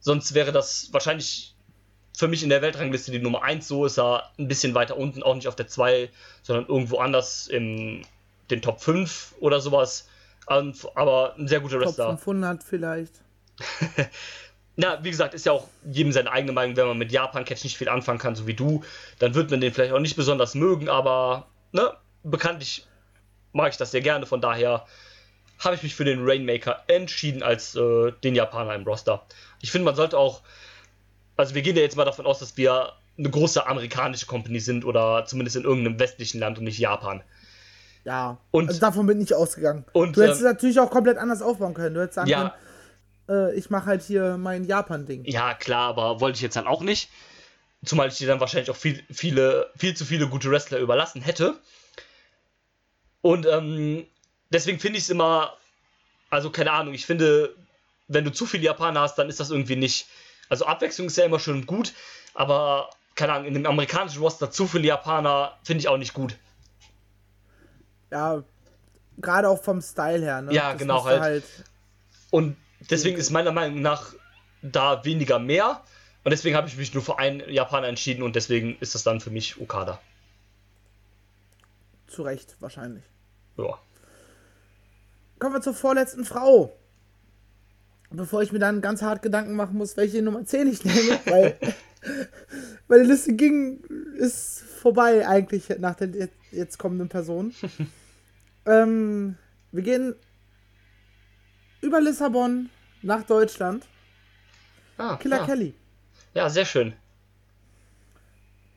Sonst 0.00 0.32
wäre 0.32 0.52
das 0.52 0.88
wahrscheinlich 0.92 1.54
für 2.16 2.28
mich 2.28 2.42
in 2.42 2.48
der 2.48 2.62
Weltrangliste 2.62 3.10
die 3.10 3.18
Nummer 3.18 3.42
1. 3.42 3.68
So 3.68 3.84
ist 3.84 3.98
er 3.98 4.30
ein 4.38 4.48
bisschen 4.48 4.74
weiter 4.74 4.96
unten, 4.96 5.22
auch 5.22 5.34
nicht 5.34 5.48
auf 5.48 5.56
der 5.56 5.68
2, 5.68 6.08
sondern 6.42 6.66
irgendwo 6.66 6.98
anders 6.98 7.46
in 7.46 8.06
den 8.50 8.62
Top 8.62 8.80
5 8.80 9.34
oder 9.40 9.60
sowas. 9.60 10.08
Aber 10.46 11.34
ein 11.36 11.48
sehr 11.48 11.60
guter 11.60 11.80
Wrestler. 11.80 12.10
Top 12.10 12.20
500 12.20 12.62
vielleicht. 12.62 13.14
Na, 14.76 15.02
wie 15.04 15.10
gesagt, 15.10 15.34
ist 15.34 15.46
ja 15.46 15.52
auch 15.52 15.68
jedem 15.84 16.12
seine 16.12 16.32
eigene 16.32 16.52
Meinung, 16.52 16.76
wenn 16.76 16.88
man 16.88 16.98
mit 16.98 17.12
Japan-Catch 17.12 17.62
nicht 17.62 17.76
viel 17.76 17.88
anfangen 17.88 18.18
kann, 18.18 18.34
so 18.34 18.46
wie 18.46 18.54
du, 18.54 18.82
dann 19.20 19.34
wird 19.34 19.50
man 19.50 19.60
den 19.60 19.72
vielleicht 19.72 19.92
auch 19.92 20.00
nicht 20.00 20.16
besonders 20.16 20.56
mögen, 20.56 20.88
aber, 20.88 21.46
ne, 21.70 21.92
bekanntlich 22.24 22.84
mag 23.52 23.70
ich 23.70 23.76
das 23.76 23.92
sehr 23.92 24.00
gerne, 24.00 24.26
von 24.26 24.40
daher 24.40 24.84
habe 25.58 25.76
ich 25.76 25.84
mich 25.84 25.94
für 25.94 26.04
den 26.04 26.24
Rainmaker 26.24 26.82
entschieden 26.88 27.44
als 27.44 27.76
äh, 27.76 28.12
den 28.24 28.34
Japaner 28.34 28.74
im 28.74 28.82
Roster. 28.82 29.24
Ich 29.60 29.70
finde, 29.70 29.84
man 29.84 29.94
sollte 29.94 30.18
auch, 30.18 30.42
also 31.36 31.54
wir 31.54 31.62
gehen 31.62 31.76
ja 31.76 31.82
jetzt 31.82 31.96
mal 31.96 32.04
davon 32.04 32.26
aus, 32.26 32.40
dass 32.40 32.56
wir 32.56 32.94
eine 33.16 33.30
große 33.30 33.64
amerikanische 33.66 34.26
Company 34.26 34.58
sind 34.58 34.84
oder 34.84 35.24
zumindest 35.24 35.56
in 35.56 35.62
irgendeinem 35.62 36.00
westlichen 36.00 36.40
Land 36.40 36.58
und 36.58 36.64
nicht 36.64 36.78
Japan. 36.78 37.22
Ja. 38.04 38.38
Und- 38.50 38.68
also 38.68 38.80
davon 38.80 39.06
bin 39.06 39.20
ich 39.20 39.34
ausgegangen. 39.34 39.84
Und, 39.92 40.16
du 40.16 40.22
hättest 40.22 40.40
ähm, 40.40 40.46
es 40.46 40.52
natürlich 40.52 40.80
auch 40.80 40.90
komplett 40.90 41.16
anders 41.18 41.42
aufbauen 41.42 41.74
können. 41.74 41.94
Du 41.94 42.00
hättest 42.00 42.16
sagen 42.16 42.28
Ja. 42.28 42.54
können, 43.26 43.50
äh, 43.52 43.54
ich 43.58 43.70
mache 43.70 43.86
halt 43.86 44.02
hier 44.02 44.36
mein 44.36 44.64
Japan-Ding. 44.64 45.24
Ja, 45.24 45.54
klar, 45.54 45.88
aber 45.88 46.20
wollte 46.20 46.36
ich 46.36 46.42
jetzt 46.42 46.56
dann 46.56 46.66
auch 46.66 46.82
nicht. 46.82 47.08
Zumal 47.84 48.08
ich 48.08 48.16
dir 48.16 48.26
dann 48.28 48.40
wahrscheinlich 48.40 48.70
auch 48.70 48.76
viel, 48.76 49.02
viele, 49.10 49.70
viel 49.76 49.94
zu 49.94 50.04
viele 50.04 50.28
gute 50.28 50.50
Wrestler 50.50 50.78
überlassen 50.78 51.22
hätte. 51.22 51.54
Und 53.20 53.46
ähm, 53.46 54.06
deswegen 54.50 54.78
finde 54.78 54.98
ich 54.98 55.04
es 55.04 55.10
immer, 55.10 55.54
also 56.30 56.50
keine 56.50 56.72
Ahnung, 56.72 56.94
ich 56.94 57.06
finde, 57.06 57.54
wenn 58.08 58.24
du 58.24 58.32
zu 58.32 58.44
viele 58.46 58.64
Japaner 58.64 59.00
hast, 59.00 59.16
dann 59.16 59.28
ist 59.28 59.40
das 59.40 59.50
irgendwie 59.50 59.76
nicht. 59.76 60.06
Also 60.50 60.66
Abwechslung 60.66 61.06
ist 61.06 61.16
ja 61.16 61.24
immer 61.24 61.38
schön 61.38 61.56
und 61.56 61.66
gut, 61.66 61.94
aber 62.34 62.90
keine 63.14 63.32
Ahnung, 63.32 63.46
in 63.46 63.54
dem 63.54 63.66
amerikanischen 63.66 64.20
Roster 64.20 64.50
zu 64.50 64.66
viele 64.66 64.86
Japaner 64.86 65.56
finde 65.62 65.80
ich 65.80 65.88
auch 65.88 65.96
nicht 65.96 66.12
gut. 66.12 66.36
Ja, 68.14 68.44
gerade 69.18 69.48
auch 69.48 69.60
vom 69.62 69.80
Style 69.82 70.22
her, 70.24 70.40
ne? 70.42 70.52
Ja, 70.54 70.70
Das 70.72 70.78
genau, 70.80 70.94
musste 71.02 71.20
halt. 71.20 71.44
Und 72.30 72.56
deswegen 72.90 73.16
ist 73.18 73.30
meiner 73.30 73.50
Meinung 73.52 73.82
nach 73.82 74.14
da 74.62 75.04
weniger 75.04 75.38
mehr. 75.40 75.82
Und 76.22 76.30
deswegen 76.30 76.56
habe 76.56 76.68
ich 76.68 76.76
mich 76.76 76.94
nur 76.94 77.02
für 77.02 77.18
einen 77.18 77.40
Japaner 77.50 77.88
entschieden 77.88 78.22
und 78.22 78.36
deswegen 78.36 78.76
ist 78.78 78.94
das 78.94 79.02
dann 79.02 79.20
für 79.20 79.30
mich 79.30 79.60
Okada. 79.60 80.00
Zu 82.06 82.22
Recht, 82.22 82.56
wahrscheinlich. 82.60 83.02
Ja. 83.56 83.78
Kommen 85.40 85.54
wir 85.56 85.60
zur 85.60 85.74
vorletzten 85.74 86.24
Frau. 86.24 86.74
Bevor 88.10 88.42
ich 88.42 88.52
mir 88.52 88.60
dann 88.60 88.80
ganz 88.80 89.02
hart 89.02 89.22
Gedanken 89.22 89.56
machen 89.56 89.76
muss, 89.76 89.96
welche 89.96 90.22
Nummer 90.22 90.44
10 90.44 90.68
ich 90.68 90.84
nehme, 90.84 91.18
weil 91.26 91.58
meine 92.86 93.02
Liste 93.02 93.32
ging, 93.34 93.82
ist 94.16 94.60
vorbei 94.80 95.26
eigentlich 95.26 95.68
nach 95.80 95.96
der 95.96 96.08
jetzt- 96.10 96.36
jetzt 96.52 96.78
kommenden 96.78 97.08
Person. 97.08 97.52
ähm, 98.66 99.36
wir 99.72 99.82
gehen 99.82 100.14
über 101.80 102.00
Lissabon 102.00 102.70
nach 103.02 103.24
Deutschland. 103.24 103.86
Ah, 104.96 105.16
Killer 105.16 105.38
ja. 105.38 105.46
Kelly. 105.46 105.74
Ja, 106.34 106.48
sehr 106.48 106.64
schön. 106.64 106.94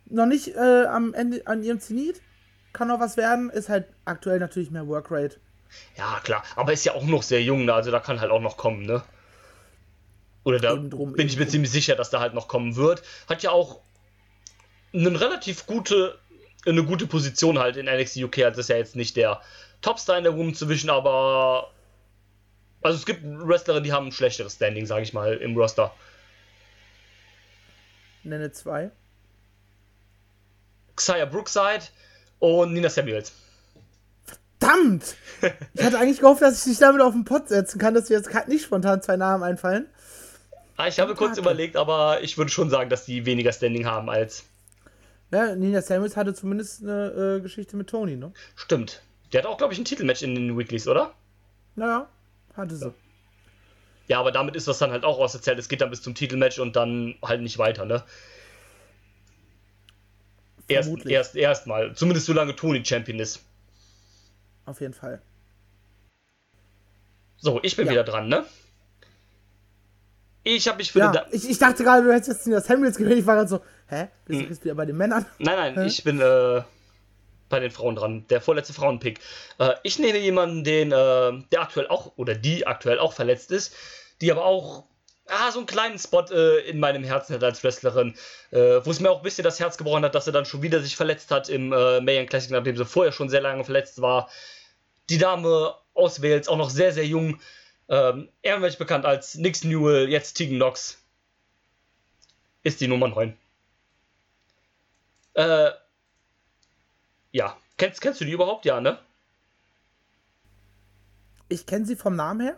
Noch 0.06 0.26
nicht 0.26 0.56
äh, 0.56 0.86
am 0.86 1.14
Ende 1.14 1.46
an 1.46 1.64
ihrem 1.64 1.80
Zenit. 1.80 2.22
Kann 2.74 2.88
noch 2.90 3.00
was 3.00 3.18
werden. 3.18 3.50
Ist 3.50 3.70
halt 3.70 3.88
aktuell 4.06 4.40
natürlich 4.40 4.72
mehr 4.72 4.88
Workrate. 4.88 5.38
Ja, 5.98 6.20
klar. 6.24 6.44
Aber 6.56 6.74
ist 6.74 6.86
ja 6.86 6.94
auch 6.94 7.04
noch 7.04 7.24
sehr 7.24 7.42
jung, 7.42 7.66
ne? 7.66 7.74
also 7.74 7.92
da 7.92 8.00
kann 8.00 8.22
halt 8.22 8.32
auch 8.32 8.42
noch 8.42 8.58
kommen, 8.58 8.86
ne? 8.86 9.04
Oder 10.44 10.60
da 10.60 10.76
drum, 10.76 11.14
bin 11.14 11.28
ich 11.28 11.38
mir 11.38 11.48
ziemlich 11.48 11.72
sicher, 11.72 11.96
dass 11.96 12.10
da 12.10 12.22
halt 12.22 12.34
noch 12.34 12.48
kommen 12.48 12.78
wird. 12.78 13.04
Hat 13.28 13.44
ja 13.44 13.52
auch 13.52 13.82
eine 14.94 15.20
relativ 15.20 15.66
gute, 15.66 16.18
eine 16.66 16.86
gute 16.86 17.06
Position 17.06 17.60
halt 17.60 17.76
in 17.76 17.86
NXT 17.86 18.18
UK. 18.18 18.40
Also 18.40 18.62
ist 18.62 18.70
ja 18.70 18.78
jetzt 18.78 18.96
nicht 18.96 19.18
der 19.18 19.42
Topstar 19.82 20.18
in 20.18 20.24
der 20.24 20.36
Women's 20.36 20.60
Division, 20.60 20.90
aber 20.90 21.72
also 22.82 22.98
es 22.98 23.06
gibt 23.06 23.22
Wrestler, 23.24 23.82
die 23.82 23.92
haben 23.92 24.08
ein 24.08 24.12
schlechteres 24.12 24.54
Standing, 24.56 24.86
sage 24.86 25.04
ich 25.04 25.14
mal, 25.14 25.36
im 25.36 25.58
Roster. 25.58 25.94
Nenne 28.24 28.52
zwei. 28.52 28.92
Xia 30.96 31.26
Brookside 31.26 31.84
und 32.40 32.74
Nina 32.74 32.90
Samuels. 32.90 33.34
Verdammt! 34.60 35.16
Ich 35.74 35.84
hatte 35.84 36.00
eigentlich 36.00 36.20
gehofft, 36.20 36.42
dass 36.42 36.60
ich 36.60 36.72
dich 36.72 36.80
damit 36.80 37.02
auf 37.02 37.14
den 37.14 37.26
Pott 37.26 37.48
setzen 37.50 37.80
kann, 37.80 37.94
dass 37.94 38.10
mir 38.10 38.18
jetzt 38.18 38.30
nicht 38.48 38.64
spontan 38.64 39.02
zwei 39.02 39.16
Namen 39.16 39.44
einfallen. 39.44 39.88
Ah, 40.78 40.88
ich 40.88 41.00
habe 41.00 41.16
kurz 41.16 41.38
überlegt, 41.38 41.76
aber 41.76 42.22
ich 42.22 42.38
würde 42.38 42.52
schon 42.52 42.70
sagen, 42.70 42.90
dass 42.90 43.06
die 43.06 43.26
weniger 43.26 43.52
Standing 43.52 43.86
haben 43.86 44.10
als. 44.10 44.44
Ja, 45.32 45.56
Nina 45.56 45.82
Samuels 45.82 46.16
hatte 46.16 46.34
zumindest 46.34 46.84
eine 46.84 47.38
äh, 47.38 47.42
Geschichte 47.42 47.76
mit 47.76 47.90
Tony, 47.90 48.16
ne? 48.16 48.32
Stimmt. 48.56 49.02
Die 49.32 49.38
hat 49.38 49.46
auch, 49.46 49.58
glaube 49.58 49.74
ich, 49.74 49.80
ein 49.80 49.86
Titelmatch 49.86 50.22
in 50.22 50.36
den 50.36 50.58
Weeklies, 50.58 50.88
oder? 50.88 51.14
Naja, 51.76 52.08
hatte 52.56 52.76
sie. 52.76 52.94
Ja, 54.08 54.20
aber 54.20 54.32
damit 54.32 54.56
ist 54.56 54.68
das 54.68 54.78
dann 54.80 54.92
halt 54.92 55.04
auch 55.04 55.20
auserzählt. 55.20 55.60
Es 55.60 55.68
geht 55.68 55.82
dann 55.82 55.90
bis 55.90 56.02
zum 56.02 56.16
Titelmatch 56.16 56.60
und 56.60 56.76
dann 56.76 57.16
halt 57.22 57.42
nicht 57.42 57.58
weiter, 57.58 57.86
ne? 57.86 58.04
Erst, 60.70 60.90
Vermutlich. 60.90 61.14
erst, 61.14 61.36
erst 61.36 61.68
mal. 61.68 61.94
Zumindest 61.96 62.26
solange 62.26 62.56
Tony 62.56 62.84
Champion 62.84 63.20
ist. 63.20 63.44
Auf 64.66 64.82
jeden 64.82 64.94
Fall. 64.94 65.22
So, 67.38 67.60
ich 67.64 67.76
bin 67.76 67.86
Ja. 67.86 67.92
wieder 67.94 68.04
dran, 68.04 68.28
ne? 68.28 68.46
Ich 70.44 70.68
habe 70.68 70.78
mich 70.78 70.92
für 70.92 71.00
Ja, 71.00 71.08
den. 71.12 71.14
Da 71.14 71.26
ich, 71.32 71.50
ich 71.50 71.58
dachte 71.58 71.84
gerade, 71.84 72.04
du 72.06 72.14
hättest 72.14 72.30
jetzt 72.30 72.48
Nina 72.48 72.62
Samuels 72.62 72.98
gewählt. 72.98 73.20
Ich 73.20 73.26
war 73.26 73.36
gerade 73.36 73.50
so, 73.50 73.62
hä? 73.88 74.08
Bist 74.26 74.40
Hm. 74.40 74.46
du 74.48 74.54
jetzt 74.54 74.64
wieder 74.64 74.76
bei 74.76 74.86
den 74.86 74.96
Männern? 74.98 75.26
Nein, 75.40 75.56
nein, 75.58 75.76
Hä? 75.76 75.88
ich 75.88 76.04
bin 76.04 76.20
äh, 76.22 76.62
bei 77.50 77.60
den 77.60 77.72
Frauen 77.72 77.96
dran. 77.96 78.26
Der 78.30 78.42
vorletzte 78.42 78.74
Frauenpick. 78.74 79.20
Äh, 79.60 79.74
ich 79.84 80.00
nehme 80.00 80.20
jemanden, 80.20 80.64
den, 80.64 80.92
äh, 80.92 81.44
der 81.52 81.62
aktuell 81.62 81.88
auch, 81.88 82.14
oder 82.18 82.36
die 82.36 82.68
aktuell 82.68 83.00
auch 83.00 83.14
verletzt 83.14 83.52
ist, 83.52 83.74
die 84.22 84.32
aber 84.32 84.46
auch 84.46 84.84
ah, 85.28 85.52
so 85.52 85.60
einen 85.60 85.68
kleinen 85.68 86.00
Spot 86.00 86.26
äh, 86.32 86.60
in 86.70 86.80
meinem 86.80 87.04
Herzen 87.04 87.36
hat 87.36 87.44
als 87.44 87.64
Wrestlerin, 87.64 88.16
äh, 88.52 88.80
wo 88.84 88.92
es 88.92 89.00
mir 89.00 89.12
auch 89.12 89.18
ein 89.18 89.24
bisschen 89.24 89.44
das 89.44 89.60
Herz 89.60 89.78
gebrochen 89.78 90.04
hat, 90.04 90.16
dass 90.16 90.28
er 90.28 90.34
dann 90.34 90.46
schon 90.46 90.62
wieder 90.62 90.82
sich 90.82 90.96
verletzt 90.96 91.32
hat 91.32 91.50
im 91.50 91.74
äh, 91.74 92.02
Mayan 92.02 92.28
Classic, 92.28 92.52
nachdem 92.52 92.78
sie 92.78 92.86
vorher 92.86 93.12
schon 93.12 93.30
sehr 93.30 93.42
lange 93.42 93.64
verletzt 93.64 94.02
war. 94.02 94.30
Die 95.10 95.18
Dame 95.18 95.76
aus 95.94 96.22
Wales, 96.22 96.48
auch 96.48 96.58
noch 96.58 96.70
sehr, 96.70 96.92
sehr 96.94 97.06
jung, 97.06 97.40
ähm, 97.90 98.30
ehrenwürdig 98.42 98.78
bekannt 98.78 99.06
als 99.06 99.36
Nix 99.36 99.64
Newell, 99.64 100.10
jetzt 100.10 100.34
Tegan 100.34 100.58
Knox, 100.58 101.02
ist 102.64 102.82
die 102.82 102.88
Nummer 102.88 103.08
9. 103.08 103.38
Äh, 105.34 105.72
ja. 107.38 107.56
Kennst, 107.78 108.02
kennst 108.02 108.20
du 108.20 108.26
die 108.26 108.32
überhaupt? 108.32 108.66
Ja, 108.66 108.82
ne? 108.82 108.98
Ich 111.50 111.66
kenne 111.66 111.86
sie 111.86 111.96
vom 111.96 112.16
Namen 112.16 112.42
her. 112.42 112.58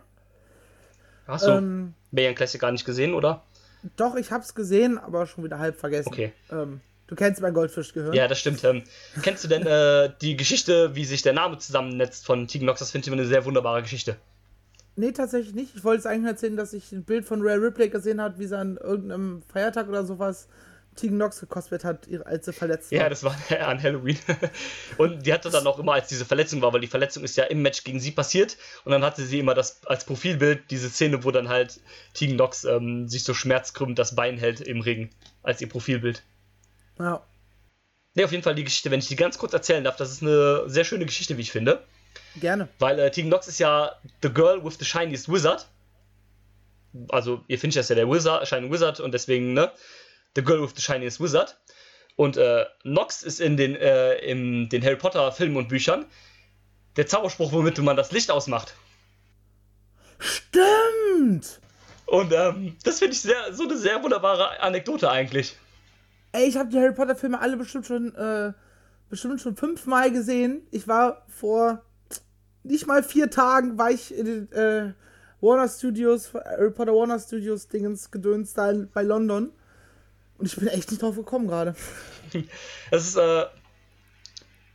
Hast 1.26 1.46
du 1.46 1.50
Ähm, 1.50 1.94
Mayan 2.10 2.34
Classic 2.34 2.60
gar 2.60 2.72
nicht 2.72 2.84
gesehen, 2.84 3.14
oder? 3.14 3.42
doch, 3.96 4.14
ich 4.16 4.30
hab's 4.30 4.54
gesehen, 4.54 4.98
aber 4.98 5.26
schon 5.26 5.42
wieder 5.44 5.58
halb 5.58 5.78
vergessen. 5.78 6.08
Okay. 6.08 6.32
Ähm, 6.50 6.80
du 7.06 7.14
kennst 7.14 7.40
mein 7.40 7.54
Goldfischgehirn. 7.54 8.12
Ja, 8.12 8.28
das 8.28 8.38
stimmt. 8.38 8.62
Ähm, 8.64 8.82
kennst 9.22 9.42
du 9.44 9.48
denn 9.48 9.66
äh, 9.66 10.12
die 10.20 10.36
Geschichte, 10.36 10.94
wie 10.94 11.04
sich 11.06 11.22
der 11.22 11.32
Name 11.32 11.56
zusammennetzt 11.58 12.26
von 12.26 12.46
Tegan 12.46 12.66
Knox? 12.66 12.80
Das 12.80 12.90
finde 12.90 13.04
ich 13.04 13.08
immer 13.12 13.20
eine 13.20 13.28
sehr 13.28 13.44
wunderbare 13.46 13.80
Geschichte. 13.82 14.16
Nee, 14.96 15.12
tatsächlich 15.12 15.54
nicht. 15.54 15.76
Ich 15.76 15.84
wollte 15.84 16.00
es 16.00 16.06
eigentlich 16.06 16.22
nur 16.22 16.30
erzählen, 16.30 16.56
dass 16.56 16.72
ich 16.74 16.92
ein 16.92 17.04
Bild 17.04 17.24
von 17.24 17.40
Rare 17.42 17.62
Ripley 17.62 17.88
gesehen 17.88 18.20
habe, 18.20 18.38
wie 18.38 18.46
sie 18.46 18.58
an 18.58 18.76
irgendeinem 18.76 19.42
Feiertag 19.42 19.88
oder 19.88 20.04
sowas 20.04 20.48
Tegan 20.96 21.16
Knox 21.16 21.40
gekostet 21.40 21.84
hat, 21.84 22.06
ihre- 22.08 22.26
als 22.26 22.46
sie 22.46 22.52
verletzt 22.52 22.90
Ja, 22.92 23.02
war. 23.02 23.10
das 23.10 23.22
war 23.24 23.34
an 23.66 23.82
Halloween. 23.82 24.18
Und 24.98 25.24
die 25.24 25.32
hatte 25.32 25.48
dann 25.50 25.66
auch 25.66 25.78
immer, 25.78 25.92
als 25.94 26.08
diese 26.08 26.24
Verletzung 26.24 26.60
war, 26.62 26.72
weil 26.72 26.80
die 26.80 26.86
Verletzung 26.88 27.22
ist 27.24 27.36
ja 27.36 27.44
im 27.44 27.62
Match 27.62 27.84
gegen 27.84 28.00
sie 28.00 28.10
passiert. 28.10 28.56
Und 28.84 28.92
dann 28.92 29.02
hatte 29.04 29.24
sie 29.24 29.38
immer 29.38 29.54
das 29.54 29.80
als 29.86 30.04
Profilbild, 30.04 30.70
diese 30.70 30.90
Szene, 30.90 31.24
wo 31.24 31.30
dann 31.30 31.48
halt 31.48 31.80
Tegan 32.14 32.36
Knox 32.36 32.64
ähm, 32.64 33.08
sich 33.08 33.24
so 33.24 33.34
schmerzkrümmend 33.34 33.98
das 33.98 34.14
Bein 34.14 34.36
hält 34.38 34.60
im 34.60 34.80
Ring, 34.80 35.10
als 35.42 35.60
ihr 35.60 35.68
Profilbild. 35.68 36.22
Ja. 36.98 37.22
Ne, 38.14 38.24
auf 38.24 38.32
jeden 38.32 38.42
Fall 38.42 38.56
die 38.56 38.64
Geschichte, 38.64 38.90
wenn 38.90 38.98
ich 38.98 39.06
die 39.08 39.16
ganz 39.16 39.38
kurz 39.38 39.52
erzählen 39.52 39.84
darf, 39.84 39.96
das 39.96 40.10
ist 40.10 40.22
eine 40.22 40.64
sehr 40.68 40.84
schöne 40.84 41.06
Geschichte, 41.06 41.36
wie 41.36 41.42
ich 41.42 41.52
finde. 41.52 41.84
Gerne. 42.40 42.68
Weil 42.80 42.98
äh, 42.98 43.10
Tegan 43.10 43.30
Knox 43.30 43.46
ist 43.46 43.60
ja 43.60 43.92
the 44.22 44.28
girl 44.28 44.62
with 44.64 44.76
the 44.80 44.84
shiniest 44.84 45.28
wizard. 45.32 45.66
Also, 47.10 47.44
ihr 47.46 47.58
findet 47.58 47.88
ja 47.88 47.94
der 47.94 48.10
Wizard, 48.10 48.46
Shining 48.48 48.72
Wizard 48.72 48.98
und 48.98 49.12
deswegen, 49.14 49.52
ne? 49.54 49.70
The 50.36 50.42
girl 50.42 50.62
with 50.62 50.72
the 50.76 50.82
shiniest 50.82 51.20
wizard. 51.20 51.56
Und 52.16 52.36
äh, 52.36 52.66
Nox 52.84 53.22
ist 53.22 53.40
in 53.40 53.56
den, 53.56 53.74
äh, 53.76 54.16
in 54.18 54.68
den 54.68 54.82
Harry 54.84 54.96
Potter 54.96 55.32
Filmen 55.32 55.56
und 55.56 55.68
Büchern 55.68 56.04
der 56.96 57.06
Zauberspruch, 57.06 57.52
womit 57.52 57.78
man 57.78 57.96
das 57.96 58.12
Licht 58.12 58.30
ausmacht. 58.30 58.74
Stimmt! 60.18 61.60
Und 62.06 62.32
ähm, 62.32 62.76
das 62.84 62.98
finde 62.98 63.14
ich 63.14 63.20
sehr, 63.22 63.52
so 63.52 63.64
eine 63.64 63.76
sehr 63.76 64.02
wunderbare 64.02 64.60
Anekdote 64.60 65.10
eigentlich. 65.10 65.56
Ey, 66.32 66.46
ich 66.48 66.56
habe 66.56 66.68
die 66.68 66.78
Harry 66.78 66.92
Potter 66.92 67.16
Filme 67.16 67.40
alle 67.40 67.56
bestimmt 67.56 67.86
schon, 67.86 68.14
äh, 68.14 68.52
bestimmt 69.08 69.40
schon 69.40 69.56
fünfmal 69.56 70.10
gesehen. 70.12 70.66
Ich 70.70 70.86
war 70.88 71.24
vor 71.28 71.82
nicht 72.62 72.86
mal 72.86 73.02
vier 73.02 73.30
Tagen, 73.30 73.78
war 73.78 73.90
ich 73.90 74.14
in 74.14 74.26
den 74.26 74.52
äh, 74.52 74.92
Warner 75.40 75.68
Studios, 75.68 76.34
Harry 76.34 76.70
Potter 76.70 76.92
Warner 76.92 77.18
Studios 77.18 77.68
Dingens 77.68 78.10
gedöns 78.10 78.52
da 78.54 78.70
in- 78.70 78.90
bei 78.90 79.02
London. 79.02 79.52
Und 80.40 80.46
ich 80.46 80.56
bin 80.56 80.68
echt 80.68 80.90
nicht 80.90 81.02
drauf 81.02 81.14
gekommen 81.14 81.46
gerade. 81.46 81.76
Das 82.92 83.06
ist 83.06 83.16
äh, 83.16 83.44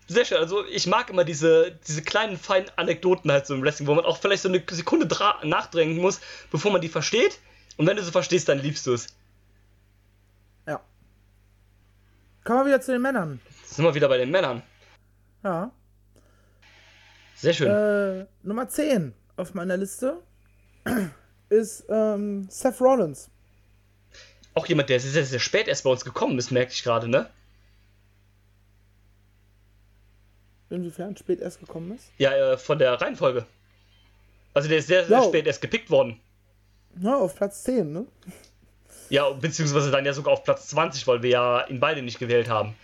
sehr 0.07 0.25
schön. 0.25 0.37
Also 0.37 0.65
ich 0.65 0.87
mag 0.87 1.09
immer 1.09 1.23
diese, 1.23 1.71
diese 1.87 2.01
kleinen, 2.01 2.37
feinen 2.37 2.69
Anekdoten 2.75 3.31
halt 3.31 3.47
so 3.47 3.55
im 3.55 3.63
Wrestling, 3.63 3.87
wo 3.87 3.95
man 3.95 4.03
auch 4.03 4.17
vielleicht 4.17 4.43
so 4.43 4.49
eine 4.49 4.61
Sekunde 4.69 5.07
nachdenken 5.43 6.01
muss, 6.01 6.19
bevor 6.51 6.71
man 6.71 6.81
die 6.81 6.89
versteht. 6.89 7.39
Und 7.77 7.87
wenn 7.87 7.95
du 7.95 8.03
sie 8.03 8.11
verstehst, 8.11 8.49
dann 8.49 8.59
liebst 8.59 8.85
du 8.87 8.93
es. 8.93 9.07
Ja. 10.67 10.81
Kommen 12.43 12.59
wir 12.59 12.65
wieder 12.65 12.81
zu 12.81 12.91
den 12.91 13.01
Männern. 13.01 13.39
Jetzt 13.61 13.75
sind 13.75 13.85
wir 13.85 13.95
wieder 13.95 14.09
bei 14.09 14.17
den 14.17 14.31
Männern. 14.31 14.61
Ja. 15.43 15.71
Sehr 17.35 17.53
schön. 17.53 17.69
Äh, 17.69 18.25
Nummer 18.43 18.67
10 18.67 19.13
auf 19.37 19.53
meiner 19.53 19.77
Liste 19.77 20.21
ist 21.49 21.85
ähm, 21.89 22.47
Seth 22.49 22.81
Rollins. 22.81 23.29
Auch 24.55 24.65
jemand, 24.67 24.89
der 24.89 24.99
sehr, 24.99 25.25
sehr 25.25 25.39
spät 25.39 25.67
erst 25.67 25.83
bei 25.83 25.89
uns 25.89 26.03
gekommen 26.03 26.37
ist, 26.39 26.49
merke 26.49 26.71
ich 26.71 26.81
gerade, 26.83 27.07
ne? 27.07 27.29
Inwiefern 30.69 31.15
spät 31.15 31.41
erst 31.41 31.59
gekommen 31.59 31.93
ist? 31.95 32.11
Ja, 32.17 32.33
äh, 32.53 32.57
von 32.57 32.79
der 32.79 32.93
Reihenfolge. 32.99 33.45
Also 34.53 34.67
der 34.69 34.79
ist 34.79 34.87
sehr, 34.87 35.05
sehr 35.05 35.17
Ja. 35.19 35.23
spät 35.23 35.45
erst 35.45 35.61
gepickt 35.61 35.89
worden. 35.89 36.19
Ja, 36.99 37.15
auf 37.17 37.35
Platz 37.35 37.63
10, 37.63 37.91
ne? 37.91 38.05
Ja, 39.09 39.29
beziehungsweise 39.29 39.91
dann 39.91 40.05
ja 40.05 40.13
sogar 40.13 40.33
auf 40.33 40.43
Platz 40.43 40.67
20, 40.69 41.05
weil 41.05 41.21
wir 41.21 41.29
ja 41.29 41.67
ihn 41.67 41.79
beide 41.79 42.01
nicht 42.01 42.17
gewählt 42.17 42.49
haben. 42.49 42.75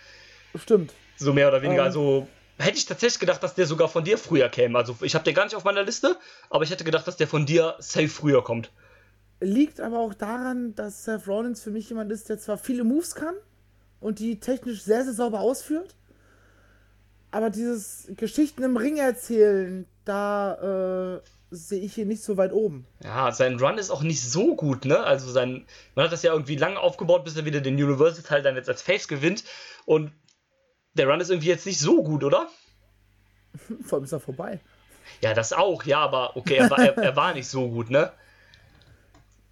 Stimmt. 0.54 0.92
So 1.16 1.32
mehr 1.32 1.48
oder 1.48 1.62
weniger. 1.62 1.80
Ähm. 1.80 1.86
Also 1.86 2.28
hätte 2.58 2.76
ich 2.76 2.84
tatsächlich 2.84 3.18
gedacht, 3.18 3.42
dass 3.42 3.54
der 3.54 3.66
sogar 3.66 3.88
von 3.88 4.04
dir 4.04 4.18
früher 4.18 4.48
käme. 4.48 4.78
Also 4.78 4.96
ich 5.00 5.14
habe 5.14 5.24
den 5.24 5.34
gar 5.34 5.44
nicht 5.44 5.56
auf 5.56 5.64
meiner 5.64 5.82
Liste, 5.82 6.16
aber 6.50 6.62
ich 6.64 6.70
hätte 6.70 6.84
gedacht, 6.84 7.06
dass 7.06 7.16
der 7.16 7.26
von 7.26 7.46
dir 7.46 7.74
safe 7.78 8.08
früher 8.08 8.44
kommt. 8.44 8.70
Liegt 9.42 9.80
aber 9.80 9.98
auch 9.98 10.14
daran, 10.14 10.74
dass 10.76 11.04
Seth 11.04 11.26
Rollins 11.26 11.62
für 11.62 11.70
mich 11.70 11.88
jemand 11.88 12.12
ist, 12.12 12.28
der 12.28 12.38
zwar 12.38 12.58
viele 12.58 12.84
Moves 12.84 13.14
kann 13.14 13.34
und 14.00 14.18
die 14.20 14.38
technisch 14.38 14.82
sehr, 14.82 15.04
sehr 15.04 15.14
sauber 15.14 15.40
ausführt, 15.40 15.96
aber 17.32 17.50
dieses 17.50 18.08
Geschichten 18.16 18.62
im 18.62 18.76
Ring 18.76 18.98
erzählen, 18.98 19.86
da 20.04 21.16
äh, 21.16 21.20
sehe 21.50 21.80
ich 21.82 21.98
ihn 21.98 22.08
nicht 22.08 22.22
so 22.22 22.36
weit 22.36 22.52
oben. 22.52 22.86
Ja, 23.02 23.32
sein 23.32 23.58
Run 23.58 23.78
ist 23.78 23.90
auch 23.90 24.02
nicht 24.02 24.22
so 24.22 24.54
gut, 24.54 24.84
ne? 24.84 25.02
Also 25.02 25.30
sein, 25.30 25.66
man 25.94 26.04
hat 26.04 26.12
das 26.12 26.22
ja 26.22 26.32
irgendwie 26.32 26.56
lang 26.56 26.76
aufgebaut, 26.76 27.24
bis 27.24 27.36
er 27.36 27.44
wieder 27.44 27.60
den 27.60 27.74
Universal-Teil 27.74 28.42
dann 28.42 28.56
jetzt 28.56 28.68
als 28.68 28.82
Face 28.82 29.08
gewinnt. 29.08 29.44
Und 29.86 30.12
der 30.94 31.08
Run 31.08 31.20
ist 31.20 31.30
irgendwie 31.30 31.48
jetzt 31.48 31.66
nicht 31.66 31.80
so 31.80 32.02
gut, 32.02 32.22
oder? 32.22 32.48
Vor 33.82 33.96
allem 33.96 34.04
ist 34.04 34.12
er 34.12 34.20
vorbei. 34.20 34.60
Ja, 35.20 35.34
das 35.34 35.52
auch, 35.52 35.84
ja, 35.84 36.00
aber 36.00 36.36
okay, 36.36 36.56
er 36.56 36.70
war, 36.70 36.78
er, 36.78 36.96
er 36.96 37.16
war 37.16 37.34
nicht 37.34 37.48
so 37.48 37.68
gut, 37.68 37.90
ne? 37.90 38.12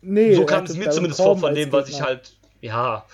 Nee, 0.02 0.34
So 0.34 0.42
er 0.42 0.46
kam 0.46 0.64
es 0.64 0.74
mir 0.76 0.90
zumindest 0.90 1.20
vor 1.20 1.38
von 1.38 1.54
dem, 1.54 1.70
was 1.72 1.88
ich 1.88 2.00
halt, 2.00 2.32
ja. 2.60 3.04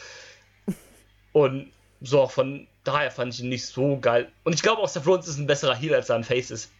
Und 1.32 1.70
so 2.00 2.20
auch 2.20 2.30
von 2.30 2.66
daher 2.84 3.10
fand 3.10 3.34
ich 3.34 3.40
ihn 3.40 3.48
nicht 3.48 3.66
so 3.66 3.98
geil. 3.98 4.30
Und 4.44 4.54
ich 4.54 4.62
glaube 4.62 4.80
auch, 4.82 4.88
Seth 4.88 5.06
Rollins 5.06 5.28
ist 5.28 5.38
ein 5.38 5.46
besserer 5.46 5.74
Heal, 5.74 5.94
als 5.94 6.08
er 6.08 6.16
ein 6.16 6.24
Face 6.24 6.50
ist. 6.50 6.70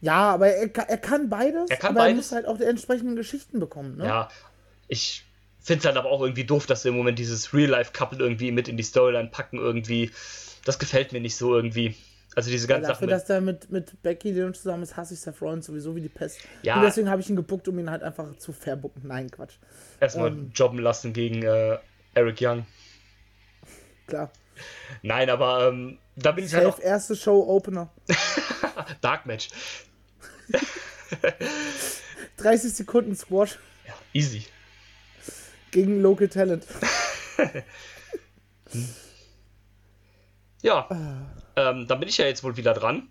Ja, 0.00 0.30
aber 0.34 0.48
er, 0.48 0.74
er 0.88 0.98
kann 0.98 1.28
beides, 1.28 1.70
Er 1.70 1.76
kann 1.76 1.90
aber 1.90 2.00
er 2.00 2.04
beides. 2.06 2.16
muss 2.16 2.32
halt 2.32 2.46
auch 2.46 2.58
die 2.58 2.64
entsprechenden 2.64 3.16
Geschichten 3.16 3.60
bekommen, 3.60 3.96
ne? 3.96 4.04
Ja, 4.06 4.28
ich 4.88 5.24
finde 5.60 5.80
es 5.80 5.86
halt 5.86 5.96
aber 5.96 6.10
auch 6.10 6.20
irgendwie 6.22 6.44
doof, 6.44 6.66
dass 6.66 6.82
sie 6.82 6.88
im 6.90 6.96
Moment 6.96 7.18
dieses 7.18 7.52
Real-Life-Couple 7.52 8.18
irgendwie 8.18 8.52
mit 8.52 8.68
in 8.68 8.76
die 8.76 8.82
Storyline 8.82 9.28
packen, 9.28 9.58
irgendwie. 9.58 10.10
Das 10.64 10.78
gefällt 10.78 11.12
mir 11.12 11.20
nicht 11.20 11.36
so 11.36 11.54
irgendwie. 11.54 11.94
Also 12.36 12.50
diese 12.50 12.66
ganze 12.66 12.88
Dafür, 12.88 13.06
Sache. 13.08 13.10
dass 13.10 13.24
der 13.24 13.40
mit, 13.40 13.70
mit 13.72 14.02
Becky 14.02 14.30
Lynch 14.30 14.58
zusammen 14.58 14.82
ist, 14.82 14.94
hasse 14.96 15.14
ich 15.14 15.20
Seth 15.20 15.40
Rollins 15.40 15.64
sowieso 15.66 15.96
wie 15.96 16.02
die 16.02 16.10
Pest. 16.10 16.38
Ja. 16.62 16.76
Und 16.76 16.82
deswegen 16.82 17.08
habe 17.08 17.22
ich 17.22 17.30
ihn 17.30 17.34
gebuckt, 17.36 17.66
um 17.66 17.78
ihn 17.78 17.90
halt 17.90 18.02
einfach 18.02 18.36
zu 18.36 18.52
verbucken. 18.52 19.02
Nein, 19.06 19.30
Quatsch. 19.30 19.54
Erstmal 20.00 20.28
ähm, 20.28 20.50
jobben 20.54 20.78
lassen 20.78 21.14
gegen 21.14 21.42
äh, 21.42 21.78
Eric 22.12 22.36
Young. 22.42 22.66
Klar. 24.06 24.30
Nein, 25.02 25.30
aber 25.30 25.68
ähm, 25.68 25.98
da 26.14 26.32
bin 26.32 26.44
ich 26.44 26.54
halt 26.54 26.64
Safe, 26.66 26.82
erste 26.82 27.16
Show-Opener. 27.16 27.90
auch 28.76 28.92
Dark 29.00 29.24
Match. 29.24 29.48
30 32.36 32.72
Sekunden 32.74 33.16
Squash 33.16 33.58
Ja, 33.86 33.94
easy. 34.12 34.44
gegen 35.70 36.02
Local 36.02 36.28
Talent. 36.28 36.66
Ja, 40.66 40.88
Ah. 40.90 41.26
ähm, 41.54 41.86
dann 41.86 42.00
bin 42.00 42.08
ich 42.08 42.18
ja 42.18 42.26
jetzt 42.26 42.42
wohl 42.42 42.56
wieder 42.56 42.74
dran. 42.74 43.08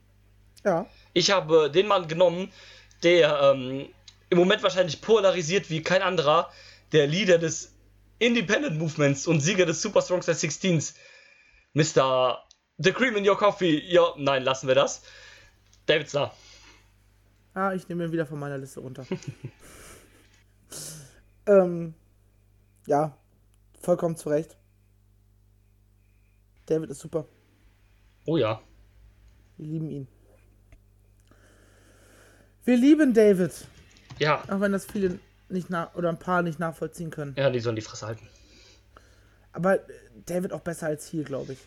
Ja. 0.66 0.86
Ich 1.14 1.32
habe 1.32 1.72
den 1.72 1.88
Mann 1.88 2.10
genommen, 2.10 2.52
der 3.02 3.40
ähm, 3.42 3.88
im 4.30 4.38
Moment 4.38 4.62
wahrscheinlich 4.62 5.02
polarisiert 5.02 5.70
wie 5.70 5.82
kein 5.82 6.02
anderer, 6.02 6.52
der 6.92 7.08
Leader 7.08 7.38
des 7.38 7.74
Independent 8.20 8.78
Movements 8.78 9.26
und 9.26 9.40
Sieger 9.40 9.66
des 9.66 9.82
Super 9.82 10.02
Strong 10.02 10.22
Style 10.24 10.36
16s, 10.38 10.96
Mr. 11.74 12.44
The 12.78 12.92
Cream 12.92 13.16
in 13.16 13.28
Your 13.28 13.38
Coffee. 13.38 13.80
Ja, 13.90 14.14
nein, 14.18 14.44
lassen 14.44 14.68
wir 14.68 14.76
das. 14.76 15.02
David 15.86 16.10
Starr. 16.10 16.36
Ah, 17.54 17.74
ich 17.74 17.88
nehme 17.88 18.04
ihn 18.04 18.12
wieder 18.12 18.26
von 18.26 18.38
meiner 18.38 18.58
Liste 18.58 18.82
runter. 18.82 19.06
ähm, 21.48 21.94
ja, 22.86 23.18
vollkommen 23.82 24.18
zu 24.18 24.28
Recht. 24.28 24.58
David 26.66 26.90
ist 26.90 27.00
super. 27.00 27.26
Oh 28.26 28.38
ja. 28.38 28.62
Wir 29.58 29.68
lieben 29.68 29.90
ihn. 29.90 30.08
Wir 32.66 32.78
lieben 32.78 33.14
David. 33.14 33.52
Ja, 34.18 34.44
Auch 34.50 34.60
wenn 34.60 34.72
das 34.72 34.86
viele 34.86 35.20
nicht 35.50 35.70
nach 35.70 35.94
oder 35.96 36.10
ein 36.10 36.18
paar 36.20 36.42
nicht 36.42 36.60
nachvollziehen 36.60 37.12
können. 37.12 37.36
ja, 37.38 37.50
die 37.50 37.60
sollen 37.60 37.76
die 37.76 37.82
Fresse 37.82 38.08
halten. 38.08 38.28
Aber 39.52 39.76
äh, 39.76 39.94
David 40.26 40.52
auch 40.52 40.62
besser 40.62 40.88
als 40.88 41.12
Heel, 41.12 41.24
glaube 41.24 41.54
ich. 41.54 41.60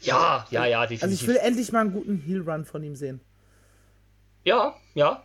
Ja, 0.00 0.46
ja, 0.50 0.64
ja, 0.66 0.86
definitiv. 0.86 1.02
Also 1.02 1.14
ich 1.14 1.26
will 1.28 1.36
endlich 1.36 1.72
mal 1.72 1.80
einen 1.80 1.92
guten 1.92 2.16
Heel-Run 2.18 2.64
von 2.64 2.82
ihm 2.82 2.96
sehen. 2.96 3.20
Ja, 4.44 4.74
ja. 4.94 5.22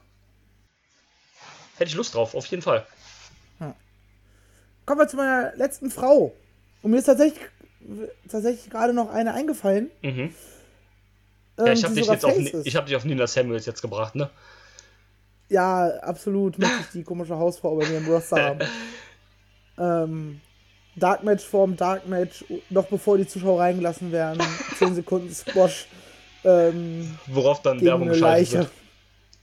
Hätte 1.78 1.90
ich 1.90 1.96
Lust 1.96 2.14
drauf, 2.16 2.36
auf 2.36 2.46
jeden 2.48 2.62
Fall. 2.62 2.86
Kommen 4.86 5.02
wir 5.02 5.08
zu 5.08 5.18
meiner 5.18 5.56
letzten 5.56 5.92
Frau. 5.92 6.36
Und 6.82 6.92
mir 6.92 6.98
ist 6.98 7.06
tatsächlich, 7.06 7.40
tatsächlich 8.28 8.70
gerade 8.70 8.94
noch 8.94 9.10
eine 9.10 9.34
eingefallen. 9.34 9.90
Mhm. 10.02 10.34
Ähm, 11.58 11.66
Ja, 11.66 11.74
ich 11.74 11.84
habe 11.84 11.96
dich 11.96 12.08
jetzt 12.08 12.26
auf, 12.26 12.38
ich 12.38 12.76
hab 12.76 12.86
dich 12.86 12.96
auf 12.96 13.06
Nina 13.06 13.28
Samuels 13.28 13.66
jetzt 13.66 13.82
gebracht, 13.82 14.16
ne? 14.16 14.30
Ja, 15.50 15.88
absolut. 16.02 16.60
Möchte 16.60 16.76
ich 16.82 16.92
die 16.92 17.04
komische 17.04 17.36
Hausfrau 17.36 17.76
bei 17.76 17.88
mir 17.88 17.98
im 17.98 18.08
Roster 18.08 18.44
haben. 18.44 18.60
ähm, 19.78 20.42
Dark 20.96 21.24
Match 21.24 21.46
vorm 21.46 21.76
Dark 21.76 22.08
Match, 22.08 22.44
noch 22.70 22.88
bevor 22.88 23.18
die 23.18 23.28
Zuschauer 23.28 23.60
reingelassen 23.62 24.12
werden. 24.12 24.42
10 24.78 24.96
Sekunden 24.96 25.34
Squash 25.34 25.88
ähm, 26.44 27.18
Worauf 27.28 27.62
dann 27.62 27.78
gegen 27.80 27.88
Werbung 27.88 28.10
Leiche. 28.10 28.70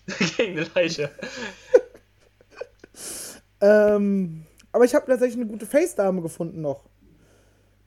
gegen 0.37 0.59
eine 0.59 0.67
Leiche. 0.75 1.11
Ähm, 3.61 4.45
aber 4.73 4.85
ich 4.85 4.95
habe 4.95 5.07
tatsächlich 5.07 5.37
eine 5.41 5.51
gute 5.51 5.67
Face-Dame 5.67 6.23
gefunden 6.23 6.61
noch. 6.61 6.85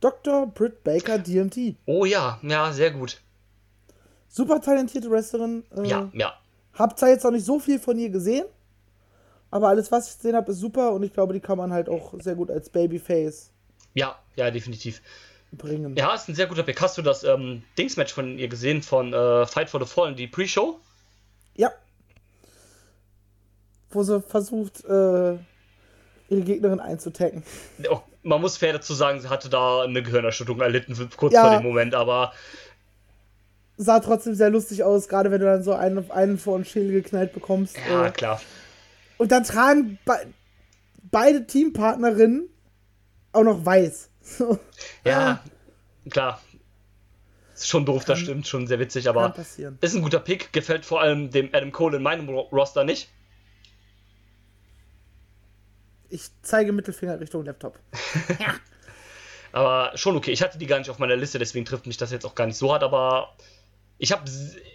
Dr. 0.01 0.47
Britt 0.47 0.83
Baker 0.83 1.17
DMT. 1.17 1.75
Oh 1.85 2.05
ja, 2.05 2.39
ja, 2.41 2.71
sehr 2.71 2.91
gut. 2.91 3.19
Super 4.29 4.61
talentierte 4.61 5.09
Wrestlerin. 5.09 5.63
Äh, 5.75 5.87
Ja, 5.87 6.09
ja. 6.13 6.33
Hab 6.73 6.97
zwar 6.97 7.09
jetzt 7.09 7.23
noch 7.23 7.31
nicht 7.31 7.45
so 7.45 7.59
viel 7.59 7.79
von 7.79 7.97
ihr 7.97 8.09
gesehen, 8.09 8.45
aber 9.51 9.67
alles, 9.67 9.91
was 9.91 10.09
ich 10.11 10.17
gesehen 10.17 10.35
habe, 10.35 10.51
ist 10.51 10.59
super 10.59 10.91
und 10.93 11.03
ich 11.03 11.11
glaube, 11.13 11.33
die 11.33 11.39
kann 11.41 11.57
man 11.57 11.73
halt 11.73 11.89
auch 11.89 12.13
sehr 12.19 12.35
gut 12.35 12.49
als 12.51 12.69
Babyface 12.69 13.49
Ja, 13.95 14.17
ja, 14.35 14.49
definitiv. 14.51 15.01
bringen. 15.51 15.95
Ja, 15.97 16.13
ist 16.13 16.29
ein 16.29 16.35
sehr 16.35 16.45
guter 16.47 16.63
Pick. 16.63 16.79
Hast 16.79 16.97
du 16.97 17.01
das 17.01 17.23
ähm, 17.23 17.63
Dings-Match 17.77 18.13
von 18.13 18.37
ihr 18.37 18.47
gesehen, 18.47 18.81
von 18.83 19.11
äh, 19.13 19.45
Fight 19.47 19.69
for 19.69 19.79
the 19.83 19.85
Fallen, 19.91 20.15
die 20.15 20.27
Pre-Show? 20.27 20.79
Ja. 21.55 21.71
Wo 23.89 24.03
sie 24.03 24.21
versucht, 24.21 24.85
äh, 24.85 25.33
ihre 26.29 26.41
Gegnerin 26.45 26.79
einzutacken. 26.79 27.43
Oh, 27.89 27.99
man 28.23 28.41
muss 28.41 28.57
fair 28.57 28.73
dazu 28.73 28.93
sagen, 28.93 29.21
sie 29.21 29.29
hatte 29.29 29.49
da 29.49 29.81
eine 29.83 30.03
Gehirnerschütterung 30.03 30.61
erlitten, 30.61 31.09
kurz 31.17 31.33
Ja. 31.33 31.41
vor 31.47 31.51
dem 31.57 31.63
Moment, 31.63 31.95
aber 31.95 32.33
Sah 33.77 34.01
trotzdem 34.01 34.35
sehr 34.35 34.49
lustig 34.49 34.83
aus, 34.83 35.07
gerade 35.07 35.31
wenn 35.31 35.39
du 35.39 35.45
dann 35.45 35.63
so 35.63 35.73
einen 35.73 35.97
auf 35.99 36.11
einen 36.11 36.37
vor 36.37 36.57
den 36.57 36.65
Schädel 36.65 36.91
geknallt 36.91 37.31
bekommst. 37.33 37.77
ja, 37.89 38.07
Äh, 38.07 38.11
klar. 38.11 38.41
und 39.17 39.31
dann 39.31 39.43
tragen 39.45 39.97
be 40.05 40.17
beide 41.11 41.47
Teampartnerinnen 41.47 42.49
auch 43.31 43.43
noch 43.43 43.65
weiß. 43.65 44.09
Ja, 45.05 45.39
klar. 46.09 46.41
Ist 47.55 47.67
schon 47.67 47.85
doof, 47.85 48.05
das 48.05 48.19
stimmt, 48.19 48.47
schon 48.47 48.67
sehr 48.67 48.79
witzig, 48.79 49.09
aber 49.09 49.33
ist 49.81 49.95
ein 49.95 50.01
guter 50.01 50.19
Pick. 50.19 50.53
Gefällt 50.53 50.85
vor 50.85 51.01
allem 51.01 51.31
dem 51.31 51.49
Adam 51.53 51.71
Cole 51.71 51.97
in 51.97 52.03
meinem 52.03 52.29
Ro- 52.29 52.47
Roster 52.51 52.83
nicht. 52.83 53.09
Ich 56.09 56.29
zeige 56.41 56.71
Mittelfinger 56.71 57.19
Richtung 57.19 57.45
Laptop. 57.45 57.79
Aber 59.51 59.91
schon 59.95 60.15
okay. 60.15 60.31
Ich 60.31 60.41
hatte 60.41 60.57
die 60.57 60.67
gar 60.67 60.79
nicht 60.79 60.89
auf 60.89 60.99
meiner 60.99 61.15
Liste, 61.15 61.39
deswegen 61.39 61.65
trifft 61.65 61.87
mich 61.87 61.97
das 61.97 62.11
jetzt 62.11 62.25
auch 62.25 62.35
gar 62.35 62.47
nicht 62.47 62.57
so 62.57 62.71
hart. 62.71 62.83
Aber 62.83 63.35
ich 63.97 64.11
habe 64.11 64.23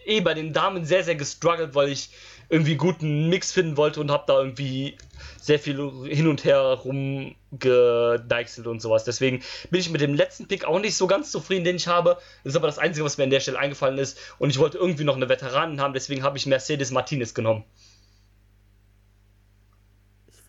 eh 0.04 0.20
bei 0.20 0.34
den 0.34 0.52
Damen 0.52 0.84
sehr, 0.84 1.02
sehr 1.02 1.14
gestruggelt, 1.14 1.74
weil 1.74 1.88
ich 1.88 2.10
irgendwie 2.50 2.76
guten 2.76 3.28
Mix 3.28 3.52
finden 3.52 3.76
wollte 3.76 4.00
und 4.00 4.10
habe 4.10 4.24
da 4.26 4.38
irgendwie 4.38 4.96
sehr 5.40 5.58
viel 5.58 5.76
hin 6.06 6.28
und 6.28 6.44
her 6.44 6.60
rumgedeichselt 6.60 8.66
und 8.66 8.80
sowas. 8.80 9.04
Deswegen 9.04 9.42
bin 9.70 9.80
ich 9.80 9.90
mit 9.90 10.00
dem 10.00 10.14
letzten 10.14 10.46
Pick 10.46 10.64
auch 10.64 10.78
nicht 10.78 10.96
so 10.96 11.06
ganz 11.06 11.30
zufrieden, 11.30 11.64
den 11.64 11.76
ich 11.76 11.88
habe. 11.88 12.18
Das 12.42 12.52
ist 12.52 12.56
aber 12.56 12.66
das 12.66 12.78
Einzige, 12.78 13.04
was 13.04 13.16
mir 13.16 13.24
an 13.24 13.30
der 13.30 13.40
Stelle 13.40 13.58
eingefallen 13.58 13.98
ist. 13.98 14.18
Und 14.38 14.50
ich 14.50 14.58
wollte 14.58 14.78
irgendwie 14.78 15.04
noch 15.04 15.16
eine 15.16 15.28
Veteranin 15.28 15.80
haben, 15.80 15.94
deswegen 15.94 16.22
habe 16.22 16.36
ich 16.36 16.46
Mercedes 16.46 16.90
Martinez 16.90 17.34
genommen. 17.34 17.64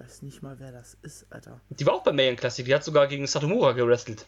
Ich 0.05 0.11
weiß 0.11 0.21
nicht 0.21 0.43
mal, 0.43 0.59
wer 0.59 0.71
das 0.71 0.97
ist, 1.01 1.25
Alter. 1.31 1.59
Die 1.69 1.85
war 1.85 1.95
auch 1.95 2.03
bei 2.03 2.11
Mayan 2.11 2.35
Classic, 2.35 2.63
die 2.63 2.75
hat 2.75 2.83
sogar 2.83 3.07
gegen 3.07 3.25
Satomura 3.25 3.71
gewrestelt. 3.71 4.27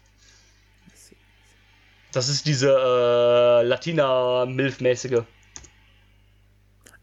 Das 2.12 2.30
ist 2.30 2.48
diese 2.48 2.70
äh, 2.72 3.64
Latina-Milf-mäßige. 3.64 5.22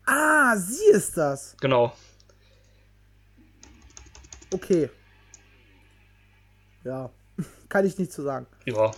Ah, 0.06 0.56
sie 0.56 0.90
ist 0.90 1.16
das. 1.16 1.56
Genau. 1.60 1.94
Okay. 4.52 4.90
Ja, 6.82 7.10
kann 7.68 7.86
ich 7.86 7.96
nicht 7.96 8.12
zu 8.12 8.22
sagen. 8.22 8.46
Ja. 8.64 8.90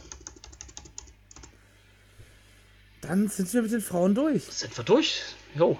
Dann 3.02 3.28
sind 3.28 3.52
wir 3.52 3.60
mit 3.60 3.72
den 3.72 3.82
Frauen 3.82 4.14
durch. 4.14 4.44
Sind 4.44 4.74
wir 4.74 4.84
durch? 4.84 5.22
Jo. 5.54 5.78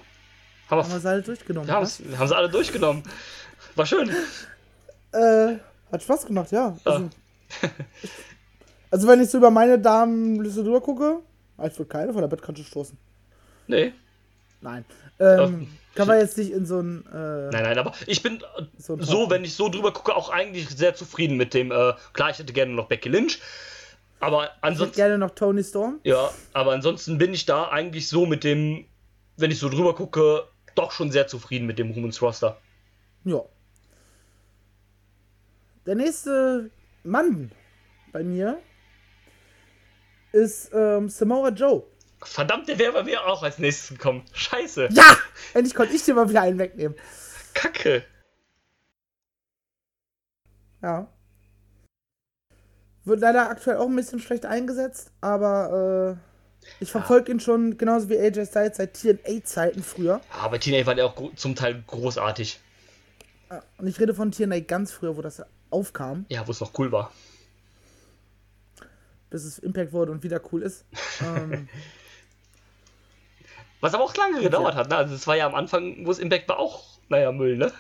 Haben 0.69 0.83
Haben 0.83 0.93
wir 0.93 1.01
sie 1.01 1.09
alle 1.09 1.23
durchgenommen. 1.23 1.69
wir 1.69 1.75
haben 2.19 2.29
sie 2.29 2.37
alle 2.37 2.51
durchgenommen. 2.51 3.03
War 3.77 3.87
schön. 3.87 4.11
Äh, 5.13 5.57
hat 5.93 6.03
Spaß 6.03 6.27
gemacht, 6.27 6.51
ja. 6.53 6.77
Also, 6.85 7.11
also 8.91 9.09
wenn 9.09 9.21
ich 9.23 9.31
so 9.31 9.39
über 9.39 9.51
meine 9.51 9.79
Damenliste 9.79 10.65
drüber 10.65 10.81
gucke, 10.81 11.21
ich 11.65 11.79
würde 11.79 11.89
keine 11.89 12.13
von 12.13 12.23
der 12.23 12.29
Bettkante 12.29 12.65
stoßen. 12.65 12.97
Nee. 13.67 13.93
Nein. 14.61 14.85
Ähm, 15.19 15.39
Ähm, 15.39 15.69
kann 15.95 16.09
man 16.09 16.19
jetzt 16.19 16.37
nicht 16.37 16.51
in 16.51 16.67
so 16.67 16.81
ein. 16.81 17.05
Äh, 17.07 17.51
Nein, 17.51 17.63
nein, 17.63 17.79
aber 17.79 17.93
ich 18.07 18.23
bin 18.23 18.43
So 18.79 19.01
so, 19.01 19.31
wenn 19.31 19.45
ich 19.45 19.55
so 19.55 19.69
drüber 19.69 19.93
gucke, 19.93 20.15
auch 20.15 20.29
eigentlich 20.31 20.69
sehr 20.69 20.95
zufrieden 20.95 21.37
mit 21.37 21.55
dem. 21.55 21.71
Äh, 21.71 21.95
klar, 22.13 22.31
ich 22.31 22.39
hätte 22.39 22.53
gerne 22.53 22.73
noch 22.73 22.87
Becky 22.89 23.09
Lynch. 23.09 23.41
Aber 24.21 24.45
ich 24.45 24.49
hätte 24.51 24.63
ansonsten. 24.63 24.97
gerne 24.97 25.19
noch 25.19 25.31
Tony 25.31 25.63
Storm. 25.65 26.01
Ja, 26.05 26.31
aber 26.53 26.73
ansonsten 26.73 27.17
bin 27.19 27.33
ich 27.35 27.47
da 27.47 27.69
eigentlich 27.69 28.09
so 28.09 28.27
mit 28.27 28.45
dem, 28.45 28.87
wenn 29.37 29.51
ich 29.51 29.59
so 29.59 29.69
drüber 29.69 29.95
gucke, 29.95 30.45
doch 30.75 30.93
schon 30.93 31.11
sehr 31.11 31.27
zufrieden 31.27 31.67
mit 31.67 31.79
dem 31.79 31.95
Women's 31.95 32.21
Roster. 32.21 32.59
Ja. 33.25 33.41
Der 35.87 35.95
nächste 35.95 36.71
Mann 37.05 37.53
bei 38.13 38.25
mir 38.25 38.61
ist 40.33 40.71
ähm, 40.75 41.09
Samoa 41.09 41.51
Joe. 41.51 41.85
Verdammt, 42.23 42.69
der 42.69 42.79
wäre 42.79 42.93
bei 42.93 43.05
mir 43.05 43.25
auch 43.25 43.43
als 43.43 43.59
nächstes 43.59 43.97
gekommen. 43.97 44.25
Scheiße. 44.33 44.89
Ja! 44.91 45.17
Endlich 45.55 45.75
konnte 45.75 45.95
ich 45.95 46.03
dir 46.03 46.15
mal 46.15 46.29
wieder 46.29 46.43
einen 46.43 46.59
wegnehmen. 46.59 46.97
Kacke. 47.55 48.05
Ja. 50.83 51.07
Wird 53.05 53.21
leider 53.21 53.49
aktuell 53.49 53.77
auch 53.77 53.87
ein 53.87 53.95
bisschen 53.95 54.19
schlecht 54.19 54.45
eingesetzt, 54.45 55.13
aber 55.21 56.19
äh, 56.19 56.67
ich 56.81 56.91
verfolge 56.91 57.31
ihn 57.31 57.39
schon 57.39 57.79
genauso 57.79 58.09
wie 58.09 58.19
AJ 58.19 58.47
Styles 58.47 58.79
seit 58.79 58.95
TNA-Zeiten 58.95 59.85
früher. 59.85 60.21
Ja, 60.33 60.41
aber 60.41 60.59
TNA 60.59 60.85
war 60.87 60.97
der 60.97 61.07
auch 61.07 61.35
zum 61.37 61.55
Teil 61.55 61.85
großartig. 61.87 62.59
Ja, 63.51 63.63
Und 63.79 63.87
ich 63.87 64.01
rede 64.01 64.15
von 64.15 64.33
TNA 64.33 64.61
ganz 64.61 64.91
früher, 64.91 65.17
wo 65.17 65.23
das 65.23 65.41
aufkam, 65.71 66.27
Ja, 66.29 66.47
wo 66.47 66.51
es 66.53 66.61
noch 66.61 66.79
cool 66.79 66.93
war. 66.93 67.13
bis 69.31 69.45
es 69.45 69.59
Impact 69.59 69.93
wurde 69.93 70.13
und 70.13 70.23
wieder 70.23 70.41
cool 70.53 70.63
ist. 70.63 70.85
ähm, 71.23 71.69
Was 73.81 73.95
aber 73.95 74.05
auch 74.05 74.17
lange 74.17 74.41
gedauert 74.41 74.75
hat, 74.75 74.89
ne? 74.89 74.97
Also 74.97 75.15
es 75.15 75.27
war 75.27 75.37
ja 75.37 75.47
am 75.47 75.55
Anfang, 75.55 76.07
wo 76.07 76.11
es 76.11 76.19
Impact 76.19 76.49
war, 76.49 76.59
auch, 76.59 76.85
naja, 77.09 77.31
Müll, 77.33 77.57
ne? 77.57 77.73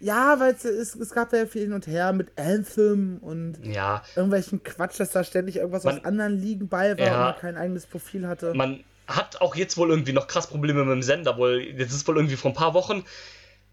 ja, 0.00 0.38
weil 0.38 0.54
es, 0.54 0.64
es, 0.64 0.94
es 0.94 1.10
gab 1.10 1.32
ja 1.32 1.44
viel 1.46 1.62
hin 1.62 1.72
und 1.72 1.88
her 1.88 2.12
mit 2.12 2.38
Anthem 2.38 3.18
und 3.20 3.58
Ja, 3.66 4.04
irgendwelchen 4.14 4.62
Quatsch, 4.62 5.00
dass 5.00 5.10
da 5.10 5.24
ständig 5.24 5.56
irgendwas 5.56 5.82
Man- 5.82 5.98
aus 5.98 6.04
anderen 6.04 6.38
Ligen 6.40 6.68
bei 6.68 6.96
war 6.96 7.04
Ja. 7.04 7.14
und 7.14 7.20
man 7.32 7.36
kein 7.40 7.56
eigenes 7.56 7.84
Profil 7.86 8.28
hatte. 8.28 8.54
man 8.54 8.84
hat 9.08 9.40
auch 9.40 9.56
jetzt 9.56 9.76
wohl 9.76 9.90
irgendwie 9.90 10.12
noch 10.12 10.28
krass 10.28 10.46
Probleme 10.46 10.84
mit 10.84 10.92
dem 10.92 11.02
Sender. 11.02 11.36
Wohl, 11.36 11.60
jetzt 11.62 11.92
ist 11.92 12.06
wohl 12.06 12.16
irgendwie 12.16 12.36
vor 12.36 12.52
ein 12.52 12.54
paar 12.54 12.74
Wochen, 12.74 13.04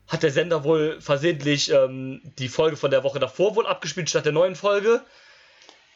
hat 0.07 0.23
der 0.23 0.31
Sender 0.31 0.63
wohl 0.63 1.01
versehentlich 1.01 1.71
ähm, 1.71 2.21
die 2.37 2.49
Folge 2.49 2.77
von 2.77 2.91
der 2.91 3.03
Woche 3.03 3.19
davor 3.19 3.55
wohl 3.55 3.65
abgespielt 3.65 4.09
statt 4.09 4.25
der 4.25 4.33
neuen 4.33 4.55
Folge. 4.55 5.01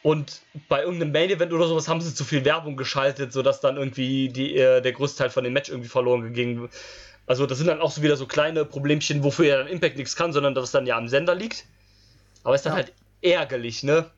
Und 0.02 0.40
bei 0.68 0.82
irgendeinem 0.82 1.12
Main-Event 1.12 1.52
oder 1.52 1.68
sowas 1.68 1.86
haben 1.86 2.00
sie 2.00 2.14
zu 2.14 2.24
viel 2.24 2.44
Werbung 2.44 2.76
geschaltet, 2.76 3.32
sodass 3.32 3.60
dann 3.60 3.76
irgendwie 3.76 4.30
die, 4.30 4.56
äh, 4.56 4.80
der 4.80 4.92
größte 4.92 5.18
Teil 5.18 5.30
von 5.30 5.44
dem 5.44 5.52
Match 5.52 5.68
irgendwie 5.68 5.88
verloren 5.90 6.32
ging. 6.32 6.68
Also 7.26 7.46
das 7.46 7.58
sind 7.58 7.66
dann 7.66 7.80
auch 7.80 7.92
so 7.92 8.02
wieder 8.02 8.16
so 8.16 8.26
kleine 8.26 8.64
Problemchen, 8.64 9.22
wofür 9.22 9.46
ja 9.46 9.58
dann 9.58 9.68
Impact 9.68 9.96
nichts 9.96 10.16
kann, 10.16 10.32
sondern 10.32 10.54
dass 10.54 10.64
es 10.64 10.70
dann 10.72 10.86
ja 10.86 10.96
am 10.96 11.08
Sender 11.08 11.34
liegt. 11.34 11.66
Aber 12.42 12.54
ist 12.54 12.64
dann 12.64 12.72
Ja. 12.72 12.76
halt 12.78 12.92
ärgerlich, 13.20 13.82
ne? 13.82 14.10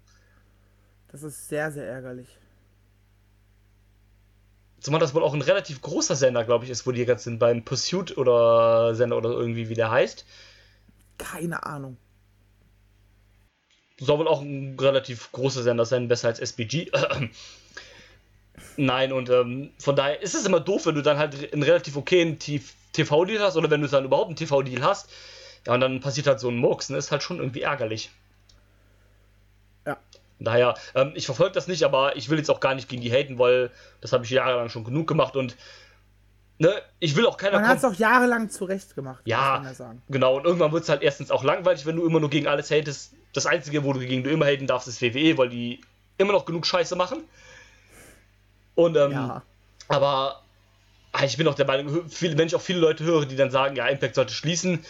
Das 1.10 1.22
ist 1.22 1.48
sehr, 1.48 1.70
sehr 1.72 1.86
ärgerlich. 1.86 2.28
Zumal 4.82 4.98
das 4.98 5.14
wohl 5.14 5.22
auch 5.22 5.32
ein 5.32 5.42
relativ 5.42 5.80
großer 5.80 6.16
Sender, 6.16 6.44
glaube 6.44 6.64
ich, 6.64 6.70
ist, 6.70 6.86
wo 6.86 6.92
die 6.92 7.02
jetzt 7.02 7.22
sind, 7.22 7.38
beim 7.38 7.64
Pursuit 7.64 8.18
oder 8.18 8.96
Sender 8.96 9.16
oder 9.16 9.30
irgendwie, 9.30 9.68
wie 9.68 9.74
der 9.74 9.92
heißt. 9.92 10.26
Keine 11.18 11.64
Ahnung. 11.64 11.96
Soll 13.98 14.18
wohl 14.18 14.26
auch 14.26 14.42
ein 14.42 14.76
relativ 14.80 15.30
großer 15.30 15.62
Sender 15.62 15.84
sein, 15.84 16.08
besser 16.08 16.28
als 16.28 16.40
SBG. 16.40 16.90
Nein, 18.76 19.12
und 19.12 19.30
ähm, 19.30 19.70
von 19.78 19.94
daher 19.94 20.20
ist 20.20 20.34
es 20.34 20.46
immer 20.46 20.58
doof, 20.58 20.86
wenn 20.86 20.96
du 20.96 21.02
dann 21.02 21.16
halt 21.16 21.52
einen 21.52 21.62
relativ 21.62 21.96
okayen 21.96 22.40
TV-Deal 22.40 23.40
hast 23.40 23.56
oder 23.56 23.70
wenn 23.70 23.82
du 23.82 23.88
dann 23.88 24.04
überhaupt 24.04 24.28
einen 24.28 24.36
TV-Deal 24.36 24.82
hast. 24.82 25.08
Ja, 25.64 25.74
und 25.74 25.80
dann 25.80 26.00
passiert 26.00 26.26
halt 26.26 26.40
so 26.40 26.48
ein 26.48 26.56
Murks, 26.56 26.88
ne? 26.88 26.96
Ist 26.96 27.12
halt 27.12 27.22
schon 27.22 27.38
irgendwie 27.38 27.62
ärgerlich. 27.62 28.10
Daher, 30.44 30.74
ähm, 30.94 31.12
ich 31.14 31.26
verfolge 31.26 31.52
das 31.52 31.66
nicht, 31.68 31.82
aber 31.84 32.16
ich 32.16 32.28
will 32.30 32.38
jetzt 32.38 32.50
auch 32.50 32.60
gar 32.60 32.74
nicht 32.74 32.88
gegen 32.88 33.02
die 33.02 33.10
haten, 33.12 33.38
weil 33.38 33.70
das 34.00 34.12
habe 34.12 34.24
ich 34.24 34.30
jahrelang 34.30 34.68
schon 34.68 34.84
genug 34.84 35.06
gemacht 35.06 35.36
und 35.36 35.56
ne, 36.58 36.72
ich 37.00 37.16
will 37.16 37.26
auch 37.26 37.36
keiner 37.36 37.58
Man 37.58 37.68
hat 37.68 37.78
es 37.78 37.84
auch 37.84 37.94
jahrelang 37.94 38.50
zurecht 38.50 38.94
gemacht, 38.94 39.22
Ja. 39.24 39.38
muss 39.38 39.58
man 39.58 39.64
ja 39.64 39.74
sagen. 39.74 40.02
Genau, 40.08 40.36
und 40.36 40.44
irgendwann 40.44 40.72
wird 40.72 40.84
es 40.84 40.88
halt 40.88 41.02
erstens 41.02 41.30
auch 41.30 41.44
langweilig, 41.44 41.86
wenn 41.86 41.96
du 41.96 42.06
immer 42.06 42.20
nur 42.20 42.30
gegen 42.30 42.46
alles 42.46 42.70
hatest. 42.70 43.12
Das 43.32 43.46
Einzige, 43.46 43.84
wo 43.84 43.92
du 43.92 44.00
gegen 44.00 44.22
du 44.24 44.30
immer 44.30 44.46
haten 44.46 44.66
darfst, 44.66 44.88
ist 44.88 45.00
WWE, 45.02 45.38
weil 45.38 45.48
die 45.48 45.80
immer 46.18 46.32
noch 46.32 46.44
genug 46.44 46.66
Scheiße 46.66 46.96
machen. 46.96 47.24
Und, 48.74 48.96
ähm, 48.96 49.12
Ja. 49.12 49.42
aber 49.88 50.42
ah, 51.12 51.24
ich 51.24 51.36
bin 51.36 51.46
auch 51.48 51.54
der 51.54 51.66
Meinung, 51.66 52.08
viele, 52.08 52.38
wenn 52.38 52.46
ich 52.46 52.54
auch 52.54 52.60
viele 52.60 52.78
Leute 52.80 53.04
höre, 53.04 53.26
die 53.26 53.36
dann 53.36 53.50
sagen, 53.50 53.76
ja, 53.76 53.86
Impact 53.86 54.14
sollte 54.14 54.32
schließen, 54.32 54.84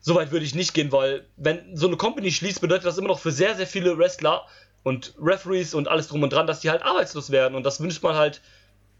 so 0.00 0.14
weit 0.14 0.32
würde 0.32 0.44
ich 0.46 0.54
nicht 0.54 0.72
gehen, 0.74 0.90
weil 0.92 1.26
wenn 1.36 1.76
so 1.76 1.86
eine 1.86 1.96
Company 1.96 2.32
schließt, 2.32 2.60
bedeutet 2.60 2.86
das 2.86 2.98
immer 2.98 3.08
noch 3.08 3.18
für 3.20 3.32
sehr, 3.32 3.54
sehr 3.54 3.66
viele 3.66 3.98
Wrestler 3.98 4.46
und 4.82 5.14
Referees 5.20 5.74
und 5.74 5.88
alles 5.88 6.08
drum 6.08 6.22
und 6.22 6.32
dran, 6.32 6.46
dass 6.46 6.60
die 6.60 6.70
halt 6.70 6.82
arbeitslos 6.82 7.30
werden. 7.30 7.54
Und 7.54 7.64
das 7.64 7.80
wünscht 7.80 8.02
man 8.02 8.16
halt, 8.16 8.40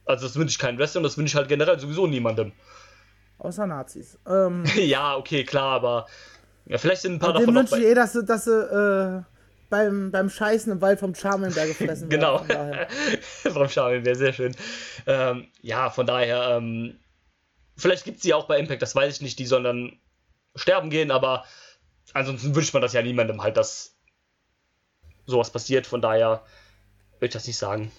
also 0.05 0.27
das 0.27 0.36
wünsche 0.36 0.52
ich 0.52 0.59
keinen 0.59 0.78
Wrestler 0.78 0.98
und 1.01 1.05
das 1.05 1.16
wünsche 1.16 1.32
ich 1.32 1.36
halt 1.36 1.48
generell 1.48 1.78
sowieso 1.78 2.07
niemandem. 2.07 2.52
Außer 3.39 3.66
Nazis. 3.66 4.19
Ähm, 4.27 4.65
ja, 4.77 5.16
okay, 5.16 5.44
klar, 5.44 5.77
aber 5.77 6.07
ja, 6.66 6.78
vielleicht 6.78 7.02
sind 7.02 7.15
ein 7.15 7.19
paar 7.19 7.32
dem 7.32 7.40
davon 7.40 7.55
noch 7.55 7.61
wünsche 7.62 7.78
ich 7.78 7.90
eh, 7.90 7.94
dass 7.94 8.12
sie, 8.12 8.24
dass 8.24 8.44
sie 8.44 8.51
äh, 8.52 9.23
beim, 9.70 10.11
beim 10.11 10.28
Scheißen 10.28 10.73
im 10.73 10.81
Wald 10.81 11.01
vom 11.01 11.15
Charmenberg 11.15 11.69
gefressen 11.69 12.11
werden. 12.11 12.11
Genau. 12.11 12.39
Vom 13.43 13.55
wäre 13.55 14.15
sehr 14.16 14.32
schön. 14.32 14.55
Ähm, 15.07 15.47
ja, 15.62 15.90
von 15.90 16.07
daher, 16.07 16.57
ähm, 16.57 16.98
vielleicht 17.77 18.05
gibt 18.05 18.19
es 18.19 18.24
sie 18.24 18.35
auch 18.35 18.47
bei 18.47 18.59
Impact, 18.59 18.82
das 18.82 18.94
weiß 18.94 19.16
ich 19.16 19.23
nicht, 19.23 19.39
die 19.39 19.47
sollen 19.47 19.65
dann 19.65 19.98
sterben 20.57 20.90
gehen, 20.90 21.11
aber 21.11 21.44
ansonsten 22.12 22.55
wünscht 22.55 22.74
man 22.74 22.82
das 22.82 22.93
ja 22.93 23.02
niemandem 23.02 23.43
halt, 23.43 23.57
dass 23.57 23.97
sowas 25.31 25.51
passiert. 25.51 25.86
Von 25.86 26.02
daher 26.02 26.43
würde 27.15 27.27
ich 27.27 27.32
das 27.32 27.47
nicht 27.47 27.59
sagen, 27.59 27.90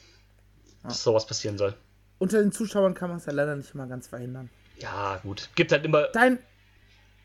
dass 0.84 1.04
sowas 1.04 1.26
passieren 1.26 1.58
soll. 1.58 1.74
Unter 2.20 2.42
den 2.42 2.52
Zuschauern 2.52 2.94
kann 2.94 3.10
man 3.10 3.18
es 3.18 3.26
ja 3.26 3.34
leider 3.34 3.56
nicht 3.56 3.74
immer 3.74 3.88
ganz 3.88 4.08
verhindern. 4.08 4.50
Ja, 4.78 5.18
gut. 5.24 5.50
Gibt 5.56 5.72
halt 5.72 5.86
immer 5.86 6.04
Dein, 6.14 6.40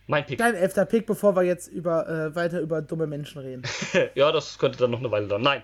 mein 0.07 0.25
Pick. 0.25 0.39
dein 0.39 0.55
elfter 0.55 0.87
Pick, 0.87 1.07
bevor 1.07 1.37
wir 1.37 1.43
jetzt 1.43 1.69
über, 1.69 2.09
äh, 2.09 2.35
weiter 2.35 2.61
über 2.61 2.81
dumme 2.83 3.07
Menschen 3.07 3.41
reden. 3.41 3.63
ja, 4.15 4.33
das 4.33 4.59
könnte 4.59 4.79
dann 4.79 4.91
noch 4.91 5.01
eine 5.01 5.11
Weile 5.11 5.27
dauern. 5.27 5.43
Nein. 5.43 5.63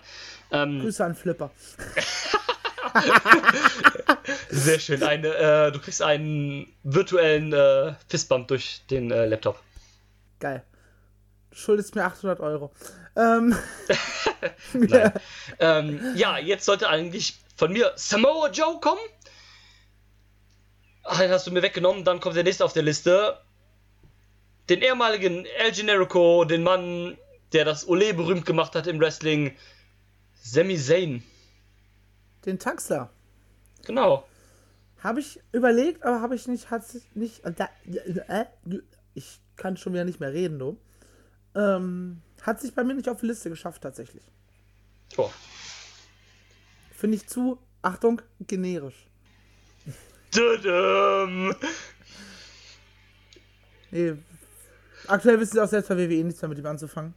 Ähm, 0.51 0.81
Grüße 0.81 1.03
an 1.03 1.15
Flipper. 1.15 1.51
sehr 4.49 4.79
schön. 4.79 5.03
Eine, 5.03 5.27
äh, 5.35 5.71
du 5.71 5.79
kriegst 5.79 6.01
einen 6.01 6.67
virtuellen 6.83 7.53
äh, 7.53 7.93
Fistbump 8.07 8.47
durch 8.47 8.83
den 8.89 9.11
äh, 9.11 9.25
Laptop. 9.25 9.59
Geil. 10.39 10.63
Du 11.51 11.57
schuldest 11.57 11.95
mir 11.95 12.03
800 12.03 12.39
Euro. 12.39 12.71
Ähm, 13.15 13.55
ähm, 15.59 16.13
ja, 16.15 16.37
jetzt 16.37 16.65
sollte 16.65 16.89
eigentlich 16.89 17.35
von 17.55 17.71
mir 17.71 17.93
Samoa 17.95 18.49
Joe 18.49 18.79
kommen. 18.79 19.01
Ach, 21.03 21.19
den 21.19 21.31
hast 21.31 21.45
du 21.47 21.51
mir 21.51 21.61
weggenommen. 21.61 22.03
Dann 22.03 22.19
kommt 22.19 22.35
der 22.35 22.43
nächste 22.43 22.65
auf 22.65 22.73
der 22.73 22.83
Liste. 22.83 23.37
Den 24.69 24.81
ehemaligen 24.81 25.45
El 25.45 25.71
Generico, 25.71 26.45
den 26.45 26.63
Mann, 26.63 27.17
der 27.51 27.65
das 27.65 27.87
Ole 27.87 28.13
berühmt 28.13 28.45
gemacht 28.45 28.75
hat 28.75 28.87
im 28.87 28.99
Wrestling. 28.99 29.55
Sami 30.35 30.77
Zayn. 30.77 31.23
den 32.45 32.59
Taxler. 32.59 33.09
Genau. 33.85 34.25
Habe 34.99 35.19
ich 35.19 35.39
überlegt, 35.51 36.03
aber 36.03 36.21
habe 36.21 36.35
ich 36.35 36.47
nicht, 36.47 36.71
hat 36.71 36.85
sich 36.85 37.03
nicht. 37.13 37.43
Äh, 37.45 38.45
ich 39.13 39.39
kann 39.57 39.77
schon 39.77 39.93
wieder 39.93 40.05
nicht 40.05 40.19
mehr 40.21 40.33
reden, 40.33 40.59
du. 40.59 40.77
Ähm, 41.55 42.21
hat 42.43 42.61
sich 42.61 42.75
bei 42.75 42.83
mir 42.83 42.93
nicht 42.93 43.09
auf 43.09 43.21
die 43.21 43.25
Liste 43.27 43.49
geschafft, 43.49 43.81
tatsächlich. 43.81 44.23
Oh. 45.17 45.31
Finde 46.95 47.17
ich 47.17 47.27
zu, 47.27 47.57
Achtung, 47.81 48.21
generisch. 48.39 49.07
Nee, 53.91 54.13
aktuell 55.07 55.39
wissen 55.39 55.53
sie 55.53 55.63
auch 55.63 55.67
selbst 55.67 55.89
bei 55.89 55.97
WWE 55.97 56.23
nichts 56.23 56.41
mehr 56.41 56.49
mit 56.49 56.57
ihm 56.57 56.65
anzufangen. 56.65 57.13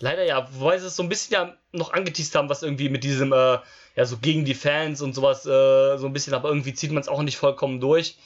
Leider 0.00 0.24
ja, 0.24 0.48
wobei 0.52 0.78
sie 0.78 0.86
es 0.86 0.96
so 0.96 1.02
ein 1.02 1.08
bisschen 1.08 1.34
ja 1.34 1.56
noch 1.72 1.92
angeteased 1.92 2.34
haben, 2.34 2.48
was 2.48 2.62
irgendwie 2.62 2.88
mit 2.88 3.04
diesem, 3.04 3.32
äh, 3.32 3.58
ja, 3.94 4.04
so 4.04 4.18
gegen 4.18 4.44
die 4.44 4.54
Fans 4.54 5.00
und 5.00 5.14
sowas, 5.14 5.46
äh, 5.46 5.96
so 5.96 6.06
ein 6.06 6.12
bisschen, 6.12 6.34
aber 6.34 6.48
irgendwie 6.48 6.74
zieht 6.74 6.90
man 6.90 7.00
es 7.00 7.08
auch 7.08 7.22
nicht 7.22 7.38
vollkommen 7.38 7.80
durch. 7.80 8.18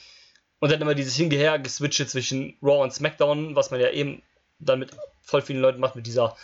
Und 0.59 0.73
dann 0.73 0.81
immer 0.81 0.95
dieses 0.95 1.15
Hingeher 1.15 1.59
geswitche 1.59 2.07
zwischen 2.07 2.57
Raw 2.63 2.83
und 2.83 2.93
SmackDown, 2.93 3.55
was 3.55 3.71
man 3.71 3.81
ja 3.81 3.91
eben 3.91 4.23
dann 4.61 4.79
mit 4.79 4.91
voll 5.21 5.43
vielen 5.43 5.61
Leuten 5.61 5.81
macht, 5.81 5.97
mit 5.97 6.07
dieser 6.07 6.37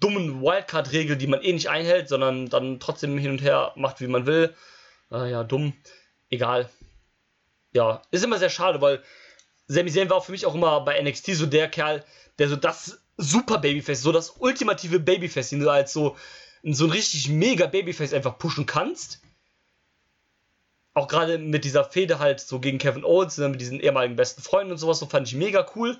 dummen 0.00 0.42
Wildcard-Regel, 0.42 1.16
die 1.16 1.26
man 1.26 1.42
eh 1.42 1.52
nicht 1.52 1.68
einhält, 1.68 2.08
sondern 2.08 2.48
dann 2.48 2.80
trotzdem 2.80 3.18
hin 3.18 3.32
und 3.32 3.42
her 3.42 3.72
macht, 3.76 4.00
wie 4.00 4.06
man 4.06 4.26
will. 4.26 4.54
Äh, 5.12 5.30
ja, 5.30 5.44
dumm. 5.44 5.74
egal. 6.30 6.68
Ja, 7.72 8.02
ist 8.10 8.24
immer 8.24 8.38
sehr 8.38 8.50
schade, 8.50 8.80
weil 8.80 9.02
Sami 9.68 9.92
Zayn 9.92 10.10
war 10.10 10.20
für 10.20 10.32
mich 10.32 10.46
auch 10.46 10.54
immer 10.54 10.80
bei 10.80 11.00
NXT 11.00 11.34
so 11.34 11.46
der 11.46 11.68
Kerl, 11.68 12.04
der 12.38 12.48
so 12.48 12.56
das 12.56 13.00
super 13.16 13.58
Babyface, 13.58 14.02
so 14.02 14.10
das 14.10 14.30
ultimative 14.38 14.98
Babyface, 14.98 15.50
den 15.50 15.60
du 15.60 15.70
als 15.70 15.92
so, 15.92 16.16
so 16.64 16.86
ein 16.86 16.90
richtig 16.90 17.28
mega 17.28 17.66
Babyface 17.66 18.14
einfach 18.14 18.38
pushen 18.38 18.66
kannst. 18.66 19.20
Auch 20.94 21.06
gerade 21.06 21.38
mit 21.38 21.64
dieser 21.64 21.84
Fehde 21.84 22.18
halt 22.18 22.40
so 22.40 22.58
gegen 22.58 22.78
Kevin 22.78 23.04
Owens, 23.04 23.38
ne, 23.38 23.48
mit 23.48 23.60
diesen 23.60 23.78
ehemaligen 23.78 24.16
besten 24.16 24.42
Freunden 24.42 24.72
und 24.72 24.78
sowas, 24.78 24.98
so 24.98 25.06
fand 25.06 25.28
ich 25.28 25.34
mega 25.34 25.64
cool. 25.76 25.96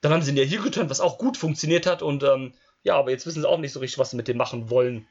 Dann 0.00 0.12
haben 0.12 0.22
sie 0.22 0.30
ihn 0.30 0.36
ja 0.36 0.44
hier 0.44 0.60
geturnt, 0.60 0.90
was 0.90 1.00
auch 1.00 1.18
gut 1.18 1.36
funktioniert 1.36 1.86
hat 1.86 2.02
und 2.02 2.22
ähm, 2.22 2.52
ja, 2.82 2.96
aber 2.96 3.10
jetzt 3.10 3.26
wissen 3.26 3.42
sie 3.42 3.48
auch 3.48 3.58
nicht 3.58 3.72
so 3.72 3.80
richtig, 3.80 3.98
was 3.98 4.10
sie 4.10 4.16
mit 4.16 4.28
dem 4.28 4.36
machen 4.36 4.70
wollen. 4.70 5.06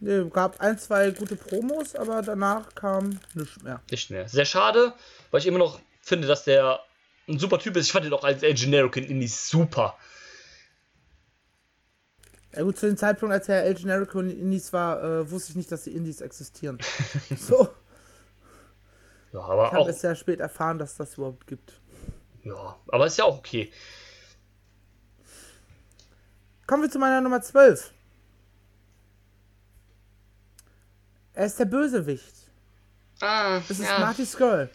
Nee, 0.00 0.24
gab 0.30 0.60
ein, 0.60 0.78
zwei 0.78 1.10
gute 1.10 1.36
Promos, 1.36 1.94
aber 1.94 2.22
danach 2.22 2.74
kam 2.74 3.20
nichts 3.34 3.62
mehr. 3.62 3.82
Nicht 3.90 4.10
mehr. 4.10 4.28
Sehr 4.28 4.46
schade, 4.46 4.94
weil 5.30 5.40
ich 5.40 5.46
immer 5.46 5.58
noch 5.58 5.80
finde, 6.00 6.26
dass 6.26 6.44
der 6.44 6.80
ein 7.28 7.38
super 7.38 7.58
Typ 7.58 7.76
ist. 7.76 7.86
Ich 7.86 7.92
fand 7.92 8.06
ihn 8.06 8.12
auch 8.12 8.24
als 8.24 8.42
El 8.42 8.54
Generico 8.54 8.98
in 8.98 9.06
Indies 9.06 9.48
super. 9.48 9.96
Ja 12.54 12.62
gut, 12.62 12.78
zu 12.78 12.86
dem 12.86 12.96
Zeitpunkt, 12.96 13.32
als 13.32 13.48
er 13.48 13.64
El 13.64 13.74
Generico 13.74 14.20
in 14.20 14.30
Indies 14.30 14.72
war, 14.72 15.02
äh, 15.02 15.30
wusste 15.30 15.50
ich 15.50 15.56
nicht, 15.56 15.70
dass 15.70 15.84
die 15.84 15.94
Indies 15.94 16.20
existieren. 16.20 16.78
so. 17.36 17.68
Ja, 19.32 19.40
aber 19.40 19.66
Ich 19.66 19.72
habe 19.72 19.90
es 19.90 20.00
sehr 20.00 20.16
spät 20.16 20.40
erfahren, 20.40 20.78
dass 20.78 20.96
das 20.96 21.16
überhaupt 21.16 21.46
gibt. 21.46 21.80
Ja, 22.44 22.76
aber 22.88 23.06
ist 23.06 23.18
ja 23.18 23.24
auch 23.24 23.38
okay. 23.38 23.72
Kommen 26.66 26.82
wir 26.82 26.90
zu 26.90 26.98
meiner 26.98 27.20
Nummer 27.20 27.42
12. 27.42 27.90
Er 31.34 31.46
ist 31.46 31.58
der 31.58 31.64
Bösewicht. 31.64 32.34
Ah, 33.20 33.58
Es 33.68 33.70
ist 33.70 33.82
Marty 33.82 34.24
Skrull. 34.24 34.70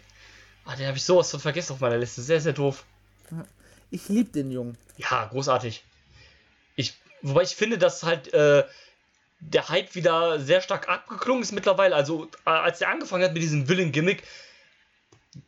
Ah, 0.66 0.76
den 0.76 0.88
habe 0.88 0.98
ich 0.98 1.04
sowas 1.04 1.30
von 1.32 1.40
vergessen 1.40 1.74
auf 1.74 1.80
meiner 1.80 1.98
Liste. 1.98 2.22
Sehr, 2.22 2.42
sehr 2.42 2.54
doof. 2.54 2.84
Ich 3.92 4.10
liebe 4.10 4.32
den 4.32 4.52
Jungen. 4.52 4.78
Ja, 4.98 5.26
großartig. 5.26 5.84
Ich, 6.76 6.96
wobei 7.22 7.44
ich 7.44 7.56
finde, 7.56 7.78
dass 7.78 8.04
halt 8.04 8.34
äh, 8.34 8.64
der 9.40 9.70
Hype 9.70 9.96
wieder 9.96 10.40
sehr 10.40 10.62
stark 10.62 10.90
abgeklungen 10.90 11.44
ist 11.44 11.52
mittlerweile. 11.52 11.96
Also, 11.96 12.30
äh, 12.46 12.50
als 12.50 12.80
der 12.80 12.90
angefangen 12.90 13.24
hat 13.24 13.34
mit 13.34 13.44
diesem 13.44 13.68
Villain-Gimmick, 13.68 14.24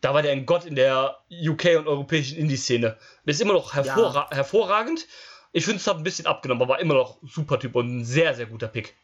da 0.01 0.13
war 0.13 0.21
der 0.21 0.33
ein 0.33 0.45
Gott 0.45 0.65
in 0.65 0.75
der 0.75 1.17
UK- 1.29 1.77
und 1.77 1.87
europäischen 1.87 2.37
Indie-Szene. 2.37 2.97
Ist 3.25 3.41
immer 3.41 3.53
noch 3.53 3.73
hervorra 3.73 4.29
hervorragend. 4.31 5.07
Ich 5.53 5.65
finde, 5.65 5.79
es 5.79 5.87
hat 5.87 5.97
ein 5.97 6.03
bisschen 6.03 6.25
abgenommen, 6.25 6.61
aber 6.61 6.73
war 6.73 6.79
immer 6.79 6.93
noch 6.93 7.17
super 7.23 7.59
Typ 7.59 7.75
und 7.75 7.99
ein 7.99 8.05
sehr, 8.05 8.33
sehr 8.35 8.45
guter 8.47 8.67
Pick. 8.67 8.95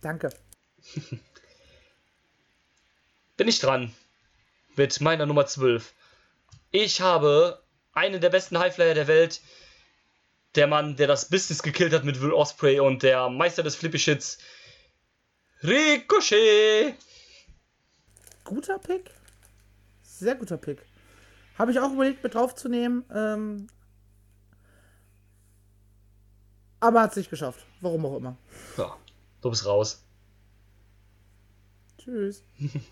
Danke. 0.00 0.30
bin 3.36 3.48
ich 3.48 3.60
dran 3.60 3.92
mit 4.76 5.00
meiner 5.00 5.26
Nummer 5.26 5.46
12. 5.46 5.92
Ich 6.70 7.00
habe 7.00 7.62
einen 7.92 8.20
der 8.20 8.30
besten 8.30 8.58
Highflyer 8.58 8.94
der 8.94 9.06
Welt. 9.06 9.40
Der 10.54 10.66
Mann, 10.66 10.96
der 10.96 11.06
das 11.06 11.28
Business 11.28 11.62
gekillt 11.62 11.92
hat 11.92 12.04
mit 12.04 12.20
Will 12.20 12.32
Osprey 12.32 12.78
und 12.78 13.02
der 13.02 13.28
Meister 13.30 13.62
des 13.62 13.76
Flippy 13.76 13.98
Shits. 13.98 14.38
Ricochet! 15.62 16.94
Guter 18.44 18.78
Pick. 18.78 19.10
Sehr 20.02 20.34
guter 20.34 20.56
Pick. 20.56 20.84
Habe 21.58 21.72
ich 21.72 21.80
auch 21.80 21.92
überlegt, 21.92 22.22
mit 22.22 22.34
draufzunehmen. 22.34 23.04
Ähm, 23.12 23.66
aber 26.80 27.02
hat 27.02 27.10
es 27.10 27.16
nicht 27.16 27.30
geschafft. 27.30 27.64
Warum 27.80 28.04
auch 28.06 28.16
immer. 28.16 28.36
Ja, 28.76 28.96
du 29.40 29.50
bist 29.50 29.66
raus. 29.66 30.02
Tschüss. 31.98 32.42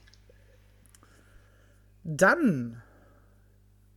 Dann 2.05 2.83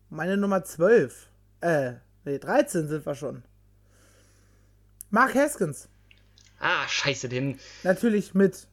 meine 0.10 0.38
Nummer 0.38 0.64
12. 0.64 1.30
Äh, 1.62 1.94
nee, 2.26 2.40
13 2.40 2.88
sind 2.88 3.06
wir 3.06 3.16
schon. 3.16 3.44
Mark 5.10 5.36
Haskins. 5.36 5.90
Ah, 6.60 6.88
scheiße, 6.88 7.30
den 7.30 7.60
Natürlich 7.84 8.34
mit 8.34 8.68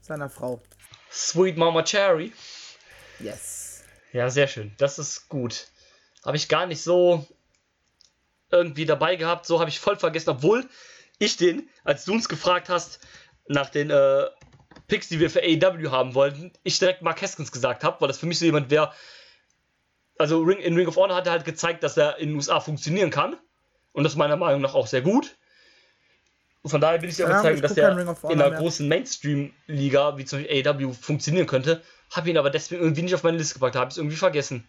seiner 0.00 0.30
Frau. 0.30 0.62
Sweet 1.14 1.56
Mama 1.56 1.82
Cherry. 1.84 2.32
Yes. 3.20 3.84
Ja, 4.12 4.28
sehr 4.30 4.48
schön. 4.48 4.72
Das 4.78 4.98
ist 4.98 5.28
gut. 5.28 5.68
Habe 6.24 6.36
ich 6.36 6.48
gar 6.48 6.66
nicht 6.66 6.82
so 6.82 7.24
irgendwie 8.50 8.84
dabei 8.84 9.14
gehabt. 9.14 9.46
So 9.46 9.60
habe 9.60 9.70
ich 9.70 9.78
voll 9.78 9.96
vergessen, 9.96 10.30
obwohl 10.30 10.68
ich 11.18 11.36
den, 11.36 11.68
als 11.84 12.04
du 12.04 12.12
uns 12.12 12.28
gefragt 12.28 12.68
hast, 12.68 12.98
nach 13.46 13.70
den 13.70 13.90
äh, 13.90 14.26
Picks, 14.88 15.08
die 15.08 15.20
wir 15.20 15.30
für 15.30 15.42
AEW 15.42 15.90
haben 15.90 16.14
wollten, 16.14 16.52
ich 16.64 16.78
direkt 16.80 17.02
Mark 17.02 17.22
Haskins 17.22 17.52
gesagt 17.52 17.84
habe, 17.84 18.00
weil 18.00 18.08
das 18.08 18.18
für 18.18 18.26
mich 18.26 18.40
so 18.40 18.44
jemand 18.44 18.70
wäre. 18.70 18.92
Also 20.18 20.42
Ring, 20.42 20.58
in 20.58 20.74
Ring 20.74 20.88
of 20.88 20.96
Honor 20.96 21.14
hat 21.14 21.26
er 21.26 21.32
halt 21.32 21.44
gezeigt, 21.44 21.84
dass 21.84 21.96
er 21.96 22.18
in 22.18 22.30
den 22.30 22.36
USA 22.36 22.60
funktionieren 22.60 23.10
kann. 23.10 23.36
Und 23.92 24.02
das 24.02 24.16
meiner 24.16 24.36
Meinung 24.36 24.62
nach 24.62 24.74
auch 24.74 24.88
sehr 24.88 25.02
gut. 25.02 25.36
Und 26.64 26.70
von 26.70 26.80
daher 26.80 26.98
bin 26.98 27.10
ich 27.10 27.16
sehr 27.16 27.26
Ja, 27.28 27.32
überzeugt, 27.40 27.56
ich 27.56 27.60
dass 27.60 27.74
der 27.74 27.90
in 27.90 28.40
einer 28.40 28.48
mehr. 28.48 28.58
großen 28.58 28.88
Mainstream-Liga, 28.88 30.16
wie 30.16 30.24
zum 30.24 30.38
Beispiel 30.40 30.66
AEW, 30.66 30.94
funktionieren 30.94 31.46
könnte. 31.46 31.82
Habe 32.10 32.30
ihn 32.30 32.38
aber 32.38 32.48
deswegen 32.48 32.80
irgendwie 32.80 33.02
nicht 33.02 33.14
auf 33.14 33.22
meine 33.22 33.36
Liste 33.36 33.54
gepackt, 33.54 33.76
habe 33.76 33.88
ich 33.88 33.92
es 33.92 33.98
irgendwie 33.98 34.16
vergessen. 34.16 34.66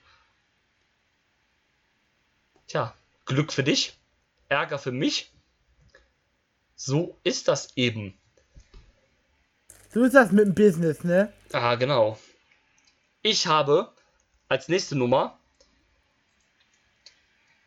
Tja, 2.67 2.93
Glück 3.25 3.53
für 3.53 3.63
dich, 3.63 3.97
Ärger 4.49 4.77
für 4.77 4.91
mich. 4.91 5.31
So 6.75 7.17
ist 7.23 7.47
das 7.47 7.77
eben. 7.77 8.13
So 9.93 10.03
ist 10.03 10.15
das 10.15 10.33
mit 10.33 10.45
dem 10.47 10.53
Business, 10.53 11.05
ne? 11.05 11.31
Ah, 11.53 11.75
genau. 11.75 12.19
Ich 13.21 13.47
habe 13.47 13.93
als 14.49 14.67
nächste 14.67 14.97
Nummer 14.97 15.39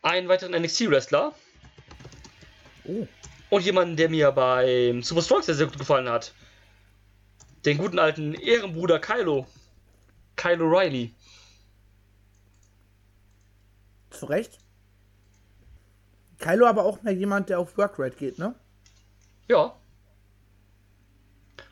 einen 0.03 0.29
weiteren 0.29 0.53
NXT-Wrestler 0.53 1.33
Oh. 2.85 3.07
Und 3.51 3.65
jemanden, 3.65 3.97
der 3.97 4.09
mir 4.09 4.33
beim 4.33 5.03
Super 5.03 5.23
Strong 5.23 5.43
sehr, 5.43 5.55
sehr 5.55 5.67
gut 5.67 5.79
gefallen 5.79 6.09
hat. 6.09 6.33
Den 7.65 7.79
guten 7.79 7.99
alten 7.99 8.35
Ehrenbruder 8.35 8.99
Kylo. 8.99 9.47
Kylo 10.37 10.67
Riley. 10.67 11.15
Zu 14.11 14.27
Recht. 14.27 14.59
Kylo 16.39 16.67
aber 16.67 16.85
auch 16.85 17.03
mehr 17.03 17.15
jemand, 17.15 17.49
der 17.49 17.59
auf 17.59 17.77
Workrate 17.77 18.17
geht, 18.17 18.39
ne? 18.39 18.55
Ja. 19.49 19.75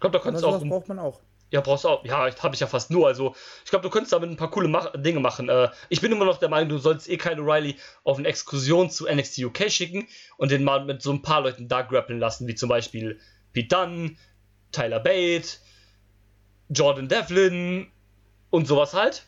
Glaube, 0.00 0.18
da 0.18 0.22
könntest 0.22 0.44
du 0.44 0.48
auch. 0.48 0.64
braucht 0.64 0.88
man 0.88 0.98
auch. 0.98 1.20
Ja, 1.50 1.60
brauchst 1.60 1.84
du 1.84 1.88
auch. 1.88 2.04
Ja, 2.04 2.28
habe 2.42 2.54
ich 2.54 2.60
ja 2.60 2.66
fast 2.66 2.90
nur. 2.90 3.06
Also, 3.06 3.36
ich 3.64 3.70
glaube, 3.70 3.84
du 3.84 3.90
könntest 3.90 4.12
damit 4.12 4.30
ein 4.30 4.36
paar 4.36 4.50
coole 4.50 4.68
Mach 4.68 4.92
Dinge 4.96 5.20
machen. 5.20 5.48
Äh, 5.48 5.68
ich 5.88 6.00
bin 6.00 6.10
immer 6.10 6.24
noch 6.24 6.38
der 6.38 6.48
Meinung, 6.48 6.68
du 6.68 6.78
sollst 6.78 7.08
eh 7.08 7.16
Kyle 7.16 7.40
O'Reilly 7.40 7.76
auf 8.02 8.18
eine 8.18 8.26
Exkursion 8.26 8.90
zu 8.90 9.06
NXT 9.06 9.38
UK 9.38 9.70
schicken 9.70 10.08
und 10.36 10.50
den 10.50 10.64
mal 10.64 10.84
mit 10.84 11.02
so 11.02 11.12
ein 11.12 11.22
paar 11.22 11.42
Leuten 11.42 11.68
da 11.68 11.82
grappeln 11.82 12.18
lassen, 12.18 12.48
wie 12.48 12.56
zum 12.56 12.68
Beispiel 12.68 13.20
Pete 13.52 13.68
Dunne, 13.68 14.16
Tyler 14.72 15.00
Bate, 15.00 15.48
Jordan 16.68 17.08
Devlin 17.08 17.86
und 18.50 18.66
sowas 18.66 18.92
halt. 18.92 19.24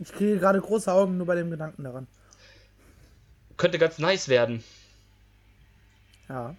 Ich 0.00 0.12
kriege 0.12 0.38
gerade 0.38 0.60
große 0.60 0.92
Augen 0.92 1.16
nur 1.18 1.26
bei 1.26 1.36
dem 1.36 1.50
Gedanken 1.50 1.84
daran. 1.84 2.06
Könnte 3.56 3.78
ganz 3.78 3.98
nice 3.98 4.28
werden. 4.28 4.62
Ja. 6.28 6.56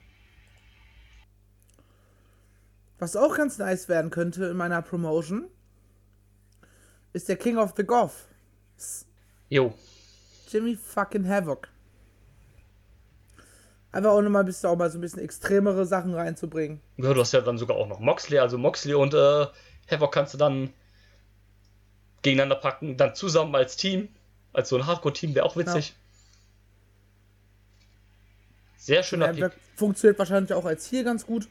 Was 2.99 3.15
auch 3.15 3.35
ganz 3.35 3.57
nice 3.57 3.87
werden 3.87 4.11
könnte 4.11 4.45
in 4.45 4.57
meiner 4.57 4.81
Promotion, 4.81 5.47
ist 7.13 7.29
der 7.29 7.37
King 7.37 7.57
of 7.57 7.73
the 7.75 7.83
Goth. 7.83 8.27
Jo. 9.47 9.73
Jimmy 10.49 10.75
fucking 10.75 11.27
Havoc. 11.27 11.69
Einfach 13.91 14.11
auch 14.11 14.21
nochmal 14.21 14.43
ein 14.43 14.45
bisschen 14.45 14.69
auch 14.69 14.75
mal 14.75 14.89
so 14.91 14.97
ein 14.99 15.01
bisschen 15.01 15.23
extremere 15.23 15.85
Sachen 15.85 16.13
reinzubringen. 16.13 16.79
Ja, 16.97 17.13
du 17.13 17.21
hast 17.21 17.31
ja 17.31 17.41
dann 17.41 17.57
sogar 17.57 17.77
auch 17.77 17.87
noch 17.87 17.99
Moxley. 17.99 18.37
Also 18.37 18.57
Moxley 18.57 18.93
und 18.93 19.13
äh, 19.13 19.47
Havoc 19.89 20.11
kannst 20.11 20.33
du 20.33 20.37
dann 20.37 20.71
gegeneinander 22.21 22.55
packen, 22.55 22.97
dann 22.97 23.15
zusammen 23.15 23.55
als 23.55 23.77
Team. 23.77 24.09
Als 24.53 24.69
so 24.69 24.77
ein 24.77 24.85
Hardcore-Team 24.85 25.33
wäre 25.35 25.45
auch 25.45 25.55
witzig. 25.55 25.95
Sehr 28.77 29.03
schöner 29.03 29.33
Pick. 29.33 29.51
funktioniert 29.75 30.17
wahrscheinlich 30.19 30.53
auch 30.53 30.65
als 30.65 30.85
hier 30.87 31.03
ganz 31.03 31.25
gut. 31.25 31.47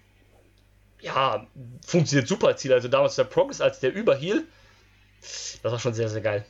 Ja, 1.01 1.47
funktioniert 1.87 2.29
super 2.29 2.49
als 2.49 2.61
Ziel. 2.61 2.73
Also 2.73 2.89
damals 2.89 3.17
der 3.17 3.25
Progress 3.25 3.61
als 3.61 3.81
der 3.81 3.93
Überheal. 3.93 4.43
Das 5.21 5.73
war 5.73 5.79
schon 5.79 5.95
sehr, 5.95 6.09
sehr 6.09 6.21
geil. 6.21 6.45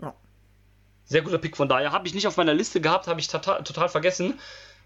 Ja. 0.00 0.14
Sehr 1.04 1.22
guter 1.22 1.38
Pick 1.38 1.56
von 1.56 1.68
daher. 1.68 1.92
Habe 1.92 2.06
ich 2.06 2.14
nicht 2.14 2.26
auf 2.26 2.36
meiner 2.36 2.54
Liste 2.54 2.80
gehabt, 2.80 3.06
habe 3.06 3.20
ich 3.20 3.28
total, 3.28 3.62
total 3.64 3.88
vergessen. 3.88 4.38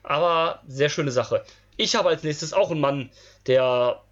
Aber 0.02 0.62
sehr 0.66 0.88
schöne 0.88 1.10
Sache. 1.10 1.44
Ich 1.76 1.96
habe 1.96 2.08
als 2.08 2.22
nächstes 2.22 2.52
auch 2.52 2.70
einen 2.70 2.80
Mann, 2.80 3.10
der, 3.46 4.02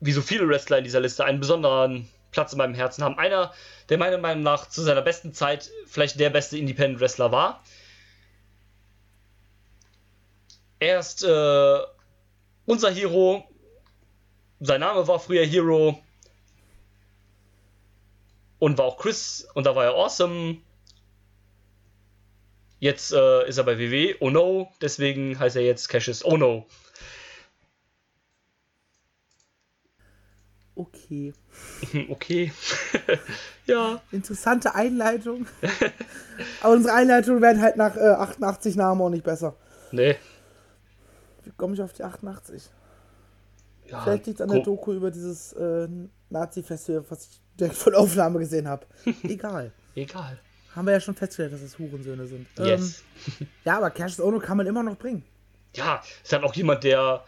wie 0.00 0.12
so 0.12 0.20
viele 0.20 0.48
Wrestler 0.48 0.78
in 0.78 0.84
dieser 0.84 1.00
Liste, 1.00 1.24
einen 1.24 1.40
besonderen 1.40 2.08
Platz 2.32 2.52
in 2.52 2.58
meinem 2.58 2.74
Herzen 2.74 3.04
haben. 3.04 3.18
Einer, 3.18 3.52
der 3.88 3.98
meiner 3.98 4.18
Meinung 4.18 4.42
nach 4.42 4.68
zu 4.68 4.82
seiner 4.82 5.02
besten 5.02 5.32
Zeit 5.32 5.70
vielleicht 5.86 6.20
der 6.20 6.30
beste 6.30 6.58
Independent 6.58 7.00
Wrestler 7.00 7.32
war. 7.32 7.62
Er 10.80 11.00
ist 11.00 11.24
äh, 11.24 11.78
unser 12.68 12.90
Hero, 12.90 13.44
sein 14.60 14.80
Name 14.80 15.08
war 15.08 15.18
früher 15.18 15.44
Hero. 15.44 16.00
Und 18.58 18.76
war 18.76 18.84
auch 18.84 18.98
Chris. 18.98 19.48
Und 19.54 19.64
da 19.64 19.74
war 19.74 19.84
er 19.84 19.94
awesome. 19.94 20.58
Jetzt 22.78 23.12
äh, 23.12 23.48
ist 23.48 23.56
er 23.56 23.64
bei 23.64 23.78
WWE. 23.78 24.16
Oh 24.20 24.30
no. 24.30 24.70
Deswegen 24.82 25.38
heißt 25.38 25.56
er 25.56 25.62
jetzt 25.62 25.88
Cassius 25.88 26.24
Oh 26.24 26.36
no. 26.36 26.66
Okay. 30.74 31.32
Okay. 32.10 32.52
ja. 33.66 34.02
Interessante 34.12 34.74
Einleitung. 34.74 35.46
Aber 36.60 36.74
unsere 36.74 36.94
Einleitungen 36.94 37.40
werden 37.40 37.62
halt 37.62 37.76
nach 37.76 37.96
äh, 37.96 38.00
88 38.00 38.76
Namen 38.76 39.00
auch 39.00 39.10
nicht 39.10 39.24
besser. 39.24 39.56
Nee. 39.90 40.16
Komme 41.56 41.74
ich 41.74 41.82
auf 41.82 41.92
die 41.92 42.04
88? 42.04 42.62
Ja, 43.86 44.02
Vielleicht 44.02 44.26
liegt 44.26 44.40
es 44.40 44.42
an 44.42 44.50
der 44.50 44.62
Doku 44.62 44.92
über 44.92 45.10
dieses 45.10 45.52
äh, 45.54 45.88
Nazi-Festival, 46.30 47.04
was 47.08 47.24
ich 47.28 47.40
direkt 47.58 47.76
von 47.76 47.92
der 47.92 48.00
Aufnahme 48.02 48.38
gesehen 48.38 48.68
habe. 48.68 48.86
Egal. 49.22 49.72
Egal. 49.94 50.38
Haben 50.76 50.86
wir 50.86 50.92
ja 50.92 51.00
schon 51.00 51.14
festgestellt, 51.14 51.52
dass 51.54 51.62
es 51.62 51.78
Hurensöhne 51.78 52.26
sind. 52.26 52.46
Yes. 52.58 53.02
Ähm, 53.40 53.46
ja, 53.64 53.78
aber 53.78 53.90
Cassius 53.90 54.20
Ono 54.24 54.38
kann 54.38 54.56
man 54.58 54.66
immer 54.66 54.82
noch 54.82 54.96
bringen. 54.96 55.24
ja, 55.74 56.02
ist 56.22 56.32
halt 56.32 56.44
auch 56.44 56.54
jemand, 56.54 56.84
der 56.84 57.24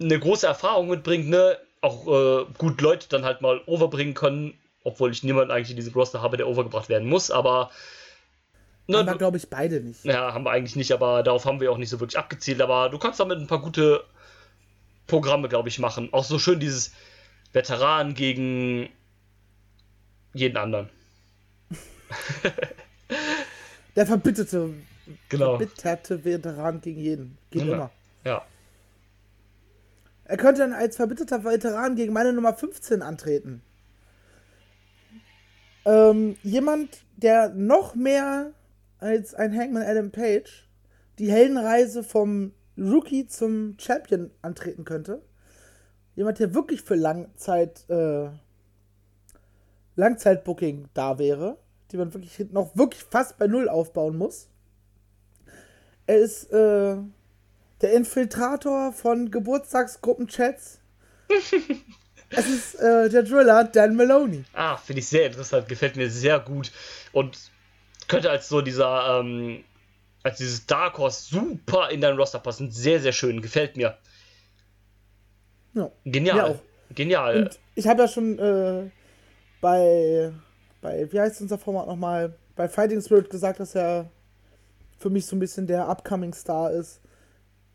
eine 0.00 0.18
große 0.18 0.46
Erfahrung 0.46 0.88
mitbringt, 0.88 1.28
ne? 1.28 1.56
Auch 1.80 2.06
äh, 2.06 2.44
gut 2.58 2.80
Leute 2.80 3.08
dann 3.08 3.24
halt 3.24 3.40
mal 3.40 3.60
overbringen 3.66 4.14
können, 4.14 4.54
obwohl 4.84 5.10
ich 5.10 5.22
niemanden 5.22 5.50
eigentlich 5.50 5.70
in 5.70 5.76
diesem 5.76 5.94
Roster 5.94 6.20
habe, 6.22 6.36
der 6.36 6.46
overgebracht 6.48 6.88
werden 6.88 7.08
muss, 7.08 7.30
aber. 7.30 7.70
Ne, 8.90 8.98
Aber 8.98 9.12
du, 9.12 9.18
glaube 9.18 9.36
ich 9.36 9.48
beide 9.50 9.80
nicht. 9.82 10.02
ja, 10.04 10.32
haben 10.32 10.44
wir 10.44 10.50
eigentlich 10.50 10.74
nicht, 10.76 10.92
aber 10.92 11.22
darauf 11.22 11.44
haben 11.44 11.60
wir 11.60 11.70
auch 11.70 11.76
nicht 11.78 11.90
so 11.90 12.00
wirklich 12.00 12.18
abgezielt, 12.18 12.60
aber 12.62 12.88
du 12.88 12.98
kannst 12.98 13.20
damit 13.20 13.38
ein 13.38 13.46
paar 13.46 13.60
gute 13.60 14.02
Programme, 15.06 15.48
glaube 15.48 15.68
ich, 15.68 15.78
machen. 15.78 16.08
Auch 16.12 16.24
so 16.24 16.38
schön 16.38 16.58
dieses 16.58 16.92
Veteran 17.52 18.14
gegen 18.14 18.88
jeden 20.32 20.56
anderen. 20.56 20.88
Der 23.96 24.06
verbitterte, 24.06 24.72
Genau. 25.28 25.58
verbitterte 25.58 26.24
Veteran 26.24 26.80
gegen 26.80 27.00
jeden. 27.00 27.38
Geht 27.50 27.62
Ja. 27.64 27.74
immer. 27.74 27.90
Ja. 28.24 28.44
Er 30.24 30.36
könnte 30.36 30.60
dann 30.62 30.72
als 30.72 30.96
verbitterter 30.96 31.44
Veteran 31.44 31.96
gegen 31.96 32.12
meine 32.12 32.32
Nummer 32.32 32.54
15 32.54 33.02
antreten. 33.02 33.62
Ähm, 35.84 36.36
jemand, 36.42 36.98
der 37.16 37.48
noch 37.50 37.94
mehr 37.94 38.52
als 38.98 39.34
ein 39.34 39.56
Hangman 39.56 39.82
Adam 39.82 40.10
Page 40.10 40.68
die 41.18 41.30
Heldenreise 41.30 42.02
vom 42.02 42.52
Rookie 42.76 43.26
zum 43.26 43.76
Champion 43.78 44.30
antreten 44.42 44.84
könnte. 44.84 45.22
Jemand, 46.14 46.38
der 46.38 46.54
wirklich 46.54 46.82
für 46.82 46.94
Langzeit, 46.94 47.88
äh, 47.88 48.28
Langzeitbooking 49.96 50.88
da 50.94 51.18
wäre, 51.18 51.58
die 51.90 51.96
man 51.96 52.12
wirklich 52.12 52.38
noch 52.52 52.76
wirklich 52.76 53.02
fast 53.02 53.38
bei 53.38 53.46
Null 53.46 53.68
aufbauen 53.68 54.16
muss. 54.16 54.48
Er 56.06 56.18
ist 56.18 56.52
äh, 56.52 56.96
der 57.80 57.92
Infiltrator 57.92 58.92
von 58.92 59.30
Geburtstagsgruppenchats. 59.30 60.80
es 62.30 62.48
ist 62.48 62.74
äh, 62.76 63.08
der 63.08 63.22
Driller 63.22 63.64
Dan 63.64 63.96
Maloney. 63.96 64.44
Ah, 64.52 64.76
finde 64.76 65.00
ich 65.00 65.08
sehr 65.08 65.26
interessant, 65.26 65.68
gefällt 65.68 65.96
mir 65.96 66.10
sehr 66.10 66.40
gut 66.40 66.72
und 67.12 67.50
könnte 68.08 68.30
als 68.30 68.48
so 68.48 68.60
dieser, 68.60 69.20
ähm, 69.20 69.64
als 70.22 70.38
dieses 70.38 70.66
Dark 70.66 70.98
Horse 70.98 71.28
super 71.30 71.90
in 71.90 72.00
dein 72.00 72.16
Roster 72.16 72.38
passen. 72.38 72.70
Sehr, 72.70 73.00
sehr 73.00 73.12
schön, 73.12 73.40
gefällt 73.40 73.76
mir. 73.76 73.96
Ja. 75.74 75.90
Genial. 76.04 76.36
Mir 76.36 76.46
auch. 76.46 76.58
Genial. 76.94 77.42
Und 77.44 77.58
ich 77.74 77.86
habe 77.86 78.02
ja 78.02 78.08
schon 78.08 78.38
äh, 78.38 78.90
bei, 79.60 80.32
bei, 80.80 81.12
wie 81.12 81.20
heißt 81.20 81.40
unser 81.42 81.58
Format 81.58 81.86
nochmal, 81.86 82.34
bei 82.56 82.68
Fighting 82.68 83.00
Spirit 83.00 83.30
gesagt, 83.30 83.60
dass 83.60 83.74
er 83.74 84.10
für 84.98 85.10
mich 85.10 85.26
so 85.26 85.36
ein 85.36 85.38
bisschen 85.38 85.66
der 85.66 85.88
Upcoming 85.88 86.32
Star 86.32 86.72
ist. 86.72 87.00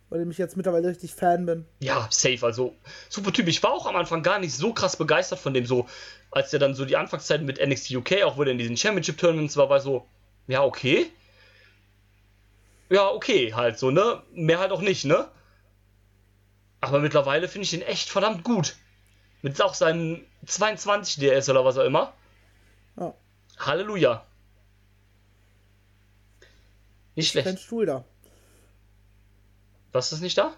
Weil 0.10 0.30
ich 0.30 0.38
jetzt 0.38 0.58
mittlerweile 0.58 0.90
richtig 0.90 1.16
Fan 1.16 1.48
bin. 1.48 1.66
Ja, 1.80 2.08
safe, 2.12 2.46
also 2.46 2.76
super 3.10 3.32
Typ. 3.34 3.48
Ich 3.48 3.64
war 3.64 3.72
auch 3.74 3.88
am 3.88 3.96
Anfang 3.96 4.22
gar 4.22 4.38
nicht 4.38 4.54
so 4.54 4.72
krass 4.72 4.96
begeistert 4.96 5.40
von 5.40 5.56
dem, 5.56 5.66
so 5.66 5.88
als 6.30 6.52
der 6.52 6.60
dann 6.60 6.76
so 6.76 6.86
die 6.86 6.98
Anfangszeiten 6.98 7.48
mit 7.48 7.66
NXT 7.66 7.96
UK, 7.96 8.24
auch 8.24 8.38
wo 8.38 8.44
der 8.44 8.52
in 8.52 8.60
diesen 8.60 8.78
Championship 8.78 9.18
Tournaments 9.18 9.58
war, 9.58 9.70
war 9.70 9.80
so, 9.80 10.06
ja, 10.48 10.64
okay. 10.64 11.12
Ja, 12.90 13.10
okay, 13.10 13.54
halt 13.54 13.80
so, 13.80 13.92
ne? 13.92 14.22
Mehr 14.34 14.60
halt 14.60 14.72
auch 14.72 14.82
nicht, 14.82 15.06
ne? 15.06 15.28
Aber 16.82 17.00
mittlerweile 17.00 17.48
finde 17.48 17.64
ich 17.64 17.74
ihn 17.74 17.82
echt 17.82 18.10
verdammt 18.10 18.44
gut. 18.44 18.76
Mit 19.42 19.62
auch 19.62 19.74
seinen 19.74 20.26
22 20.46 21.18
DS 21.18 21.50
oder 21.50 21.66
was 21.66 21.78
auch 21.78 21.86
immer. 21.86 22.14
Ja. 22.98 23.14
Halleluja. 23.58 24.26
Nicht 27.16 27.34
Kein 27.34 27.44
schlecht. 27.44 27.60
Stuhl 27.64 27.86
da. 27.86 28.04
Was 29.92 30.12
ist 30.12 30.22
nicht 30.22 30.38
da? 30.38 30.54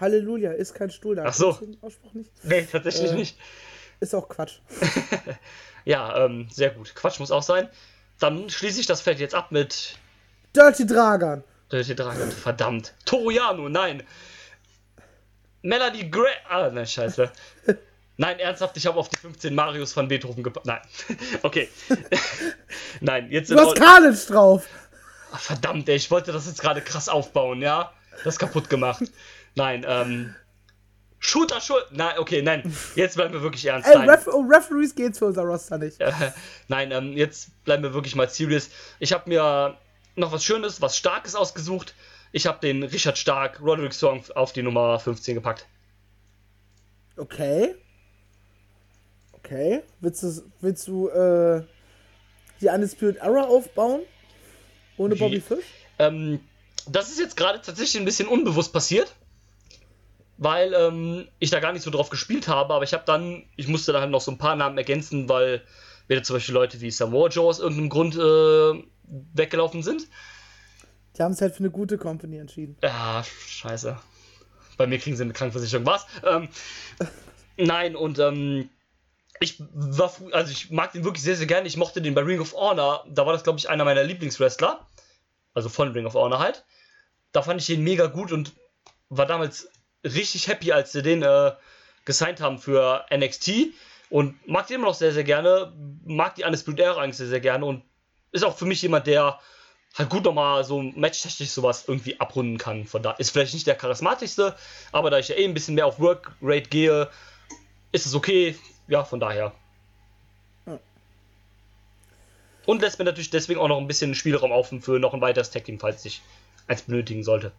Halleluja, 0.00 0.52
ist 0.52 0.74
kein 0.74 0.90
Stuhl 0.90 1.16
da. 1.16 1.24
Ach 1.26 1.34
so. 1.34 1.52
Den 1.52 1.76
Ausspruch 1.82 2.12
nicht? 2.14 2.30
Nee, 2.44 2.62
tatsächlich 2.70 3.10
Äh. 3.10 3.14
nicht. 3.14 3.38
Ist 4.00 4.14
auch 4.14 4.28
Quatsch. 4.28 4.60
Ja, 5.84 6.24
ähm, 6.26 6.48
sehr 6.50 6.70
gut. 6.70 6.94
Quatsch 6.94 7.18
muss 7.18 7.30
auch 7.30 7.42
sein. 7.42 7.68
Dann 8.18 8.50
schließe 8.50 8.80
ich 8.80 8.86
das 8.86 9.00
Feld 9.00 9.20
jetzt 9.20 9.34
ab 9.34 9.52
mit 9.52 9.96
Dirty 10.54 10.86
Dragan. 10.86 11.44
Dirty 11.70 11.94
Dragon. 11.94 12.30
Verdammt. 12.30 12.94
Toriano, 13.04 13.68
nein. 13.68 14.02
Melody 15.62 16.08
Gray. 16.08 16.32
Ah, 16.48 16.70
nein, 16.70 16.86
scheiße. 16.86 17.30
Nein, 18.20 18.40
ernsthaft, 18.40 18.76
ich 18.76 18.84
habe 18.84 18.98
auf 18.98 19.08
die 19.08 19.16
15 19.16 19.54
Marius 19.54 19.92
von 19.92 20.08
Beethoven 20.08 20.42
gepackt. 20.42 20.66
Nein. 20.66 20.80
okay. 21.42 21.68
nein, 23.00 23.30
jetzt 23.30 23.48
Du 23.48 23.56
hast 23.56 23.76
Carnage 23.76 24.26
drauf. 24.26 24.66
Ah, 25.30 25.36
Verdammt, 25.38 25.88
ey, 25.88 25.94
ich 25.94 26.10
wollte 26.10 26.32
das 26.32 26.48
jetzt 26.48 26.60
gerade 26.60 26.80
krass 26.80 27.08
aufbauen, 27.08 27.62
ja? 27.62 27.92
Das 28.24 28.36
kaputt 28.36 28.68
gemacht. 28.68 29.04
Nein, 29.54 29.86
ähm. 29.86 30.34
Shooter, 31.20 31.60
Shooter. 31.60 31.86
Nein, 31.90 32.18
okay, 32.18 32.42
nein. 32.42 32.62
Jetzt 32.94 33.16
bleiben 33.16 33.34
wir 33.34 33.42
wirklich 33.42 33.64
ernst. 33.64 33.88
Ey. 33.88 33.96
Ref 34.08 34.26
oh, 34.28 34.42
Referees 34.48 34.94
geht's 34.94 35.18
für 35.18 35.26
unser 35.26 35.42
Roster 35.42 35.78
nicht. 35.78 35.98
Nein, 36.68 36.92
ähm, 36.92 37.12
jetzt 37.12 37.64
bleiben 37.64 37.82
wir 37.82 37.92
wirklich 37.92 38.14
mal 38.14 38.28
serious. 38.28 38.70
Ich 39.00 39.12
habe 39.12 39.28
mir 39.28 39.76
noch 40.14 40.32
was 40.32 40.44
Schönes, 40.44 40.80
was 40.80 40.96
Starkes 40.96 41.34
ausgesucht. 41.34 41.94
Ich 42.30 42.46
habe 42.46 42.60
den 42.60 42.82
Richard 42.82 43.18
Stark 43.18 43.60
Roderick 43.60 43.94
Song 43.94 44.22
auf 44.34 44.52
die 44.52 44.62
Nummer 44.62 45.00
15 45.00 45.34
gepackt. 45.34 45.66
Okay. 47.16 47.74
Okay. 49.32 49.82
Willst 50.00 50.22
du, 50.22 50.42
willst 50.60 50.86
du 50.86 51.08
äh, 51.08 51.62
die 52.60 52.68
Undisputed 52.68 53.16
Era 53.16 53.42
aufbauen? 53.42 54.02
Ohne? 54.98 55.16
Bobby 55.16 55.40
Fish? 55.40 55.64
Ähm, 55.98 56.40
das 56.86 57.10
ist 57.10 57.18
jetzt 57.18 57.36
gerade 57.36 57.60
tatsächlich 57.60 58.00
ein 58.00 58.04
bisschen 58.04 58.28
unbewusst 58.28 58.72
passiert, 58.72 59.14
weil 60.38 60.72
ähm, 60.72 61.28
ich 61.40 61.50
da 61.50 61.60
gar 61.60 61.72
nicht 61.72 61.82
so 61.82 61.90
drauf 61.90 62.10
gespielt 62.10 62.48
habe, 62.48 62.72
aber 62.72 62.84
ich 62.84 62.94
habe 62.94 63.02
dann, 63.04 63.44
ich 63.56 63.68
musste 63.68 63.92
dann 63.92 64.02
halt 64.02 64.10
noch 64.10 64.20
so 64.20 64.30
ein 64.30 64.38
paar 64.38 64.56
Namen 64.56 64.78
ergänzen, 64.78 65.28
weil 65.28 65.62
wieder 66.06 66.22
zum 66.22 66.36
Beispiel 66.36 66.54
Leute 66.54 66.80
wie 66.80 66.90
Samoa 66.90 67.28
Joe 67.28 67.48
aus 67.48 67.58
irgendeinem 67.58 67.90
Grund 67.90 68.16
äh, 68.16 68.84
weggelaufen 69.34 69.82
sind. 69.82 70.06
Die 71.16 71.22
haben 71.22 71.32
es 71.32 71.40
halt 71.40 71.54
für 71.54 71.60
eine 71.60 71.70
gute 71.70 71.98
Company 71.98 72.38
entschieden. 72.38 72.76
Ja, 72.82 73.24
scheiße. 73.24 73.98
Bei 74.76 74.86
mir 74.86 74.98
kriegen 74.98 75.16
sie 75.16 75.24
eine 75.24 75.32
Krankenversicherung. 75.32 75.84
Was? 75.84 76.06
Ähm, 76.24 76.48
nein, 77.56 77.96
und 77.96 78.20
ähm, 78.20 78.70
ich 79.40 79.60
war, 79.72 80.12
also 80.32 80.52
ich 80.52 80.70
mag 80.70 80.92
den 80.92 81.04
wirklich 81.04 81.24
sehr, 81.24 81.36
sehr 81.36 81.46
gerne. 81.46 81.66
Ich 81.66 81.76
mochte 81.76 82.00
den 82.00 82.14
bei 82.14 82.22
Ring 82.22 82.40
of 82.40 82.54
Honor. 82.54 83.04
Da 83.10 83.26
war 83.26 83.32
das, 83.32 83.42
glaube 83.42 83.58
ich, 83.58 83.68
einer 83.68 83.84
meiner 83.84 84.04
Lieblingswrestler. 84.04 84.86
Also 85.52 85.68
von 85.68 85.90
Ring 85.90 86.06
of 86.06 86.14
Honor 86.14 86.38
halt. 86.38 86.64
Da 87.32 87.42
fand 87.42 87.60
ich 87.60 87.66
den 87.66 87.82
mega 87.82 88.06
gut 88.06 88.30
und 88.30 88.52
war 89.08 89.26
damals 89.26 89.68
richtig 90.04 90.48
happy, 90.48 90.72
als 90.72 90.92
sie 90.92 91.02
den 91.02 91.22
äh, 91.22 91.52
gesigned 92.04 92.40
haben 92.40 92.58
für 92.58 93.04
NXT. 93.14 93.74
Und 94.10 94.46
mag 94.48 94.66
den 94.66 94.76
immer 94.76 94.86
noch 94.86 94.94
sehr, 94.94 95.12
sehr 95.12 95.24
gerne. 95.24 95.72
Mag 96.04 96.34
die 96.36 96.44
Undisputed 96.44 96.80
Era 96.80 97.00
eigentlich 97.00 97.16
sehr, 97.16 97.26
sehr 97.26 97.40
gerne. 97.40 97.66
Und 97.66 97.82
ist 98.32 98.44
auch 98.44 98.56
für 98.56 98.64
mich 98.64 98.82
jemand, 98.82 99.06
der 99.06 99.38
halt 99.96 100.10
gut 100.10 100.24
nochmal 100.24 100.64
so 100.64 100.82
matchtechnisch 100.82 101.50
sowas 101.50 101.84
irgendwie 101.86 102.18
abrunden 102.20 102.58
kann. 102.58 102.86
Von 102.86 103.02
da 103.02 103.12
ist 103.12 103.30
vielleicht 103.30 103.54
nicht 103.54 103.66
der 103.66 103.74
charismatischste, 103.74 104.54
aber 104.92 105.10
da 105.10 105.18
ich 105.18 105.28
ja 105.28 105.36
eh 105.36 105.44
ein 105.44 105.54
bisschen 105.54 105.74
mehr 105.74 105.86
auf 105.86 105.98
Workrate 105.98 106.68
gehe, 106.68 107.08
ist 107.92 108.06
es 108.06 108.14
okay. 108.14 108.56
Ja, 108.86 109.04
von 109.04 109.20
daher. 109.20 109.52
Ja. 110.66 110.78
Und 112.66 112.82
lässt 112.82 112.98
mir 112.98 113.04
natürlich 113.04 113.30
deswegen 113.30 113.60
auch 113.60 113.68
noch 113.68 113.78
ein 113.78 113.86
bisschen 113.86 114.14
Spielraum 114.14 114.52
offen 114.52 114.80
für 114.80 114.98
noch 114.98 115.14
ein 115.14 115.20
weiteres 115.20 115.50
Tag 115.50 115.64
Team, 115.64 115.78
falls 115.80 116.04
ich 116.04 116.22
eins 116.66 116.82
benötigen 116.82 117.24
sollte. 117.24 117.52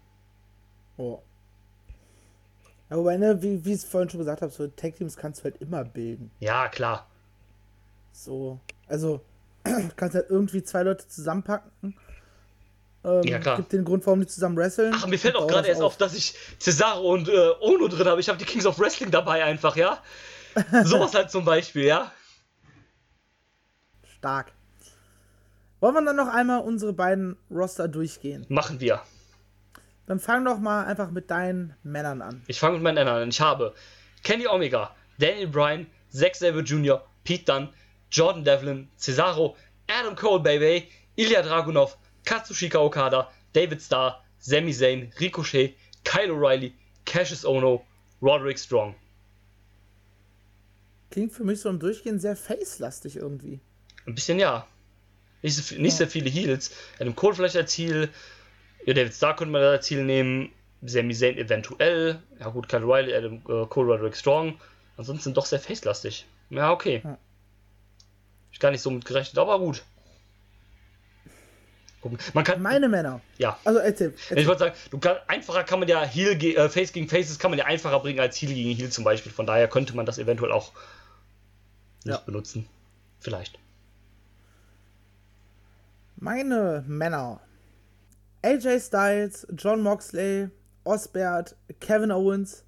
Oh. 0.98 1.22
Ja, 2.90 2.98
wobei, 2.98 3.18
ne, 3.18 3.42
wie, 3.42 3.64
wie 3.66 3.74
ich 3.74 3.80
es 3.80 3.86
vorhin 3.86 4.10
schon 4.10 4.20
gesagt 4.20 4.42
habe, 4.42 4.52
so 4.52 4.68
Tag 4.68 4.96
Teams 4.96 5.16
kannst 5.16 5.42
du 5.42 5.44
halt 5.46 5.62
immer 5.62 5.84
bilden. 5.84 6.32
Ja, 6.40 6.68
klar. 6.70 7.08
So. 8.12 8.60
Also, 8.88 9.22
du 9.64 9.90
kannst 9.96 10.16
halt 10.16 10.30
irgendwie 10.30 10.64
zwei 10.64 10.84
Leute 10.84 11.08
zusammenpacken 11.08 11.96
Ähm, 13.04 13.24
Ja, 13.24 13.40
klar. 13.40 13.58
Gibt 13.58 13.72
den 13.74 13.86
Grund, 13.86 14.06
warum 14.06 14.22
die 14.22 14.28
zusammen 14.28 14.58
wresteln. 14.58 14.94
Ach, 14.96 15.08
mir 15.08 15.20
fällt 15.20 15.36
auch 15.36 15.48
gerade 15.48 15.68
erst 15.68 15.82
auf, 15.82 15.98
dass 15.98 16.16
ich 16.16 16.34
Cesaro 16.60 17.14
und 17.14 17.30
äh, 17.30 17.52
Ono 17.62 17.88
drin 17.88 18.08
habe. 18.08 18.20
Ich 18.20 18.28
habe 18.28 18.40
die 18.40 18.46
Kings 18.46 18.66
of 18.66 18.80
Wrestling 18.80 19.12
dabei 19.12 19.44
einfach, 19.44 19.76
ja? 19.76 20.02
Sowas 20.84 21.14
halt 21.14 21.30
zum 21.30 21.46
Beispiel, 21.46 21.86
ja? 21.86 22.12
Stark. 24.18 24.52
Wollen 25.80 25.94
wir 25.94 26.04
dann 26.04 26.16
noch 26.16 26.28
einmal 26.28 26.62
unsere 26.62 26.92
beiden 26.92 27.38
Roster 27.50 27.88
durchgehen? 27.88 28.46
Machen 28.50 28.80
wir. 28.82 29.02
Dann 30.10 30.20
fang 30.20 30.44
doch 30.44 30.58
mal 30.58 30.86
einfach 30.86 31.12
mit 31.12 31.30
deinen 31.30 31.76
Männern 31.84 32.24
an. 32.24 32.42
Ich 32.48 32.60
fange 32.60 32.74
mit 32.74 32.82
meinen 32.82 32.96
Männern 32.96 33.22
an. 33.22 33.30
Ich 33.30 33.40
habe 33.40 33.76
Kenny 34.24 34.48
Omega, 34.48 34.96
Daniel 35.20 35.46
Bryan, 35.46 35.86
Zack 36.10 36.36
Sabre 36.36 36.62
Jr., 36.62 37.06
Pete 37.24 37.46
Dunne, 37.46 37.70
Jordan 38.10 38.44
Devlin, 38.44 38.90
Cesaro, 38.98 39.56
Adam 39.88 40.16
Cole, 40.16 40.40
Baby, 40.40 40.90
Ilya 41.16 41.44
Dragunov, 41.44 41.96
Katsushika 42.26 42.80
Okada, 42.80 43.30
David 43.54 43.84
Starr, 43.84 44.26
Sami 44.40 44.74
Zayn, 44.74 45.14
Ricochet, 45.20 45.76
Kyle 46.04 46.32
O'Reilly, 46.32 46.74
Cassius 47.06 47.46
Ono, 47.46 47.86
Roderick 48.20 48.58
Strong. 48.58 48.96
Klingt 51.12 51.34
für 51.34 51.44
mich 51.44 51.62
so 51.62 51.70
im 51.70 51.78
Durchgehen 51.78 52.20
sehr 52.20 52.36
face-lastig 52.36 53.18
irgendwie. 53.18 53.60
Ein 54.08 54.16
bisschen 54.16 54.40
ja. 54.40 54.66
Nicht, 55.44 55.56
so, 55.56 55.76
nicht 55.76 55.98
sehr 55.98 56.08
viele 56.08 56.32
Heals. 56.32 56.72
Adam 57.00 57.16
Cole 57.16 57.36
vielleicht 57.36 57.58
als 57.58 57.78
Heal. 57.78 58.10
Ja, 58.86 58.94
David 58.94 59.14
Starr 59.14 59.36
könnte 59.36 59.52
man 59.52 59.62
als 59.62 59.90
Heal 59.90 60.04
nehmen. 60.04 60.52
Sami 60.82 61.14
Zayn 61.14 61.38
eventuell. 61.38 62.22
Ja 62.40 62.48
gut, 62.50 62.70
Kyle 62.70 62.86
O'Reilly, 62.86 63.14
Adam 63.14 63.36
äh, 63.50 63.66
Cole, 63.68 63.92
Roderick 63.92 64.16
Strong. 64.16 64.60
Ansonsten 64.98 65.34
doch 65.34 65.46
sehr 65.46 65.60
facelastig. 65.60 66.26
Ja, 66.50 66.72
okay. 66.72 67.02
Ja. 67.04 67.18
Ich 68.52 68.60
gar 68.60 68.72
nicht 68.72 68.82
so 68.82 68.90
mit 68.90 69.04
gerechnet, 69.06 69.38
aber 69.38 69.60
gut. 69.60 69.84
Gucken. 72.02 72.18
Man 72.34 72.46
kann. 72.46 72.62
Meine 72.62 72.88
Männer. 72.88 73.20
Ja. 73.38 73.60
Also 73.66 73.80
erzähl. 73.80 74.14
Ich 74.16 74.32
erzähl. 74.32 74.48
wollte 74.48 74.60
sagen, 74.60 74.76
du 74.90 75.00
kann, 75.00 75.18
einfacher 75.28 75.66
kann 75.66 75.80
man 75.80 75.90
ja 75.90 76.02
Heal 76.04 76.38
ge 76.38 76.56
äh, 76.56 76.70
Face 76.70 76.94
gegen 76.94 77.10
Faces 77.10 77.38
kann 77.40 77.52
man 77.52 77.58
ja 77.60 77.66
einfacher 77.66 78.00
bringen 78.00 78.22
als 78.22 78.42
Heal 78.42 78.54
gegen 78.54 78.74
Heal 78.76 78.90
zum 78.90 79.04
Beispiel. 79.04 79.34
Von 79.34 79.46
daher 79.46 79.68
könnte 79.68 79.96
man 79.98 80.06
das 80.06 80.18
eventuell 80.18 80.54
auch 80.54 80.72
nicht 82.06 82.16
Ja. 82.16 82.18
benutzen. 82.26 82.68
Vielleicht. 83.20 83.60
Meine 86.16 86.86
Männer. 86.88 87.42
AJ 88.44 88.80
Styles, 88.82 89.46
John 89.56 89.82
Moxley, 89.82 90.50
Osbert, 90.86 91.54
Kevin 91.80 92.12
Owens, 92.12 92.64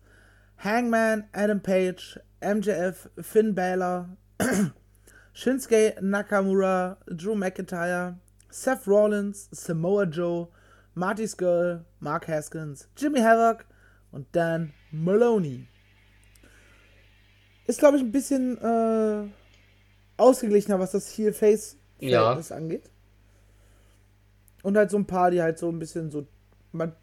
Hangman, 0.57 1.27
Adam 1.33 1.59
Page, 1.59 2.17
MJF, 2.41 3.07
Finn 3.23 3.53
Balor, 3.53 4.09
Shinsuke 5.33 5.99
Nakamura, 6.01 6.97
Drew 7.15 7.35
McIntyre, 7.35 8.15
Seth 8.49 8.85
Rollins, 8.87 9.47
Samoa 9.51 10.05
Joe, 10.05 10.49
Marty 10.93 11.23
Skrull, 11.25 11.85
Mark 12.01 12.27
Haskins, 12.27 12.87
Jimmy 12.97 13.21
Havoc 13.21 13.65
und 14.11 14.27
Dan 14.33 14.73
Maloney. 14.91 15.67
Ist, 17.65 17.79
glaube 17.79 17.95
ich, 17.95 18.03
ein 18.03 18.11
bisschen 18.11 18.57
äh, 18.57 19.29
ausgeglichener, 20.17 20.79
was 20.79 20.91
das 20.91 21.07
Heel-Face-Verhältnis 21.17 22.49
Ja. 22.49 22.55
angeht. 22.57 22.89
Und 24.63 24.77
halt 24.77 24.91
so 24.91 24.97
ein 24.97 25.05
paar, 25.05 25.31
die 25.31 25.41
halt 25.41 25.57
so 25.59 25.69
ein 25.69 25.79
bisschen 25.79 26.11
so 26.11 26.27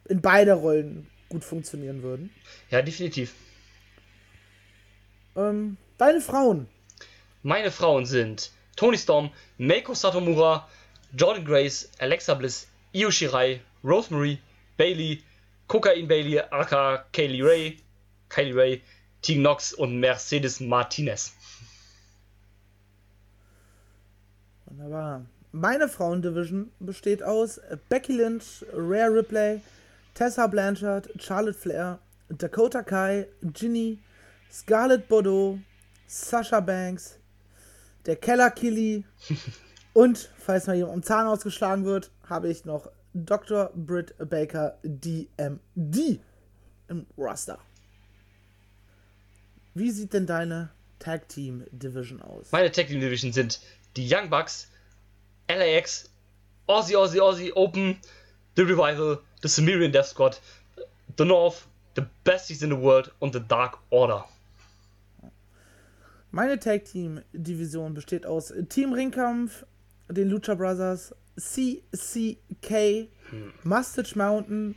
in 0.08 0.20
beide 0.20 0.54
Rollen 0.54 1.08
gut 1.28 1.44
funktionieren 1.44 2.02
würden. 2.02 2.30
Ja, 2.70 2.80
definitiv. 2.82 3.34
Ähm, 5.36 5.76
deine 5.98 6.20
Frauen. 6.20 6.68
Meine 7.42 7.70
Frauen 7.70 8.06
sind 8.06 8.50
Tony 8.76 8.96
Storm, 8.96 9.30
Meiko 9.58 9.94
Satomura, 9.94 10.68
Jordan 11.16 11.44
Grace, 11.44 11.90
Alexa 11.98 12.34
Bliss, 12.34 12.68
Io 12.92 13.10
Shirai, 13.10 13.60
Rosemary, 13.84 14.38
Bailey, 14.76 15.22
Cocaine 15.66 16.06
Bailey, 16.06 16.40
aka 16.40 17.04
Kaylee 17.12 17.42
Ray, 17.42 17.76
Kylie 18.28 18.54
Ray, 18.54 18.82
Tegan 19.22 19.42
Knox 19.42 19.72
und 19.72 20.00
Mercedes 20.00 20.60
Martinez. 20.60 21.34
Wunderbar. 24.66 25.26
Meine 25.52 25.88
Frauendivision 25.88 26.70
besteht 26.78 27.22
aus 27.22 27.60
Becky 27.88 28.12
Lynch, 28.12 28.64
Rhea 28.74 29.06
Ripley, 29.06 29.62
Tessa 30.12 30.46
Blanchard, 30.46 31.08
Charlotte 31.18 31.58
Flair, 31.58 31.98
Dakota 32.28 32.82
Kai, 32.82 33.26
Ginny, 33.42 33.98
Scarlett 34.50 35.08
Bordeaux, 35.08 35.58
Sasha 36.06 36.60
Banks, 36.60 37.18
der 38.04 38.16
Keller 38.16 38.50
Killy 38.50 39.04
und, 39.94 40.30
falls 40.38 40.66
mal 40.66 40.76
jemand 40.76 40.94
am 40.94 41.02
Zahn 41.02 41.26
ausgeschlagen 41.26 41.84
wird, 41.84 42.10
habe 42.28 42.50
ich 42.50 42.66
noch 42.66 42.90
Dr. 43.14 43.70
Britt 43.74 44.14
Baker 44.18 44.76
DMD 44.82 46.20
im 46.88 47.06
Roster. 47.16 47.58
Wie 49.74 49.90
sieht 49.90 50.12
denn 50.12 50.26
deine 50.26 50.70
Tag 50.98 51.28
Team 51.28 51.64
Division 51.70 52.20
aus? 52.20 52.52
Meine 52.52 52.70
Tag 52.70 52.88
Team 52.88 53.00
Division 53.00 53.32
sind 53.32 53.60
die 53.96 54.12
Young 54.12 54.28
Bucks, 54.28 54.68
LAX, 55.48 56.10
Aussie 56.66 56.96
Aussie 56.96 57.20
Aussie 57.20 57.52
Open, 57.54 57.98
The 58.56 58.62
Revival, 58.62 59.22
The 59.42 59.48
Sumerian 59.48 59.92
Death 59.92 60.06
Squad, 60.06 60.38
The 61.16 61.24
North, 61.24 61.66
The 61.94 62.02
Besties 62.24 62.62
in 62.62 62.70
the 62.70 62.76
World 62.76 63.10
und 63.20 63.32
The 63.32 63.40
Dark 63.40 63.78
Order. 63.90 64.24
Meine 66.30 66.58
Tag 66.58 66.84
Team 66.84 67.22
Division 67.32 67.94
besteht 67.94 68.26
aus 68.26 68.52
Team 68.68 68.92
Ringkampf, 68.92 69.64
den 70.08 70.28
Lucha 70.28 70.54
Brothers, 70.54 71.14
CCK, 71.38 73.08
Mustache 73.64 74.18
Mountain, 74.18 74.74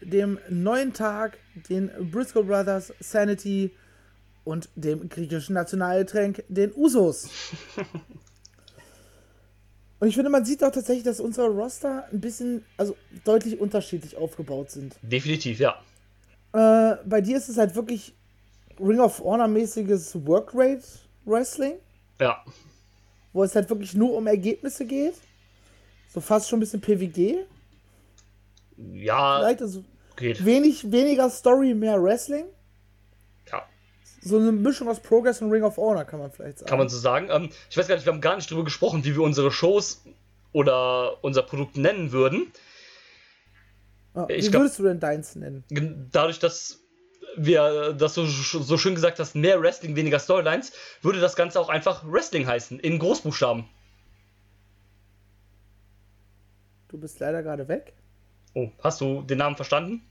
dem 0.00 0.38
neuen 0.48 0.92
Tag, 0.92 1.38
den 1.68 1.90
Briscoe 2.10 2.42
Brothers, 2.42 2.92
Sanity 3.00 3.70
und 4.44 4.70
dem 4.74 5.08
griechischen 5.08 5.54
Nationalgetränk, 5.54 6.44
den 6.48 6.72
Usos. 6.74 7.28
Und 9.98 10.08
ich 10.08 10.14
finde, 10.14 10.30
man 10.30 10.44
sieht 10.44 10.62
auch 10.62 10.70
tatsächlich, 10.70 11.04
dass 11.04 11.20
unsere 11.20 11.48
Roster 11.48 12.04
ein 12.12 12.20
bisschen, 12.20 12.64
also 12.76 12.96
deutlich 13.24 13.58
unterschiedlich 13.60 14.16
aufgebaut 14.16 14.70
sind. 14.70 14.94
Definitiv, 15.02 15.58
ja. 15.58 15.80
Äh, 16.52 16.96
bei 17.06 17.20
dir 17.20 17.36
ist 17.38 17.48
es 17.48 17.56
halt 17.56 17.74
wirklich 17.74 18.14
Ring 18.78 19.00
of 19.00 19.20
Honor-mäßiges 19.20 20.26
Workrate 20.26 20.82
Wrestling, 21.24 21.74
Ja. 22.20 22.44
wo 23.32 23.42
es 23.42 23.54
halt 23.54 23.70
wirklich 23.70 23.94
nur 23.94 24.14
um 24.14 24.26
Ergebnisse 24.26 24.84
geht. 24.84 25.14
So 26.12 26.20
fast 26.20 26.48
schon 26.48 26.58
ein 26.58 26.60
bisschen 26.60 26.80
PWG. 26.80 27.44
Ja, 28.92 29.38
Vielleicht 29.40 29.62
also 29.62 29.82
geht. 30.16 30.44
wenig, 30.44 30.90
weniger 30.92 31.30
Story, 31.30 31.74
mehr 31.74 32.02
Wrestling. 32.02 32.44
So 34.26 34.38
eine 34.38 34.50
Mischung 34.50 34.88
aus 34.88 34.98
Progress 34.98 35.40
und 35.40 35.52
Ring 35.52 35.62
of 35.62 35.76
Honor, 35.76 36.04
kann 36.04 36.18
man 36.18 36.32
vielleicht 36.32 36.58
sagen. 36.58 36.68
Kann 36.68 36.78
man 36.78 36.88
so 36.88 36.98
sagen. 36.98 37.28
Ähm, 37.30 37.50
ich 37.70 37.76
weiß 37.76 37.86
gar 37.86 37.94
nicht, 37.94 38.06
wir 38.06 38.12
haben 38.12 38.20
gar 38.20 38.34
nicht 38.34 38.50
drüber 38.50 38.64
gesprochen, 38.64 39.04
wie 39.04 39.14
wir 39.14 39.22
unsere 39.22 39.52
Shows 39.52 40.02
oder 40.52 41.22
unser 41.22 41.42
Produkt 41.42 41.76
nennen 41.76 42.10
würden. 42.10 42.52
Ich 44.28 44.46
wie 44.46 44.50
glaub- 44.50 44.62
würdest 44.62 44.78
du 44.80 44.82
denn 44.82 44.98
deins 44.98 45.36
nennen? 45.36 45.62
Dadurch, 46.10 46.40
dass 46.40 46.80
wir 47.36 47.92
das 47.92 48.14
so, 48.14 48.24
so 48.24 48.78
schön 48.78 48.96
gesagt 48.96 49.20
hast, 49.20 49.36
mehr 49.36 49.60
Wrestling, 49.62 49.94
weniger 49.94 50.18
Storylines, 50.18 50.72
würde 51.02 51.20
das 51.20 51.36
Ganze 51.36 51.60
auch 51.60 51.68
einfach 51.68 52.02
Wrestling 52.10 52.48
heißen, 52.48 52.80
in 52.80 52.98
Großbuchstaben. 52.98 53.64
Du 56.88 56.98
bist 56.98 57.20
leider 57.20 57.42
gerade 57.44 57.68
weg. 57.68 57.92
Oh, 58.54 58.70
hast 58.82 59.00
du 59.00 59.22
den 59.22 59.38
Namen 59.38 59.54
verstanden? 59.54 60.02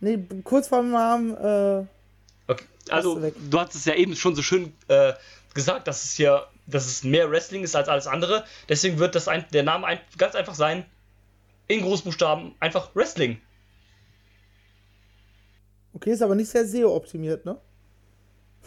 Nee, 0.00 0.24
kurz 0.44 0.68
vor 0.68 0.80
dem 0.82 0.92
Namen, 0.92 1.36
äh, 1.36 1.86
Okay. 2.48 2.64
Also, 2.90 3.18
du 3.18 3.30
du 3.50 3.60
hast 3.60 3.74
es 3.74 3.84
ja 3.84 3.94
eben 3.94 4.14
schon 4.14 4.34
so 4.36 4.42
schön 4.42 4.72
äh, 4.88 5.14
gesagt, 5.54 5.88
dass 5.88 6.04
es 6.04 6.12
hier, 6.12 6.46
dass 6.66 6.86
es 6.86 7.02
mehr 7.02 7.30
Wrestling 7.30 7.64
ist 7.64 7.74
als 7.74 7.88
alles 7.88 8.06
andere. 8.06 8.44
Deswegen 8.68 8.98
wird 8.98 9.14
das 9.14 9.26
ein, 9.26 9.44
der 9.52 9.62
Name 9.62 9.86
ein, 9.86 10.00
ganz 10.18 10.34
einfach 10.34 10.54
sein, 10.54 10.84
in 11.66 11.82
Großbuchstaben, 11.82 12.54
einfach 12.60 12.94
Wrestling. 12.94 13.40
okay, 15.94 16.12
ist 16.12 16.22
aber 16.22 16.34
nicht 16.34 16.50
sehr 16.50 16.66
SEO-optimiert, 16.66 17.44
ne? 17.44 17.58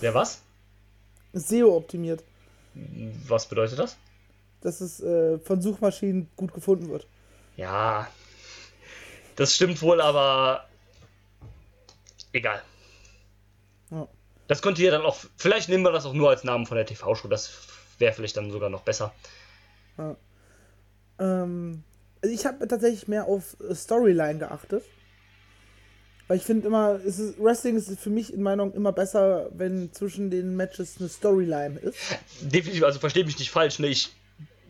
Ja, 0.02 0.14
was? 0.14 0.42
SEO-optimiert, 1.34 2.24
Was 3.28 3.48
bedeutet 3.48 3.80
das? 3.80 3.98
dass 4.62 4.82
es 4.82 5.00
äh, 5.00 5.40
von 5.40 5.62
Suchmaschinen 5.62 6.30
gut 6.36 6.54
gefunden 6.54 6.90
wird. 6.90 7.08
Ja, 7.56 8.08
das 9.36 9.56
stimmt 9.56 9.82
wohl, 9.82 10.02
aber 10.02 10.68
egal. 12.34 12.62
Ja. 13.92 14.08
Das 14.48 14.62
könnt 14.62 14.80
ihr 14.80 14.92
dann 14.92 15.04
auch, 15.04 15.18
vielleicht 15.38 15.70
nehmen 15.70 15.84
wir 15.84 15.92
das 15.92 16.06
auch 16.06 16.14
nur 16.14 16.30
als 16.30 16.44
Namen 16.44 16.66
von 16.66 16.76
der 16.76 16.86
TV-Show, 16.86 17.28
das 17.28 17.52
wäre 18.00 18.14
vielleicht 18.14 18.38
dann 18.38 18.52
sogar 18.52 18.70
noch 18.70 18.82
besser. 18.82 19.14
Ähm, 21.20 21.84
also 22.22 22.34
ich 22.34 22.46
habe 22.46 22.68
tatsächlich 22.68 23.08
mehr 23.08 23.26
auf 23.26 23.58
Storyline 23.74 24.40
geachtet. 24.40 24.84
Weil 26.28 26.38
ich 26.38 26.44
finde 26.44 26.68
immer, 26.68 27.00
ist, 27.04 27.40
Wrestling 27.40 27.76
ist 27.76 28.00
für 28.00 28.12
mich 28.12 28.32
in 28.32 28.44
meiner 28.44 28.58
Meinung 28.58 28.76
immer 28.76 28.92
besser, 28.92 29.50
wenn 29.52 29.92
zwischen 29.94 30.30
den 30.30 30.56
Matches 30.56 30.98
eine 31.00 31.10
Storyline 31.10 31.80
ist. 31.80 31.98
Definitiv, 32.42 32.84
also 32.84 33.00
versteht 33.00 33.26
mich 33.26 33.40
nicht 33.40 33.50
falsch, 33.50 33.80
ne? 33.80 33.88
ich 33.88 34.12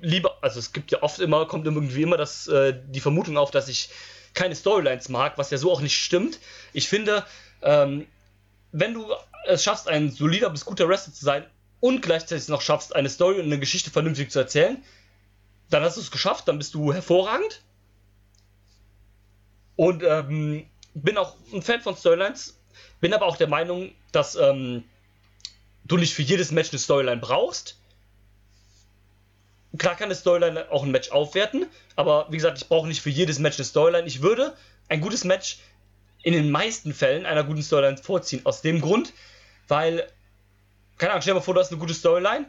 lieber, 0.01 0.37
also 0.41 0.57
es 0.59 0.71
gibt 0.71 0.91
ja 0.91 1.03
oft 1.03 1.19
immer, 1.19 1.45
kommt 1.47 1.65
irgendwie 1.65 2.01
immer 2.01 2.15
das, 2.15 2.47
äh, 2.47 2.73
die 2.87 3.01
Vermutung 3.01 3.37
auf, 3.37 3.51
dass 3.51 3.67
ich 3.67 3.89
keine 4.33 4.55
Storylines 4.55 5.09
mag, 5.09 5.37
was 5.37 5.51
ja 5.51 5.57
so 5.57 5.69
auch 5.69 5.81
nicht 5.81 5.97
stimmt. 5.97 6.39
Ich 6.71 6.87
finde, 6.87 7.25
ähm, 7.61 8.07
wenn 8.71 8.93
du 8.93 9.05
es 9.45 9.63
schaffst, 9.63 9.87
ein 9.87 10.11
solider 10.11 10.49
bis 10.49 10.65
guter 10.65 10.87
Wrestler 10.87 11.13
zu 11.13 11.25
sein 11.25 11.45
und 11.79 12.01
gleichzeitig 12.01 12.47
noch 12.47 12.61
schaffst, 12.61 12.95
eine 12.95 13.09
Story 13.09 13.39
und 13.39 13.45
eine 13.45 13.59
Geschichte 13.59 13.89
vernünftig 13.89 14.31
zu 14.31 14.39
erzählen, 14.39 14.83
dann 15.69 15.83
hast 15.83 15.97
du 15.97 16.01
es 16.01 16.11
geschafft, 16.11 16.47
dann 16.47 16.57
bist 16.57 16.73
du 16.73 16.93
hervorragend. 16.93 17.61
Und 19.75 20.03
ähm, 20.03 20.65
bin 20.93 21.17
auch 21.17 21.35
ein 21.53 21.61
Fan 21.61 21.81
von 21.81 21.95
Storylines, 21.95 22.59
bin 22.99 23.13
aber 23.13 23.25
auch 23.25 23.37
der 23.37 23.47
Meinung, 23.47 23.93
dass 24.11 24.35
ähm, 24.35 24.83
du 25.85 25.97
nicht 25.97 26.13
für 26.13 26.21
jedes 26.21 26.51
Match 26.51 26.71
eine 26.71 26.79
Storyline 26.79 27.21
brauchst. 27.21 27.77
Klar 29.77 29.95
kann 29.95 30.05
eine 30.05 30.15
Storyline 30.15 30.69
auch 30.71 30.83
ein 30.83 30.91
Match 30.91 31.11
aufwerten, 31.11 31.67
aber 31.95 32.27
wie 32.29 32.37
gesagt, 32.37 32.57
ich 32.57 32.67
brauche 32.67 32.87
nicht 32.87 33.01
für 33.01 33.11
jedes 33.11 33.39
Match 33.39 33.57
eine 33.57 33.65
Storyline. 33.65 34.07
Ich 34.07 34.21
würde 34.21 34.55
ein 34.89 34.99
gutes 34.99 35.23
Match 35.23 35.59
in 36.23 36.33
den 36.33 36.51
meisten 36.51 36.93
Fällen 36.93 37.25
einer 37.25 37.43
guten 37.43 37.61
Storyline 37.61 37.97
vorziehen. 37.97 38.41
Aus 38.45 38.61
dem 38.61 38.81
Grund, 38.81 39.13
weil, 39.67 40.07
keine 40.97 41.11
Ahnung, 41.11 41.21
stell 41.21 41.33
dir 41.33 41.39
mal 41.39 41.43
vor, 41.43 41.53
du 41.53 41.59
hast 41.59 41.71
eine 41.71 41.79
gute 41.79 41.93
Storyline. 41.93 42.45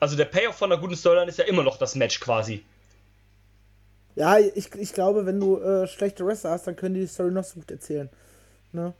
Also 0.00 0.16
der 0.16 0.26
Payoff 0.26 0.56
von 0.56 0.70
einer 0.70 0.80
guten 0.80 0.96
Storyline 0.96 1.28
ist 1.28 1.38
ja 1.38 1.44
immer 1.44 1.62
noch 1.62 1.78
das 1.78 1.94
Match 1.94 2.20
quasi. 2.20 2.64
Ja, 4.14 4.38
ich, 4.38 4.74
ich 4.74 4.92
glaube, 4.92 5.26
wenn 5.26 5.38
du 5.38 5.58
äh, 5.58 5.86
schlechte 5.86 6.26
Wrestler 6.26 6.50
hast, 6.50 6.66
dann 6.66 6.76
können 6.76 6.94
die 6.94 7.02
die 7.02 7.06
Story 7.06 7.30
noch 7.30 7.44
so 7.44 7.60
gut 7.60 7.70
erzählen. 7.70 8.10
Ne? 8.72 8.92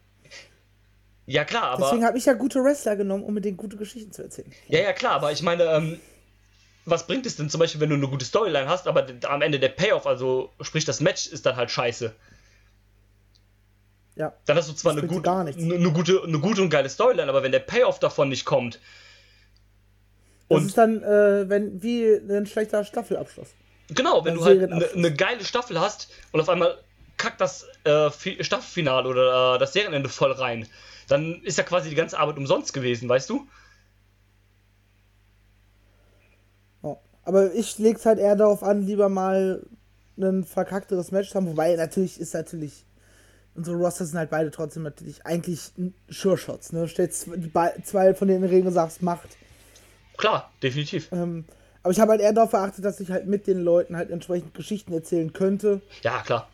Ja, 1.26 1.44
klar, 1.44 1.64
aber. 1.64 1.86
Deswegen 1.86 2.06
habe 2.06 2.16
ich 2.16 2.24
ja 2.24 2.32
gute 2.32 2.62
Wrestler 2.64 2.96
genommen, 2.96 3.24
um 3.24 3.34
mit 3.34 3.44
denen 3.44 3.56
gute 3.56 3.76
Geschichten 3.76 4.12
zu 4.12 4.22
erzählen. 4.22 4.50
Ja, 4.68 4.80
ja, 4.80 4.92
klar, 4.92 5.12
aber 5.12 5.30
ich 5.32 5.42
meine, 5.42 5.64
ähm, 5.64 6.00
was 6.86 7.06
bringt 7.06 7.26
es 7.26 7.36
denn 7.36 7.50
zum 7.50 7.58
Beispiel, 7.58 7.80
wenn 7.80 7.90
du 7.90 7.96
eine 7.96 8.08
gute 8.08 8.24
Storyline 8.24 8.68
hast, 8.68 8.86
aber 8.86 9.06
am 9.24 9.42
Ende 9.42 9.58
der 9.58 9.68
Payoff, 9.68 10.06
also 10.06 10.50
sprich 10.60 10.84
das 10.84 11.00
Match, 11.00 11.26
ist 11.26 11.44
dann 11.44 11.56
halt 11.56 11.70
scheiße. 11.70 12.14
Ja. 14.18 14.34
Dann 14.46 14.56
hast 14.58 14.68
du 14.68 14.74
zwar 14.74 14.94
Das 14.94 15.02
eine, 15.02 15.06
gut, 15.06 15.26
eine, 15.28 15.50
eine 15.74 15.92
gute, 15.92 16.22
eine 16.24 16.40
gute 16.40 16.62
und 16.62 16.70
geile 16.70 16.88
Storyline, 16.90 17.28
aber 17.30 17.42
wenn 17.42 17.52
der 17.52 17.60
Payoff 17.60 18.00
davon 18.00 18.28
nicht 18.28 18.44
kommt. 18.44 18.80
Das 20.50 20.58
Und 20.58 20.66
ist 20.66 20.76
dann, 20.78 21.02
äh, 21.02 21.48
wenn, 21.48 21.82
wie 21.82 22.04
ein 22.06 22.46
schlechter 22.46 22.84
Staffelabschluss. 22.84 23.54
genau, 23.88 24.24
wenn 24.24 24.34
du 24.34 24.44
halt 24.44 24.62
eine, 24.70 24.86
eine 24.88 25.14
geile 25.14 25.44
Staffel 25.44 25.80
hast 25.80 26.10
und 26.32 26.40
auf 26.40 26.48
einmal 26.48 26.78
kackt 27.16 27.40
das 27.40 27.66
äh, 27.84 28.10
Fi- 28.10 28.42
Staffelfinale 28.42 29.08
oder 29.08 29.56
äh, 29.56 29.58
das 29.58 29.72
Serienende 29.72 30.08
voll 30.08 30.32
rein, 30.32 30.68
dann 31.08 31.42
ist 31.42 31.58
ja 31.58 31.64
quasi 31.64 31.88
die 31.90 31.94
ganze 31.96 32.18
Arbeit 32.18 32.36
umsonst 32.38 32.72
gewesen, 32.72 33.08
weißt 33.08 33.30
du? 33.30 33.46
Ja. 36.82 36.96
Aber 37.24 37.52
ich 37.54 37.78
leg's 37.78 38.06
halt 38.06 38.18
eher 38.18 38.36
darauf 38.36 38.62
an, 38.62 38.82
lieber 38.82 39.08
mal 39.08 39.66
ein 40.18 40.44
verkackteres 40.44 41.10
Match 41.12 41.30
zu 41.30 41.36
haben. 41.36 41.46
Wobei 41.46 41.76
natürlich 41.76 42.20
ist 42.20 42.34
natürlich. 42.34 42.84
Unsere 43.58 43.76
Roster 43.76 44.06
sind 44.06 44.16
halt 44.16 44.30
beide 44.30 44.50
trotzdem 44.52 44.84
natürlich 44.84 45.26
eigentlich 45.26 45.72
Sure 46.08 46.38
Shots. 46.38 46.72
Ne? 46.72 46.86
Stellst 46.86 47.26
die 47.26 47.48
Be- 47.48 47.74
zwei 47.82 48.14
von 48.14 48.28
denen 48.28 48.44
Regeln 48.44 48.72
sagst, 48.72 49.02
macht. 49.02 49.36
Klar, 50.16 50.50
definitiv. 50.62 51.10
Ähm, 51.12 51.44
aber 51.82 51.92
ich 51.92 51.98
habe 52.00 52.12
halt 52.12 52.20
eher 52.20 52.32
darauf 52.32 52.52
geachtet, 52.52 52.84
dass 52.84 53.00
ich 53.00 53.10
halt 53.10 53.26
mit 53.26 53.46
den 53.48 53.58
Leuten 53.58 53.96
halt 53.96 54.10
entsprechend 54.10 54.54
Geschichten 54.54 54.92
erzählen 54.92 55.32
könnte. 55.32 55.80
Ja, 56.02 56.22
klar. 56.22 56.48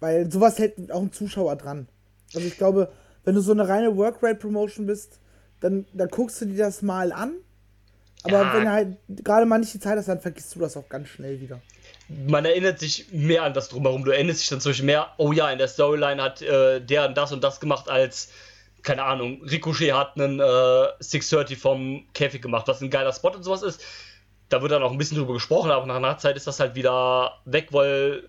Weil 0.00 0.30
sowas 0.30 0.58
hält 0.58 0.92
auch 0.92 1.00
ein 1.02 1.12
Zuschauer 1.12 1.56
dran. 1.56 1.88
Also 2.34 2.46
ich 2.46 2.56
glaube, 2.56 2.92
wenn 3.24 3.34
du 3.34 3.40
so 3.40 3.52
eine 3.52 3.68
reine 3.68 3.96
Workrate-Promotion 3.96 4.86
bist, 4.86 5.18
dann, 5.60 5.86
dann 5.92 6.08
guckst 6.08 6.40
du 6.40 6.46
dir 6.46 6.56
das 6.58 6.82
mal 6.82 7.12
an. 7.12 7.32
Aber 8.22 8.42
Ja. 8.42 8.54
wenn 8.54 8.64
du 8.64 8.70
halt 8.70 8.96
gerade 9.24 9.46
mal 9.46 9.58
nicht 9.58 9.72
die 9.72 9.80
Zeit 9.80 9.96
hast, 9.96 10.08
dann 10.08 10.20
vergisst 10.20 10.54
du 10.54 10.60
das 10.60 10.76
auch 10.76 10.88
ganz 10.90 11.08
schnell 11.08 11.40
wieder. 11.40 11.60
Man 12.26 12.44
erinnert 12.44 12.78
sich 12.80 13.12
mehr 13.12 13.44
an 13.44 13.54
das 13.54 13.68
drumherum. 13.68 14.04
Du 14.04 14.10
erinnerst 14.10 14.40
dich 14.40 14.48
dann 14.48 14.60
zum 14.60 14.70
Beispiel 14.70 14.86
mehr, 14.86 15.12
oh 15.16 15.32
ja, 15.32 15.50
in 15.50 15.58
der 15.58 15.68
Storyline 15.68 16.22
hat 16.22 16.42
äh, 16.42 16.80
der 16.80 17.08
das 17.08 17.32
und 17.32 17.42
das 17.44 17.60
gemacht, 17.60 17.88
als, 17.88 18.32
keine 18.82 19.04
Ahnung, 19.04 19.42
Ricochet 19.44 19.92
hat 19.92 20.16
einen 20.16 20.40
äh, 20.40 20.88
630 20.98 21.58
vom 21.58 22.04
Käfig 22.12 22.42
gemacht, 22.42 22.66
was 22.66 22.80
ein 22.80 22.90
geiler 22.90 23.12
Spot 23.12 23.30
und 23.30 23.44
sowas 23.44 23.62
ist. 23.62 23.82
Da 24.48 24.60
wird 24.60 24.72
dann 24.72 24.82
auch 24.82 24.90
ein 24.90 24.98
bisschen 24.98 25.18
drüber 25.18 25.34
gesprochen, 25.34 25.70
aber 25.70 25.86
nach 25.86 25.96
einer 25.96 26.18
Zeit 26.18 26.36
ist 26.36 26.48
das 26.48 26.58
halt 26.58 26.74
wieder 26.74 27.38
weg, 27.44 27.68
weil, 27.70 28.28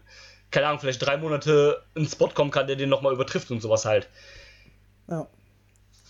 keine 0.52 0.68
Ahnung, 0.68 0.80
vielleicht 0.80 1.04
drei 1.04 1.18
Monate 1.18 1.82
ein 1.96 2.06
Spot 2.06 2.30
kommen 2.30 2.52
kann, 2.52 2.68
der 2.68 2.76
den 2.76 2.90
nochmal 2.90 3.14
übertrifft 3.14 3.50
und 3.50 3.62
sowas 3.62 3.86
halt. 3.86 4.08
Ja. 5.10 5.26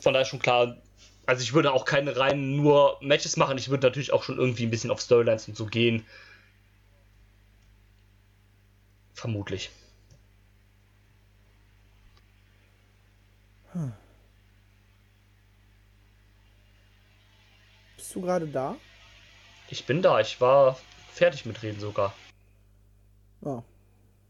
Von 0.01 0.13
daher 0.13 0.25
schon 0.25 0.39
klar, 0.39 0.75
also 1.25 1.41
ich 1.41 1.53
würde 1.53 1.71
auch 1.71 1.85
keine 1.85 2.17
reinen 2.17 2.57
nur 2.57 2.97
Matches 2.99 3.37
machen, 3.37 3.57
ich 3.57 3.69
würde 3.69 3.87
natürlich 3.87 4.11
auch 4.11 4.23
schon 4.23 4.37
irgendwie 4.37 4.65
ein 4.65 4.71
bisschen 4.71 4.91
auf 4.91 4.99
Storylines 4.99 5.47
und 5.47 5.55
so 5.55 5.65
gehen. 5.65 6.05
Vermutlich. 9.13 9.69
Bist 17.95 18.15
du 18.15 18.21
gerade 18.21 18.47
da? 18.47 18.75
Ich 19.69 19.85
bin 19.85 20.01
da, 20.01 20.19
ich 20.19 20.41
war 20.41 20.77
fertig 21.13 21.45
mit 21.45 21.61
Reden 21.63 21.79
sogar. 21.79 22.13
Ja. 23.41 23.63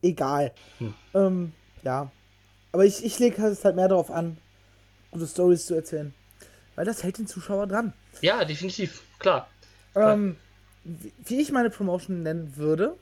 Egal. 0.04 0.54
Hm. 0.78 0.94
Ähm, 1.14 1.54
ja. 1.84 2.12
Aber 2.72 2.86
ich, 2.86 3.04
ich 3.04 3.20
lege 3.20 3.44
es 3.44 3.66
halt 3.66 3.76
mehr 3.76 3.88
darauf 3.88 4.12
an, 4.12 4.38
gute 5.12 5.28
Stories 5.28 5.66
zu 5.66 5.76
erzählen. 5.76 6.14
Weil 6.76 6.86
das 6.86 7.04
hält 7.04 7.18
den 7.18 7.28
Zuschauer 7.28 7.68
dran. 7.68 7.94
Ja, 8.22 8.46
definitiv, 8.46 9.04
klar. 9.20 9.50
Klar. 9.94 10.14
Ähm, 10.14 10.38
wie, 10.84 11.14
wie 11.26 11.42
ich 11.42 11.52
meine 11.52 11.70
Promotion 11.70 12.24
nennen 12.24 12.56
würde, 12.56 12.96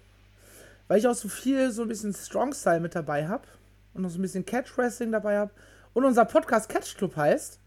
weil 0.89 0.99
ich 0.99 1.07
auch 1.07 1.15
so 1.15 1.29
viel 1.29 1.71
so 1.71 1.83
ein 1.83 1.87
bisschen 1.87 2.13
Strong 2.13 2.53
Style 2.53 2.81
mit 2.81 2.93
dabei 2.95 3.29
habe 3.29 3.47
und 3.93 4.01
noch 4.01 4.09
so 4.09 4.19
ein 4.19 4.21
bisschen 4.21 4.45
Catch 4.45 4.77
Wrestling 4.77 5.13
dabei 5.13 5.37
habe 5.37 5.51
und 5.93 6.03
unser 6.03 6.25
Podcast 6.25 6.67
Catch 6.67 6.97
Club 6.97 7.15
heißt, 7.15 7.59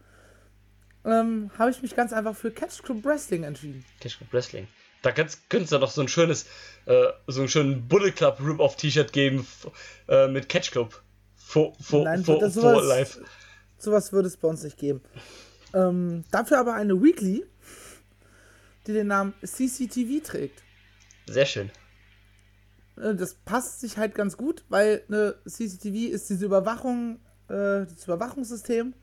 ähm, 1.05 1.49
habe 1.57 1.71
ich 1.71 1.81
mich 1.81 1.95
ganz 1.95 2.13
einfach 2.13 2.35
für 2.35 2.51
Catch 2.51 2.83
Club 2.83 3.03
Wrestling 3.03 3.43
entschieden. 3.43 3.83
Cash 3.99 4.17
Club 4.17 4.31
Wrestling. 4.31 4.67
Da 5.01 5.11
könnte 5.11 5.35
es 5.51 5.69
ja 5.69 5.79
noch 5.79 5.91
so 5.91 6.01
ein 6.01 6.07
schönes, 6.07 6.45
äh, 6.85 7.07
so 7.27 7.41
einen 7.41 7.49
schönen 7.49 7.87
Bullet 7.89 8.11
Club 8.11 8.39
Rip-Off 8.39 8.77
T-Shirt 8.77 9.11
geben 9.11 9.45
äh, 10.07 10.27
mit 10.29 10.47
Catch 10.47 10.71
Club. 10.71 11.01
Vor, 11.35 11.73
vor, 11.81 12.05
Nein, 12.05 12.23
vor, 12.23 12.39
das- 12.39 12.53
sowas- 12.53 12.85
live. 12.85 13.19
Sowas 13.77 14.13
würde 14.13 14.29
es 14.29 14.37
bei 14.37 14.47
uns 14.47 14.63
nicht 14.63 14.77
geben. 14.77 15.01
Ähm, 15.73 16.23
dafür 16.31 16.59
aber 16.59 16.73
eine 16.75 17.01
Weekly, 17.03 17.43
die 18.87 18.93
den 18.93 19.07
Namen 19.07 19.33
CCTV 19.43 20.23
trägt. 20.23 20.63
Sehr 21.27 21.45
schön. 21.45 21.69
Äh, 22.97 23.15
Das 23.15 23.33
passt 23.35 23.79
sich 23.81 23.97
halt 23.97 24.15
ganz 24.15 24.37
gut, 24.37 24.63
weil 24.69 25.03
eine 25.07 25.35
CCTV 25.47 26.11
ist 26.13 26.29
diese 26.29 26.45
Überwachung, 26.45 27.19
äh, 27.49 27.85
das 27.85 28.03
Überwachungssystem. 28.05 28.93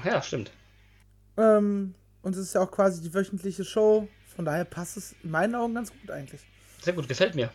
Ach 0.00 0.04
ja, 0.04 0.22
stimmt. 0.22 0.50
Ähm, 1.36 1.94
und 2.22 2.32
es 2.34 2.40
ist 2.42 2.54
ja 2.54 2.62
auch 2.62 2.70
quasi 2.70 3.02
die 3.02 3.12
wöchentliche 3.14 3.64
Show. 3.64 4.08
Von 4.34 4.44
daher 4.44 4.64
passt 4.64 4.96
es 4.96 5.14
in 5.22 5.30
meinen 5.30 5.54
Augen 5.54 5.74
ganz 5.74 5.90
gut 5.90 6.10
eigentlich. 6.10 6.40
Sehr 6.82 6.92
gut, 6.92 7.08
gefällt 7.08 7.34
mir. 7.34 7.50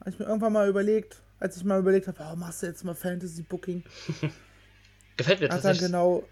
Habe 0.00 0.10
ich 0.10 0.18
mir 0.18 0.26
irgendwann 0.26 0.52
mal 0.52 0.68
überlegt, 0.68 1.20
als 1.40 1.56
ich 1.56 1.64
mal 1.64 1.78
überlegt 1.80 2.06
habe, 2.08 2.18
oh, 2.32 2.36
machst 2.36 2.62
du 2.62 2.66
jetzt 2.66 2.84
mal 2.84 2.94
Fantasy 2.94 3.42
Booking? 3.42 3.82
Gefällt 5.16 5.40
mir 5.40 5.46
Hat 5.46 5.52
dann 5.52 5.62
tatsächlich. 5.62 5.86
genau 5.86 6.24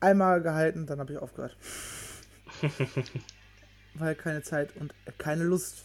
einmal 0.00 0.42
gehalten, 0.42 0.86
dann 0.86 0.98
habe 0.98 1.12
ich 1.12 1.18
aufgehört. 1.18 1.56
Weil 3.94 4.14
keine 4.14 4.42
Zeit 4.42 4.74
und 4.76 4.92
keine 5.18 5.44
Lust. 5.44 5.84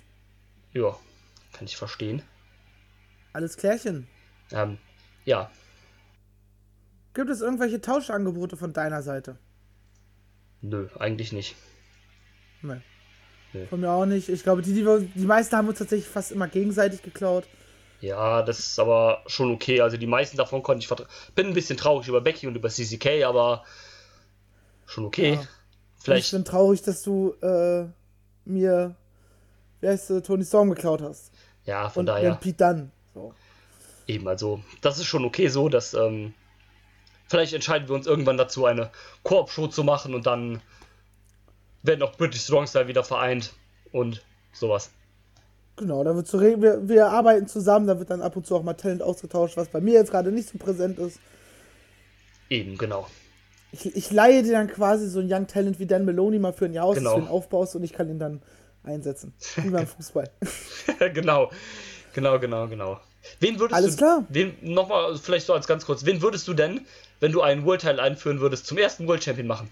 Ja, 0.73 0.97
kann 1.53 1.65
ich 1.65 1.77
verstehen. 1.77 2.21
Alles 3.33 3.57
klärchen. 3.57 4.07
Ähm, 4.51 4.77
ja, 5.25 5.49
Gibt 7.17 7.31
es 7.31 7.41
irgendwelche 7.41 7.81
Tauschangebote 7.81 8.57
von 8.57 8.73
deiner 8.73 9.01
Seite? 9.01 9.37
nö, 10.61 10.87
eigentlich 10.99 11.31
nicht. 11.31 11.55
Nee. 12.61 12.81
Nee. 13.53 13.65
Von 13.65 13.79
mir 13.79 13.89
auch 13.89 14.05
nicht. 14.05 14.29
Ich 14.29 14.43
glaube, 14.43 14.61
die, 14.61 14.73
die, 14.73 14.85
wir, 14.85 14.99
die 14.99 15.25
meisten 15.25 15.55
haben 15.55 15.67
uns 15.67 15.79
tatsächlich 15.79 16.07
fast 16.07 16.31
immer 16.31 16.47
gegenseitig 16.47 17.01
geklaut. 17.01 17.47
Ja, 18.01 18.43
das 18.43 18.59
ist 18.59 18.77
aber 18.77 19.23
schon 19.25 19.51
okay. 19.51 19.81
Also 19.81 19.97
die 19.97 20.05
meisten 20.05 20.37
davon 20.37 20.61
konnte 20.61 20.81
ich 20.81 20.87
vertrauen. 20.87 21.09
Bin 21.33 21.47
ein 21.47 21.53
bisschen 21.55 21.77
traurig 21.77 22.07
über 22.07 22.21
Becky 22.21 22.45
und 22.45 22.55
über 22.55 22.69
CCK, 22.69 23.23
aber 23.23 23.63
schon 24.85 25.05
okay. 25.05 25.33
Ja. 25.33 25.39
Und 25.39 25.47
Ich 25.97 26.03
Vielleicht, 26.03 26.31
bin 26.31 26.45
traurig, 26.45 26.83
dass 26.83 27.01
du 27.01 27.33
äh, 27.41 27.87
mir, 28.45 28.95
wie 29.81 29.87
heißt 29.87 30.11
du, 30.11 30.21
Tony 30.21 30.45
Storm 30.45 30.69
geklaut 30.69 31.01
hast. 31.01 31.31
Ja, 31.67 31.89
von 31.89 31.99
Und 32.01 32.05
daher. 32.07 32.31
und 32.31 32.39
Pete 32.39 32.57
Dunne. 32.65 32.89
So. 33.13 33.33
Eben, 34.07 34.27
also, 34.27 34.61
das 34.81 34.97
ist 34.97 35.05
schon 35.05 35.23
okay 35.25 35.49
so, 35.49 35.69
dass, 35.69 35.93
ähm, 35.93 36.33
vielleicht 37.27 37.53
entscheiden 37.53 37.87
wir 37.87 37.95
uns 37.95 38.07
irgendwann 38.07 38.37
dazu, 38.37 38.65
eine 38.65 38.89
Koop-Show 39.23 39.67
zu 39.67 39.83
machen 39.83 40.15
und 40.15 40.25
dann 40.25 40.61
werden 41.83 42.01
auch 42.01 42.15
British 42.17 42.41
Strong 42.41 42.65
Style 42.67 42.87
wieder 42.87 43.03
vereint 43.03 43.53
und 43.91 44.23
sowas. 44.53 44.89
Genau, 45.75 46.03
da 46.03 46.15
wird 46.15 46.27
so 46.27 46.39
re- 46.39 46.59
wir, 46.59 46.87
wir 46.89 47.07
arbeiten 47.09 47.47
zusammen, 47.47 47.85
da 47.85 47.99
wird 47.99 48.09
dann 48.09 48.21
ab 48.21 48.35
und 48.35 48.47
zu 48.47 48.55
auch 48.55 48.63
mal 48.63 48.73
Talent 48.73 49.03
ausgetauscht, 49.03 49.57
was 49.57 49.67
bei 49.67 49.79
mir 49.79 49.93
jetzt 49.93 50.09
gerade 50.09 50.31
nicht 50.31 50.49
so 50.49 50.57
präsent 50.57 50.97
ist. 50.97 51.19
Eben, 52.49 52.77
genau. 52.77 53.07
Ich, 53.73 53.95
ich 53.95 54.11
leihe 54.11 54.41
dir 54.41 54.53
dann 54.53 54.69
quasi 54.69 55.07
so 55.09 55.19
ein 55.19 55.31
Young 55.31 55.45
Talent 55.47 55.79
wie 55.79 55.85
Dan 55.85 56.05
Maloney 56.05 56.39
mal 56.39 56.53
für 56.53 56.65
ein 56.65 56.73
Jahr 56.73 56.85
aus, 56.85 56.95
Genau. 56.95 57.11
dass 57.11 57.19
du 57.19 57.25
ihn 57.25 57.31
aufbaust 57.31 57.75
und 57.75 57.83
ich 57.83 57.93
kann 57.93 58.09
ihn 58.09 58.17
dann 58.19 58.41
einsetzen. 58.87 59.33
Wie 59.57 59.69
beim 59.69 59.87
Fußball. 59.87 60.29
genau. 61.13 61.51
Genau, 62.13 62.39
genau, 62.39 62.67
genau. 62.67 62.99
Wen 63.39 63.59
würdest 63.59 63.75
Alles 63.75 63.95
du, 63.95 63.97
klar. 63.97 64.25
Wen, 64.29 64.55
nochmal, 64.61 65.15
vielleicht 65.17 65.45
so 65.45 65.53
als 65.53 65.67
ganz 65.67 65.85
kurz, 65.85 66.05
wen 66.05 66.21
würdest 66.21 66.47
du 66.47 66.53
denn, 66.53 66.85
wenn 67.19 67.31
du 67.31 67.41
einen 67.41 67.65
World 67.65 67.81
Title 67.81 68.01
einführen 68.01 68.39
würdest, 68.39 68.65
zum 68.65 68.77
ersten 68.77 69.07
World 69.07 69.23
Champion 69.23 69.47
machen? 69.47 69.71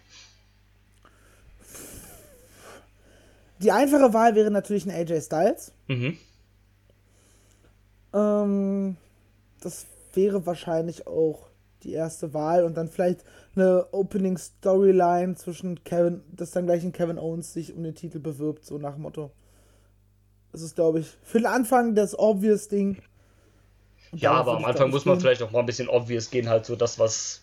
Die 3.60 3.72
einfache 3.72 4.14
Wahl 4.14 4.36
wäre 4.36 4.52
natürlich 4.52 4.86
ein 4.86 4.92
AJ 4.92 5.22
Styles. 5.22 5.72
Mhm. 5.88 6.18
Ähm, 8.14 8.98
das 9.62 9.86
wäre 10.14 10.46
wahrscheinlich 10.46 11.08
auch 11.08 11.48
die 11.86 11.94
erste 11.94 12.34
Wahl 12.34 12.66
und 12.66 12.76
dann 12.76 12.90
vielleicht 12.90 13.24
eine 13.56 13.88
Opening 13.94 14.38
Storyline 14.38 15.36
zwischen 15.36 15.84
Kevin, 15.84 16.22
dass 16.32 16.52
dann 16.52 16.66
gleich 16.66 16.84
ein 16.84 16.92
Kevin 16.92 17.18
Owens 17.18 17.54
sich 17.54 17.74
um 17.74 17.84
den 17.84 17.96
Titel 17.96 18.20
bewirbt, 18.20 18.66
so 18.66 18.78
nach 18.78 18.98
Motto. 18.98 19.32
Das 20.52 20.62
ist, 20.62 20.76
glaube 20.76 21.00
ich, 21.00 21.08
für 21.24 21.40
den 21.40 21.48
Anfang 21.48 21.96
das 21.96 22.18
obvious 22.18 22.68
Ding. 22.68 23.02
Und 24.12 24.22
Ja, 24.22 24.32
aber 24.32 24.58
am 24.58 24.66
Anfang 24.66 24.90
muss 24.90 25.06
man 25.06 25.20
vielleicht 25.20 25.42
auch 25.42 25.52
mal 25.52 25.60
ein 25.60 25.66
bisschen 25.66 25.90
obvious 25.90 26.30
gehen, 26.30 26.50
halt 26.50 26.66
so 26.66 26.76
das, 26.76 27.00
was 27.00 27.42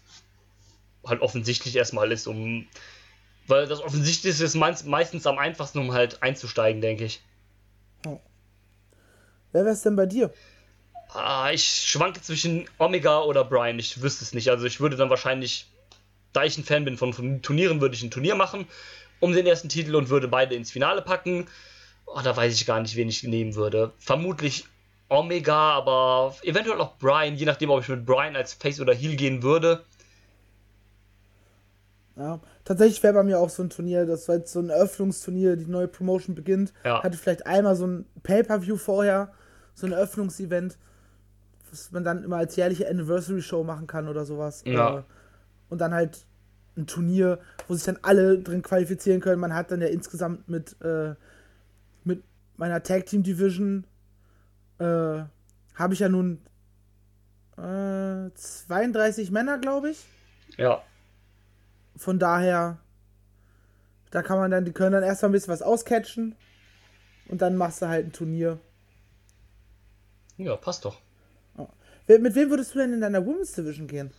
halt 1.06 1.20
offensichtlich 1.22 1.76
erstmal 1.76 2.12
ist, 2.12 2.26
um. 2.26 2.66
Weil 3.48 3.66
das 3.66 3.80
Offensichtliche 3.80 4.44
ist 4.44 4.54
meist, 4.54 4.86
meistens 4.86 5.26
am 5.26 5.38
einfachsten, 5.38 5.78
um 5.78 5.92
halt 5.92 6.22
einzusteigen, 6.22 6.80
denke 6.80 7.04
ich. 7.04 7.22
Wer 9.52 9.64
wäre 9.64 9.74
es 9.74 9.82
denn 9.82 9.96
bei 9.96 10.06
dir? 10.06 10.32
Ah, 11.14 11.50
ich 11.52 11.64
schwanke 11.64 12.22
zwischen 12.22 12.68
Omega 12.78 13.20
oder 13.22 13.44
Brian, 13.44 13.78
ich 13.78 14.00
wüsste 14.00 14.24
es 14.24 14.32
nicht. 14.32 14.50
Also 14.50 14.66
ich 14.66 14.80
würde 14.80 14.96
dann 14.96 15.10
wahrscheinlich, 15.10 15.66
da 16.32 16.44
ich 16.44 16.56
ein 16.56 16.64
Fan 16.64 16.84
bin 16.84 16.96
von, 16.96 17.12
von 17.12 17.42
Turnieren, 17.42 17.80
würde 17.80 17.94
ich 17.94 18.02
ein 18.02 18.10
Turnier 18.10 18.34
machen 18.34 18.66
um 19.22 19.32
den 19.32 19.46
ersten 19.46 19.68
Titel 19.68 19.94
und 19.94 20.10
würde 20.10 20.26
beide 20.28 20.56
ins 20.56 20.72
Finale 20.72 21.00
packen. 21.00 21.46
Oh, 22.06 22.20
da 22.22 22.36
weiß 22.36 22.52
ich 22.54 22.66
gar 22.66 22.80
nicht, 22.80 22.96
wen 22.96 23.08
ich 23.08 23.22
nehmen 23.22 23.54
würde. 23.54 23.92
Vermutlich 23.98 24.66
Omega, 25.08 25.70
aber 25.70 26.34
eventuell 26.42 26.80
auch 26.80 26.96
Brian, 26.98 27.36
je 27.36 27.46
nachdem, 27.46 27.70
ob 27.70 27.82
ich 27.82 27.88
mit 27.88 28.04
Brian 28.04 28.34
als 28.34 28.52
Face 28.52 28.80
oder 28.80 28.92
Heel 28.92 29.14
gehen 29.14 29.42
würde. 29.42 29.84
Ja, 32.16 32.40
tatsächlich 32.64 33.02
wäre 33.02 33.14
bei 33.14 33.22
mir 33.22 33.38
auch 33.38 33.48
so 33.48 33.62
ein 33.62 33.70
Turnier, 33.70 34.04
das 34.06 34.28
war 34.28 34.36
jetzt 34.36 34.52
so 34.52 34.58
ein 34.58 34.70
Eröffnungsturnier, 34.70 35.56
die 35.56 35.66
neue 35.66 35.88
Promotion 35.88 36.34
beginnt. 36.34 36.72
Ja. 36.84 37.02
Hatte 37.02 37.16
vielleicht 37.16 37.46
einmal 37.46 37.76
so 37.76 37.86
ein 37.86 38.06
Pay-Per-View 38.24 38.76
vorher, 38.76 39.32
so 39.74 39.86
ein 39.86 39.92
Eröffnungsevent, 39.92 40.76
was 41.72 41.90
man 41.90 42.04
dann 42.04 42.22
immer 42.22 42.36
als 42.36 42.54
jährliche 42.56 42.88
Anniversary-Show 42.88 43.64
machen 43.64 43.88
kann 43.88 44.08
oder 44.08 44.24
sowas. 44.24 44.62
Ja. 44.66 45.00
Äh, 45.00 45.02
Und 45.70 45.80
dann 45.80 45.94
halt 45.94 46.26
ein 46.76 46.86
Turnier, 46.86 47.40
wo 47.66 47.74
sich 47.74 47.84
dann 47.84 47.98
alle 48.02 48.38
drin 48.38 48.62
qualifizieren 48.62 49.20
können. 49.20 49.40
Man 49.40 49.54
hat 49.54 49.70
dann 49.72 49.80
ja 49.80 49.88
insgesamt 49.88 50.48
mit, 50.48 50.76
äh, 50.82 51.14
mit 52.04 52.22
meiner 52.56 52.82
Tag 52.82 53.06
Team 53.06 53.22
Division 53.24 53.86
äh, 54.78 54.84
habe 55.74 55.94
ich 55.94 56.00
ja 56.00 56.08
nun 56.08 56.42
äh, 57.56 58.30
32 58.34 59.30
Männer, 59.30 59.58
glaube 59.58 59.90
ich. 59.90 60.06
Ja, 60.56 60.82
Von 61.96 62.18
daher, 62.18 62.78
da 64.10 64.22
kann 64.22 64.38
man 64.38 64.50
dann, 64.50 64.64
die 64.66 64.72
können 64.72 64.92
dann 64.92 65.02
erstmal 65.02 65.30
ein 65.30 65.32
bisschen 65.32 65.52
was 65.52 65.62
auscatchen 65.62 66.36
und 67.28 67.42
dann 67.42 67.56
machst 67.56 67.82
du 67.82 67.88
halt 67.88 68.06
ein 68.06 68.12
Turnier. 68.12 68.58
ja, 70.36 70.56
passt 70.56 70.84
doch. 70.84 71.00
Mit 72.18 72.34
wem 72.34 72.50
würdest 72.50 72.74
du 72.74 72.78
denn 72.78 72.92
in 72.92 73.00
deiner 73.00 73.24
Women's 73.24 73.52
Division 73.52 73.86
gehen? 73.86 74.10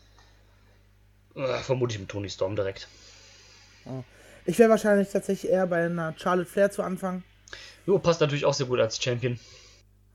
Äh, 1.35 1.57
vermutlich 1.59 1.99
mit 1.99 2.09
Tony 2.09 2.29
Storm 2.29 2.55
direkt. 2.55 2.87
Ich 4.45 4.59
wäre 4.59 4.69
wahrscheinlich 4.69 5.09
tatsächlich 5.09 5.51
eher 5.51 5.67
bei 5.67 5.85
einer 5.85 6.13
Charlotte 6.17 6.49
Flair 6.49 6.71
zu 6.71 6.83
Anfang. 6.83 7.23
Jo, 7.85 7.99
passt 7.99 8.21
natürlich 8.21 8.45
auch 8.45 8.53
sehr 8.53 8.67
gut 8.67 8.79
als 8.79 9.01
Champion. 9.01 9.39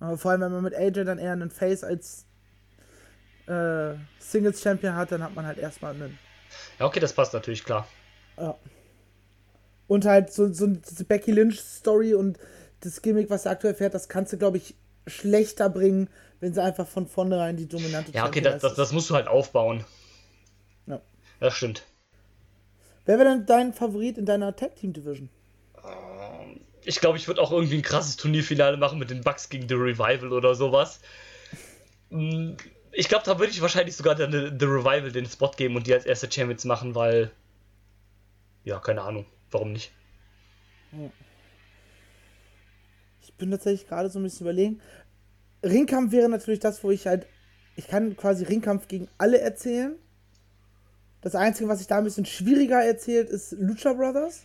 Aber 0.01 0.17
vor 0.17 0.31
allem, 0.31 0.41
wenn 0.43 0.53
man 0.53 0.63
mit 0.63 0.75
AJ 0.75 1.05
dann 1.05 1.19
eher 1.19 1.33
einen 1.33 1.51
Face 1.51 1.85
als 1.85 2.27
äh, 3.47 3.95
Singles 4.19 4.61
Champion 4.63 4.95
hat, 4.95 5.13
dann 5.13 5.23
hat 5.23 5.35
man 5.35 5.47
halt 5.47 5.59
erstmal 5.59 5.95
einen. 5.95 6.19
Ja, 6.79 6.87
okay, 6.87 7.01
das 7.01 7.13
passt 7.13 7.35
natürlich, 7.35 7.65
klar. 7.65 7.87
Ja. 8.37 8.57
Und 9.87 10.05
halt 10.05 10.33
so, 10.33 10.53
so 10.53 10.67
diese 10.67 11.05
Becky 11.05 11.33
Lynch 11.33 11.61
Story 11.61 12.15
und 12.15 12.39
das 12.81 13.03
Gimmick, 13.03 13.31
was 13.31 13.43
sie 13.43 13.51
aktuell 13.51 13.75
fährt, 13.75 13.95
das 13.95 14.09
kannst 14.09 14.33
du, 14.33 14.39
glaube 14.39 14.59
ich, 14.59 14.77
schlechter 15.09 15.69
bringen, 15.71 16.09
wenn 16.41 16.55
sie 16.55 16.63
einfach 16.63 16.87
von 16.87 17.07
vornherein 17.07 17.57
die 17.57 17.69
dominante 17.69 18.13
Ja, 18.13 18.27
okay, 18.27 18.41
das, 18.41 18.63
das, 18.63 18.75
das 18.75 18.93
musst 18.93 19.11
du 19.11 19.15
halt 19.15 19.29
aufbauen. 19.29 19.85
Ja. 20.87 21.01
Das 21.41 21.55
stimmt. 21.55 21.83
Wer 23.07 23.19
wäre 23.19 23.31
denn 23.31 23.47
dein 23.47 23.73
Favorit 23.73 24.19
in 24.19 24.27
deiner 24.27 24.55
Tag 24.55 24.77
Team 24.77 24.93
Division? 24.93 25.31
Ich 26.85 27.01
glaube, 27.01 27.19
ich 27.19 27.27
würde 27.27 27.41
auch 27.41 27.53
irgendwie 27.53 27.77
ein 27.77 27.83
krasses 27.83 28.17
Turnierfinale 28.17 28.77
machen 28.77 28.99
mit 28.99 29.11
den 29.11 29.23
Bucks 29.23 29.49
gegen 29.49 29.69
The 29.69 29.75
Revival 29.75 30.33
oder 30.33 30.55
sowas. 30.55 31.01
Mm, 32.11 32.53
Ich 32.93 33.09
glaube, 33.09 33.25
da 33.25 33.39
würde 33.39 33.53
ich 33.53 33.61
wahrscheinlich 33.61 33.97
sogar 33.97 34.15
der, 34.15 34.31
The 34.31 34.65
Revival 34.65 35.13
den 35.13 35.27
Spot 35.27 35.51
geben 35.51 35.77
und 35.77 35.87
die 35.87 35.95
als 35.95 36.07
erste 36.07 36.31
Champions 36.31 36.65
machen, 36.65 36.95
weil. 36.95 37.31
Ja, 38.65 38.79
keine 38.79 39.03
Ahnung. 39.03 39.27
Warum 39.51 39.73
nicht? 39.73 39.93
Ich 40.93 41.28
bin 43.39 43.51
tatsächlich 43.51 43.89
gerade 43.89 44.11
so 44.11 44.19
ein 44.19 44.23
bisschen 44.25 44.47
überlegen. 44.47 44.81
Ringkampf 45.65 46.13
wäre 46.13 46.29
natürlich 46.29 46.61
das, 46.61 46.83
wo 46.85 46.91
ich 46.91 47.07
halt. 47.07 47.27
Ich 47.77 47.87
kann 47.89 48.17
quasi 48.17 48.45
Ringkampf 48.45 48.89
gegen 48.89 49.09
alle 49.19 49.41
erzählen. 49.41 49.95
Das 51.21 51.35
Einzige, 51.35 51.69
was 51.69 51.79
sich 51.79 51.87
da 51.89 51.99
ein 51.99 52.05
bisschen 52.05 52.27
schwieriger 52.27 52.83
erzählt, 52.85 53.29
ist 53.31 53.53
Lucha 53.53 53.93
Brothers. 53.93 54.43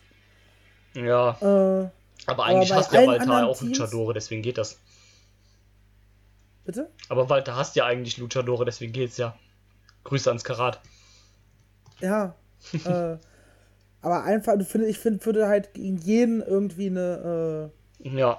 Ja, 0.96 1.32
Äh, 1.42 1.90
aber 2.28 2.46
eigentlich 2.46 2.70
bei 2.70 2.76
hast 2.76 2.92
ja 2.94 3.00
allen 3.00 3.08
Walter 3.28 3.48
auch 3.48 3.58
Teams- 3.58 3.78
Luchadore, 3.80 4.14
deswegen 4.14 4.42
geht 4.44 4.58
das. 4.58 4.78
bitte? 6.66 6.90
Aber 7.10 7.30
Walter 7.30 7.56
hast 7.56 7.76
ja 7.76 7.86
eigentlich 7.86 8.18
Luchadore, 8.18 8.66
deswegen 8.66 8.94
geht's 8.94 9.18
ja. 9.18 9.36
Grüße 10.04 10.30
ans 10.30 10.44
Karat. 10.44 10.80
Ja. 12.00 12.36
äh, 12.86 13.18
aber 14.02 14.24
einfach, 14.24 14.58
du 14.58 14.66
find, 14.66 14.86
ich 14.86 15.00
finde, 15.00 15.26
würde 15.26 15.48
halt 15.48 15.74
gegen 15.74 15.98
jeden 15.98 16.42
irgendwie 16.42 16.88
eine, 16.88 17.72
Ja, 18.00 18.34
äh, 18.34 18.38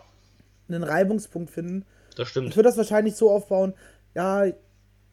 einen 0.74 0.84
Reibungspunkt 0.84 1.50
finden. 1.50 1.84
das 2.16 2.28
Ich 2.44 2.54
stimmt. 2.54 2.56
würde 2.56 2.68
das 2.68 2.76
wahrscheinlich 2.76 3.16
so 3.16 3.30
aufbauen, 3.30 3.74
ja, 4.14 4.46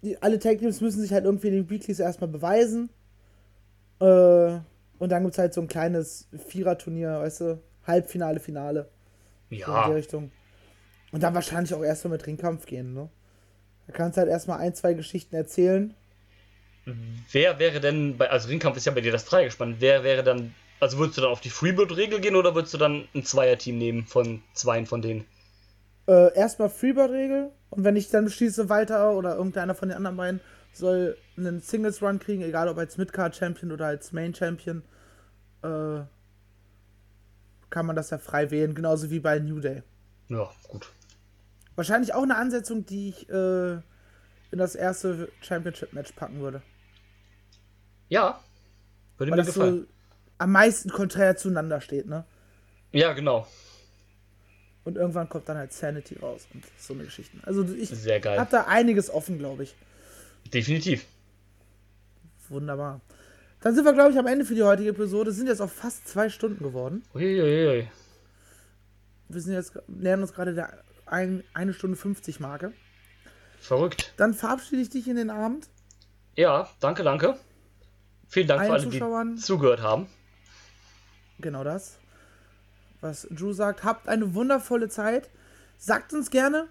die, 0.04 0.22
alle 0.22 0.40
Tag 0.40 0.60
Teams 0.60 0.82
müssen 0.82 1.02
sich 1.02 1.14
halt 1.14 1.26
irgendwie 1.26 1.48
in 1.50 1.54
den 1.56 1.70
Weeklies 1.70 2.00
erstmal 2.00 2.30
beweisen. 2.30 2.90
Äh, 4.00 4.60
und 5.00 5.10
dann 5.10 5.24
gibt 5.24 5.34
es 5.34 5.38
halt 5.40 5.54
so 5.54 5.62
ein 5.62 5.68
kleines 5.68 6.28
Vierer-Turnier, 6.48 7.20
weißt 7.22 7.42
du, 7.42 7.62
Halbfinale, 7.88 8.40
Finale. 8.40 8.90
So 9.66 9.74
in 9.74 9.84
die 9.84 9.92
Ja, 9.92 9.92
Richtung. 9.92 10.32
Und 11.12 11.24
dann 11.24 11.36
wahrscheinlich 11.36 11.74
auch 11.74 11.84
erstmal 11.84 12.14
mit 12.14 12.28
Ringkampf 12.28 12.66
gehen, 12.66 12.94
ne? 12.94 13.10
Da 13.88 13.94
kannst 13.94 14.18
du 14.18 14.22
halt 14.22 14.30
erstmal 14.32 14.60
ein, 14.60 14.76
zwei 14.76 14.94
Geschichten 14.94 15.36
erzählen. 15.36 15.96
wer 17.32 17.60
wäre 17.60 17.80
denn, 17.80 18.18
bei, 18.18 18.30
also 18.30 18.48
Ringkampf 18.50 18.78
ist 18.78 18.86
ja 18.86 18.92
bei 18.92 19.02
dir 19.02 19.12
das 19.12 19.26
Dreigespann, 19.26 19.76
wer 19.80 20.04
wäre 20.04 20.24
dann, 20.24 20.54
also 20.80 20.98
würdest 20.98 21.18
du 21.18 21.22
dann 21.22 21.32
auf 21.32 21.42
die 21.42 21.50
Freebird-Regel 21.50 22.22
gehen 22.22 22.36
oder 22.36 22.56
würdest 22.56 22.74
du 22.74 22.78
dann 22.78 23.08
ein 23.14 23.24
Zweierteam 23.24 23.78
nehmen 23.78 24.06
von 24.08 24.44
zweien 24.54 24.86
von 24.86 25.02
denen? 25.02 25.26
Äh, 26.08 26.34
erstmal 26.36 26.70
Freebird-Regel. 26.70 27.52
Und 27.70 27.84
wenn 27.84 27.96
ich 27.96 28.10
dann 28.10 28.26
beschließe, 28.26 28.70
Walter 28.70 29.14
oder 29.14 29.36
irgendeiner 29.36 29.76
von 29.76 29.90
den 29.90 29.98
anderen 29.98 30.18
beiden 30.18 30.42
soll 30.74 31.18
einen 31.38 31.60
Singles-Run 31.60 32.20
kriegen, 32.20 32.42
egal 32.42 32.68
ob 32.70 32.78
als 32.78 32.98
Midcard-Champion 32.98 33.72
oder 33.72 33.88
als 33.88 34.12
Main-Champion, 34.12 34.84
äh, 35.64 36.02
kann 37.70 37.86
man 37.86 37.96
das 37.96 38.10
ja 38.10 38.18
frei 38.18 38.52
wählen, 38.52 38.76
genauso 38.76 39.10
wie 39.10 39.20
bei 39.20 39.40
New 39.40 39.60
Day. 39.60 39.84
Ja, 40.28 40.50
gut. 40.68 40.92
Wahrscheinlich 41.76 42.14
auch 42.14 42.24
eine 42.24 42.36
Ansetzung, 42.36 42.86
die 42.86 43.10
ich 43.10 43.30
äh, 43.30 43.74
in 43.74 44.58
das 44.58 44.76
erste 44.76 45.30
Championship-Match 45.42 46.12
packen 46.14 46.40
würde. 46.40 46.62
Ja, 48.10 48.42
würde 49.18 49.32
Weil 49.32 49.38
mir 49.38 49.46
das 49.46 49.54
gefallen. 49.56 49.82
so 49.82 49.88
am 50.38 50.52
meisten 50.52 50.90
konträr 50.90 51.38
zueinander 51.38 51.80
steht, 51.80 52.08
ne? 52.08 52.26
Ja, 52.92 53.14
genau. 53.14 53.48
Und 54.84 54.98
irgendwann 54.98 55.30
kommt 55.30 55.48
dann 55.48 55.58
halt 55.58 55.74
Sanity 55.74 56.18
raus 56.20 56.48
und 56.54 56.64
so 56.78 56.94
eine 56.94 57.04
Geschichte. 57.04 57.38
Also 57.44 57.64
ich 57.74 57.90
Sehr 57.90 58.20
geil. 58.20 58.40
hab 58.40 58.50
da 58.50 58.64
einiges 58.64 59.10
offen, 59.10 59.38
glaube 59.38 59.64
ich. 59.64 59.76
Definitiv. 60.52 61.06
Wunderbar. 62.50 63.00
Dann 63.62 63.76
sind 63.76 63.86
wir, 63.86 63.94
glaube 63.94 64.12
ich, 64.12 64.18
am 64.18 64.26
Ende 64.26 64.44
für 64.44 64.56
die 64.56 64.64
heutige 64.64 64.90
Episode. 64.90 65.32
Sind 65.32 65.48
jetzt 65.48 65.62
auch 65.62 65.70
fast 65.70 66.08
zwei 66.08 66.30
Stunden 66.30 66.64
geworden. 66.64 67.04
Uiuiui. 67.14 67.88
Wir 69.30 69.42
sind 69.42 69.54
jetzt, 69.54 69.74
nähern 69.88 70.22
uns 70.22 70.34
gerade 70.34 70.54
der 70.56 70.84
ein, 71.06 71.44
eine 71.54 71.74
Stunde 71.74 71.96
50 71.96 72.40
Marke. 72.40 72.74
Verrückt. 73.60 74.14
Dann 74.18 74.34
verabschiede 74.34 74.82
ich 74.82 74.90
dich 74.90 75.08
in 75.08 75.16
den 75.16 75.30
Abend. 75.30 75.68
Ja, 76.36 76.70
danke, 76.80 77.04
danke. 77.04 77.38
Vielen 78.28 78.48
Dank 78.48 78.62
für 78.62 78.72
Allen 78.72 78.82
alle, 78.82 78.92
Zuschauern. 78.92 79.36
die 79.36 79.42
zugehört 79.42 79.82
haben. 79.82 80.08
Genau 81.40 81.64
das. 81.64 82.00
Was 83.02 83.28
Drew 83.32 83.54
sagt. 83.54 83.84
Habt 83.84 84.08
eine 84.08 84.34
wundervolle 84.34 84.90
Zeit. 84.90 85.30
Sagt 85.78 86.14
uns 86.14 86.30
gerne, 86.30 86.68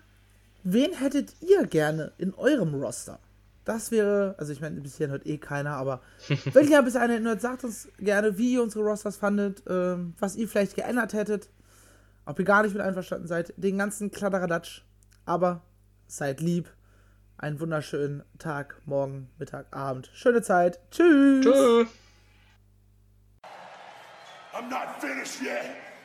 wen 0.62 0.92
hättet 0.92 1.34
ihr 1.40 1.66
gerne 1.66 2.12
in 2.18 2.32
eurem 2.34 2.74
Roster? 2.74 3.18
Das 3.64 3.90
wäre, 3.90 4.34
also 4.38 4.52
ich 4.52 4.60
meine, 4.60 4.80
bis 4.80 4.96
hierhin 4.96 5.10
hört 5.12 5.26
eh 5.26 5.38
keiner, 5.38 5.72
aber 5.76 6.00
wenn 6.52 6.68
ihr 6.68 6.82
bis 6.82 6.96
einer 6.96 7.18
hört, 7.20 7.40
sagt 7.40 7.64
uns 7.64 7.88
gerne, 7.98 8.38
wie 8.38 8.54
ihr 8.54 8.62
unsere 8.62 8.84
Rosters 8.84 9.16
fandet, 9.16 9.62
ähm, 9.68 10.14
was 10.18 10.36
ihr 10.36 10.48
vielleicht 10.48 10.76
geändert 10.76 11.12
hättet. 11.12 11.50
ob 12.24 12.38
ihr 12.38 12.44
gar 12.44 12.62
nicht 12.62 12.74
mit 12.74 12.82
einverstanden 12.82 13.26
seid, 13.26 13.52
den 13.56 13.78
ganzen 13.78 14.10
Kladderadatsch. 14.10 14.82
Aber 15.26 15.62
seid 16.06 16.40
lieb. 16.40 16.68
Einen 17.38 17.58
wunderschönen 17.58 18.22
Tag, 18.38 18.76
morgen, 18.84 19.30
Mittag, 19.38 19.66
Abend. 19.70 20.10
Schöne 20.12 20.42
Zeit. 20.42 20.78
Tschüss. 20.90 21.44
Tschö. 21.44 21.86
I'm 24.52 24.68
not 24.68 25.00
finished 25.00 25.40
yet. 25.40 25.89